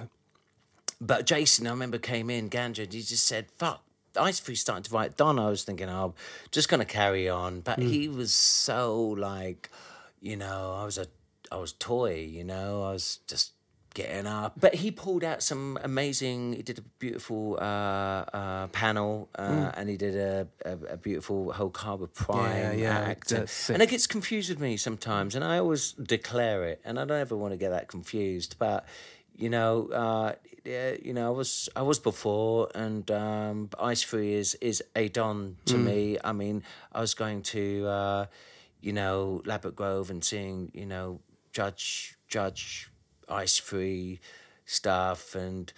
But 1.01 1.27
Jason, 1.27 1.67
I 1.67 1.71
remember 1.71 1.99
came 1.99 2.31
in, 2.31 2.49
Ganja, 2.49 2.85
and 2.85 2.93
he 2.93 3.03
just 3.03 3.27
said, 3.27 3.47
fuck, 3.59 3.83
Ice 4.19 4.41
Three 4.41 4.55
starting 4.55 4.85
to 4.85 4.95
write 4.95 5.17
Don. 5.17 5.39
I 5.39 5.49
was 5.51 5.63
thinking, 5.65 5.89
oh, 5.91 6.05
I'm 6.07 6.15
just 6.51 6.69
going 6.71 6.81
to 6.81 6.87
carry 6.87 7.29
on. 7.29 7.61
But 7.61 7.79
Mm. 7.81 7.91
he 7.91 8.09
was 8.09 8.33
so 8.33 8.97
like, 9.09 9.71
you 10.21 10.37
know, 10.37 10.75
I 10.79 10.85
was 10.85 10.97
a, 10.97 11.07
I 11.53 11.57
was 11.57 11.73
toy, 11.75 12.15
you 12.31 12.43
know, 12.45 12.83
I 12.83 12.93
was 12.93 13.19
just 13.27 13.53
getting 13.93 14.27
up. 14.27 14.55
But 14.59 14.75
he 14.77 14.91
pulled 14.91 15.23
out 15.23 15.43
some 15.43 15.79
amazing, 15.83 16.55
he 16.55 16.63
did 16.63 16.79
a 16.79 16.83
beautiful 16.99 17.59
uh, 17.61 18.25
uh, 18.33 18.67
panel 18.69 19.29
uh, 19.39 19.43
Mm. 19.43 19.75
and 19.77 19.89
he 19.91 19.97
did 19.99 20.17
a, 20.17 20.49
a, 20.65 20.73
a 20.95 20.97
beautiful 20.97 21.53
whole 21.53 21.71
Carver 21.71 22.07
Prime 22.07 22.79
yeah, 22.79 22.99
act. 22.99 23.33
And, 23.33 23.51
and 23.69 23.83
it 23.83 23.89
gets 23.91 24.07
confused 24.07 24.49
with 24.49 24.61
me 24.61 24.77
sometimes. 24.79 25.35
And 25.35 25.45
I 25.45 25.59
always 25.59 25.93
declare 25.93 26.65
it. 26.65 26.81
And 26.87 26.99
I 26.99 27.05
don't 27.05 27.21
ever 27.21 27.37
want 27.37 27.53
to 27.53 27.59
get 27.59 27.69
that 27.71 27.89
confused. 27.89 28.57
But 28.59 28.87
you 29.35 29.51
know, 29.51 29.89
uh, 29.89 30.33
yeah, 30.67 30.97
you 31.03 31.13
know, 31.15 31.27
I 31.29 31.31
was 31.31 31.69
I 31.77 31.83
was 31.83 31.99
before, 31.99 32.69
and 32.75 33.09
um, 33.11 33.71
Ice 33.81 34.03
Three 34.03 34.35
is 34.35 34.55
is 34.61 34.83
a 34.97 35.09
don 35.09 35.57
to 35.67 35.77
me. 35.79 36.19
I 36.25 36.33
mean, 36.33 36.63
I 36.93 37.01
was 37.01 37.15
going 37.15 37.43
to, 37.55 37.87
uh, 37.87 38.27
you 38.81 38.93
know, 38.93 39.43
Ladbroke 39.47 39.77
Grove 39.77 40.11
and 40.11 40.25
seeing, 40.25 40.71
you 40.75 40.87
know, 40.87 41.21
Judge 41.53 42.17
Judge 42.29 42.91
Ice 43.29 43.59
Three 43.61 44.21
stuff, 44.65 45.35
and 45.35 45.73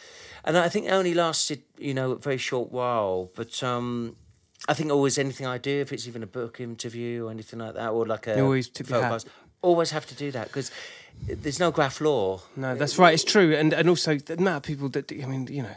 and 0.44 0.56
I 0.56 0.68
think 0.70 0.86
it 0.86 0.90
only 0.92 1.14
lasted, 1.14 1.62
you 1.76 1.92
know, 1.94 2.12
a 2.12 2.18
very 2.18 2.38
short 2.38 2.72
while, 2.72 3.30
but. 3.34 3.62
um 3.62 4.16
I 4.68 4.74
think 4.74 4.90
always 4.90 5.18
anything 5.18 5.46
I 5.46 5.56
do, 5.56 5.70
if 5.80 5.92
it's 5.92 6.08
even 6.08 6.22
a 6.24 6.26
book 6.26 6.60
interview 6.60 7.26
or 7.26 7.30
anything 7.30 7.60
like 7.60 7.74
that, 7.74 7.90
or 7.90 8.04
like 8.04 8.26
a 8.26 8.36
You 8.36 8.42
always 8.44 8.68
tip 8.68 8.90
your 8.90 9.02
hat. 9.02 9.24
always 9.62 9.90
have 9.92 10.04
to 10.06 10.14
do 10.16 10.32
that 10.32 10.48
because 10.48 10.72
there's 11.26 11.58
no 11.60 11.70
graph 11.70 12.00
law. 12.00 12.40
No, 12.56 12.74
that's 12.74 12.98
right. 12.98 13.14
It's 13.14 13.24
true, 13.24 13.54
and 13.54 13.72
and 13.72 13.88
also 13.88 14.16
the 14.16 14.34
amount 14.34 14.56
of 14.58 14.62
people 14.62 14.88
that 14.90 15.10
I 15.12 15.26
mean, 15.26 15.46
you 15.50 15.62
know, 15.62 15.76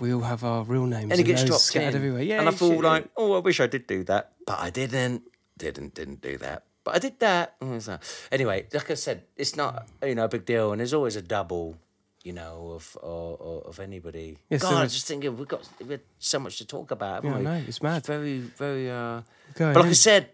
we 0.00 0.12
all 0.12 0.22
have 0.22 0.44
our 0.44 0.64
real 0.64 0.86
names, 0.86 1.10
and 1.12 1.20
it 1.20 1.24
gets 1.24 1.42
those 1.42 1.48
dropped 1.50 1.62
scattered 1.64 1.90
in. 1.90 1.96
everywhere. 1.96 2.22
Yeah, 2.22 2.40
and 2.40 2.48
I 2.48 2.52
feel 2.52 2.72
should- 2.72 2.84
like, 2.84 3.08
oh, 3.16 3.34
I 3.34 3.38
wish 3.38 3.60
I 3.60 3.66
did 3.66 3.86
do 3.86 4.04
that, 4.04 4.32
but 4.46 4.58
I 4.58 4.70
didn't. 4.70 5.22
Didn't 5.56 5.94
didn't 5.94 6.20
do 6.20 6.36
that, 6.38 6.64
but 6.82 6.96
I 6.96 6.98
did 6.98 7.20
that. 7.20 7.60
Mm, 7.60 8.00
Anyway, 8.32 8.66
like 8.72 8.90
I 8.90 8.94
said, 8.94 9.22
it's 9.36 9.54
not 9.54 9.86
you 10.02 10.16
know 10.16 10.24
a 10.24 10.28
big 10.28 10.44
deal, 10.44 10.72
and 10.72 10.80
there's 10.80 10.94
always 10.94 11.14
a 11.16 11.22
double. 11.22 11.76
You 12.24 12.32
know, 12.32 12.72
of 12.74 12.96
or, 13.02 13.36
or, 13.36 13.60
of 13.68 13.78
anybody. 13.78 14.38
Yes, 14.48 14.62
God, 14.62 14.74
I'm 14.74 14.88
just 14.88 15.06
thinking 15.06 15.36
we've 15.36 15.46
got 15.46 15.68
we've 15.78 15.90
got 15.90 16.00
so 16.18 16.38
much 16.38 16.56
to 16.56 16.64
talk 16.66 16.90
about. 16.90 17.22
Yeah, 17.22 17.34
I 17.34 17.36
we? 17.38 17.44
know, 17.44 17.62
it's 17.68 17.82
mad. 17.82 18.06
very, 18.06 18.38
very. 18.38 18.90
uh 18.90 19.20
But 19.58 19.76
like 19.76 19.84
I 19.84 19.92
said, 19.92 20.30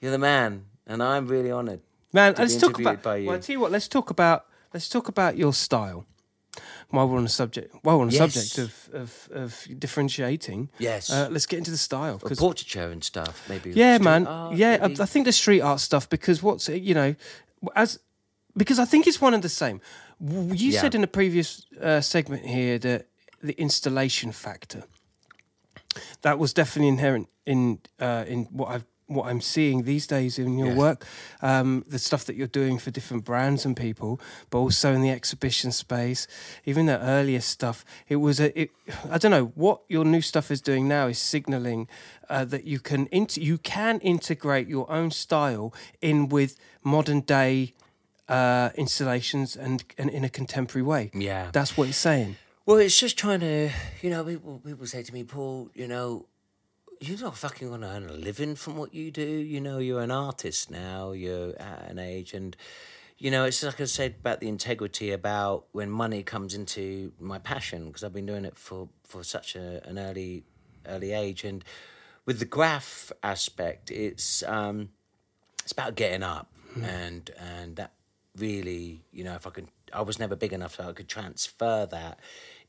you're 0.00 0.10
the 0.12 0.18
man, 0.18 0.64
and 0.86 1.02
I'm 1.02 1.28
really 1.28 1.52
honoured. 1.52 1.80
Man, 2.14 2.34
let's 2.38 2.56
talk 2.56 2.78
about. 2.78 3.04
Well, 3.04 3.32
I 3.32 3.38
tell 3.38 3.52
you 3.54 3.60
what. 3.60 3.72
Let's 3.72 3.88
talk 3.88 4.08
about. 4.10 4.46
Let's 4.72 4.88
talk 4.88 5.08
about 5.08 5.36
your 5.36 5.52
style. 5.52 6.06
While 6.90 7.08
we're 7.08 7.16
on 7.16 7.24
the 7.24 7.28
subject, 7.28 7.74
while 7.82 7.96
we're 7.96 8.02
on 8.02 8.08
the 8.10 8.14
Yes. 8.14 8.34
subject 8.34 8.58
of, 8.58 8.94
of, 9.02 9.28
of 9.32 9.66
differentiating, 9.80 10.70
Yes. 10.78 11.10
uh, 11.10 11.28
let's 11.28 11.46
get 11.46 11.58
into 11.58 11.72
the 11.72 11.76
style. 11.78 12.20
Or 12.22 12.28
'cause- 12.28 12.38
portraiture 12.38 12.90
and 12.92 13.02
stuff, 13.02 13.42
maybe. 13.48 13.72
yeah, 13.72 13.98
man, 13.98 14.26
art, 14.28 14.54
yeah. 14.56 14.78
I. 14.80 14.86
I 15.02 15.06
think 15.06 15.26
the 15.26 15.32
street 15.32 15.60
art 15.62 15.80
stuff 15.80 16.08
because 16.08 16.40
what's 16.42 16.68
you 16.68 16.94
know, 16.94 17.16
as 17.74 17.98
because 18.56 18.78
I 18.78 18.84
think 18.84 19.06
it's 19.08 19.20
one 19.20 19.34
and 19.34 19.42
the 19.42 19.48
same. 19.48 19.80
You 20.20 20.70
Yeah. 20.70 20.80
said 20.82 20.94
in 20.94 21.02
a 21.02 21.08
previous 21.08 21.66
uh, 21.82 22.00
segment 22.00 22.46
here 22.46 22.78
that 22.78 23.08
the 23.42 23.54
installation 23.60 24.30
factor 24.30 24.84
that 26.22 26.38
was 26.38 26.52
definitely 26.52 26.88
inherent 26.88 27.28
in 27.44 27.80
uh, 27.98 28.24
in 28.28 28.44
what 28.52 28.68
I've 28.68 28.84
what 29.06 29.26
I'm 29.26 29.40
seeing 29.40 29.82
these 29.82 30.06
days 30.06 30.38
in 30.38 30.58
your 30.58 30.74
work, 30.74 31.04
um, 31.42 31.84
the 31.86 31.98
stuff 31.98 32.24
that 32.24 32.36
you're 32.36 32.46
doing 32.46 32.78
for 32.78 32.90
different 32.90 33.24
brands 33.24 33.64
and 33.66 33.76
people, 33.76 34.20
but 34.50 34.58
also 34.58 34.92
in 34.92 35.02
the 35.02 35.10
exhibition 35.10 35.72
space, 35.72 36.26
even 36.64 36.86
the 36.86 36.98
earlier 37.00 37.40
stuff. 37.40 37.84
It 38.08 38.16
was 38.16 38.40
a, 38.40 38.58
it, 38.58 38.70
I 39.10 39.18
don't 39.18 39.30
know 39.30 39.52
what 39.54 39.82
your 39.88 40.04
new 40.04 40.22
stuff 40.22 40.50
is 40.50 40.60
doing 40.60 40.88
now 40.88 41.06
is 41.08 41.18
signaling 41.18 41.88
uh, 42.30 42.44
that 42.46 42.64
you 42.64 42.80
can 42.80 43.06
int- 43.12 43.36
you 43.36 43.58
can 43.58 44.00
integrate 44.00 44.68
your 44.68 44.90
own 44.90 45.10
style 45.10 45.74
in 46.00 46.28
with 46.28 46.56
modern 46.82 47.20
day 47.20 47.74
uh, 48.28 48.70
installations 48.76 49.54
and, 49.56 49.84
and 49.98 50.08
in 50.08 50.24
a 50.24 50.30
contemporary 50.30 50.82
way. 50.82 51.10
Yeah. 51.12 51.50
that's 51.52 51.76
what 51.76 51.88
it's 51.88 51.98
saying. 51.98 52.36
Well, 52.66 52.78
it's 52.78 52.98
just 52.98 53.18
trying 53.18 53.40
to, 53.40 53.70
you 54.00 54.08
know, 54.08 54.24
people 54.24 54.58
people 54.64 54.86
say 54.86 55.02
to 55.02 55.12
me, 55.12 55.22
Paul, 55.24 55.68
you 55.74 55.86
know, 55.86 56.26
you're 57.08 57.20
not 57.20 57.36
fucking 57.36 57.68
going 57.68 57.82
to 57.82 57.88
earn 57.88 58.08
a 58.08 58.12
living 58.12 58.54
from 58.54 58.76
what 58.76 58.94
you 58.94 59.10
do. 59.10 59.26
You 59.26 59.60
know, 59.60 59.78
you're 59.78 60.02
an 60.02 60.10
artist 60.10 60.70
now. 60.70 61.12
You're 61.12 61.50
at 61.60 61.90
an 61.90 61.98
age, 61.98 62.34
and 62.34 62.56
you 63.18 63.30
know, 63.30 63.44
it's 63.44 63.62
like 63.62 63.80
I 63.80 63.84
said 63.84 64.16
about 64.20 64.40
the 64.40 64.48
integrity 64.48 65.10
about 65.12 65.66
when 65.72 65.90
money 65.90 66.22
comes 66.22 66.54
into 66.54 67.12
my 67.20 67.38
passion 67.38 67.86
because 67.86 68.02
I've 68.04 68.12
been 68.12 68.26
doing 68.26 68.44
it 68.44 68.56
for 68.56 68.88
for 69.04 69.22
such 69.22 69.56
a, 69.56 69.86
an 69.86 69.98
early 69.98 70.44
early 70.86 71.12
age, 71.12 71.44
and 71.44 71.64
with 72.26 72.38
the 72.38 72.44
graph 72.46 73.12
aspect, 73.22 73.90
it's 73.90 74.42
um, 74.44 74.88
it's 75.62 75.72
about 75.72 75.94
getting 75.94 76.22
up 76.22 76.50
and 76.82 77.30
and 77.38 77.76
that 77.76 77.92
really 78.36 79.04
you 79.12 79.22
know 79.22 79.34
if 79.34 79.46
i 79.46 79.50
could 79.50 79.68
i 79.92 80.02
was 80.02 80.18
never 80.18 80.34
big 80.34 80.52
enough 80.52 80.74
so 80.74 80.88
i 80.88 80.92
could 80.92 81.08
transfer 81.08 81.86
that 81.86 82.18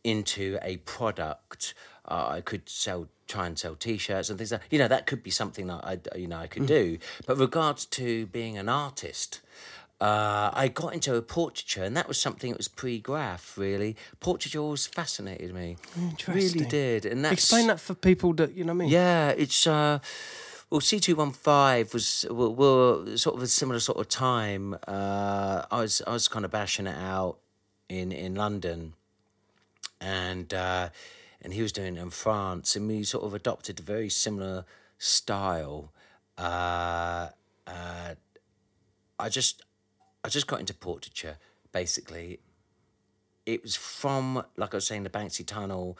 into 0.03 0.59
a 0.61 0.77
product 0.77 1.73
uh, 2.07 2.27
i 2.29 2.41
could 2.41 2.69
sell 2.69 3.07
try 3.27 3.47
and 3.47 3.57
sell 3.57 3.75
t-shirts 3.75 4.29
and 4.29 4.37
things 4.37 4.51
like 4.51 4.61
you 4.69 4.77
know 4.77 4.87
that 4.87 5.05
could 5.05 5.23
be 5.23 5.31
something 5.31 5.67
that 5.67 5.81
i 5.83 6.17
you 6.17 6.27
know 6.27 6.37
i 6.37 6.47
could 6.47 6.65
do 6.65 6.97
but 7.25 7.37
regards 7.37 7.85
to 7.85 8.27
being 8.27 8.57
an 8.57 8.69
artist 8.69 9.41
uh, 10.01 10.51
I 10.53 10.67
got 10.67 10.93
into 10.93 11.15
a 11.15 11.21
portraiture, 11.21 11.83
and 11.83 11.95
that 11.95 12.07
was 12.07 12.19
something 12.19 12.51
that 12.51 12.57
was 12.57 12.67
pre-graph. 12.67 13.57
Really, 13.57 13.95
portraiture 14.19 14.59
always 14.59 14.85
fascinated 14.85 15.53
me. 15.55 15.77
Really 16.27 16.65
did, 16.65 17.05
and 17.05 17.23
that's 17.23 17.33
Explain 17.33 17.67
that 17.67 17.79
for 17.79 17.93
people 17.93 18.33
that 18.33 18.53
you 18.53 18.65
know 18.65 18.73
what 18.73 18.81
I 18.81 18.85
mean. 18.85 18.89
yeah, 18.89 19.29
it's 19.29 19.65
uh, 19.65 19.99
well, 20.69 20.81
C 20.81 20.99
two 20.99 21.15
one 21.15 21.31
five 21.31 21.93
was 21.93 22.25
were, 22.29 22.49
were 22.49 23.15
sort 23.17 23.37
of 23.37 23.43
a 23.43 23.47
similar 23.47 23.79
sort 23.79 23.97
of 23.97 24.09
time. 24.09 24.75
Uh, 24.85 25.63
I 25.71 25.79
was 25.79 26.01
I 26.05 26.11
was 26.11 26.27
kind 26.27 26.43
of 26.43 26.51
bashing 26.51 26.87
it 26.87 26.97
out 26.97 27.37
in 27.87 28.11
in 28.11 28.35
London, 28.35 28.95
and 30.01 30.53
uh, 30.53 30.89
and 31.45 31.53
he 31.53 31.61
was 31.61 31.71
doing 31.71 31.95
it 31.95 32.01
in 32.01 32.09
France, 32.09 32.75
and 32.75 32.87
we 32.87 33.03
sort 33.03 33.23
of 33.23 33.35
adopted 33.35 33.79
a 33.79 33.83
very 33.83 34.09
similar 34.09 34.65
style. 34.97 35.93
Uh, 36.39 37.29
uh, 37.67 38.15
I 39.19 39.29
just, 39.29 39.63
I 40.23 40.29
just 40.29 40.47
got 40.47 40.59
into 40.59 40.73
portraiture. 40.73 41.37
Basically, 41.71 42.39
it 43.45 43.61
was 43.61 43.75
from, 43.75 44.43
like 44.57 44.73
I 44.73 44.77
was 44.77 44.87
saying, 44.87 45.03
the 45.03 45.09
Banksy 45.11 45.45
Tunnel 45.45 45.99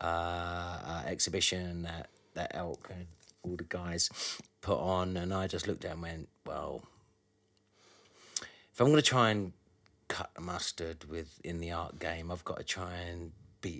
uh, 0.00 0.04
uh, 0.04 1.02
exhibition 1.06 1.82
that 1.82 2.08
that 2.34 2.52
Elk 2.54 2.88
and 2.90 3.06
all 3.42 3.56
the 3.56 3.64
guys 3.64 4.10
put 4.60 4.78
on, 4.78 5.16
and 5.16 5.34
I 5.34 5.48
just 5.48 5.66
looked 5.66 5.84
at 5.84 5.90
it 5.90 5.94
and 5.94 6.02
went, 6.02 6.28
well, 6.46 6.84
if 8.72 8.80
I'm 8.80 8.86
going 8.86 8.96
to 8.96 9.02
try 9.02 9.30
and 9.30 9.52
cut 10.06 10.30
the 10.36 10.40
mustard 10.40 11.04
with 11.10 11.40
in 11.42 11.58
the 11.58 11.72
art 11.72 11.98
game, 11.98 12.30
I've 12.30 12.44
got 12.44 12.58
to 12.58 12.64
try 12.64 12.92
and 12.94 13.32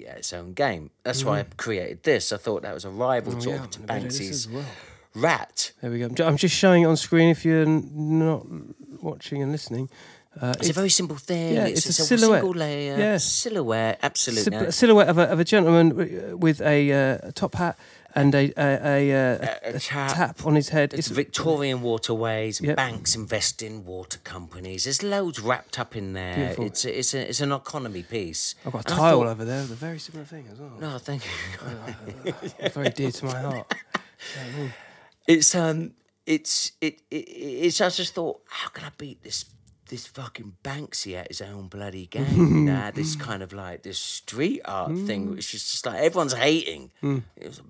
at 0.09 0.19
its 0.19 0.33
own 0.33 0.53
game. 0.55 0.91
That's 1.03 1.25
why 1.25 1.41
I 1.41 1.43
created 1.57 2.03
this. 2.03 2.33
I 2.33 2.37
thought 2.39 2.63
that 2.63 2.75
was 2.75 2.85
a 2.85 2.91
rival 2.91 3.33
Mm. 3.33 3.37
Oh, 3.37 3.41
sort 3.41 3.57
yeah, 3.57 3.65
of 3.65 3.71
to 3.71 3.79
I'm 3.81 3.87
gonna 3.87 4.01
do 4.01 4.07
this 4.09 4.21
Banksy's 4.21 4.49
well. 4.49 4.65
rat. 5.15 5.73
There 5.81 5.91
we 5.91 5.99
go. 6.01 6.25
I'm 6.25 6.37
just 6.37 6.55
showing 6.57 6.83
it 6.83 6.87
on 6.87 6.97
screen 6.97 7.29
if 7.31 7.45
you're 7.45 7.67
not 7.67 8.47
watching 9.03 9.43
and 9.43 9.53
listening. 9.53 9.89
Uh, 10.41 10.53
It's, 10.59 10.69
a 10.71 10.73
very 10.73 10.89
simple 10.91 11.17
thing. 11.17 11.55
yeah, 11.55 11.67
it's, 11.67 11.87
it's 11.87 11.99
a 12.01 12.03
it's 12.03 12.09
silhouette. 12.09 12.41
single 12.43 12.59
layer 12.59 12.97
Yeah. 12.99 13.19
silhouette. 13.19 14.01
Absolutely. 14.03 14.51
sil- 14.59 14.69
a 14.69 14.73
silhouette 14.73 15.09
of 15.09 15.19
a, 15.19 15.23
of 15.31 15.39
a 15.39 15.45
gentleman 15.45 16.39
with 16.41 16.61
a, 16.61 16.93
uh, 16.93 17.19
a 17.29 17.33
top 17.33 17.55
hat 17.55 17.79
and 18.15 18.35
a, 18.35 18.53
a, 18.57 18.79
a, 18.85 19.13
uh, 19.13 19.39
A- 19.65 19.73
a 19.73 19.77
a 19.77 19.81
tap. 19.81 20.47
on 20.47 20.55
his 20.55 20.69
head. 20.69 20.95
It's 20.95 21.09
Victorian 21.09 21.83
waterways, 21.83 22.61
Yep. 22.61 22.77
banks 22.77 23.15
invest 23.17 23.63
in 23.63 23.85
water 23.85 24.19
companies. 24.25 24.85
There's 24.85 25.03
loads 25.03 25.41
wrapped 25.41 25.79
up 25.79 25.97
in 25.97 26.13
there. 26.13 26.37
Beautiful. 26.37 26.65
It's 26.67 26.85
a, 26.85 26.99
it's 26.99 27.15
a, 27.15 27.29
it's 27.29 27.41
an 27.41 27.53
economy 27.53 28.03
piece. 28.05 28.55
I've 28.65 28.73
got 28.73 28.87
a 28.87 28.89
And 28.91 28.99
tile 28.99 29.19
thought- 29.21 29.27
over 29.29 29.45
there 29.45 29.63
with 29.63 29.73
a 29.73 29.75
very 29.75 29.99
similar 29.99 30.25
thing 30.25 30.47
as 30.53 30.59
well. 30.61 30.73
No, 30.81 30.99
thank 30.99 31.25
you. 31.25 32.33
Very 32.71 32.91
dear 32.91 33.11
to 33.11 33.25
my 33.27 33.41
heart. 33.41 33.75
It's 35.27 35.55
um, 35.55 35.93
it's 36.27 36.73
it, 36.81 37.01
it 37.11 37.17
it's. 37.17 37.81
I 37.81 37.89
just 37.89 38.15
thought, 38.15 38.41
how 38.49 38.69
can 38.69 38.85
I 38.85 38.91
beat 38.99 39.23
this 39.23 39.47
this 39.89 40.07
fucking 40.07 40.57
Banksy 40.63 41.15
at 41.15 41.29
his 41.29 41.41
own 41.41 41.69
bloody 41.69 42.07
game? 42.07 42.65
nah, 42.67 42.91
this 42.91 43.17
kind 43.17 43.43
of 43.43 43.53
like 43.55 43.83
this 43.83 43.99
street 43.99 44.61
art 44.67 44.93
thing, 45.07 45.31
which 45.31 45.55
is 45.55 45.71
just 45.71 45.87
like 45.87 45.97
everyone's 46.01 46.35
hating. 46.35 46.91
It 47.03 47.23
was 47.49 47.63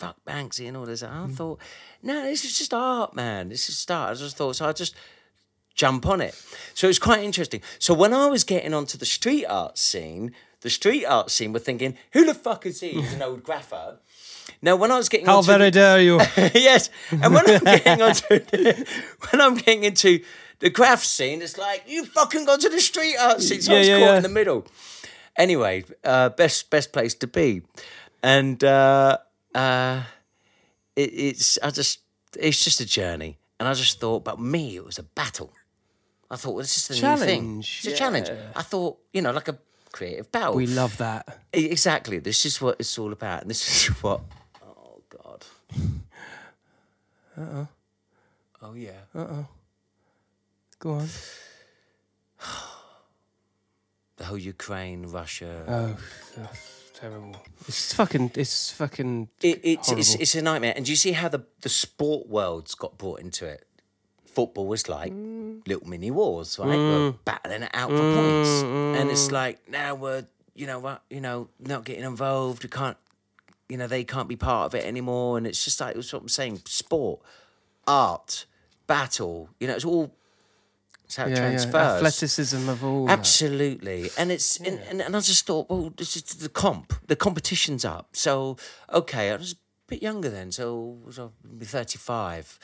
fuck 0.00 0.16
Banksy 0.26 0.66
and 0.68 0.76
all 0.76 0.86
this. 0.86 1.02
I 1.02 1.26
thought, 1.28 1.58
no, 2.02 2.22
this 2.24 2.44
is 2.44 2.56
just 2.58 2.72
art, 2.74 3.14
man. 3.14 3.48
This 3.50 3.68
is 3.68 3.76
just 3.76 3.90
art. 3.90 4.10
I 4.10 4.14
just 4.14 4.36
thought, 4.36 4.56
so 4.56 4.66
I 4.68 4.72
just 4.72 4.94
jump 5.74 6.06
on 6.06 6.20
it. 6.20 6.34
So 6.74 6.88
it's 6.88 6.98
quite 6.98 7.22
interesting. 7.22 7.60
So 7.78 7.94
when 7.94 8.12
I 8.12 8.26
was 8.26 8.42
getting 8.44 8.74
onto 8.74 8.96
the 8.98 9.06
street 9.06 9.46
art 9.46 9.78
scene, 9.78 10.32
the 10.62 10.70
street 10.70 11.04
art 11.06 11.30
scene 11.30 11.52
were 11.52 11.58
thinking, 11.58 11.96
who 12.12 12.24
the 12.24 12.34
fuck 12.34 12.66
is 12.66 12.80
he? 12.80 12.90
He's 12.92 13.12
an 13.14 13.22
old 13.22 13.42
grapher. 13.44 13.98
Now, 14.62 14.76
when 14.76 14.90
I 14.90 14.96
was 14.98 15.08
getting 15.08 15.26
How 15.26 15.36
onto 15.38 15.46
the- 15.52 15.58
very 15.58 15.70
dare 15.70 16.00
you? 16.00 16.18
yes, 16.54 16.90
and 17.10 17.32
when 17.34 17.48
I'm 17.48 17.64
getting 17.64 18.02
onto 18.02 18.40
when 19.30 19.40
I'm 19.40 19.54
getting 19.54 19.84
into 19.84 20.20
the 20.58 20.68
graph 20.70 21.02
scene, 21.04 21.40
it's 21.40 21.56
like 21.56 21.84
you 21.86 22.04
fucking 22.04 22.44
gone 22.46 22.58
to 22.60 22.68
the 22.68 22.80
street 22.80 23.16
art 23.18 23.40
scene. 23.40 23.62
So 23.62 23.72
I 23.72 23.74
Yeah, 23.76 23.78
was 23.80 23.88
yeah, 23.88 23.98
caught 24.00 24.04
yeah. 24.10 24.16
in 24.16 24.22
the 24.22 24.28
middle. 24.28 24.66
Anyway, 25.36 25.84
uh, 26.04 26.28
best 26.30 26.68
best 26.68 26.92
place 26.92 27.14
to 27.14 27.26
be, 27.26 27.62
and 28.22 28.62
uh, 28.62 29.18
uh, 29.54 30.02
it, 30.96 31.10
it's 31.14 31.58
I 31.62 31.70
just 31.70 32.00
it's 32.38 32.62
just 32.64 32.80
a 32.80 32.86
journey, 32.86 33.38
and 33.58 33.68
I 33.68 33.74
just 33.74 34.00
thought, 34.00 34.24
but 34.24 34.38
me, 34.40 34.76
it 34.76 34.84
was 34.84 34.98
a 34.98 35.02
battle. 35.02 35.52
I 36.30 36.36
thought, 36.36 36.52
well, 36.54 36.62
this 36.62 36.76
is 36.76 36.86
the 36.88 36.94
new 36.94 37.16
thing. 37.16 37.40
Challenge, 37.42 37.80
It's 37.84 37.94
a 37.94 37.96
challenge. 37.96 38.30
I 38.54 38.62
thought, 38.62 38.98
you 39.12 39.20
know, 39.20 39.32
like 39.32 39.48
a 39.48 39.58
creative 39.90 40.30
battle. 40.30 40.54
we 40.54 40.66
love 40.68 40.96
that. 40.98 41.40
Exactly. 41.52 42.20
This 42.20 42.46
is 42.46 42.60
what 42.60 42.76
it's 42.78 42.96
all 42.98 43.12
about. 43.12 43.42
And 43.42 43.50
this 43.50 43.88
is 43.88 43.88
what. 44.02 44.20
Oh, 44.64 45.02
God. 45.08 45.44
Uh 47.36 47.40
oh. 47.54 47.68
Oh, 48.62 48.74
yeah. 48.74 49.00
Uh 49.12 49.26
oh. 49.30 49.46
Go 50.78 50.90
on. 50.92 51.08
The 54.16 54.26
whole 54.26 54.36
Ukraine, 54.38 55.06
Russia. 55.06 55.64
Oh, 55.66 55.96
terrible. 57.00 57.36
It's 57.66 57.94
fucking. 57.94 58.32
It's 58.34 58.70
fucking. 58.72 59.28
it, 59.42 59.60
it's, 59.62 59.92
it's, 59.92 60.14
it's 60.14 60.34
a 60.34 60.42
nightmare. 60.42 60.74
And 60.76 60.84
do 60.84 60.92
you 60.92 60.96
see 60.96 61.12
how 61.12 61.28
the, 61.28 61.44
the 61.62 61.68
sport 61.68 62.28
world's 62.28 62.74
got 62.74 62.98
brought 62.98 63.20
into 63.20 63.46
it? 63.46 63.66
Football 64.24 64.66
was 64.68 64.88
like 64.88 65.12
little 65.66 65.88
mini 65.88 66.10
wars, 66.10 66.58
right? 66.58 66.68
Mm. 66.68 67.10
We're 67.10 67.12
battling 67.24 67.62
it 67.64 67.70
out 67.74 67.90
for 67.90 67.96
mm, 67.96 68.14
points. 68.14 68.50
Mm, 68.62 69.00
and 69.00 69.10
it's 69.10 69.32
like, 69.32 69.68
now 69.68 69.96
we're, 69.96 70.24
you 70.54 70.66
know, 70.66 70.78
what, 70.78 71.02
you 71.10 71.20
know, 71.20 71.48
not 71.58 71.84
getting 71.84 72.04
involved. 72.04 72.62
We 72.62 72.68
can't, 72.68 72.96
you 73.68 73.76
know, 73.76 73.88
they 73.88 74.04
can't 74.04 74.28
be 74.28 74.36
part 74.36 74.66
of 74.66 74.74
it 74.76 74.86
anymore. 74.86 75.36
And 75.36 75.48
it's 75.48 75.64
just 75.64 75.80
like, 75.80 75.96
it's 75.96 76.12
what 76.12 76.22
I'm 76.22 76.28
saying 76.28 76.62
sport, 76.66 77.20
art, 77.88 78.46
battle, 78.86 79.48
you 79.58 79.66
know, 79.66 79.74
it's 79.74 79.84
all, 79.84 80.14
it's 81.10 81.16
how 81.16 81.26
it 81.26 81.30
yeah, 81.30 81.36
yeah. 81.36 81.40
transfers. 81.48 81.74
Athleticism 81.74 82.68
of 82.68 82.84
all. 82.84 83.06
that. 83.06 83.18
Absolutely, 83.18 84.10
and 84.16 84.30
it's 84.30 84.58
and, 84.58 84.78
and, 84.88 85.02
and 85.02 85.16
I 85.16 85.20
just 85.20 85.44
thought, 85.44 85.68
well, 85.68 85.92
this 85.96 86.14
is 86.14 86.22
the 86.22 86.48
comp, 86.48 86.94
the 87.08 87.16
competition's 87.16 87.84
up. 87.84 88.10
So 88.12 88.56
okay, 88.92 89.32
I 89.32 89.36
was 89.36 89.54
a 89.54 89.56
bit 89.88 90.02
younger 90.02 90.30
then, 90.30 90.52
so 90.52 90.98
I 91.02 91.06
was 91.06 91.20
maybe 91.42 91.66
thirty 91.66 91.98
five, 91.98 92.60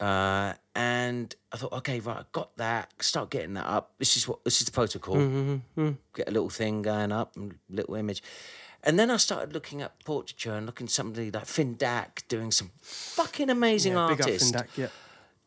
uh, 0.00 0.54
and 0.74 1.36
I 1.52 1.56
thought, 1.56 1.72
okay, 1.74 2.00
right, 2.00 2.18
I 2.18 2.24
got 2.32 2.56
that. 2.56 2.90
Start 3.00 3.30
getting 3.30 3.54
that 3.54 3.66
up. 3.66 3.92
This 3.98 4.16
is 4.16 4.26
what 4.26 4.42
this 4.42 4.60
is 4.60 4.66
the 4.66 4.72
protocol. 4.72 5.14
Mm-hmm, 5.14 5.38
mm-hmm, 5.52 5.80
mm-hmm. 5.80 5.96
Get 6.16 6.28
a 6.28 6.32
little 6.32 6.50
thing 6.50 6.82
going 6.82 7.12
up, 7.12 7.36
little 7.70 7.94
image. 7.94 8.24
And 8.82 8.98
then 8.98 9.08
I 9.08 9.18
started 9.18 9.52
looking 9.54 9.82
at 9.82 10.04
portraiture 10.04 10.54
and 10.54 10.66
looking 10.66 10.86
at 10.86 10.90
somebody 10.90 11.30
like 11.30 11.46
Fin 11.46 11.76
DAC 11.76 12.26
doing 12.26 12.50
some 12.50 12.72
fucking 12.80 13.48
amazing 13.48 13.92
Yeah, 13.92 14.00
artists. 14.00 14.50
Fin 14.50 14.60
DAC, 14.60 14.66
yeah. 14.76 14.88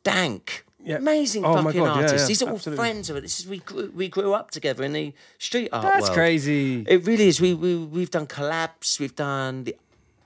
Dank. 0.03 0.65
Yeah. 0.85 0.97
Amazing 0.97 1.43
Oh 1.45 1.55
fucking 1.63 1.81
God, 1.81 2.01
yeah, 2.11 2.15
yeah, 2.15 2.25
These 2.27 2.41
are 2.43 2.49
all 2.49 2.55
absolutely. 2.55 2.83
friends 2.83 3.09
of 3.09 3.15
it. 3.17 3.21
This 3.21 3.39
is 3.39 3.47
we 3.47 3.57
grew, 3.59 3.91
we 3.95 4.07
grew 4.07 4.33
up 4.33 4.51
together 4.51 4.83
in 4.83 4.93
the 4.93 5.13
street 5.39 5.69
art 5.73 5.83
That's 5.83 6.03
world. 6.03 6.13
crazy. 6.13 6.85
It 6.87 7.05
really 7.07 7.27
is. 7.27 7.41
We 7.41 7.53
we 7.55 7.75
we've 7.75 8.11
done 8.11 8.27
collabs. 8.27 8.99
We've 8.99 9.15
done 9.15 9.63
the 9.63 9.75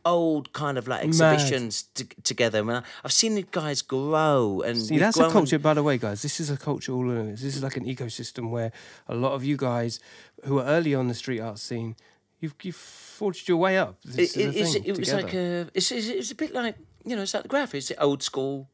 old 0.05 0.51
kind 0.53 0.77
of 0.77 0.87
like 0.87 1.03
exhibitions 1.03 1.83
t- 1.93 2.05
together. 2.23 2.63
Man, 2.63 2.83
I've 3.03 3.11
seen 3.13 3.35
the 3.35 3.45
guys 3.51 3.81
grow 3.81 4.61
and 4.65 4.77
See, 4.77 4.97
that's 4.97 5.17
a 5.17 5.29
culture, 5.29 5.59
by 5.59 5.73
the 5.73 5.83
way, 5.83 5.97
guys. 5.97 6.21
This 6.21 6.39
is 6.39 6.49
a 6.49 6.57
culture 6.57 6.91
all 6.93 7.09
in 7.09 7.29
it. 7.29 7.31
This 7.37 7.55
is 7.55 7.63
like 7.63 7.77
an 7.77 7.85
ecosystem 7.85 8.49
where 8.49 8.71
a 9.07 9.15
lot 9.15 9.33
of 9.33 9.43
you 9.43 9.57
guys 9.57 9.99
who 10.45 10.59
are 10.59 10.65
early 10.65 10.95
on 10.95 11.07
the 11.09 11.13
street 11.13 11.39
art 11.41 11.59
scene, 11.59 11.95
you've, 12.39 12.55
you've 12.63 12.75
forged 12.75 13.47
your 13.49 13.57
way 13.57 13.77
up. 13.77 13.97
This 14.03 14.35
It, 14.35 14.41
is 14.41 14.55
it, 14.55 14.59
it's, 14.59 14.73
thing 14.73 14.83
it 14.85 14.89
was 14.97 15.07
together. 15.09 15.23
like 15.23 15.33
a. 15.33 15.67
It's, 15.73 15.91
it's, 15.91 16.07
it's 16.07 16.31
a 16.31 16.35
bit 16.35 16.53
like 16.53 16.75
you 17.05 17.15
know. 17.15 17.21
It's 17.21 17.33
like 17.33 17.43
the 17.43 17.49
graph. 17.49 17.75
It's 17.75 17.89
the 17.89 18.01
old 18.01 18.23
school. 18.23 18.67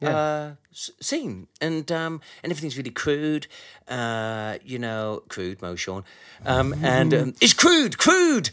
Yeah. 0.00 0.16
Uh, 0.16 0.52
scene 0.72 1.48
and 1.60 1.90
um, 1.90 2.20
and 2.44 2.52
everything's 2.52 2.76
really 2.76 2.92
crude, 2.92 3.48
uh, 3.88 4.58
you 4.64 4.78
know, 4.78 5.24
crude, 5.28 5.60
Mo 5.60 5.74
Sean, 5.74 6.04
um, 6.46 6.72
and 6.84 7.12
um, 7.12 7.34
it's 7.40 7.52
crude, 7.52 7.98
crude. 7.98 8.50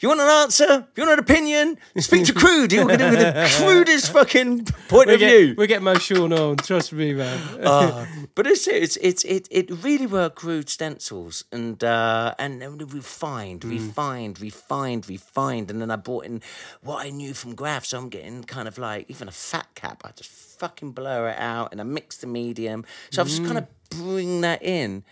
You 0.00 0.08
want 0.08 0.20
an 0.20 0.28
answer? 0.28 0.86
You 0.94 1.02
want 1.02 1.14
an 1.14 1.18
opinion? 1.18 1.76
Speak 1.96 2.24
to 2.26 2.32
Crude. 2.32 2.70
He'll 2.70 2.86
give 2.86 3.00
you 3.00 3.16
the 3.16 3.56
crudest 3.58 4.12
fucking 4.12 4.66
point 4.88 5.08
we 5.08 5.14
of 5.14 5.20
get, 5.20 5.38
view. 5.40 5.54
we 5.58 5.66
get 5.66 5.82
Mo 5.82 5.94
Sean 5.94 6.32
on. 6.32 6.56
Trust 6.56 6.92
me, 6.92 7.14
man. 7.14 7.38
Uh, 7.68 8.06
but 8.34 8.46
it's 8.46 8.68
it's 8.68 8.96
it's 8.98 9.24
it 9.24 9.48
it 9.50 9.70
really 9.82 10.06
were 10.06 10.30
crude 10.30 10.68
stencils 10.68 11.44
and 11.50 11.82
uh, 11.82 12.34
and 12.38 12.62
then 12.62 12.78
refined, 12.78 13.64
refined, 13.64 14.40
refined, 14.40 15.08
refined, 15.08 15.70
and 15.70 15.82
then 15.82 15.90
I 15.90 15.96
brought 15.96 16.24
in 16.24 16.40
what 16.80 17.04
I 17.04 17.10
knew 17.10 17.34
from 17.34 17.54
graph. 17.54 17.84
So 17.84 17.98
I'm 17.98 18.08
getting 18.08 18.44
kind 18.44 18.68
of 18.68 18.78
like 18.78 19.10
even 19.10 19.26
a 19.26 19.32
fat 19.32 19.66
cap. 19.74 20.02
I 20.04 20.12
just 20.12 20.47
fucking 20.58 20.92
blur 20.92 21.28
it 21.30 21.38
out 21.38 21.72
and 21.72 21.80
I 21.80 21.84
mix 21.84 22.18
the 22.18 22.26
medium. 22.26 22.84
So 23.10 23.22
I've 23.22 23.28
just 23.28 23.44
kind 23.44 23.58
of 23.58 23.66
bring 23.90 24.42
that 24.42 24.62
in. 24.62 25.04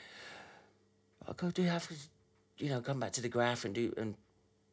I 1.29 1.33
go 1.33 1.51
do 1.51 1.63
have 1.63 1.89
to, 1.89 1.95
you 2.59 2.71
know, 2.71 2.81
come 2.81 3.01
back 3.01 3.13
to 3.13 3.21
the 3.21 3.29
graph 3.29 3.65
and 3.65 3.75
do 3.75 3.93
and 3.97 4.15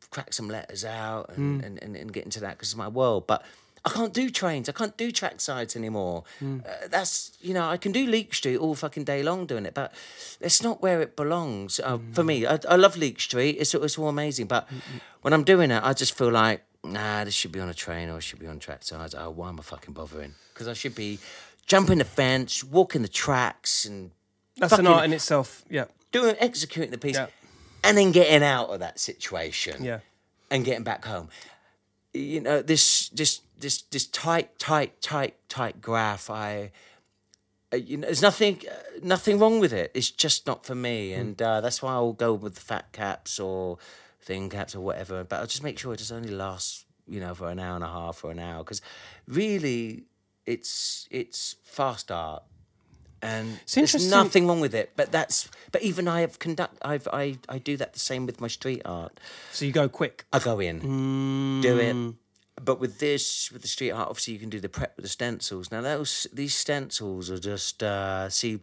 crack 0.09 0.33
some 0.33 0.47
letters 0.47 0.85
out 0.85 1.31
and, 1.35 1.63
and, 1.63 1.81
and, 1.81 1.95
and 1.95 2.13
get 2.13 2.23
into 2.23 2.39
that 2.41 2.51
because 2.51 2.69
it's 2.69 2.77
my 2.77 2.87
world. 2.87 3.25
But 3.25 3.43
I 3.85 3.89
can't 3.89 4.13
do 4.13 4.29
trains. 4.29 4.69
I 4.69 4.71
can't 4.71 4.95
do 4.95 5.11
track 5.11 5.41
sides 5.41 5.75
anymore. 5.75 6.23
Uh, 6.41 6.87
that's, 6.89 7.37
you 7.41 7.53
know, 7.53 7.67
I 7.67 7.77
can 7.77 7.91
do 7.91 8.05
Leake 8.05 8.33
Street 8.33 8.57
all 8.57 8.75
fucking 8.75 9.03
day 9.03 9.23
long 9.23 9.45
doing 9.45 9.65
it, 9.65 9.73
but 9.73 9.93
it's 10.39 10.63
not 10.63 10.81
where 10.81 11.01
it 11.01 11.17
belongs 11.17 11.81
uh, 11.81 11.97
for 12.13 12.23
me. 12.23 12.45
I, 12.45 12.59
I 12.69 12.75
love 12.77 12.95
Leake 12.95 13.19
Street. 13.19 13.57
It's, 13.59 13.73
it's 13.73 13.97
all 13.97 14.07
amazing. 14.07 14.47
But 14.47 14.69
when 15.21 15.33
I'm 15.33 15.43
doing 15.43 15.69
it, 15.69 15.83
I 15.83 15.93
just 15.93 16.17
feel 16.17 16.31
like, 16.31 16.63
nah, 16.83 17.23
this 17.23 17.33
should 17.33 17.51
be 17.51 17.59
on 17.59 17.69
a 17.69 17.73
train 17.73 18.09
or 18.09 18.17
it 18.17 18.21
should 18.21 18.39
be 18.39 18.47
on 18.47 18.59
track 18.59 18.83
sides. 18.83 19.15
Oh, 19.17 19.29
why 19.29 19.49
am 19.49 19.59
I 19.59 19.63
fucking 19.63 19.93
bothering? 19.93 20.33
Because 20.53 20.67
I 20.67 20.73
should 20.73 20.95
be 20.95 21.19
jumping 21.65 21.97
the 21.99 22.05
fence, 22.05 22.63
walking 22.63 23.01
the 23.01 23.07
tracks 23.07 23.85
and 23.85 24.11
That's 24.57 24.73
an 24.73 24.87
art 24.87 25.05
in 25.05 25.13
itself. 25.13 25.63
Yeah. 25.69 25.85
doing, 26.11 26.35
executing 26.39 26.91
the 26.91 26.97
piece 26.97 27.15
Yeah. 27.15 27.27
and 27.83 27.97
then 27.97 28.11
getting 28.11 28.43
out 28.43 28.69
of 28.69 28.79
that 28.81 28.99
situation 28.99 29.83
Yeah. 29.83 29.99
and 30.51 30.63
getting 30.65 30.83
back 30.83 31.05
home. 31.05 31.29
You 32.13 32.41
know, 32.41 32.61
this 32.61 33.09
this 33.09 33.41
this 33.57 33.81
this 33.89 34.05
tight, 34.05 34.59
tight, 34.59 35.01
tight, 35.01 35.35
tight 35.49 35.81
graph. 35.81 36.29
I, 36.29 36.71
uh, 37.73 37.77
you 37.77 37.97
know, 37.97 38.05
there's 38.05 38.21
nothing 38.21 38.61
uh, 38.69 38.75
nothing 39.01 39.39
wrong 39.39 39.59
with 39.59 39.73
it. 39.73 39.89
It's 39.95 40.11
just 40.11 40.45
not 40.45 40.63
for 40.63 40.75
me, 40.75 41.13
and 41.13 41.41
uh, 41.41 41.61
that's 41.61 41.81
why 41.81 41.93
I'll 41.93 42.13
go 42.13 42.33
with 42.35 42.53
the 42.53 42.61
fat 42.61 42.91
caps 42.91 43.39
or 43.39 43.79
thin 44.23 44.49
caps 44.49 44.75
or 44.75 44.81
whatever. 44.81 45.23
But 45.23 45.39
I'll 45.39 45.47
just 45.47 45.63
make 45.63 45.77
sure 45.77 45.93
it 45.93 45.97
just 45.97 46.11
only 46.11 46.31
lasts, 46.31 46.85
you 47.07 47.19
know, 47.19 47.35
for 47.35 47.49
an 47.49 47.59
hour 47.59 47.75
and 47.75 47.83
a 47.83 47.87
half 47.87 48.23
or 48.23 48.31
an 48.31 48.39
hour 48.39 48.63
because 48.63 48.81
really, 49.27 50.05
it's 50.45 51.07
it's 51.11 51.55
fast 51.63 52.11
art. 52.11 52.43
And 53.21 53.59
It's 53.63 53.75
there's 53.75 54.09
nothing 54.11 54.47
wrong 54.47 54.59
with 54.59 54.75
it, 54.75 54.91
but 54.97 55.11
that's. 55.11 55.49
But 55.71 55.81
even 55.81 56.09
I 56.09 56.21
have 56.21 56.39
conduct. 56.39 56.77
I've 56.81 57.07
I 57.13 57.37
I 57.47 57.57
do 57.57 57.77
that 57.77 57.93
the 57.93 57.99
same 57.99 58.25
with 58.25 58.41
my 58.41 58.49
street 58.49 58.81
art. 58.83 59.17
So 59.53 59.63
you 59.65 59.71
go 59.71 59.87
quick. 59.87 60.25
I 60.33 60.39
go 60.39 60.59
in, 60.59 61.61
do 61.61 61.77
it. 61.79 62.15
But 62.61 62.79
with 62.79 62.99
this, 62.99 63.49
with 63.51 63.61
the 63.61 63.67
street 63.67 63.91
art, 63.91 64.09
obviously 64.09 64.33
you 64.33 64.39
can 64.39 64.49
do 64.49 64.59
the 64.59 64.69
prep 64.69 64.95
with 64.97 65.03
the 65.03 65.09
stencils. 65.09 65.71
Now 65.71 65.81
those 65.81 66.27
these 66.33 66.53
stencils 66.53 67.31
are 67.31 67.39
just 67.39 67.81
uh, 67.81 68.29
see. 68.29 68.59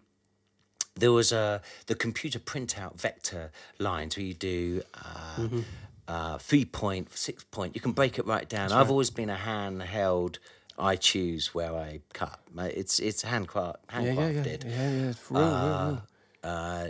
There 1.01 1.13
was 1.13 1.33
a 1.33 1.63
the 1.87 1.95
computer 1.95 2.39
printout 2.39 3.01
vector 3.01 3.51
lines 3.79 4.17
where 4.17 4.27
you 4.27 4.35
do 4.35 4.83
uh, 4.95 5.37
mm-hmm. 5.37 5.61
uh, 6.07 6.39
three 6.39 6.65
point, 6.65 7.17
six 7.17 7.45
point. 7.45 7.75
You 7.75 7.81
can 7.81 7.93
break 7.93 8.19
it 8.19 8.27
right 8.27 8.49
down. 8.49 8.73
I've 8.73 8.91
always 8.91 9.11
been 9.11 9.31
a 9.31 9.37
handheld. 9.37 10.39
I 10.79 10.97
choose 10.97 11.55
where 11.55 11.75
I 11.75 12.01
cut. 12.13 12.41
It's 12.57 13.01
it's 13.01 13.23
handcraft 13.23 13.79
Yeah, 13.93 14.01
yeah, 14.01 14.29
yeah, 14.29 14.57
yeah, 14.65 14.91
yeah. 14.91 15.13
For 15.13 15.35
real, 15.35 15.45
real, 15.45 15.55
uh, 15.55 15.87
real. 15.87 16.03
Uh, 16.43 16.87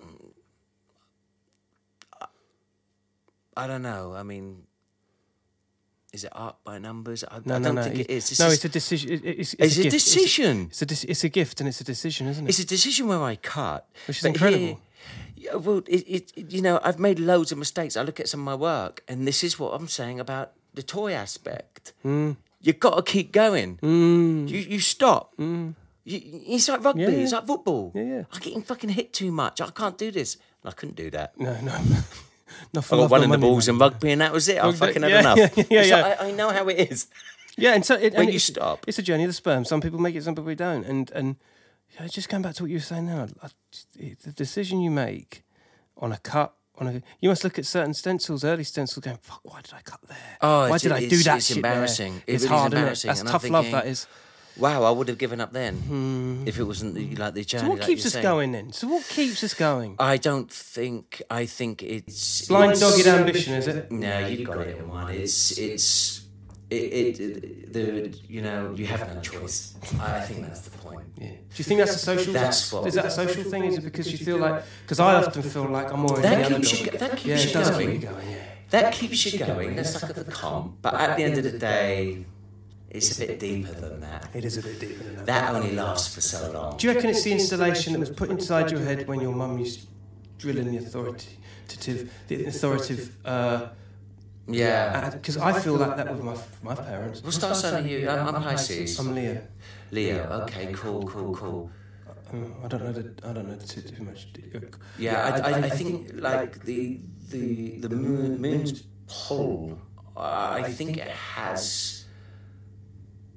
mm, 0.00 0.30
I 3.56 3.66
don't 3.66 3.82
know. 3.82 4.14
I 4.14 4.22
mean, 4.22 4.66
is 6.14 6.22
it 6.24 6.32
art 6.32 6.56
by 6.64 6.78
numbers? 6.78 7.24
I, 7.24 7.40
No, 7.44 7.54
I 7.56 7.58
no, 7.58 7.64
don't 7.66 7.74
no. 7.74 7.82
think 7.82 7.98
it- 8.00 8.10
is. 8.10 8.28
This 8.30 8.40
no, 8.40 8.48
it's 8.48 8.64
a 8.64 8.68
decision. 8.80 9.06
It, 9.12 9.20
it's, 9.24 9.52
it's 9.54 9.62
It's 9.64 9.76
a 9.78 9.82
gift. 9.82 9.94
It's 9.96 10.04
decision. 10.14 10.56
It's 10.70 10.82
a, 10.82 11.10
it's 11.10 11.24
a 11.24 11.28
gift 11.40 11.60
and 11.60 11.68
it's 11.68 11.80
a 11.80 11.84
decision, 11.94 12.22
isn't 12.28 12.44
it? 12.46 12.48
It's 12.50 12.58
a 12.60 12.66
decision 12.76 13.08
where 13.08 13.22
I 13.32 13.36
cut, 13.36 13.82
Which 14.06 14.18
is 14.18 14.22
But 14.22 14.28
incredible. 14.34 14.66
here- 14.66 14.76
yeah, 15.36 15.56
well, 15.56 15.82
it, 15.86 16.02
it, 16.16 16.52
you 16.54 16.62
know, 16.62 16.80
I've 16.82 16.98
made 16.98 17.18
loads 17.18 17.52
of 17.52 17.58
mistakes. 17.58 17.96
I 17.98 18.02
look 18.02 18.18
at 18.20 18.28
some 18.28 18.40
of 18.40 18.44
my 18.46 18.54
work, 18.54 19.02
and 19.08 19.26
this 19.28 19.44
is 19.44 19.58
what 19.58 19.70
I'm 19.76 19.88
saying 19.88 20.18
about 20.20 20.52
the 20.72 20.82
toy 20.82 21.12
aspect. 21.12 21.92
Hmm. 22.02 22.32
You've 22.62 22.80
got 22.80 22.94
to 22.96 23.02
keep 23.02 23.30
going. 23.32 23.78
You 23.82 24.58
you 24.74 24.78
stop. 24.80 25.34
You, 25.38 25.74
it's 26.06 26.68
like 26.68 26.82
rugby. 26.84 27.04
Hmm. 27.04 27.10
Yeah, 27.10 27.18
It's 27.24 27.32
like 27.32 27.46
football. 27.46 27.92
Yeah, 27.94 28.02
yeah. 28.02 28.22
I'm 28.32 28.40
getting 28.40 28.62
fucking 28.62 28.90
hit 28.90 29.12
too 29.12 29.30
much. 29.32 29.60
I 29.60 29.68
can't 29.70 29.98
do 29.98 30.10
this. 30.10 30.38
I 30.64 30.70
couldn't 30.70 30.96
do 30.96 31.10
that. 31.10 31.38
no, 31.38 31.52
no. 31.60 31.76
Not 32.72 32.84
for 32.84 32.96
I 32.96 32.98
got 32.98 33.10
one 33.10 33.24
in 33.24 33.30
the 33.30 33.38
balls 33.38 33.68
in 33.68 33.78
rugby, 33.78 34.12
and 34.12 34.20
that 34.20 34.32
was 34.32 34.48
it. 34.48 34.62
I 34.62 34.72
fucking 34.72 35.02
had 35.02 35.10
yeah, 35.10 35.20
enough. 35.20 35.56
yeah, 35.56 35.64
yeah, 35.70 35.82
yeah. 35.82 36.16
I, 36.20 36.28
I 36.28 36.30
know 36.32 36.50
how 36.50 36.68
it 36.68 36.90
is. 36.90 37.06
Yeah, 37.56 37.74
and 37.74 37.84
so 37.84 37.94
it, 37.94 38.12
When 38.14 38.22
and 38.22 38.28
you 38.30 38.36
it's, 38.36 38.44
stop. 38.44 38.84
it's 38.88 38.98
a 38.98 39.02
journey 39.02 39.24
of 39.24 39.28
the 39.28 39.34
sperm. 39.34 39.64
Some 39.64 39.80
people 39.80 40.00
make 40.00 40.14
it, 40.16 40.24
some 40.24 40.34
people 40.34 40.54
don't. 40.54 40.84
And 40.84 41.10
and 41.12 41.36
just 42.10 42.28
going 42.28 42.42
back 42.42 42.54
to 42.56 42.64
what 42.64 42.70
you 42.70 42.76
were 42.76 42.80
saying 42.82 43.06
now, 43.06 43.28
I, 43.42 43.48
it- 43.98 44.20
the 44.20 44.32
decision 44.32 44.80
you 44.80 44.90
make 44.90 45.44
on 45.96 46.10
a 46.12 46.18
cut, 46.18 46.52
on 46.78 46.88
a 46.88 47.02
you 47.20 47.28
must 47.28 47.44
look 47.44 47.58
at 47.58 47.64
certain 47.66 47.94
stencils, 47.94 48.44
early 48.44 48.64
stencils, 48.64 49.04
going, 49.04 49.18
"Fuck, 49.18 49.40
why 49.44 49.60
did 49.62 49.72
I 49.74 49.80
cut 49.82 50.00
there? 50.08 50.16
Oh, 50.40 50.68
why 50.68 50.78
did 50.78 50.92
I 50.92 51.06
do 51.06 51.16
that?" 51.22 51.36
it's 51.38 51.50
embarrassing. 51.52 52.22
It 52.26 52.34
It's 52.34 52.44
really 52.44 52.56
hard, 52.56 52.74
isn't 52.74 52.84
it? 52.84 53.02
That's 53.04 53.20
and 53.20 53.28
tough 53.28 53.48
love. 53.48 53.70
That 53.70 53.86
is. 53.86 54.06
Wow, 54.56 54.84
I 54.84 54.90
would 54.90 55.08
have 55.08 55.18
given 55.18 55.40
up 55.40 55.52
then 55.52 56.44
if 56.46 56.58
it 56.58 56.64
wasn't 56.64 56.94
the, 56.94 57.16
like 57.16 57.34
the 57.34 57.44
journey. 57.44 57.62
Hmm. 57.62 57.66
So 57.66 57.70
what 57.70 57.78
like 57.80 57.86
keeps 57.88 58.02
you're 58.04 58.06
us 58.08 58.12
saying. 58.12 58.22
going 58.22 58.52
then? 58.52 58.72
So 58.72 58.86
what 58.88 59.04
keeps 59.08 59.42
us 59.42 59.54
going? 59.54 59.96
I 59.98 60.16
don't 60.16 60.50
think. 60.50 61.22
I 61.30 61.46
think 61.46 61.82
it's 61.82 62.46
Blind 62.46 62.72
it's- 62.72 62.80
dogged 62.80 63.06
ambition, 63.06 63.54
is 63.54 63.66
it? 63.66 63.90
No, 63.90 64.26
you've 64.26 64.46
got 64.46 64.58
it 64.60 64.78
in 64.78 64.88
one. 64.88 65.10
It's 65.12 65.58
it's 65.58 66.22
it, 66.70 66.76
it, 66.76 67.20
it 67.20 67.72
the 67.72 68.16
you 68.28 68.42
know 68.42 68.72
you 68.76 68.86
have 68.86 69.12
no 69.14 69.20
choice. 69.20 69.74
I 70.00 70.20
think 70.20 70.46
that's 70.46 70.60
the 70.62 70.76
point. 70.78 71.04
Yeah. 71.18 71.28
Do 71.28 71.36
you 71.56 71.64
think 71.64 71.78
that's 71.80 71.96
a 71.96 71.98
social? 71.98 72.32
That's 72.32 72.72
what- 72.72 72.86
is 72.86 72.94
that 72.94 73.06
a 73.06 73.10
social 73.10 73.42
thing? 73.44 73.64
Is 73.64 73.78
it 73.78 73.84
because 73.84 74.10
you 74.12 74.18
feel 74.18 74.38
like? 74.38 74.62
Because 74.82 75.00
I 75.00 75.14
often 75.14 75.42
feel 75.42 75.68
like 75.68 75.92
I'm 75.92 76.04
already 76.06 76.22
That 76.28 76.48
keeps 76.52 76.80
you 76.80 76.90
that 76.92 77.10
keeps 77.16 77.26
yeah, 77.54 77.60
you 77.60 77.70
going. 77.70 77.90
keep 77.92 78.02
you 78.02 78.08
going. 78.08 78.30
Yeah. 78.30 78.36
That 78.70 78.92
keeps 78.92 79.26
you 79.32 79.38
going. 79.38 79.76
That's 79.76 80.00
like 80.00 80.10
at 80.10 80.16
the 80.16 80.32
comp. 80.32 80.80
But 80.82 80.94
at 80.94 81.16
the 81.16 81.24
end 81.24 81.38
of 81.38 81.44
the 81.44 81.58
day, 81.58 82.24
it's 82.94 83.18
a 83.18 83.26
bit 83.26 83.40
deeper 83.40 83.72
than 83.72 84.00
that. 84.00 84.28
It 84.34 84.44
is 84.44 84.56
a 84.56 84.62
bit 84.62 84.78
deeper 84.78 85.02
than 85.02 85.16
that. 85.16 85.26
That 85.26 85.54
only 85.54 85.72
lasts 85.72 86.14
for 86.14 86.20
so 86.20 86.50
long. 86.52 86.76
Do 86.76 86.86
you 86.86 86.94
reckon 86.94 87.10
it's 87.10 87.24
the 87.24 87.32
installation 87.32 87.92
that 87.92 87.98
was 87.98 88.10
put 88.10 88.30
inside 88.30 88.70
your 88.70 88.80
head 88.80 89.08
when 89.08 89.20
your 89.20 89.34
mum 89.34 89.58
used 89.58 89.88
drilling 90.38 90.70
the 90.70 90.78
authoritative, 90.78 92.10
the 92.28 92.46
authoritative? 92.46 93.16
Yeah. 94.46 95.10
Because 95.10 95.38
I 95.38 95.58
feel 95.58 95.74
like 95.74 95.96
that 95.96 96.12
with 96.12 96.22
my 96.22 96.36
my 96.62 96.74
parents. 96.74 97.22
What 97.22 97.32
star 97.34 97.54
sign 97.54 97.84
are 97.84 97.86
you? 97.86 98.08
I'm, 98.08 98.34
I'm 98.34 98.42
Pisces. 98.42 98.98
I'm 98.98 99.14
Leo. 99.14 99.42
Leo. 99.90 100.22
Okay. 100.42 100.72
Cool. 100.72 101.02
Cool. 101.04 101.34
Cool. 101.34 101.70
Uh, 102.32 102.64
I 102.64 102.68
don't 102.68 102.84
know. 102.84 102.92
The, 102.92 103.28
I 103.28 103.32
don't 103.32 103.48
know 103.48 103.56
too, 103.56 103.80
too 103.80 104.02
much. 104.02 104.28
Yeah, 104.98 105.40
I, 105.44 105.50
I, 105.50 105.58
I 105.66 105.70
think 105.70 106.10
like 106.14 106.64
the 106.64 107.00
the 107.30 107.78
the 107.78 107.88
moon, 107.88 108.40
moon's 108.40 108.82
pull. 109.08 109.78
Uh, 110.16 110.60
I 110.62 110.62
think 110.62 110.96
it 110.98 111.08
has 111.08 112.03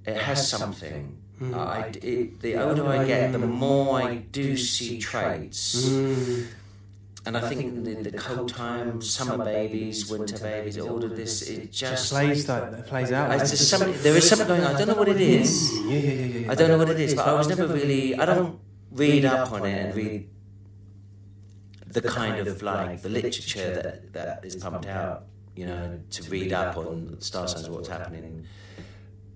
it 0.07 0.17
has 0.17 0.49
something. 0.49 1.17
Uh, 1.39 1.55
I, 1.55 1.79
it, 2.01 2.39
the 2.41 2.55
older 2.55 2.87
I 2.87 3.05
get, 3.05 3.31
the 3.31 3.37
more 3.39 4.01
I 4.01 4.15
do 4.15 4.57
see 4.57 4.97
traits. 4.99 5.87
And 7.27 7.35
I 7.35 7.41
think 7.49 7.83
the, 7.83 8.09
the 8.09 8.17
cold 8.17 8.49
time, 8.49 9.01
summer 9.01 9.43
babies, 9.43 10.09
winter 10.09 10.39
babies, 10.39 10.77
all 10.77 11.03
of 11.03 11.15
this, 11.15 11.41
it 11.41 11.71
just 11.71 12.09
Plays 12.11 12.45
that 12.47 12.87
plays 12.87 13.11
out. 13.11 13.29
I 13.29 13.37
just, 13.37 13.69
some, 13.69 13.81
there 14.01 14.15
is 14.15 14.27
something 14.29 14.47
going 14.47 14.63
on. 14.63 14.75
I 14.75 14.77
don't 14.77 14.87
know 14.87 14.95
what 14.95 15.09
it 15.09 15.19
is. 15.19 15.77
yeah, 15.85 15.97
yeah, 15.97 16.11
yeah, 16.11 16.25
yeah. 16.39 16.51
I 16.51 16.55
don't 16.55 16.69
know 16.69 16.77
what 16.77 16.89
it 16.89 16.99
is, 16.99 17.13
but 17.13 17.27
I 17.27 17.33
was 17.33 17.49
never 17.49 17.67
really. 17.67 18.15
I 18.15 18.25
don't 18.25 18.59
read 18.91 19.25
up 19.25 19.51
on 19.51 19.65
it 19.65 19.77
and 19.87 19.95
read 19.95 20.29
the 21.85 22.01
kind 22.01 22.47
of 22.47 22.61
like 22.61 23.01
the 23.01 23.09
literature 23.09 23.73
that 23.75 24.13
that 24.13 24.45
is 24.45 24.55
pumped 24.55 24.85
out. 24.85 25.25
You 25.55 25.65
know, 25.65 25.99
to 26.11 26.23
read 26.29 26.53
up 26.53 26.77
on 26.77 27.19
star 27.19 27.47
signs 27.47 27.65
and 27.65 27.75
what's 27.75 27.89
happening. 27.89 28.45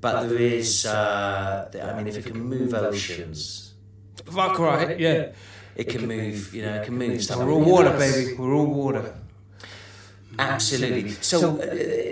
But 0.01 0.27
there 0.29 0.37
is. 0.39 0.85
Uh, 0.85 1.69
I 1.83 1.95
mean, 1.97 2.07
if 2.07 2.17
it 2.17 2.25
can 2.25 2.41
move 2.41 2.73
oceans, 2.73 3.73
Fuck 4.25 4.59
right. 4.59 4.99
Yeah. 4.99 5.31
it 5.75 5.85
can 5.89 6.07
move. 6.07 6.53
You 6.53 6.63
know, 6.65 6.75
it 6.81 6.85
can 6.85 6.97
move. 6.97 7.29
We're 7.29 7.51
all 7.51 7.61
water, 7.61 7.97
baby. 7.97 8.33
We're 8.35 8.53
all 8.53 8.65
water. 8.65 9.13
Absolutely. 10.49 11.11
So 11.31 11.37
uh, 11.61 11.65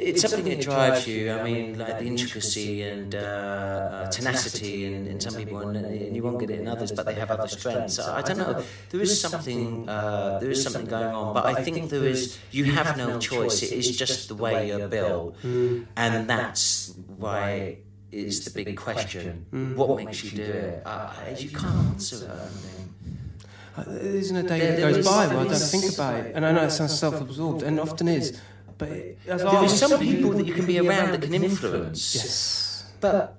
it's 0.09 0.21
something 0.21 0.45
that 0.51 0.61
drives 0.61 1.07
you. 1.07 1.31
I 1.31 1.43
mean, 1.43 1.77
like 1.77 1.99
the 1.99 2.05
intricacy 2.05 2.83
and 2.83 3.13
uh, 3.15 3.19
uh, 3.19 4.11
tenacity 4.11 4.85
in, 4.85 5.07
in 5.07 5.17
some 5.19 5.35
people, 5.41 5.57
and, 5.59 5.75
and 5.77 6.15
you 6.15 6.21
won't 6.23 6.39
get 6.39 6.49
it 6.49 6.59
in 6.61 6.67
others, 6.67 6.91
but 6.91 7.05
they 7.05 7.15
have 7.15 7.31
other 7.31 7.47
strengths. 7.47 7.95
So 7.95 8.03
I 8.19 8.21
don't 8.21 8.37
know. 8.37 8.63
There 8.91 9.01
is 9.01 9.19
something. 9.19 9.87
Uh, 9.89 10.39
there 10.41 10.51
is 10.51 10.61
something 10.63 10.85
going 10.85 11.13
on, 11.19 11.33
but 11.33 11.45
I 11.45 11.63
think 11.63 11.89
there 11.89 12.05
is. 12.05 12.37
You 12.51 12.65
have 12.77 12.97
no 12.97 13.07
choice. 13.19 13.61
It 13.63 13.71
is 13.81 13.87
just 13.97 14.27
the 14.29 14.35
way 14.35 14.67
you're 14.69 14.87
built, 14.87 15.35
and 15.43 16.13
that's 16.29 16.93
why. 17.17 17.77
Is 18.11 18.43
the 18.43 18.49
big 18.49 18.75
question. 18.75 19.45
What 19.77 19.89
makes 19.99 20.23
you 20.23 20.31
do 20.31 20.41
it? 20.41 20.81
Uh, 20.83 21.13
you 21.37 21.49
can't 21.51 21.93
answer 21.93 22.15
it, 22.25 22.31
I 22.31 22.37
don't 22.41 22.49
think. 22.49 22.89
Uh, 22.89 23.68
There 23.68 23.68
isn't 23.87 24.35
a 24.35 24.43
day 24.43 24.59
There- 24.59 24.75
that 24.75 24.93
goes 24.93 25.05
by 25.05 25.27
where 25.27 25.39
I 25.39 25.43
don't 25.45 25.57
think 25.57 25.93
about 25.93 26.15
it. 26.25 26.31
And 26.35 26.45
I 26.45 26.51
know 26.51 26.63
it 26.63 26.71
sounds 26.71 26.97
self-absorbed, 26.97 27.63
and 27.63 27.79
often 27.79 28.07
is. 28.07 28.33
But 28.77 28.89
it- 28.89 29.17
There 29.25 29.45
are 29.45 29.67
some 29.69 29.99
people 29.99 30.31
that 30.31 30.45
you 30.45 30.53
can 30.53 30.65
be 30.65 30.79
around 30.79 31.11
that 31.11 31.21
can 31.21 31.33
influence. 31.33 32.15
Yes. 32.15 32.83
But 33.01 33.35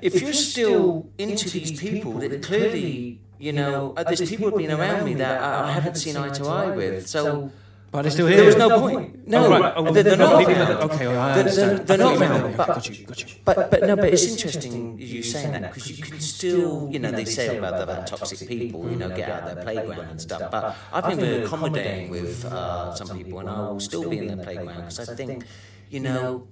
if 0.00 0.20
you're 0.20 0.32
still 0.32 1.08
into 1.18 1.50
these 1.50 1.72
people, 1.72 2.12
that 2.14 2.42
clearly, 2.42 3.20
you 3.38 3.52
know, 3.52 3.94
there's 4.06 4.20
people 4.28 4.50
who've 4.50 4.70
around 4.70 5.04
me 5.04 5.14
that 5.14 5.40
I 5.42 5.72
haven't 5.72 5.96
seen 5.96 6.16
eye 6.16 6.30
to 6.30 6.44
eye 6.46 6.70
with. 6.70 7.08
So 7.08 7.50
But 7.92 8.02
they're 8.02 8.10
still 8.10 8.26
here. 8.26 8.38
there 8.38 8.46
was 8.46 8.56
no 8.56 8.80
point. 8.80 9.28
No, 9.28 9.44
Oh, 9.44 9.50
right. 9.60 9.74
Oh, 9.76 9.92
they're, 9.92 10.02
they're 10.02 10.16
not 10.16 10.38
maybe 10.40 10.54
around. 10.54 10.68
that- 10.68 10.80
Okay, 10.90 11.06
well, 11.08 11.20
I 11.20 11.28
They're- 11.34 11.38
understand. 11.40 11.70
they're- 11.70 11.84
they're 11.84 11.98
not 11.98 12.04
thought 12.04 12.14
you 12.14 12.32
around. 12.32 12.42
meant- 12.42 12.56
But, 12.56 12.66
Got 12.68 12.88
you, 12.88 13.04
got 13.06 13.20
you. 13.20 13.26
but 13.44 13.70
but 13.70 13.80
no, 13.82 13.96
but 13.96 14.08
it's 14.14 14.26
interesting 14.34 14.96
you 14.98 15.22
saying 15.22 15.52
that 15.52 15.62
because 15.74 15.90
you 15.98 16.02
can 16.02 16.18
still, 16.18 16.88
you 16.90 16.98
know, 16.98 17.10
they 17.12 17.26
say 17.26 17.58
about 17.58 17.82
about 17.82 18.06
toxic 18.06 18.48
people, 18.48 18.88
you 18.90 18.96
know, 18.96 19.10
get 19.10 19.28
out 19.28 19.42
of 19.42 19.54
their 19.56 19.64
playground 19.64 20.08
and 20.10 20.20
stuff. 20.22 20.50
But 20.50 20.74
I've 20.90 21.04
been 21.10 21.20
very 21.20 21.44
accommodating 21.44 22.08
with 22.08 22.46
uh, 22.46 22.94
some 22.94 23.08
people, 23.18 23.40
and 23.40 23.48
I 23.50 23.60
will 23.68 23.78
still 23.80 24.08
be 24.08 24.18
in 24.18 24.26
their 24.26 24.42
playground 24.42 24.80
because 24.88 25.00
I 25.06 25.14
think, 25.14 25.44
you 25.90 26.00
know. 26.00 26.46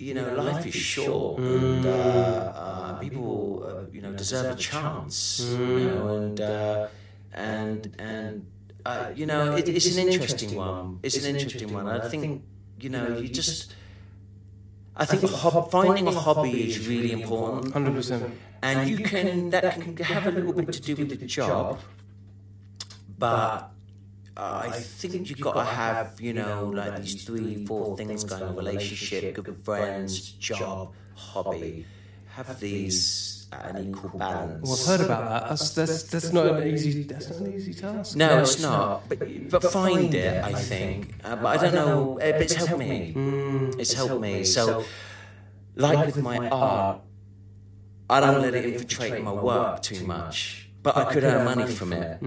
You 0.00 0.14
know, 0.14 0.32
life 0.32 0.64
is 0.64 0.74
short, 0.76 1.40
and 1.40 1.84
uh, 1.84 1.90
uh, 1.90 2.98
people, 3.00 3.66
uh, 3.66 3.90
you 3.92 4.00
know, 4.00 4.12
deserve 4.12 4.52
a 4.54 4.54
chance. 4.54 5.40
You 5.50 5.90
know, 5.90 6.06
and 6.18 6.40
uh, 6.40 6.86
and 7.34 7.80
and 7.98 8.46
uh, 8.88 9.12
you 9.14 9.26
know, 9.26 9.56
it, 9.56 9.68
it's 9.68 9.96
an 9.96 10.08
interesting 10.08 10.54
one. 10.56 10.98
It's 11.02 11.16
an 11.22 11.36
interesting 11.36 11.72
one. 11.72 11.86
I 11.88 12.08
think, 12.08 12.42
you 12.80 12.90
know, 12.90 13.18
you 13.18 13.28
just. 13.28 13.74
I 14.96 15.04
think 15.04 15.22
hob- 15.30 15.70
finding 15.70 16.08
a 16.08 16.12
hobby 16.26 16.70
is 16.70 16.88
really 16.88 17.12
important, 17.12 17.72
Hundred 17.72 17.94
percent. 17.94 18.34
and 18.66 18.90
you 18.90 18.98
can 18.98 19.50
that 19.50 19.78
can 19.80 19.94
have 19.98 20.26
a 20.26 20.32
little 20.32 20.52
bit 20.52 20.72
to 20.74 20.80
do 20.82 20.96
with 20.96 21.10
the 21.14 21.22
job, 21.24 21.78
but 23.16 23.70
uh, 24.36 24.66
I 24.66 24.70
think 24.74 25.30
you've 25.30 25.38
got 25.40 25.54
to 25.54 25.62
have 25.62 26.20
you 26.20 26.32
know 26.32 26.66
like 26.74 26.98
these 26.98 27.22
three, 27.22 27.64
four 27.64 27.96
things 27.96 28.24
going: 28.24 28.42
on: 28.42 28.56
relationship, 28.56 29.38
good 29.38 29.62
friends, 29.62 30.34
job, 30.42 30.94
hobby. 31.14 31.86
Have 32.34 32.58
these 32.58 33.37
at 33.52 33.76
an 33.76 33.88
equal 33.90 34.10
balance. 34.18 34.62
Well, 34.62 34.72
I've 34.78 34.86
heard 34.86 35.06
about 35.06 35.28
that. 35.28 35.48
That's 35.48 35.70
that's, 35.70 36.02
that's 36.04 36.32
not 36.32 36.46
an 36.46 36.68
easy. 36.68 37.02
That's 37.04 37.30
not 37.30 37.40
an 37.40 37.54
easy 37.54 37.74
task. 37.74 38.16
No, 38.16 38.40
it's 38.40 38.60
not. 38.60 39.08
But 39.08 39.50
but 39.50 39.62
find 39.64 40.14
it, 40.14 40.44
I 40.44 40.52
think. 40.52 41.14
Uh, 41.24 41.36
but 41.36 41.46
I 41.46 41.56
don't 41.62 41.74
know. 41.74 42.18
But 42.20 42.42
it's 42.42 42.54
helped 42.54 42.78
me. 42.78 43.14
It's 43.78 43.94
helped 43.94 44.20
me. 44.20 44.44
So, 44.44 44.84
like 45.76 46.06
with 46.06 46.18
my 46.22 46.48
art, 46.48 47.00
I 48.10 48.20
don't 48.20 48.42
let 48.42 48.54
it 48.54 48.64
infiltrate 48.64 49.22
my 49.22 49.32
work 49.32 49.82
too 49.82 50.06
much. 50.06 50.68
But 50.82 50.96
I 50.96 51.04
could 51.12 51.24
earn 51.24 51.44
money 51.44 51.72
from 51.72 51.92
it. 51.92 52.20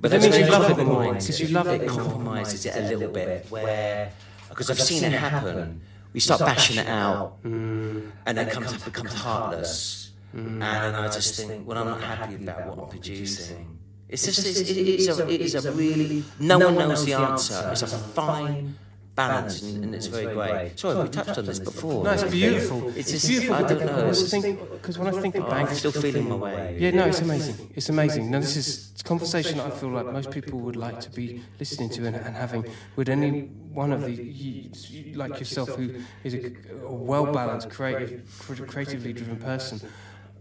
But 0.00 0.10
that 0.12 0.22
means 0.22 0.38
you 0.38 0.46
love 0.46 0.70
it 0.70 0.82
more, 0.82 0.96
compromises 1.04 1.26
'cause 1.28 1.40
you 1.40 1.48
love 1.54 1.66
it 1.68 1.82
It 1.82 1.88
compromises 1.88 2.64
it 2.66 2.74
a 2.76 2.88
little 2.88 3.12
bit. 3.12 3.46
Where 3.50 4.12
because 4.48 4.70
I've 4.70 4.80
seen 4.80 5.04
it 5.04 5.12
happen. 5.12 5.80
We 6.12 6.18
start 6.20 6.40
bashing 6.40 6.78
it 6.78 6.88
out, 6.88 7.36
and 7.44 8.12
then 8.24 8.38
it 8.48 8.50
comes 8.52 8.72
becomes 8.82 9.12
heartless. 9.14 10.09
Mm-hmm. 10.34 10.62
And 10.62 10.96
I 10.96 11.08
just 11.08 11.34
think, 11.36 11.66
well, 11.66 11.78
I'm 11.78 11.86
not 11.86 12.00
happy 12.00 12.36
about 12.36 12.66
what 12.68 12.78
I'm 12.84 12.88
producing. 12.88 13.78
It's 14.08 14.24
just, 14.24 14.44
it's, 14.46 14.58
it, 14.60 14.76
is 14.76 15.18
a, 15.20 15.28
it 15.28 15.40
is 15.40 15.54
a 15.54 15.72
really, 15.72 16.24
no 16.40 16.58
one 16.58 16.74
knows 16.76 17.04
the 17.04 17.14
answer. 17.14 17.68
It's 17.70 17.82
a 17.82 17.86
fine 17.86 18.76
balance, 19.14 19.62
and, 19.62 19.84
and 19.84 19.94
it's 19.94 20.06
very 20.06 20.32
great. 20.34 20.78
Sorry, 20.78 21.02
we 21.02 21.08
touched 21.08 21.38
on 21.38 21.44
this 21.46 21.58
before. 21.58 22.04
No, 22.04 22.10
it's 22.10 22.24
beautiful. 22.24 22.88
It's, 22.88 22.98
It's 22.98 23.10
just, 23.12 23.28
beautiful. 23.28 23.54
I 23.54 23.62
don't 23.68 23.84
know. 23.86 24.08
It's 24.08 24.30
just, 24.30 24.42
Because 24.72 24.98
when 24.98 25.14
I 25.14 25.20
think 25.20 25.34
of 25.36 25.44
I'm 25.44 25.50
Banks, 25.50 25.78
still 25.78 25.92
feeling 25.92 26.28
my 26.28 26.34
way. 26.36 26.76
Yeah, 26.80 26.90
no, 26.90 27.06
it's 27.06 27.20
amazing. 27.20 27.70
It's 27.74 27.88
amazing. 27.88 28.30
Now, 28.30 28.40
this 28.40 28.56
is 28.56 28.92
a 29.00 29.04
conversation 29.04 29.58
that 29.58 29.66
I 29.66 29.70
feel 29.70 29.90
like 29.90 30.06
most 30.06 30.30
people 30.30 30.58
would 30.60 30.76
like 30.76 31.00
to 31.00 31.10
be 31.10 31.42
listening 31.58 31.90
to 31.90 32.06
and, 32.06 32.16
and 32.16 32.34
having 32.36 32.64
with 32.96 33.08
any 33.08 33.42
one 33.72 33.92
of 33.92 34.02
the, 34.02 34.12
you, 34.12 34.70
you- 34.88 35.14
like 35.14 35.38
yourself, 35.38 35.68
who 35.76 35.94
is 36.24 36.34
a, 36.34 36.46
a 36.84 36.90
well 36.92 37.26
balanced, 37.26 37.70
creative, 37.70 38.22
creatively 38.68 39.12
driven 39.12 39.36
person. 39.36 39.80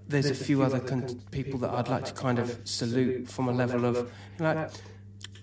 There's 0.10 0.30
a 0.32 0.34
few 0.36 0.64
other 0.64 0.80
con- 0.80 1.22
people 1.32 1.60
that 1.60 1.70
I'd 1.70 1.88
like 1.88 2.04
to 2.06 2.14
kind 2.14 2.40
of 2.40 2.58
salute 2.66 3.30
from 3.30 3.48
a 3.48 3.52
level 3.52 3.86
of, 3.86 4.12
like, 4.40 4.72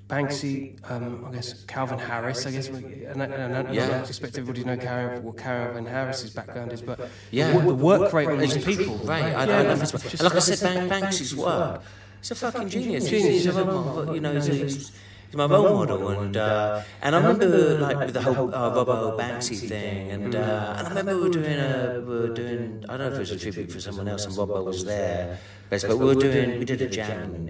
Banksy, 0.09 0.79
um, 0.91 1.25
I 1.29 1.33
guess 1.33 1.65
Calvin 1.65 1.99
Harris, 2.01 2.47
I 2.47 2.51
guess, 2.51 2.69
and, 2.69 2.85
I- 3.23 3.27
and, 3.27 3.57
I- 3.57 3.61
and 3.61 3.75
Yeah. 3.75 3.89
I 3.89 4.01
expect 4.01 4.37
everybody 4.39 4.63
to 4.63 4.67
know 4.67 4.77
Calvin, 4.77 5.23
what 5.25 5.37
Calvin 5.37 5.87
Harris's 5.87 6.31
background 6.31 6.73
is, 6.73 6.83
but 6.83 7.09
Yeah. 7.31 7.53
the, 7.53 7.59
the 7.61 7.75
work 7.75 8.13
rate 8.13 8.29
on 8.29 8.39
these 8.39 8.57
people, 8.65 8.97
Right, 9.05 9.23
I, 9.25 9.45
Yeah, 9.47 9.59
I 9.61 9.75
work. 9.75 9.93
like 10.23 10.35
I 10.35 10.39
said, 10.41 10.91
Banksy's 10.91 11.35
work. 11.35 11.83
He's 12.21 12.31
a 12.33 12.35
fucking 12.35 12.69
genius. 12.69 13.09
Genius. 13.09 13.45
He's 13.45 13.57
a. 13.57 14.11
You 14.15 14.21
know, 14.21 14.33
he's, 14.35 14.47
he's, 14.47 14.93
he's 15.27 15.37
my 15.37 15.47
role 15.47 15.75
model, 15.75 16.09
and 16.09 16.37
uh, 16.37 16.83
and 17.03 17.15
I 17.15 17.19
remember 17.19 17.79
like 17.79 17.99
with 17.99 18.15
the 18.15 18.23
whole 18.23 18.55
uh, 18.55 18.71
Robbo 18.75 19.17
Banksy 19.19 19.59
thing, 19.69 20.11
and 20.11 20.35
uh, 20.35 20.75
and 20.79 20.87
I 20.87 20.89
remember 20.91 21.17
we 21.17 21.23
were 21.23 21.29
doing 21.31 21.59
a 21.59 22.01
we 22.07 22.15
were 22.21 22.35
doing 22.35 22.85
I 22.89 22.97
don't 22.97 23.01
know 23.01 23.09
if 23.09 23.15
it 23.15 23.19
was 23.21 23.31
a 23.33 23.39
tribute 23.39 23.71
for 23.73 23.81
someone 23.81 24.09
else, 24.09 24.25
and 24.27 24.35
Robbo 24.37 24.65
was 24.65 24.85
there, 24.85 25.39
but 25.69 25.83
we 25.89 26.05
were 26.05 26.15
doing 26.15 26.59
we 26.59 26.65
did 26.65 26.81
a 26.83 26.89
jam 26.89 27.49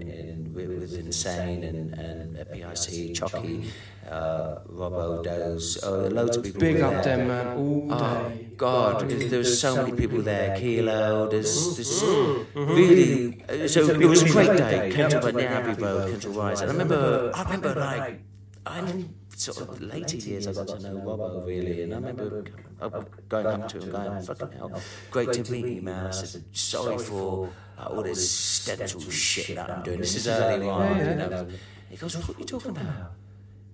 with, 0.57 0.69
with 0.81 0.93
Insane 1.05 1.63
and 1.63 1.93
and 2.05 2.35
PIC, 2.51 3.13
Chucky, 3.19 3.55
uh, 4.09 4.59
Robbo, 4.79 5.23
Doze, 5.23 5.77
oh, 5.83 6.07
loads 6.17 6.37
of 6.37 6.43
people. 6.43 6.59
big 6.59 6.81
up 6.81 7.03
there. 7.03 7.17
them, 7.17 7.27
man, 7.27 7.47
all 7.57 7.87
Oh 7.91 8.29
day. 8.29 8.47
God, 8.57 9.09
there's 9.09 9.59
so 9.59 9.75
many 9.77 9.93
people 10.01 10.21
there. 10.21 10.57
Kilo, 10.59 11.29
there's, 11.29 11.75
there's 11.77 12.03
really. 12.55 13.43
uh, 13.49 13.67
So 13.67 13.79
it 13.89 14.05
was 14.13 14.23
a 14.23 14.29
great 14.29 14.57
day. 14.57 14.91
Came 14.91 15.09
to 15.09 15.31
near 15.31 15.47
Abbey 15.49 15.81
Road, 15.81 16.03
Kensal 16.11 16.35
Rise, 16.35 16.61
and 16.61 16.69
I 16.71 16.73
remember, 16.73 17.31
I 17.35 17.43
remember 17.43 17.71
like, 17.79 18.21
I 18.65 19.05
sort 19.35 19.59
of 19.69 19.81
later 19.81 20.17
years 20.17 20.47
I 20.47 20.53
got 20.53 20.67
to 20.69 20.79
know 20.79 20.95
Robbo 21.07 21.45
really, 21.45 21.83
and 21.83 21.93
I 21.93 21.97
remember 21.97 22.43
going 23.29 23.45
up 23.45 23.67
to 23.69 23.77
him, 23.79 23.91
going, 23.91 24.21
"Fucking 24.23 24.51
hell, 24.57 24.81
great 25.11 25.31
to 25.33 25.51
meet 25.51 25.65
you, 25.75 25.81
man." 25.81 26.07
I 26.07 26.11
said, 26.11 26.43
"Sorry 26.53 26.97
for 26.97 27.49
uh, 27.77 27.85
all 27.91 28.03
this 28.03 28.29
stencil 28.29 29.01
shit 29.11 29.55
that 29.55 29.69
I'm 29.69 29.83
doing. 29.83 29.99
This 29.99 30.15
is 30.15 30.27
early 30.27 30.67
on, 30.67 30.97
you 30.97 31.15
know." 31.15 31.47
He 31.89 31.95
goes, 31.97 32.17
"What 32.17 32.35
are 32.35 32.39
you 32.39 32.45
talking 32.45 32.71
about?" 32.71 33.11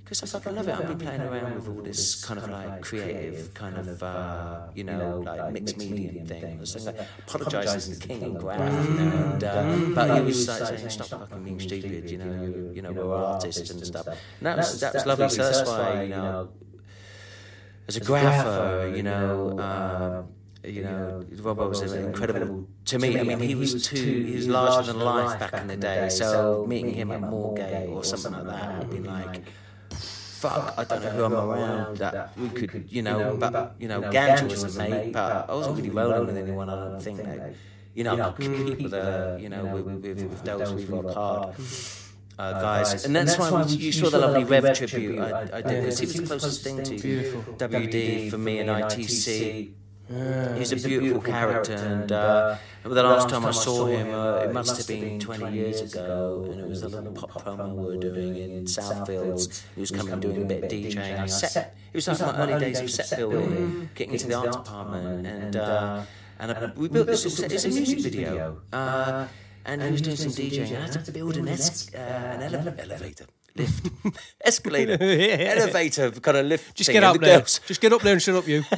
Because 0.04 0.22
I 0.22 0.28
fucking 0.28 0.56
love 0.58 0.68
it. 0.68 0.76
I've 0.76 0.88
been 0.88 0.98
playing 1.00 1.22
around 1.22 1.56
with 1.56 1.68
all 1.70 1.82
this 1.82 2.24
kind 2.26 2.38
of 2.38 2.50
like 2.50 2.82
creative, 2.82 3.54
kind 3.54 3.78
of, 3.78 4.04
uh, 4.04 4.68
you 4.76 4.84
know, 4.84 5.24
like 5.26 5.54
mixed 5.54 5.78
medium 5.78 6.28
thing. 6.28 6.44
I 6.44 6.60
was 6.60 6.86
like, 6.86 7.00
apologising 7.26 7.96
to 7.96 8.08
King 8.08 8.24
and 8.24 8.38
Graf, 8.38 8.60
you 8.60 8.94
know, 8.96 9.12
and, 9.32 9.44
uh, 9.44 9.96
but 9.96 10.18
he 10.20 10.26
was 10.26 10.48
like 10.48 10.68
saying, 10.68 10.90
stop 10.90 11.08
fucking 11.08 11.44
being 11.46 11.60
stupid, 11.60 12.12
you 12.12 12.18
know, 12.18 12.32
you, 12.44 12.72
you 12.76 12.82
know, 12.82 12.92
we're 12.92 13.16
artists 13.16 13.70
and 13.72 13.84
stuff. 13.88 14.06
And 14.08 14.18
that 14.42 14.58
was, 14.58 14.80
that 14.82 14.94
was 14.94 15.06
lovely. 15.06 15.30
So 15.30 15.42
that's 15.42 15.68
why, 15.68 16.04
you 16.04 16.10
know, 16.10 16.50
as 17.88 17.96
a 17.96 18.02
grapher, 18.02 18.96
you 18.96 19.04
know, 19.04 19.58
um, 19.58 20.28
you 20.64 20.84
know, 20.84 21.24
Robbo 21.34 21.70
was 21.70 21.82
an 21.82 22.06
incredible 22.06 22.68
to 22.86 23.00
me. 23.00 23.20
I 23.20 23.24
mean, 23.24 23.40
he 23.40 23.56
was 23.56 23.86
too, 23.86 24.24
he 24.26 24.36
was 24.36 24.48
larger 24.48 24.92
than 24.92 25.02
life 25.02 25.40
back 25.40 25.54
in 25.54 25.68
the 25.68 25.78
day. 25.78 26.10
So 26.10 26.66
meeting 26.68 26.94
him 26.94 27.12
at 27.12 27.22
Moorgate 27.22 27.90
or 27.90 28.04
something 28.04 28.32
like 28.32 28.46
that 28.46 28.80
would 28.80 28.90
be 28.90 29.00
like, 29.00 29.44
fuck, 30.44 30.74
I 30.78 30.84
don't 30.84 31.04
know 31.04 31.10
who 31.10 31.24
I'm 31.26 31.34
around 31.34 31.98
that 31.98 32.38
we 32.38 32.50
could, 32.50 32.86
you 32.90 33.02
know, 33.02 33.38
but, 33.38 33.76
you 33.80 33.88
know, 33.88 34.02
Ganja 34.02 34.44
was 34.50 34.64
a 34.64 34.80
mate, 34.80 35.14
but 35.14 35.50
I 35.50 35.54
wasn't 35.54 35.78
really 35.78 35.90
rolling 35.90 36.26
with 36.28 36.38
anyone, 36.38 36.70
I 36.70 36.76
don't 36.76 37.02
think. 37.02 37.18
That, 37.24 37.54
you 37.94 38.04
know, 38.04 38.32
people 38.32 38.90
that, 38.90 39.40
you 39.40 39.50
know, 39.50 39.66
with, 39.66 39.86
with, 39.86 40.24
with 40.24 40.44
those 40.44 40.74
we 40.74 40.86
rock 40.86 41.14
hard. 41.14 41.56
Uh, 42.40 42.60
guys, 42.60 43.06
and 43.06 43.16
that's 43.16 43.38
why 43.38 43.64
you 43.68 43.92
saw 43.92 44.10
the 44.10 44.18
lovely 44.18 44.44
Rev 44.44 44.76
tribute 44.76 45.20
I, 45.20 45.42
I 45.54 45.62
did 45.62 45.82
because 45.82 46.00
he 46.00 46.08
was 46.08 46.16
the 46.16 46.26
closest 46.26 46.64
thing 46.64 46.78
to 46.82 47.44
WD 47.58 48.32
for 48.32 48.40
me 48.40 48.58
and 48.58 48.70
ITC. 48.70 49.74
He's 50.10 50.72
a 50.74 50.76
beautiful 50.76 51.22
character, 51.22 51.74
and 51.74 52.12
uh, 52.12 52.58
the 52.84 53.04
last 53.04 53.30
time 53.30 53.46
I 53.46 53.52
saw 53.52 53.86
him, 53.88 54.14
uh, 54.14 54.44
it 54.44 54.52
must 54.52 54.78
have 54.78 54.88
been 54.88 55.20
20 55.20 55.54
years 55.56 55.82
ago, 55.82 56.46
and 56.52 56.60
it 56.60 56.68
was 56.68 56.84
a 56.84 56.90
little 56.90 57.14
pop 57.14 57.32
promo 57.32 57.74
we 57.74 57.86
were 57.86 57.98
doing 57.98 58.36
in 58.36 58.66
Southfields. 58.66 59.64
He 59.76 59.80
was 59.80 59.92
coming 59.92 60.20
doing 60.20 60.44
a 60.44 60.46
bit 60.46 60.64
of 60.66 60.70
DJing. 60.70 61.20
I 61.20 61.26
set, 61.28 61.76
it 61.94 61.96
was 61.96 62.08
like 62.08 62.20
my 62.20 62.38
early 62.38 62.60
days 62.60 62.82
of 62.82 62.92
set 62.92 63.18
building, 63.18 63.90
getting 63.96 64.14
into 64.14 64.28
the 64.28 64.36
art 64.36 64.52
department, 64.52 65.26
and 65.26 65.56
uh, 65.56 66.04
and 66.40 66.52
I, 66.52 66.72
we 66.76 66.90
built 66.90 67.08
this. 67.08 67.26
It's 67.40 67.66
a, 67.66 67.70
music 67.70 68.00
video, 68.00 68.62
uh, 68.74 69.28
and 69.66 69.82
he 69.82 69.92
was 69.92 70.02
doing 70.02 70.18
some 70.18 70.32
DJing. 70.32 70.68
and 70.68 70.78
I 70.78 70.82
had 70.82 71.06
to 71.06 71.12
build 71.14 71.38
an, 71.38 71.48
uh, 71.48 71.58
an 71.96 72.80
elevator. 72.80 73.26
Lift, 73.56 73.90
escalator, 74.44 74.98
elevator, 75.02 76.10
kind 76.12 76.38
of 76.38 76.46
lift. 76.48 76.74
Just 76.76 76.88
thing, 76.88 76.96
get 76.96 77.04
up 77.04 77.14
the 77.14 77.20
there. 77.20 77.38
girls- 77.40 77.60
Just 77.68 77.82
get 77.82 77.94
up 77.94 78.02
there 78.02 78.14
and 78.14 78.22
shut 78.22 78.36
up, 78.36 78.48
you. 78.48 78.64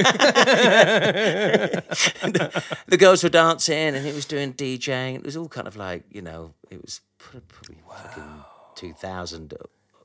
the 2.88 2.98
girls 2.98 3.24
were 3.24 3.30
dancing 3.30 3.96
and 3.96 4.06
he 4.06 4.12
was 4.12 4.26
doing 4.26 4.54
DJing. 4.54 5.16
It 5.16 5.24
was 5.24 5.38
all 5.38 5.48
kind 5.48 5.68
of 5.68 5.76
like, 5.76 6.04
you 6.12 6.22
know, 6.22 6.54
it 6.70 6.82
was 6.82 7.02
probably 7.18 7.78
fucking 7.90 8.44
2000 8.76 9.54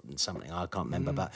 and 0.08 0.20
something. 0.20 0.50
I 0.50 0.66
can't 0.66 0.86
Mm. 0.88 0.92
remember. 0.92 1.12
But 1.12 1.32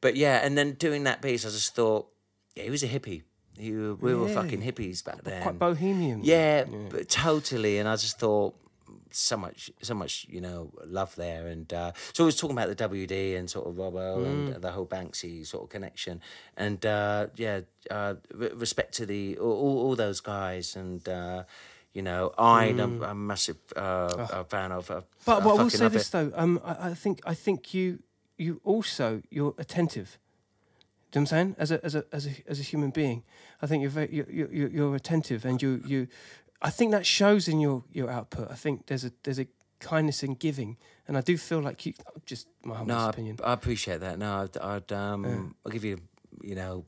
but 0.00 0.16
yeah, 0.16 0.44
and 0.44 0.56
then 0.56 0.72
doing 0.74 1.04
that 1.04 1.20
piece, 1.22 1.44
I 1.44 1.48
just 1.50 1.74
thought, 1.74 2.08
yeah, 2.54 2.64
he 2.64 2.70
was 2.70 2.82
a 2.82 2.88
hippie. 2.88 3.22
He, 3.58 3.72
we 3.72 4.14
were 4.14 4.28
fucking 4.28 4.62
hippies 4.62 5.04
back 5.04 5.22
then. 5.24 5.42
Quite 5.42 5.58
bohemian. 5.58 6.20
Yeah, 6.22 6.64
but 6.88 7.08
totally. 7.10 7.78
And 7.78 7.86
I 7.88 7.96
just 7.96 8.18
thought 8.18 8.54
so 9.12 9.36
much, 9.36 9.70
so 9.82 9.94
much, 9.94 10.26
you 10.28 10.40
know, 10.40 10.72
love 10.84 11.14
there. 11.16 11.46
And 11.46 11.72
uh, 11.72 11.92
so 12.12 12.24
I 12.24 12.26
was 12.26 12.36
talking 12.36 12.56
about 12.56 12.74
the 12.74 12.88
WD 12.88 13.36
and 13.38 13.48
sort 13.48 13.66
of 13.66 13.74
Robbo 13.74 14.24
and 14.24 14.54
the 14.62 14.72
whole 14.72 14.86
Banksy 14.86 15.46
sort 15.46 15.64
of 15.64 15.70
connection. 15.70 16.20
And 16.56 16.84
uh, 16.84 17.28
yeah, 17.36 17.60
uh, 17.90 18.14
re- 18.34 18.52
respect 18.54 18.94
to 18.94 19.06
the 19.06 19.38
all, 19.38 19.78
all, 19.86 19.96
those 19.96 20.20
guys. 20.20 20.76
And 20.76 21.06
uh, 21.08 21.44
you 21.92 22.02
know, 22.02 22.32
I'm, 22.38 22.78
I'm 22.80 23.02
a 23.02 23.14
massive 23.14 23.58
uh, 23.76 24.26
a 24.32 24.44
fan 24.44 24.72
of. 24.72 24.90
Uh, 24.90 25.02
But, 25.24 25.38
I 25.38 25.44
but 25.44 25.50
I 25.50 25.62
will 25.62 25.70
say 25.70 25.88
this 25.88 26.08
it. 26.08 26.12
though. 26.12 26.32
Um, 26.34 26.60
I, 26.64 26.90
I 26.90 26.94
think 26.94 27.20
I 27.26 27.34
think 27.34 27.74
you 27.74 28.00
you 28.38 28.60
also 28.64 29.22
you're 29.30 29.54
attentive. 29.58 30.18
Do 31.10 31.18
you 31.18 31.22
know 31.22 31.24
what 31.24 31.32
I'm 31.32 31.54
saying? 31.54 31.56
As 31.58 31.70
a 31.72 31.84
as 31.84 31.94
a 31.96 32.04
as 32.12 32.26
a 32.26 32.30
as 32.46 32.60
a 32.60 32.62
human 32.62 32.90
being, 32.90 33.24
I 33.60 33.66
think 33.66 33.82
you're 33.82 33.90
very 33.90 34.08
you're, 34.12 34.30
you're, 34.30 34.70
you're 34.70 34.94
attentive, 34.94 35.44
and 35.44 35.60
you 35.60 35.82
you. 35.84 36.06
I 36.62 36.70
think 36.70 36.90
that 36.92 37.06
shows 37.06 37.48
in 37.48 37.60
your 37.60 37.84
your 37.92 38.10
output. 38.10 38.50
I 38.50 38.54
think 38.54 38.86
there's 38.86 39.04
a 39.04 39.12
there's 39.22 39.38
a 39.40 39.46
kindness 39.78 40.22
in 40.22 40.34
giving, 40.34 40.76
and 41.08 41.16
I 41.16 41.20
do 41.22 41.36
feel 41.38 41.60
like 41.60 41.86
you. 41.86 41.94
Just 42.26 42.48
my 42.64 42.74
humble 42.76 42.94
No, 42.94 43.00
I, 43.06 43.08
opinion. 43.10 43.38
I 43.42 43.52
appreciate 43.52 44.00
that. 44.00 44.18
No, 44.18 44.42
I'd, 44.42 44.56
I'd 44.58 44.92
um, 44.92 45.54
I'll 45.64 45.72
give 45.72 45.84
you, 45.84 45.98
you 46.42 46.54
know, 46.54 46.84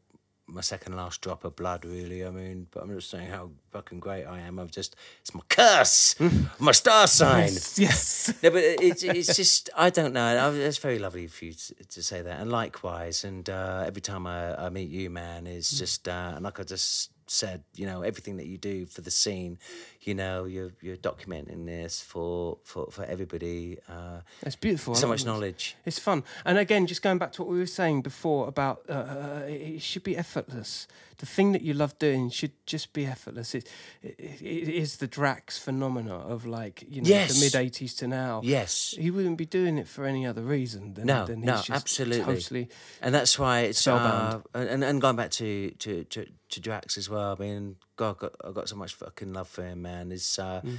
my 0.47 0.61
second 0.61 0.94
last 0.94 1.23
drop 1.23 1.44
of 1.44 1.57
blood. 1.57 1.86
Really, 1.86 2.23
I 2.24 2.31
mean, 2.31 2.66
but 2.70 2.82
I'm 2.82 2.90
just 2.94 3.09
saying 3.09 3.31
how 3.31 3.51
fucking 3.70 4.01
great 4.01 4.27
I 4.27 4.40
am. 4.40 4.59
I'm 4.59 4.69
just, 4.69 4.94
it's 5.23 5.35
my 5.35 5.40
curse, 5.49 6.15
my 6.59 6.73
star 6.73 7.07
sign. 7.07 7.53
yes. 7.77 8.35
No, 8.43 8.51
but 8.51 8.62
it's 8.62 9.03
it's 9.03 9.35
just 9.35 9.70
I 9.74 9.89
don't 9.89 10.12
know. 10.12 10.53
It's 10.53 10.78
very 10.78 10.99
lovely 10.99 11.27
for 11.28 11.47
you 11.47 11.55
to, 11.55 11.74
to 11.85 12.03
say 12.03 12.20
that, 12.20 12.40
and 12.40 12.51
likewise. 12.53 13.24
And 13.24 13.49
uh, 13.49 13.85
every 13.86 14.03
time 14.03 14.27
I, 14.27 14.66
I 14.66 14.69
meet 14.69 14.90
you, 14.90 15.09
man, 15.09 15.47
it's 15.47 15.70
just 15.78 16.09
uh, 16.09 16.32
and 16.35 16.44
like 16.44 16.61
I 16.61 16.65
just 16.65 17.11
said, 17.32 17.62
you 17.74 17.86
know, 17.86 18.02
everything 18.02 18.36
that 18.36 18.46
you 18.46 18.59
do 18.59 18.86
for 18.86 19.00
the 19.00 19.10
scene, 19.10 19.59
you 20.07 20.15
know, 20.15 20.45
you're 20.45 20.73
you're 20.81 20.97
documenting 20.97 21.66
this 21.66 22.01
for 22.01 22.59
for 22.65 22.91
for 22.91 23.05
everybody. 23.05 23.79
Uh, 23.89 24.20
It's 24.43 24.57
beautiful. 24.57 24.95
So 24.95 25.07
much 25.09 25.23
it. 25.23 25.27
knowledge. 25.27 25.77
It's 25.85 25.99
fun. 25.99 26.24
And 26.45 26.59
again, 26.59 26.87
just 26.87 27.03
going 27.03 27.19
back 27.19 27.33
to 27.33 27.43
what 27.43 27.51
we 27.53 27.59
were 27.59 27.66
saying 27.66 28.03
before 28.03 28.49
about 28.49 28.83
uh, 28.89 28.93
uh, 28.93 29.43
it 29.47 29.83
should 29.83 30.03
be 30.05 30.16
effortless. 30.16 30.87
The 31.19 31.27
thing 31.27 31.53
that 31.53 31.62
you 31.62 31.73
love 31.74 31.97
doing 32.01 32.31
should 32.31 32.51
just 32.66 32.93
be 32.93 33.07
effortless. 33.07 33.55
It, 33.55 33.69
it, 34.03 34.19
it 34.43 34.69
is 34.69 34.97
the 34.97 35.07
Drax 35.07 35.57
phenomena 35.57 36.16
of 36.16 36.45
like, 36.47 36.83
you 36.89 37.01
know, 37.01 37.09
Yes. 37.09 37.35
the 37.39 37.45
mid 37.45 37.73
80s 37.73 37.97
to 37.99 38.09
now. 38.09 38.41
Yes. 38.43 38.95
He 38.99 39.09
wouldn't 39.12 39.39
be 39.39 39.47
doing 39.47 39.79
it 39.79 39.87
for 39.87 40.05
any 40.05 40.27
other 40.27 40.43
reason 40.43 40.95
than, 40.95 41.07
No, 41.07 41.24
than 41.27 41.43
no, 41.43 41.53
he's 41.53 41.66
just 41.66 41.81
absolutely. 41.83 42.35
totally. 42.35 42.69
and 43.01 43.15
that's 43.15 43.39
why 43.39 43.61
it's 43.61 43.87
uh, 43.87 44.41
and 44.53 44.83
and 44.83 45.01
going 45.01 45.15
back 45.16 45.31
to 45.33 45.70
to 45.79 46.03
to, 46.05 46.27
to 46.49 46.61
Drax 46.61 46.99
as 46.99 47.09
well. 47.09 47.37
I 47.39 47.41
mean, 47.45 47.77
God, 48.03 48.11
I've 48.11 48.19
got, 48.19 48.33
I've 48.45 48.55
got 48.55 48.69
so 48.69 48.77
much 48.77 48.95
fucking 48.95 49.33
love 49.33 49.49
for 49.49 49.62
him, 49.65 49.83
man. 49.83 50.11
It's 50.12 50.39
uh, 50.39 50.61
Mm. 50.65 50.79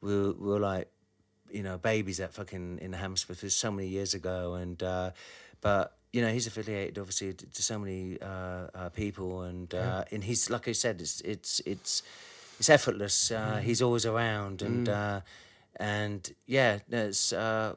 we 0.00 0.08
we're, 0.16 0.32
we 0.32 0.48
we're 0.48 0.58
like 0.58 0.88
you 1.50 1.62
know 1.62 1.78
babies 1.78 2.18
at 2.20 2.32
fucking 2.34 2.78
in 2.82 2.92
Hammersmith. 2.92 3.38
It 3.38 3.46
was 3.46 3.54
so 3.56 3.70
many 3.70 3.88
years 3.88 4.14
ago, 4.14 4.54
and 4.54 4.82
uh, 4.82 5.10
but 5.60 5.96
you 6.12 6.20
know 6.22 6.32
he's 6.32 6.46
affiliated 6.46 6.98
obviously 6.98 7.32
to, 7.32 7.46
to 7.46 7.62
so 7.62 7.78
many 7.78 8.18
uh, 8.20 8.66
uh, 8.74 8.88
people, 8.90 9.42
and 9.42 9.72
uh, 9.72 10.04
and 10.12 10.24
he's 10.24 10.50
like 10.50 10.66
I 10.68 10.72
said, 10.72 11.00
it's 11.00 11.20
it's 11.20 11.60
it's 11.64 12.02
it's 12.58 12.68
effortless. 12.70 13.30
Uh, 13.30 13.60
He's 13.62 13.80
always 13.82 14.04
around, 14.06 14.62
and 14.62 14.88
uh, 14.88 15.20
and 15.76 16.34
yeah, 16.46 16.78
no, 16.88 17.06
it's. 17.06 17.32
Uh, 17.32 17.74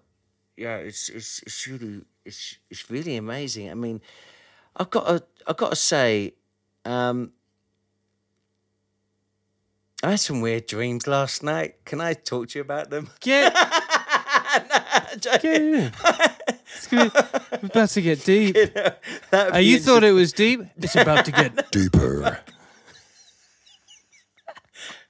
yeah, 0.55 0.77
it's 0.77 1.09
it's 1.09 1.41
it's 1.45 1.67
really 1.67 2.01
it's 2.25 2.57
it's 2.71 2.89
really 2.89 3.15
amazing. 3.15 3.69
I 3.69 3.75
mean, 3.75 4.01
I've 4.75 4.89
got 4.89 5.05
to 5.07 5.23
I've 5.45 5.57
got 5.57 5.69
to 5.69 5.75
say, 5.75 6.33
um, 6.83 7.31
I 10.07 10.11
had 10.11 10.21
some 10.21 10.39
weird 10.39 10.67
dreams 10.67 11.05
last 11.05 11.43
night. 11.43 11.83
Can 11.83 11.99
I 11.99 12.13
talk 12.13 12.47
to 12.49 12.59
you 12.59 12.61
about 12.61 12.89
them? 12.89 13.09
Get, 13.19 13.53
get 15.21 15.43
in. 15.43 15.91
It's 16.77 16.87
gonna, 16.87 17.11
we're 17.61 17.67
about 17.67 17.89
to 17.89 18.01
get 18.01 18.23
deep. 18.23 18.55
That'd 19.31 19.55
Uh, 19.55 19.57
you 19.57 19.79
thought 19.79 20.05
it 20.05 20.13
was 20.13 20.31
deep? 20.31 20.61
It's 20.77 20.95
about 20.95 21.25
to 21.25 21.31
get 21.31 21.71
Deeper. 21.71 22.39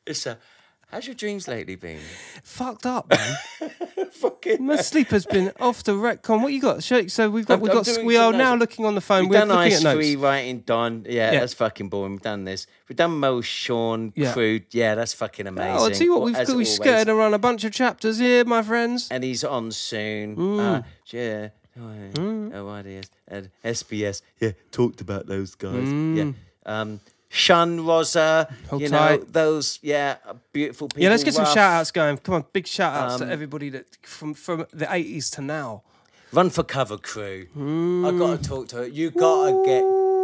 It's 0.07 0.26
a, 0.26 0.40
how's 0.88 1.06
your 1.06 1.16
dreams 1.16 1.48
lately 1.48 1.76
been? 1.76 2.00
fucked 2.44 2.86
up, 2.86 3.10
man. 3.10 3.38
Fucking. 4.12 4.66
My 4.66 4.78
sleep 4.78 5.10
has 5.10 5.26
been 5.26 5.52
off 5.60 5.84
the 5.84 5.92
retcon. 5.92 6.42
What 6.42 6.52
you 6.54 6.62
got? 6.62 6.84
So 6.84 7.30
we've 7.30 7.46
got 7.46 7.56
I'm- 7.56 7.62
we've 7.62 7.72
got 7.72 8.04
we 8.04 8.18
are 8.18 8.32
now 8.32 8.52
notes. 8.56 8.62
looking 8.62 8.86
on 8.86 8.96
the 8.96 9.02
phone. 9.02 9.24
We've 9.24 9.30
We're 9.42 9.46
done 9.46 9.52
Ice. 9.52 9.84
Free 9.84 10.16
writing 10.16 10.60
done. 10.62 11.06
Yeah, 11.08 11.32
Yeah. 11.34 11.40
that's 11.42 11.54
fucking 11.54 11.90
boring. 11.90 12.14
We've 12.14 12.22
done 12.22 12.46
this. 12.46 12.66
We've 12.90 12.96
done 12.96 13.20
Mo 13.20 13.42
Sean 13.42 14.14
Yeah. 14.16 14.34
Crude. 14.34 14.66
Yeah, 14.72 14.96
that's 14.96 15.14
fucking 15.14 15.46
amazing. 15.46 15.72
Oh, 15.78 15.84
I'll 15.86 15.92
tell 15.92 16.02
you 16.08 16.14
what, 16.14 16.24
we've 16.24 16.36
as 16.36 16.48
got, 16.48 16.54
we 16.54 16.64
always. 16.64 16.76
skirted 16.76 17.10
around 17.10 17.34
a 17.36 17.40
bunch 17.40 17.64
of 17.64 17.72
chapters 17.74 18.18
here, 18.18 18.44
my 18.46 18.62
friends. 18.64 19.08
and 19.12 19.24
he's 19.24 19.44
on 19.44 19.72
soon. 19.72 20.36
Mm. 20.36 20.60
Uh, 20.60 20.82
yeah. 21.08 21.50
Oh, 21.80 22.52
oh, 22.56 22.70
ideas. 22.70 23.06
And 23.28 23.52
SBS, 23.64 24.22
yeah, 24.40 24.52
talked 24.72 25.02
about 25.02 25.28
those 25.28 25.54
guys. 25.54 25.88
Yeah. 25.88 26.32
Um, 26.66 27.00
Shun 27.38 27.86
Rosa, 27.86 28.48
Mm. 28.50 28.68
Hold 28.70 28.82
you 28.82 28.90
know, 28.90 29.18
those, 29.32 29.80
yeah, 29.82 30.16
beautiful 30.52 30.88
people. 30.88 31.04
Yeah, 31.04 31.10
let's 31.12 31.24
get 31.24 31.34
some 31.36 31.46
shout 31.46 31.74
outs 31.80 31.92
going. 31.92 32.18
Come 32.18 32.36
on, 32.36 32.46
big 32.52 32.66
shout 32.68 32.94
outs 32.96 33.22
Um, 33.22 33.28
to 33.28 33.34
everybody 33.34 33.70
that 33.70 33.86
from 34.02 34.34
from 34.34 34.66
the 34.74 34.86
80s 34.86 35.30
to 35.36 35.42
now. 35.42 35.84
Run 36.34 36.50
for 36.50 36.64
Cover 36.64 36.98
crew. 36.98 37.48
Mm. 37.56 38.06
I 38.08 38.18
got 38.18 38.42
to 38.44 38.50
talk 38.50 38.68
to 38.70 38.76
her. 38.78 38.88
You 38.88 39.12
got 39.12 39.46
to 39.52 39.54
get 39.66 39.84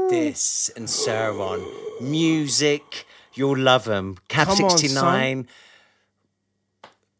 this 0.10 0.70
and 0.76 0.90
Sarah 0.90 1.38
on. 1.40 1.60
Music, 2.02 3.06
you'll 3.36 3.58
love 3.58 3.86
them. 3.86 4.18
Cap 4.28 4.48
Come 4.48 4.66
on, 4.66 4.78
69, 4.78 5.48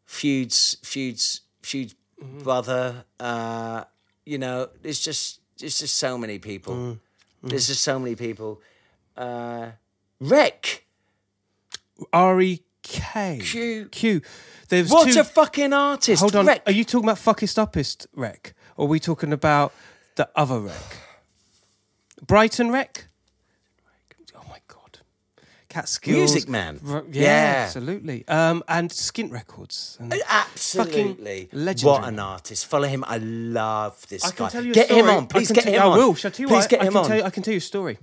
Feuds, 0.06 0.76
Feuds, 0.82 1.40
Feuds 1.62 1.94
Mm-hmm. 2.22 2.42
brother. 2.44 3.04
Uh, 3.18 3.84
you 4.24 4.38
know, 4.38 4.68
there's 4.82 5.00
just, 5.00 5.40
there's 5.58 5.78
just 5.80 5.96
so 5.96 6.16
many 6.16 6.38
people. 6.38 6.74
Mm. 6.74 6.98
There's 7.42 7.66
just 7.66 7.82
so 7.82 7.98
many 7.98 8.14
people. 8.14 8.62
Uh, 9.16 9.72
Req. 10.24 10.80
R 12.12 12.40
E 12.40 12.62
K 12.82 13.38
Q. 13.42 13.88
Q. 13.90 14.20
There's 14.68 14.90
What 14.90 15.12
two. 15.12 15.20
a 15.20 15.24
fucking 15.24 15.72
artist. 15.72 16.20
hold 16.20 16.34
on. 16.36 16.46
Req. 16.46 16.60
Are 16.66 16.72
you 16.72 16.84
talking 16.84 17.08
about 17.08 17.18
fuckest 17.18 17.58
uppest 17.58 18.06
Req, 18.16 18.52
or 18.76 18.86
are 18.86 18.88
we 18.88 18.98
talking 19.00 19.32
about 19.32 19.72
the 20.16 20.28
other 20.34 20.56
Req? 20.60 20.96
Brighton 22.26 22.70
Req. 22.70 23.04
Oh 24.34 24.42
my 24.48 24.58
god. 24.68 24.98
Catskills. 25.68 26.16
Music 26.32 26.48
Man. 26.48 26.80
Yeah, 26.84 27.00
Yeah. 27.22 27.62
absolutely. 27.66 28.26
Um, 28.28 28.62
and 28.68 28.90
Skint 28.90 29.30
Records. 29.32 29.96
And 30.00 30.14
Absolutely. 30.28 31.48
legendary. 31.52 31.92
What 32.00 32.08
an 32.08 32.18
artist. 32.18 32.66
Follow 32.66 32.88
him. 32.88 33.04
I 33.06 33.18
love 33.18 34.06
this 34.08 34.24
I 34.24 34.30
guy. 34.30 34.34
can 34.36 34.50
tell 34.50 34.64
you 34.64 34.70
a 34.70 34.74
get 34.74 34.90
him 34.90 35.08
on. 35.10 35.26
Please 35.26 35.50
get 35.52 35.64
him 35.64 35.82
I 35.82 35.84
on. 35.86 35.98
will. 35.98 36.14
Shall 36.14 36.30
I 36.30 36.32
tell 36.32 36.44
you 36.44 36.48
Please 36.48 36.62
what? 36.62 36.70
get 36.70 36.80
I 36.80 36.84
him 36.86 36.92
can 36.92 36.98
on. 37.02 37.08
Tell 37.08 37.16
you, 37.18 37.22
I 37.24 37.30
can 37.30 37.42
tell 37.42 37.52
you 37.52 37.58
a 37.58 37.60
story. 37.60 37.98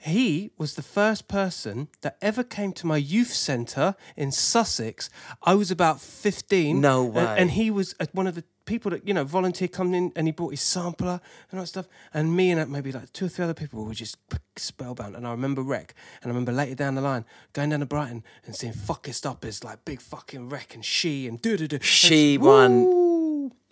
He 0.00 0.52
was 0.56 0.74
the 0.74 0.82
first 0.82 1.26
person 1.26 1.88
that 2.02 2.16
ever 2.22 2.44
came 2.44 2.72
to 2.74 2.86
my 2.86 2.96
youth 2.96 3.32
centre 3.32 3.96
in 4.16 4.30
Sussex. 4.30 5.10
I 5.42 5.54
was 5.54 5.72
about 5.72 6.00
15. 6.00 6.80
No 6.80 7.04
and- 7.06 7.14
way. 7.14 7.36
And, 7.36 7.50
he 7.50 7.70
was 7.70 7.96
uh, 7.98 8.06
one 8.12 8.28
of 8.28 8.36
the 8.36 8.44
people 8.64 8.92
that, 8.92 9.08
you 9.08 9.12
know, 9.12 9.24
volunteered 9.24 9.72
coming 9.72 9.94
in 9.94 10.12
and 10.14 10.28
he 10.28 10.32
brought 10.32 10.50
his 10.50 10.60
sampler 10.60 11.20
and 11.50 11.58
all 11.58 11.64
that 11.64 11.66
stuff. 11.66 11.88
And 12.14 12.36
me 12.36 12.52
and 12.52 12.60
uh, 12.60 12.66
maybe 12.66 12.92
like 12.92 13.12
two 13.12 13.26
or 13.26 13.28
three 13.28 13.42
other 13.42 13.54
people 13.54 13.84
were 13.84 13.94
just 13.94 14.16
spellbound. 14.56 15.16
And 15.16 15.26
I 15.26 15.32
remember 15.32 15.62
Req. 15.62 15.90
And 16.22 16.26
I 16.26 16.28
remember 16.28 16.52
later 16.52 16.76
down 16.76 16.94
the 16.94 17.00
line 17.00 17.24
going 17.52 17.70
down 17.70 17.80
to 17.80 17.86
Brighton 17.86 18.22
and 18.46 18.54
seeing 18.54 18.74
fuckest 18.74 19.26
up 19.28 19.44
as 19.44 19.64
like 19.64 19.84
big 19.84 20.00
fucking 20.00 20.48
Req 20.48 20.74
and 20.74 20.84
She 20.84 21.26
and 21.26 21.42
do 21.42 21.56
do 21.56 21.66
do. 21.66 21.80
She 21.80 22.38
won. 22.38 23.07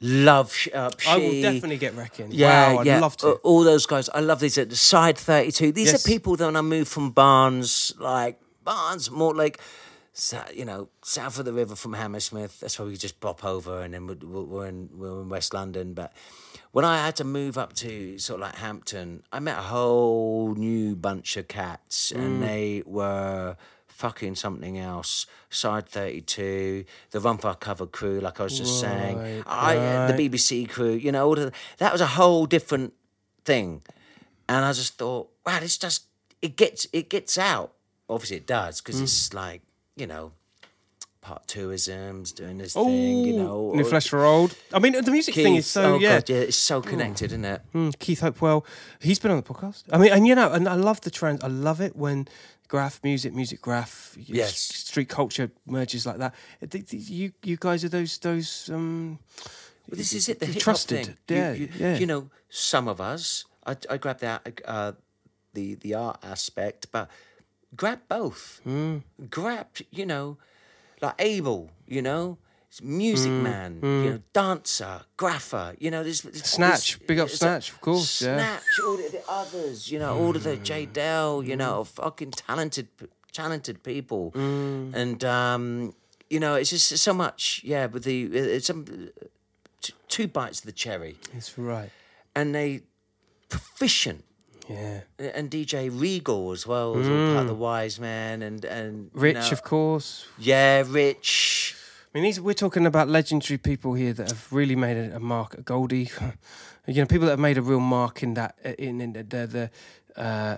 Love 0.01 0.53
sh- 0.53 0.69
uh, 0.75 0.91
she. 0.99 1.09
I 1.11 1.17
will 1.17 1.43
definitely 1.43 1.79
get 1.79 1.95
wrecking. 1.95 2.29
Yeah, 2.31 2.73
wow, 2.75 2.79
I'd 2.81 2.87
yeah. 2.87 3.01
love 3.01 3.17
to. 3.19 3.29
Uh, 3.29 3.33
All 3.43 3.65
those 3.65 3.87
guys. 3.87 4.09
I 4.11 4.21
love 4.21 4.41
these. 4.41 4.59
At 4.59 4.69
the 4.71 4.77
side 4.77 5.17
32. 5.17 5.73
These 5.73 5.93
Yes. 5.93 6.05
are 6.05 6.09
people 6.09 6.37
that 6.37 6.45
when 6.45 6.57
I 6.57 6.61
moved 6.61 6.89
from 6.89 7.11
Barnes, 7.11 7.95
like 7.99 8.39
Barnes, 8.63 9.09
Mortlake, 9.09 9.57
so, 10.13 10.43
you 10.55 10.65
know, 10.65 10.89
south 11.03 11.39
of 11.39 11.45
the 11.47 11.53
river 11.53 11.75
from 11.77 11.93
Hammersmith. 11.95 12.61
That's 12.61 12.79
where 12.79 12.89
we 12.89 12.97
just 12.97 13.21
bop 13.21 13.45
over 13.45 13.83
and 13.83 13.95
then 13.95 14.07
we're, 14.07 14.17
we're, 14.45 14.67
in, 14.67 14.89
we're 14.95 15.21
in 15.23 15.29
West 15.29 15.53
London. 15.55 15.93
But 15.95 16.13
when 16.73 16.85
I 16.85 17.05
had 17.05 17.17
to 17.17 17.25
move 17.25 17.57
up 17.59 17.73
to 17.75 18.19
sort 18.19 18.41
of 18.41 18.47
like 18.47 18.57
Hampton, 18.57 19.23
I 19.33 19.41
met 19.41 19.59
a 19.59 19.63
whole 19.63 20.55
new 20.55 20.95
bunch 20.97 21.37
of 21.37 21.49
cats 21.49 22.13
Mm. 22.15 22.19
and 22.21 22.43
they 22.43 22.83
were 22.87 23.57
fucking 23.97 24.35
something 24.35 24.79
else. 24.79 25.27
Side 25.51 25.89
32, 25.89 26.85
the 27.13 27.21
Run 27.21 27.39
for 27.39 27.55
Cover 27.55 27.87
crew, 27.87 28.21
like 28.21 28.41
I 28.41 28.45
was 28.45 28.59
just 28.59 28.79
saying. 28.81 29.19
Right, 29.19 29.43
I, 29.47 29.77
uh, 29.77 30.13
the. 30.13 30.29
BBC 30.29 30.69
crew, 30.69 30.93
you 30.93 31.11
know, 31.13 31.27
all 31.27 31.39
of 31.39 31.53
that 31.79 31.93
was 31.93 32.01
a 32.01 32.07
whole 32.07 32.47
different 32.47 32.93
thing. 33.45 33.83
And 34.49 34.65
I 34.65 34.73
just 34.73 34.99
thought, 34.99 35.31
wow, 35.47 35.61
this 35.61 35.79
just, 35.79 36.05
it 36.43 36.57
gets, 36.57 36.87
it 36.93 37.09
gets 37.09 37.39
out. 37.39 37.73
Obviously 38.09 38.37
it 38.39 38.47
does, 38.47 38.81
Mm. 38.81 38.85
because 38.85 39.01
it's 39.01 39.33
like, 39.35 39.63
you 39.97 40.07
know, 40.07 40.33
part 41.23 41.47
tourisms, 41.49 42.31
doing 42.33 42.59
this 42.59 42.75
thing, 42.75 43.25
you 43.25 43.37
know. 43.37 43.73
New 43.75 43.83
Flesh 43.85 44.09
for 44.09 44.25
Old. 44.25 44.55
I 44.73 44.79
mean, 44.79 44.93
the 44.93 45.11
music 45.11 45.35
thing 45.35 45.57
is 45.57 45.67
so 45.67 45.95
oh 45.95 45.99
yeah. 45.99 46.17
God, 46.21 46.29
yeah, 46.29 46.37
it's 46.37 46.57
so 46.57 46.81
connected, 46.81 47.33
isn't 47.33 47.45
it? 47.45 47.63
Mm, 47.75 47.99
Keith 47.99 48.21
Hopewell, 48.21 48.65
he's 49.01 49.19
been 49.19 49.33
on 49.33 49.39
the 49.39 49.43
podcast. 49.43 49.83
I 49.91 49.99
mean, 49.99 50.13
and 50.13 50.27
you 50.27 50.35
know, 50.37 50.53
and 50.53 50.69
I 50.69 50.75
love 50.75 51.01
the 51.01 51.11
trend. 51.11 51.43
I 51.43 51.49
love 51.49 51.81
it 51.81 51.97
when 51.97 52.29
graph 52.69 53.01
music, 53.03 53.33
music 53.35 53.61
graph, 53.61 54.17
Yes. 54.19 54.57
street 54.59 55.09
culture 55.09 55.51
merges 55.67 56.07
like 56.07 56.19
that. 56.19 56.35
Th- 56.71 56.87
th- 56.87 57.09
You, 57.11 57.33
you 57.45 57.57
guys 57.57 57.85
are 57.85 57.89
those 57.91 58.19
those. 58.19 58.71
Um, 58.73 59.19
But 59.89 59.99
this 59.99 60.13
is 60.13 60.29
it, 60.29 60.41
the 60.41 60.53
trusted, 60.59 61.17
Thing. 61.27 61.37
yeah, 61.39 61.53
you, 61.53 61.67
you, 61.67 61.69
yeah. 61.79 61.99
you 61.99 62.07
know, 62.07 62.31
some 62.51 62.89
of 62.91 63.01
us, 63.01 63.45
I, 63.67 63.77
I 63.91 63.97
grab 63.99 64.19
that, 64.21 64.43
uh, 64.67 64.93
the 65.55 65.75
the 65.77 65.95
art 65.95 66.19
aspect, 66.25 66.91
but 66.93 67.09
grab 67.77 68.01
both. 68.09 68.61
Hmm. 68.65 68.99
Grab, 69.31 69.67
you 69.91 70.05
know, 70.07 70.39
like 71.01 71.15
Abel, 71.19 71.71
you 71.87 72.03
know, 72.03 72.39
music 72.83 73.31
Hmm. 73.31 73.43
man, 73.43 73.79
you 73.83 74.11
know, 74.11 74.21
dancer, 74.33 75.03
grapher, 75.19 75.75
you 75.79 75.91
know, 75.91 76.03
there's, 76.03 76.23
there's 76.23 76.45
Snatch, 76.45 76.93
there's- 76.99 77.07
big 77.07 77.19
up 77.19 77.29
Snatch, 77.31 77.71
of 77.71 77.81
course, 77.81 78.23
yeah. 78.23 78.37
Snatch, 78.37 78.63
all 78.85 78.97
the, 78.97 79.09
the 79.13 79.23
others, 79.29 79.91
you 79.91 79.99
know, 79.99 80.17
all 80.19 80.35
of 80.37 80.43
the. 80.43 80.57
J 80.57 80.87
Dell, 80.87 81.43
you 81.43 81.57
know, 81.57 81.85
fucking 81.85 82.33
talented, 82.33 82.89
talented 83.33 83.83
people, 83.83 84.31
Hmm. 84.31 84.91
and 84.95 85.25
um, 85.25 85.95
you 86.31 86.41
know, 86.41 86.55
it's 86.57 86.71
just 86.71 86.97
so 86.99 87.13
much, 87.15 87.61
yeah. 87.65 87.87
But 87.87 88.03
the 88.03 88.25
it's 88.25 88.69
um, 88.71 88.85
t- 89.81 89.95
two 90.09 90.27
bites 90.27 90.59
of 90.61 90.67
the 90.67 90.73
cherry, 90.73 91.17
it's 91.35 91.57
right. 91.59 91.91
and 92.35 92.55
they 92.55 92.83
proficient. 93.49 94.25
Yeah. 94.69 95.03
And 95.21 95.49
DJ 95.49 95.89
Regal 95.91 96.51
as 96.51 96.67
well, 96.67 96.99
as 96.99 97.07
all 97.09 97.27
part 97.35 97.43
of 97.43 97.47
the 97.47 97.55
Wise 97.55 98.01
Man, 98.01 98.43
and 98.43 98.65
and 98.65 99.11
you 99.15 99.21
Rich, 99.21 99.35
know- 99.37 99.51
of 99.53 99.63
course. 99.63 100.27
yeah, 100.39 100.83
Rich. 100.85 101.76
I 102.17 102.19
mean, 102.19 102.25
these, 102.25 102.41
we're 102.41 102.55
talking 102.55 102.87
about 102.87 103.09
legendary 103.11 103.59
people 103.59 103.93
here 103.93 104.15
that 104.15 104.31
have 104.31 104.51
really 104.51 104.75
made 104.75 104.97
a, 104.97 105.17
a 105.17 105.21
mark. 105.21 105.63
Goldie, 105.67 106.09
you 106.87 106.95
know, 107.03 107.05
people 107.05 107.27
that 107.27 107.33
have 107.33 107.39
made 107.39 107.59
a 107.59 107.63
real 107.63 107.79
mark 107.79 108.23
in 108.23 108.33
that. 108.35 108.57
In, 108.79 109.03
in 109.03 109.13
the 109.13 109.23
the, 109.23 109.47
the 109.47 109.71
uh, 110.23 110.57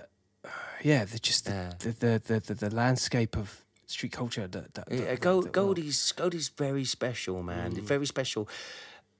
yeah, 0.81 1.03
the, 1.03 1.19
just 1.19 1.43
the, 1.47 1.51
Yeah. 1.51 1.73
the, 1.79 2.21
the, 2.25 2.39
the, 2.39 2.53
the, 2.53 2.73
landscape 2.73 3.35
of 3.35 3.65
street 3.87 4.13
culture. 4.13 4.47
That, 4.47 4.73
that, 4.73 4.87
Yeah, 4.89 4.99
that- 4.99 5.19
Gold, 5.19 5.43
that- 5.47 5.51
Goldie's 5.51 6.13
Goldie's 6.13 6.47
very 6.47 6.85
special, 6.85 7.43
man. 7.43 7.73
Mm. 7.73 7.81
Very 7.81 8.05
special. 8.05 8.47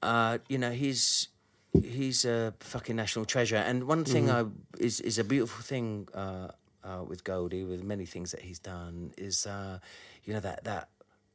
Uh, 0.02 0.38
you 0.48 0.56
know, 0.56 0.70
he's 0.70 1.28
he's 1.74 2.24
a 2.24 2.54
fucking 2.60 2.96
national 2.96 3.26
treasure. 3.26 3.56
And 3.56 3.84
one 3.84 4.02
thing 4.02 4.28
Mm. 4.28 4.32
I 4.32 4.82
is 4.82 5.00
is 5.00 5.18
a 5.18 5.24
beautiful 5.24 5.62
thing 5.62 6.08
uh, 6.14 6.48
uh, 6.82 7.04
with 7.06 7.22
Goldie, 7.22 7.64
with 7.64 7.82
many 7.84 8.06
things 8.06 8.30
that 8.30 8.40
he's 8.40 8.58
done, 8.60 9.12
is 9.18 9.46
uh, 9.46 9.78
you 10.24 10.32
know 10.32 10.40
that 10.40 10.64
that 10.64 10.88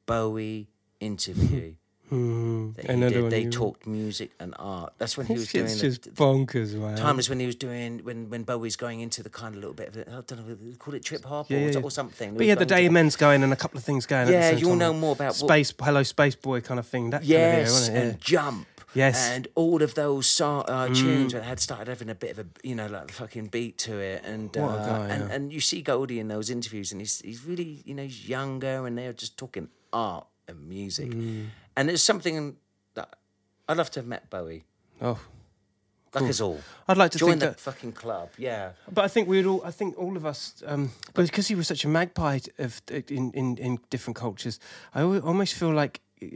Bowie 0.07 0.67
interview. 1.05 1.73
Mm, 2.11 2.75
that 2.75 2.85
he 2.91 2.99
did. 2.99 3.31
They 3.31 3.41
you- 3.41 3.49
talked 3.49 3.87
music 3.87 4.29
and 4.39 4.53
art. 4.59 4.93
That's 4.99 5.17
when 5.17 5.25
he 5.25 5.33
was 5.33 5.43
It's 5.45 5.51
doing 5.53 5.65
the, 5.65 5.75
just 5.75 6.13
bonkers, 6.13 6.75
man. 6.75 6.95
Timeless 6.95 7.29
when 7.29 7.39
he 7.39 7.47
was 7.47 7.55
doing 7.55 8.01
when 8.03 8.29
when 8.29 8.43
Bowie's 8.43 8.75
going 8.75 8.99
into 8.99 9.23
the 9.23 9.29
kind 9.31 9.55
of 9.55 9.59
little 9.59 9.73
bit 9.73 9.87
of 9.87 9.97
it, 9.97 10.07
I 10.07 10.21
don't 10.21 10.47
know, 10.47 10.53
they 10.53 10.75
call 10.75 10.93
it 10.93 11.03
trip 11.03 11.25
hop 11.25 11.49
Yeah, 11.49 11.57
or, 11.57 11.61
yeah, 11.61 11.71
yeah. 11.71 11.79
or 11.79 11.89
something. 11.89 12.35
But 12.37 12.45
yeah, 12.45 12.53
the 12.53 12.65
day 12.65 12.87
men's 12.89 13.15
going 13.15 13.41
and 13.41 13.51
a 13.51 13.55
couple 13.55 13.79
of 13.79 13.83
things 13.83 14.05
going. 14.05 14.27
the 14.27 14.33
Yeah, 14.33 14.51
you'll 14.51 14.69
time. 14.69 14.77
know 14.77 14.93
more 14.93 15.13
about 15.13 15.29
what- 15.41 15.49
space. 15.49 15.73
Hello, 15.81 16.03
space 16.03 16.35
boy, 16.35 16.61
kind 16.61 16.79
of 16.79 16.85
thing. 16.85 17.09
That 17.09 17.23
Yes, 17.23 17.41
kind 17.41 17.53
of 17.53 17.57
era, 17.57 17.73
wasn't 17.73 17.97
it? 17.97 18.01
and 18.11 18.21
jump. 18.21 18.67
Yes. 18.93 19.27
Mm. 19.27 19.35
and 19.35 19.47
all 19.55 19.81
of 19.81 19.95
those 19.95 20.39
uh, 20.39 20.87
tunes 20.93 21.33
that 21.33 21.43
had 21.43 21.59
started 21.59 21.87
having 21.87 22.09
a 22.11 22.15
bit 22.15 22.37
of 22.37 22.39
a 22.39 22.45
you 22.61 22.75
know 22.75 22.85
like 22.85 23.11
fucking 23.11 23.47
beat 23.47 23.79
to 23.79 23.97
it, 23.97 24.23
and 24.23 24.55
What 24.55 24.69
uh, 24.79 24.85
guy, 24.85 25.07
and 25.09 25.27
yeah. 25.29 25.35
and 25.35 25.51
you 25.51 25.59
see 25.59 25.81
Goldie 25.81 26.19
in 26.19 26.27
those 26.27 26.51
interviews, 26.51 26.91
and 26.91 27.01
he's 27.01 27.19
he's 27.21 27.43
really 27.45 27.81
you 27.83 27.95
know 27.95 28.03
he's 28.03 28.29
younger, 28.29 28.85
and 28.85 28.95
they're 28.95 29.11
just 29.11 29.37
talking 29.37 29.69
art 29.91 30.27
and 30.47 30.67
music, 30.69 31.11
Mm. 31.11 31.47
and 31.75 31.89
there's 31.89 32.03
something 32.03 32.57
that 32.93 33.15
I'd 33.67 33.77
love 33.77 33.89
to 33.91 33.99
have 33.99 34.07
met 34.07 34.29
Bowie. 34.29 34.63
Oh, 35.01 35.19
like 36.13 36.29
us 36.29 36.39
all. 36.39 36.59
I'd 36.87 36.97
like 36.97 37.11
to 37.11 37.17
join 37.17 37.31
think 37.31 37.41
that 37.41 37.59
fucking 37.59 37.91
club, 37.93 38.29
yeah. 38.37 38.71
But 38.91 39.03
I 39.05 39.07
think 39.09 39.27
we'd 39.27 39.45
all. 39.45 39.61
I 39.65 39.71
think 39.71 39.97
all 39.97 40.15
of 40.15 40.25
us, 40.25 40.63
um, 40.65 40.91
because 41.13 41.47
he 41.47 41.55
was 41.55 41.67
such 41.67 41.83
a 41.85 41.89
magpie 41.89 42.39
of 42.57 42.81
in, 42.89 43.31
in, 43.33 43.57
in 43.57 43.79
different 43.89 44.15
cultures. 44.17 44.59
I 44.93 45.01
almost 45.01 45.53
feel 45.55 45.73
like 45.73 45.99
uh, 46.23 46.27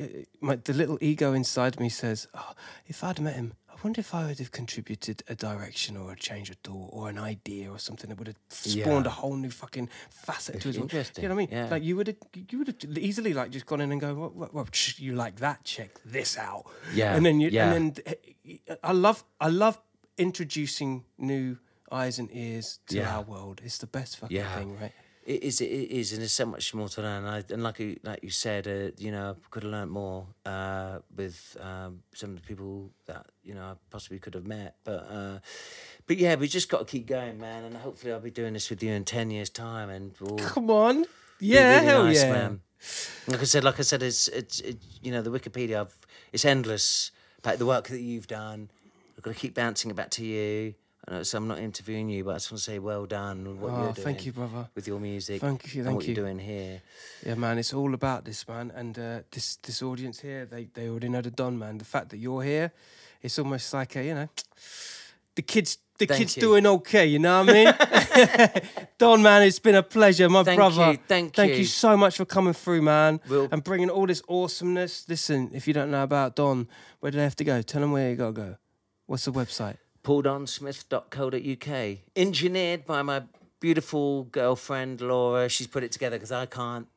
my, 0.41 0.55
the 0.57 0.73
little 0.73 0.97
ego 1.01 1.33
inside 1.33 1.79
me 1.79 1.89
says, 1.89 2.27
oh, 2.33 2.53
"If 2.87 3.03
I'd 3.03 3.19
met 3.21 3.35
him, 3.35 3.53
wonder 3.83 3.99
if 4.01 4.13
I 4.13 4.25
would 4.27 4.39
have 4.39 4.51
contributed 4.51 5.23
a 5.27 5.35
direction 5.35 5.97
or 5.97 6.11
a 6.11 6.15
change 6.15 6.49
of 6.49 6.57
thought 6.63 6.89
or 6.91 7.09
an 7.09 7.17
idea 7.17 7.69
or 7.71 7.79
something 7.79 8.09
that 8.09 8.17
would 8.17 8.27
have 8.27 8.37
spawned 8.49 9.05
Yeah. 9.05 9.11
a 9.11 9.15
whole 9.21 9.35
new 9.35 9.49
fucking 9.51 9.89
facet 10.09 10.61
to 10.61 10.67
his. 10.69 10.77
Interesting, 10.77 11.23
You 11.23 11.29
know 11.29 11.35
what 11.35 11.41
I 11.41 11.45
mean? 11.47 11.57
yeah. 11.57 11.69
Like 11.69 11.83
you 11.83 11.95
would 11.95 12.07
have, 12.07 12.17
you 12.49 12.57
would 12.59 12.67
have 12.67 12.97
easily 12.97 13.33
like 13.33 13.51
just 13.51 13.65
gone 13.65 13.81
in 13.81 13.91
and 13.91 13.99
go, 14.01 14.13
"What? 14.15 14.35
what, 14.35 14.53
what 14.53 14.75
sh- 14.75 14.99
you 14.99 15.13
like 15.15 15.37
that? 15.37 15.63
Check 15.63 15.91
this 16.05 16.37
out." 16.37 16.65
Yeah, 16.93 17.15
And 17.15 17.25
then 17.25 17.39
you, 17.39 17.49
yeah. 17.49 17.71
and 17.73 17.95
then 17.95 18.15
uh, 18.69 18.75
I 18.83 18.91
love 18.91 19.23
I 19.39 19.49
love 19.49 19.79
introducing 20.17 21.05
new 21.17 21.57
eyes 21.91 22.19
and 22.19 22.29
ears 22.31 22.79
to 22.87 22.97
Yeah. 22.97 23.15
our 23.17 23.23
world. 23.23 23.61
It's 23.63 23.77
the 23.79 23.87
best 23.87 24.17
fucking 24.19 24.43
thing, 24.55 24.77
right? 24.79 24.91
It 25.29 25.43
is, 25.43 25.61
it 25.61 25.67
is, 25.67 26.11
and 26.11 26.21
there's 26.21 26.31
so 26.31 26.47
much 26.47 26.73
more 26.73 26.89
to 26.89 27.03
learn. 27.03 27.23
I, 27.23 27.43
and 27.51 27.61
like 27.61 27.77
you, 27.77 27.99
like 28.01 28.23
you 28.23 28.31
said, 28.31 28.67
uh, 28.67 28.89
you 28.97 29.11
know, 29.11 29.37
I 29.37 29.47
could 29.51 29.61
have 29.61 29.71
learned 29.71 29.91
more 29.91 30.25
uh, 30.43 30.99
with 31.15 31.55
um, 31.61 32.01
some 32.15 32.31
of 32.31 32.37
the 32.37 32.41
people 32.41 32.89
that 33.05 33.27
you 33.43 33.53
know 33.53 33.61
I 33.61 33.73
possibly 33.91 34.17
could 34.17 34.33
have 34.33 34.47
met. 34.47 34.77
But 34.83 35.05
uh, 35.07 35.37
but 36.07 36.17
yeah, 36.17 36.33
we 36.33 36.47
just 36.47 36.67
got 36.67 36.79
to 36.79 36.85
keep 36.85 37.05
going, 37.05 37.39
man. 37.39 37.63
And 37.63 37.77
hopefully, 37.77 38.11
I'll 38.11 38.19
be 38.19 38.31
doing 38.31 38.53
this 38.53 38.71
with 38.71 38.81
you 38.81 38.91
in 38.91 39.05
ten 39.05 39.29
years' 39.29 39.51
time, 39.51 39.91
and 39.91 40.15
we'll 40.19 40.37
Come 40.37 40.71
on, 40.71 41.05
yeah, 41.39 41.75
really 41.75 41.85
hell 41.85 42.03
nice, 42.05 42.23
yeah. 42.23 42.31
man. 42.31 42.61
Like 43.27 43.41
I 43.41 43.43
said, 43.43 43.63
like 43.63 43.79
I 43.79 43.83
said, 43.83 44.01
it's 44.01 44.29
it's 44.29 44.61
it, 44.61 44.77
you 45.03 45.11
know 45.11 45.21
the 45.21 45.29
Wikipedia. 45.29 45.81
I've, 45.81 45.95
it's 46.33 46.43
endless 46.43 47.11
about 47.37 47.59
the 47.59 47.67
work 47.67 47.87
that 47.89 48.01
you've 48.01 48.25
done. 48.25 48.71
I've 49.15 49.21
got 49.21 49.35
to 49.35 49.39
keep 49.39 49.53
bouncing 49.53 49.91
it 49.91 49.95
back 49.95 50.09
to 50.11 50.25
you. 50.25 50.73
I 51.09 51.13
know, 51.13 51.23
so 51.23 51.37
I'm 51.39 51.47
not 51.47 51.57
interviewing 51.59 52.07
you, 52.09 52.23
but 52.23 52.31
I 52.31 52.33
just 52.35 52.51
want 52.51 52.59
to 52.59 52.63
say 52.71 52.77
well 52.77 53.05
done 53.07 53.59
what 53.59 53.71
Oh, 53.71 53.83
you're 53.83 53.93
doing. 53.93 54.05
thank 54.05 54.25
you, 54.25 54.31
brother. 54.31 54.69
With 54.75 54.87
your 54.87 54.99
music, 54.99 55.41
Thank 55.41 55.73
you, 55.73 55.83
thank 55.83 55.95
what 55.95 56.07
you. 56.07 56.13
you're 56.13 56.23
doing 56.25 56.37
here. 56.39 56.81
Yeah, 57.25 57.35
man, 57.35 57.57
it's 57.57 57.73
all 57.73 57.93
about 57.93 58.25
this, 58.25 58.47
man. 58.47 58.71
And 58.75 58.97
uh, 58.99 59.19
this 59.31 59.55
this 59.57 59.81
audience 59.81 60.19
here, 60.19 60.45
they 60.45 60.65
they 60.73 60.87
already 60.87 61.09
know 61.09 61.21
the 61.21 61.31
Don, 61.31 61.57
man. 61.57 61.77
The 61.79 61.85
fact 61.85 62.09
that 62.09 62.17
you're 62.17 62.43
here, 62.43 62.71
it's 63.21 63.39
almost 63.39 63.73
like 63.73 63.95
a, 63.95 64.03
you 64.03 64.13
know, 64.13 64.29
the 65.35 65.41
kids. 65.41 65.77
The 65.97 66.05
Thank 66.05 66.19
kids 66.19 66.37
you. 66.37 66.41
doing 66.41 66.65
okay, 66.65 67.05
you 67.07 67.19
know 67.19 67.43
what 67.43 67.49
I 67.49 67.53
mean? 68.53 68.61
Don, 68.97 69.21
man, 69.21 69.43
it's 69.43 69.59
been 69.59 69.75
a 69.75 69.83
pleasure, 69.83 70.29
my 70.29 70.43
brother. 70.43 70.45
Thank 70.45 70.57
brother. 70.75 70.91
you, 70.93 70.97
thank 71.09 71.33
thank 71.35 71.51
you. 71.51 71.57
you 71.57 71.65
so 71.65 71.97
much 71.97 72.15
for 72.15 72.23
coming 72.23 72.53
through, 72.53 72.81
man, 72.83 73.19
We'll- 73.27 73.49
and 73.51 73.61
bringing 73.61 73.89
all 73.89 74.07
this 74.07 74.21
awesomeness. 74.29 75.09
Listen, 75.09 75.49
if 75.53 75.67
you 75.67 75.73
don't 75.73 75.91
know 75.91 76.03
about 76.03 76.37
Don, 76.37 76.69
where 77.01 77.11
do 77.11 77.17
they 77.17 77.23
have 77.25 77.35
to 77.35 77.43
go? 77.43 77.61
Tell 77.61 77.81
them 77.81 77.91
where 77.91 78.11
you 78.11 78.15
gotta 78.15 78.31
go. 78.31 78.55
What's 79.07 79.25
the 79.25 79.33
website? 79.33 79.75
pauldonsmith.co.uk. 80.09 81.97
Engineered 82.15 82.85
by 82.85 83.01
my 83.03 83.21
beautiful 83.59 84.23
girlfriend 84.25 85.01
Laura. 85.01 85.47
She's 85.49 85.67
put 85.67 85.83
it 85.83 85.91
together 85.91 86.15
because 86.17 86.31
I 86.31 86.47
can't. 86.47 86.87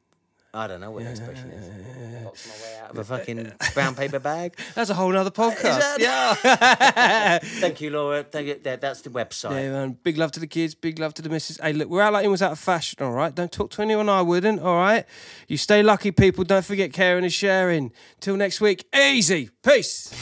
I 0.54 0.66
don't 0.66 0.80
know 0.80 0.90
what 0.90 1.04
the 1.04 1.10
expression 1.10 1.50
is. 1.50 1.66
Box 2.24 2.46
my 2.48 2.66
way 2.66 2.78
out 2.84 2.90
of 2.90 2.98
a 2.98 3.04
fucking 3.04 3.52
brown 3.74 3.94
paper 3.94 4.18
bag. 4.18 4.54
That's 4.74 4.90
a 4.90 4.94
whole 4.94 5.14
other 5.16 5.30
podcast. 5.30 5.62
that- 5.62 5.98
yeah. 5.98 7.38
Thank 7.42 7.80
you, 7.82 7.90
Laura. 7.90 8.22
Thank 8.22 8.46
you. 8.48 8.54
That, 8.62 8.80
that's 8.82 9.00
the 9.02 9.08
website. 9.10 9.62
Yeah, 9.62 9.72
man. 9.72 9.98
Big 10.02 10.18
love 10.18 10.32
to 10.32 10.40
the 10.40 10.46
kids. 10.46 10.74
Big 10.74 10.98
love 10.98 11.14
to 11.14 11.22
the 11.22 11.30
missus. 11.30 11.58
Hey, 11.58 11.72
look, 11.72 11.88
we're 11.88 12.02
out 12.02 12.12
like 12.14 12.24
it 12.24 12.28
was 12.28 12.42
out 12.42 12.52
of 12.52 12.58
fashion, 12.58 13.02
all 13.02 13.12
right? 13.12 13.34
Don't 13.34 13.52
talk 13.52 13.70
to 13.72 13.82
anyone 13.82 14.08
I 14.10 14.20
wouldn't, 14.20 14.60
all 14.60 14.76
right? 14.76 15.06
You 15.48 15.56
stay 15.56 15.82
lucky, 15.82 16.12
people. 16.12 16.44
Don't 16.44 16.64
forget 16.64 16.92
caring 16.92 17.24
and 17.24 17.32
sharing. 17.32 17.92
Till 18.20 18.36
next 18.36 18.60
week, 18.60 18.86
easy. 18.94 19.48
Peace. 19.62 20.12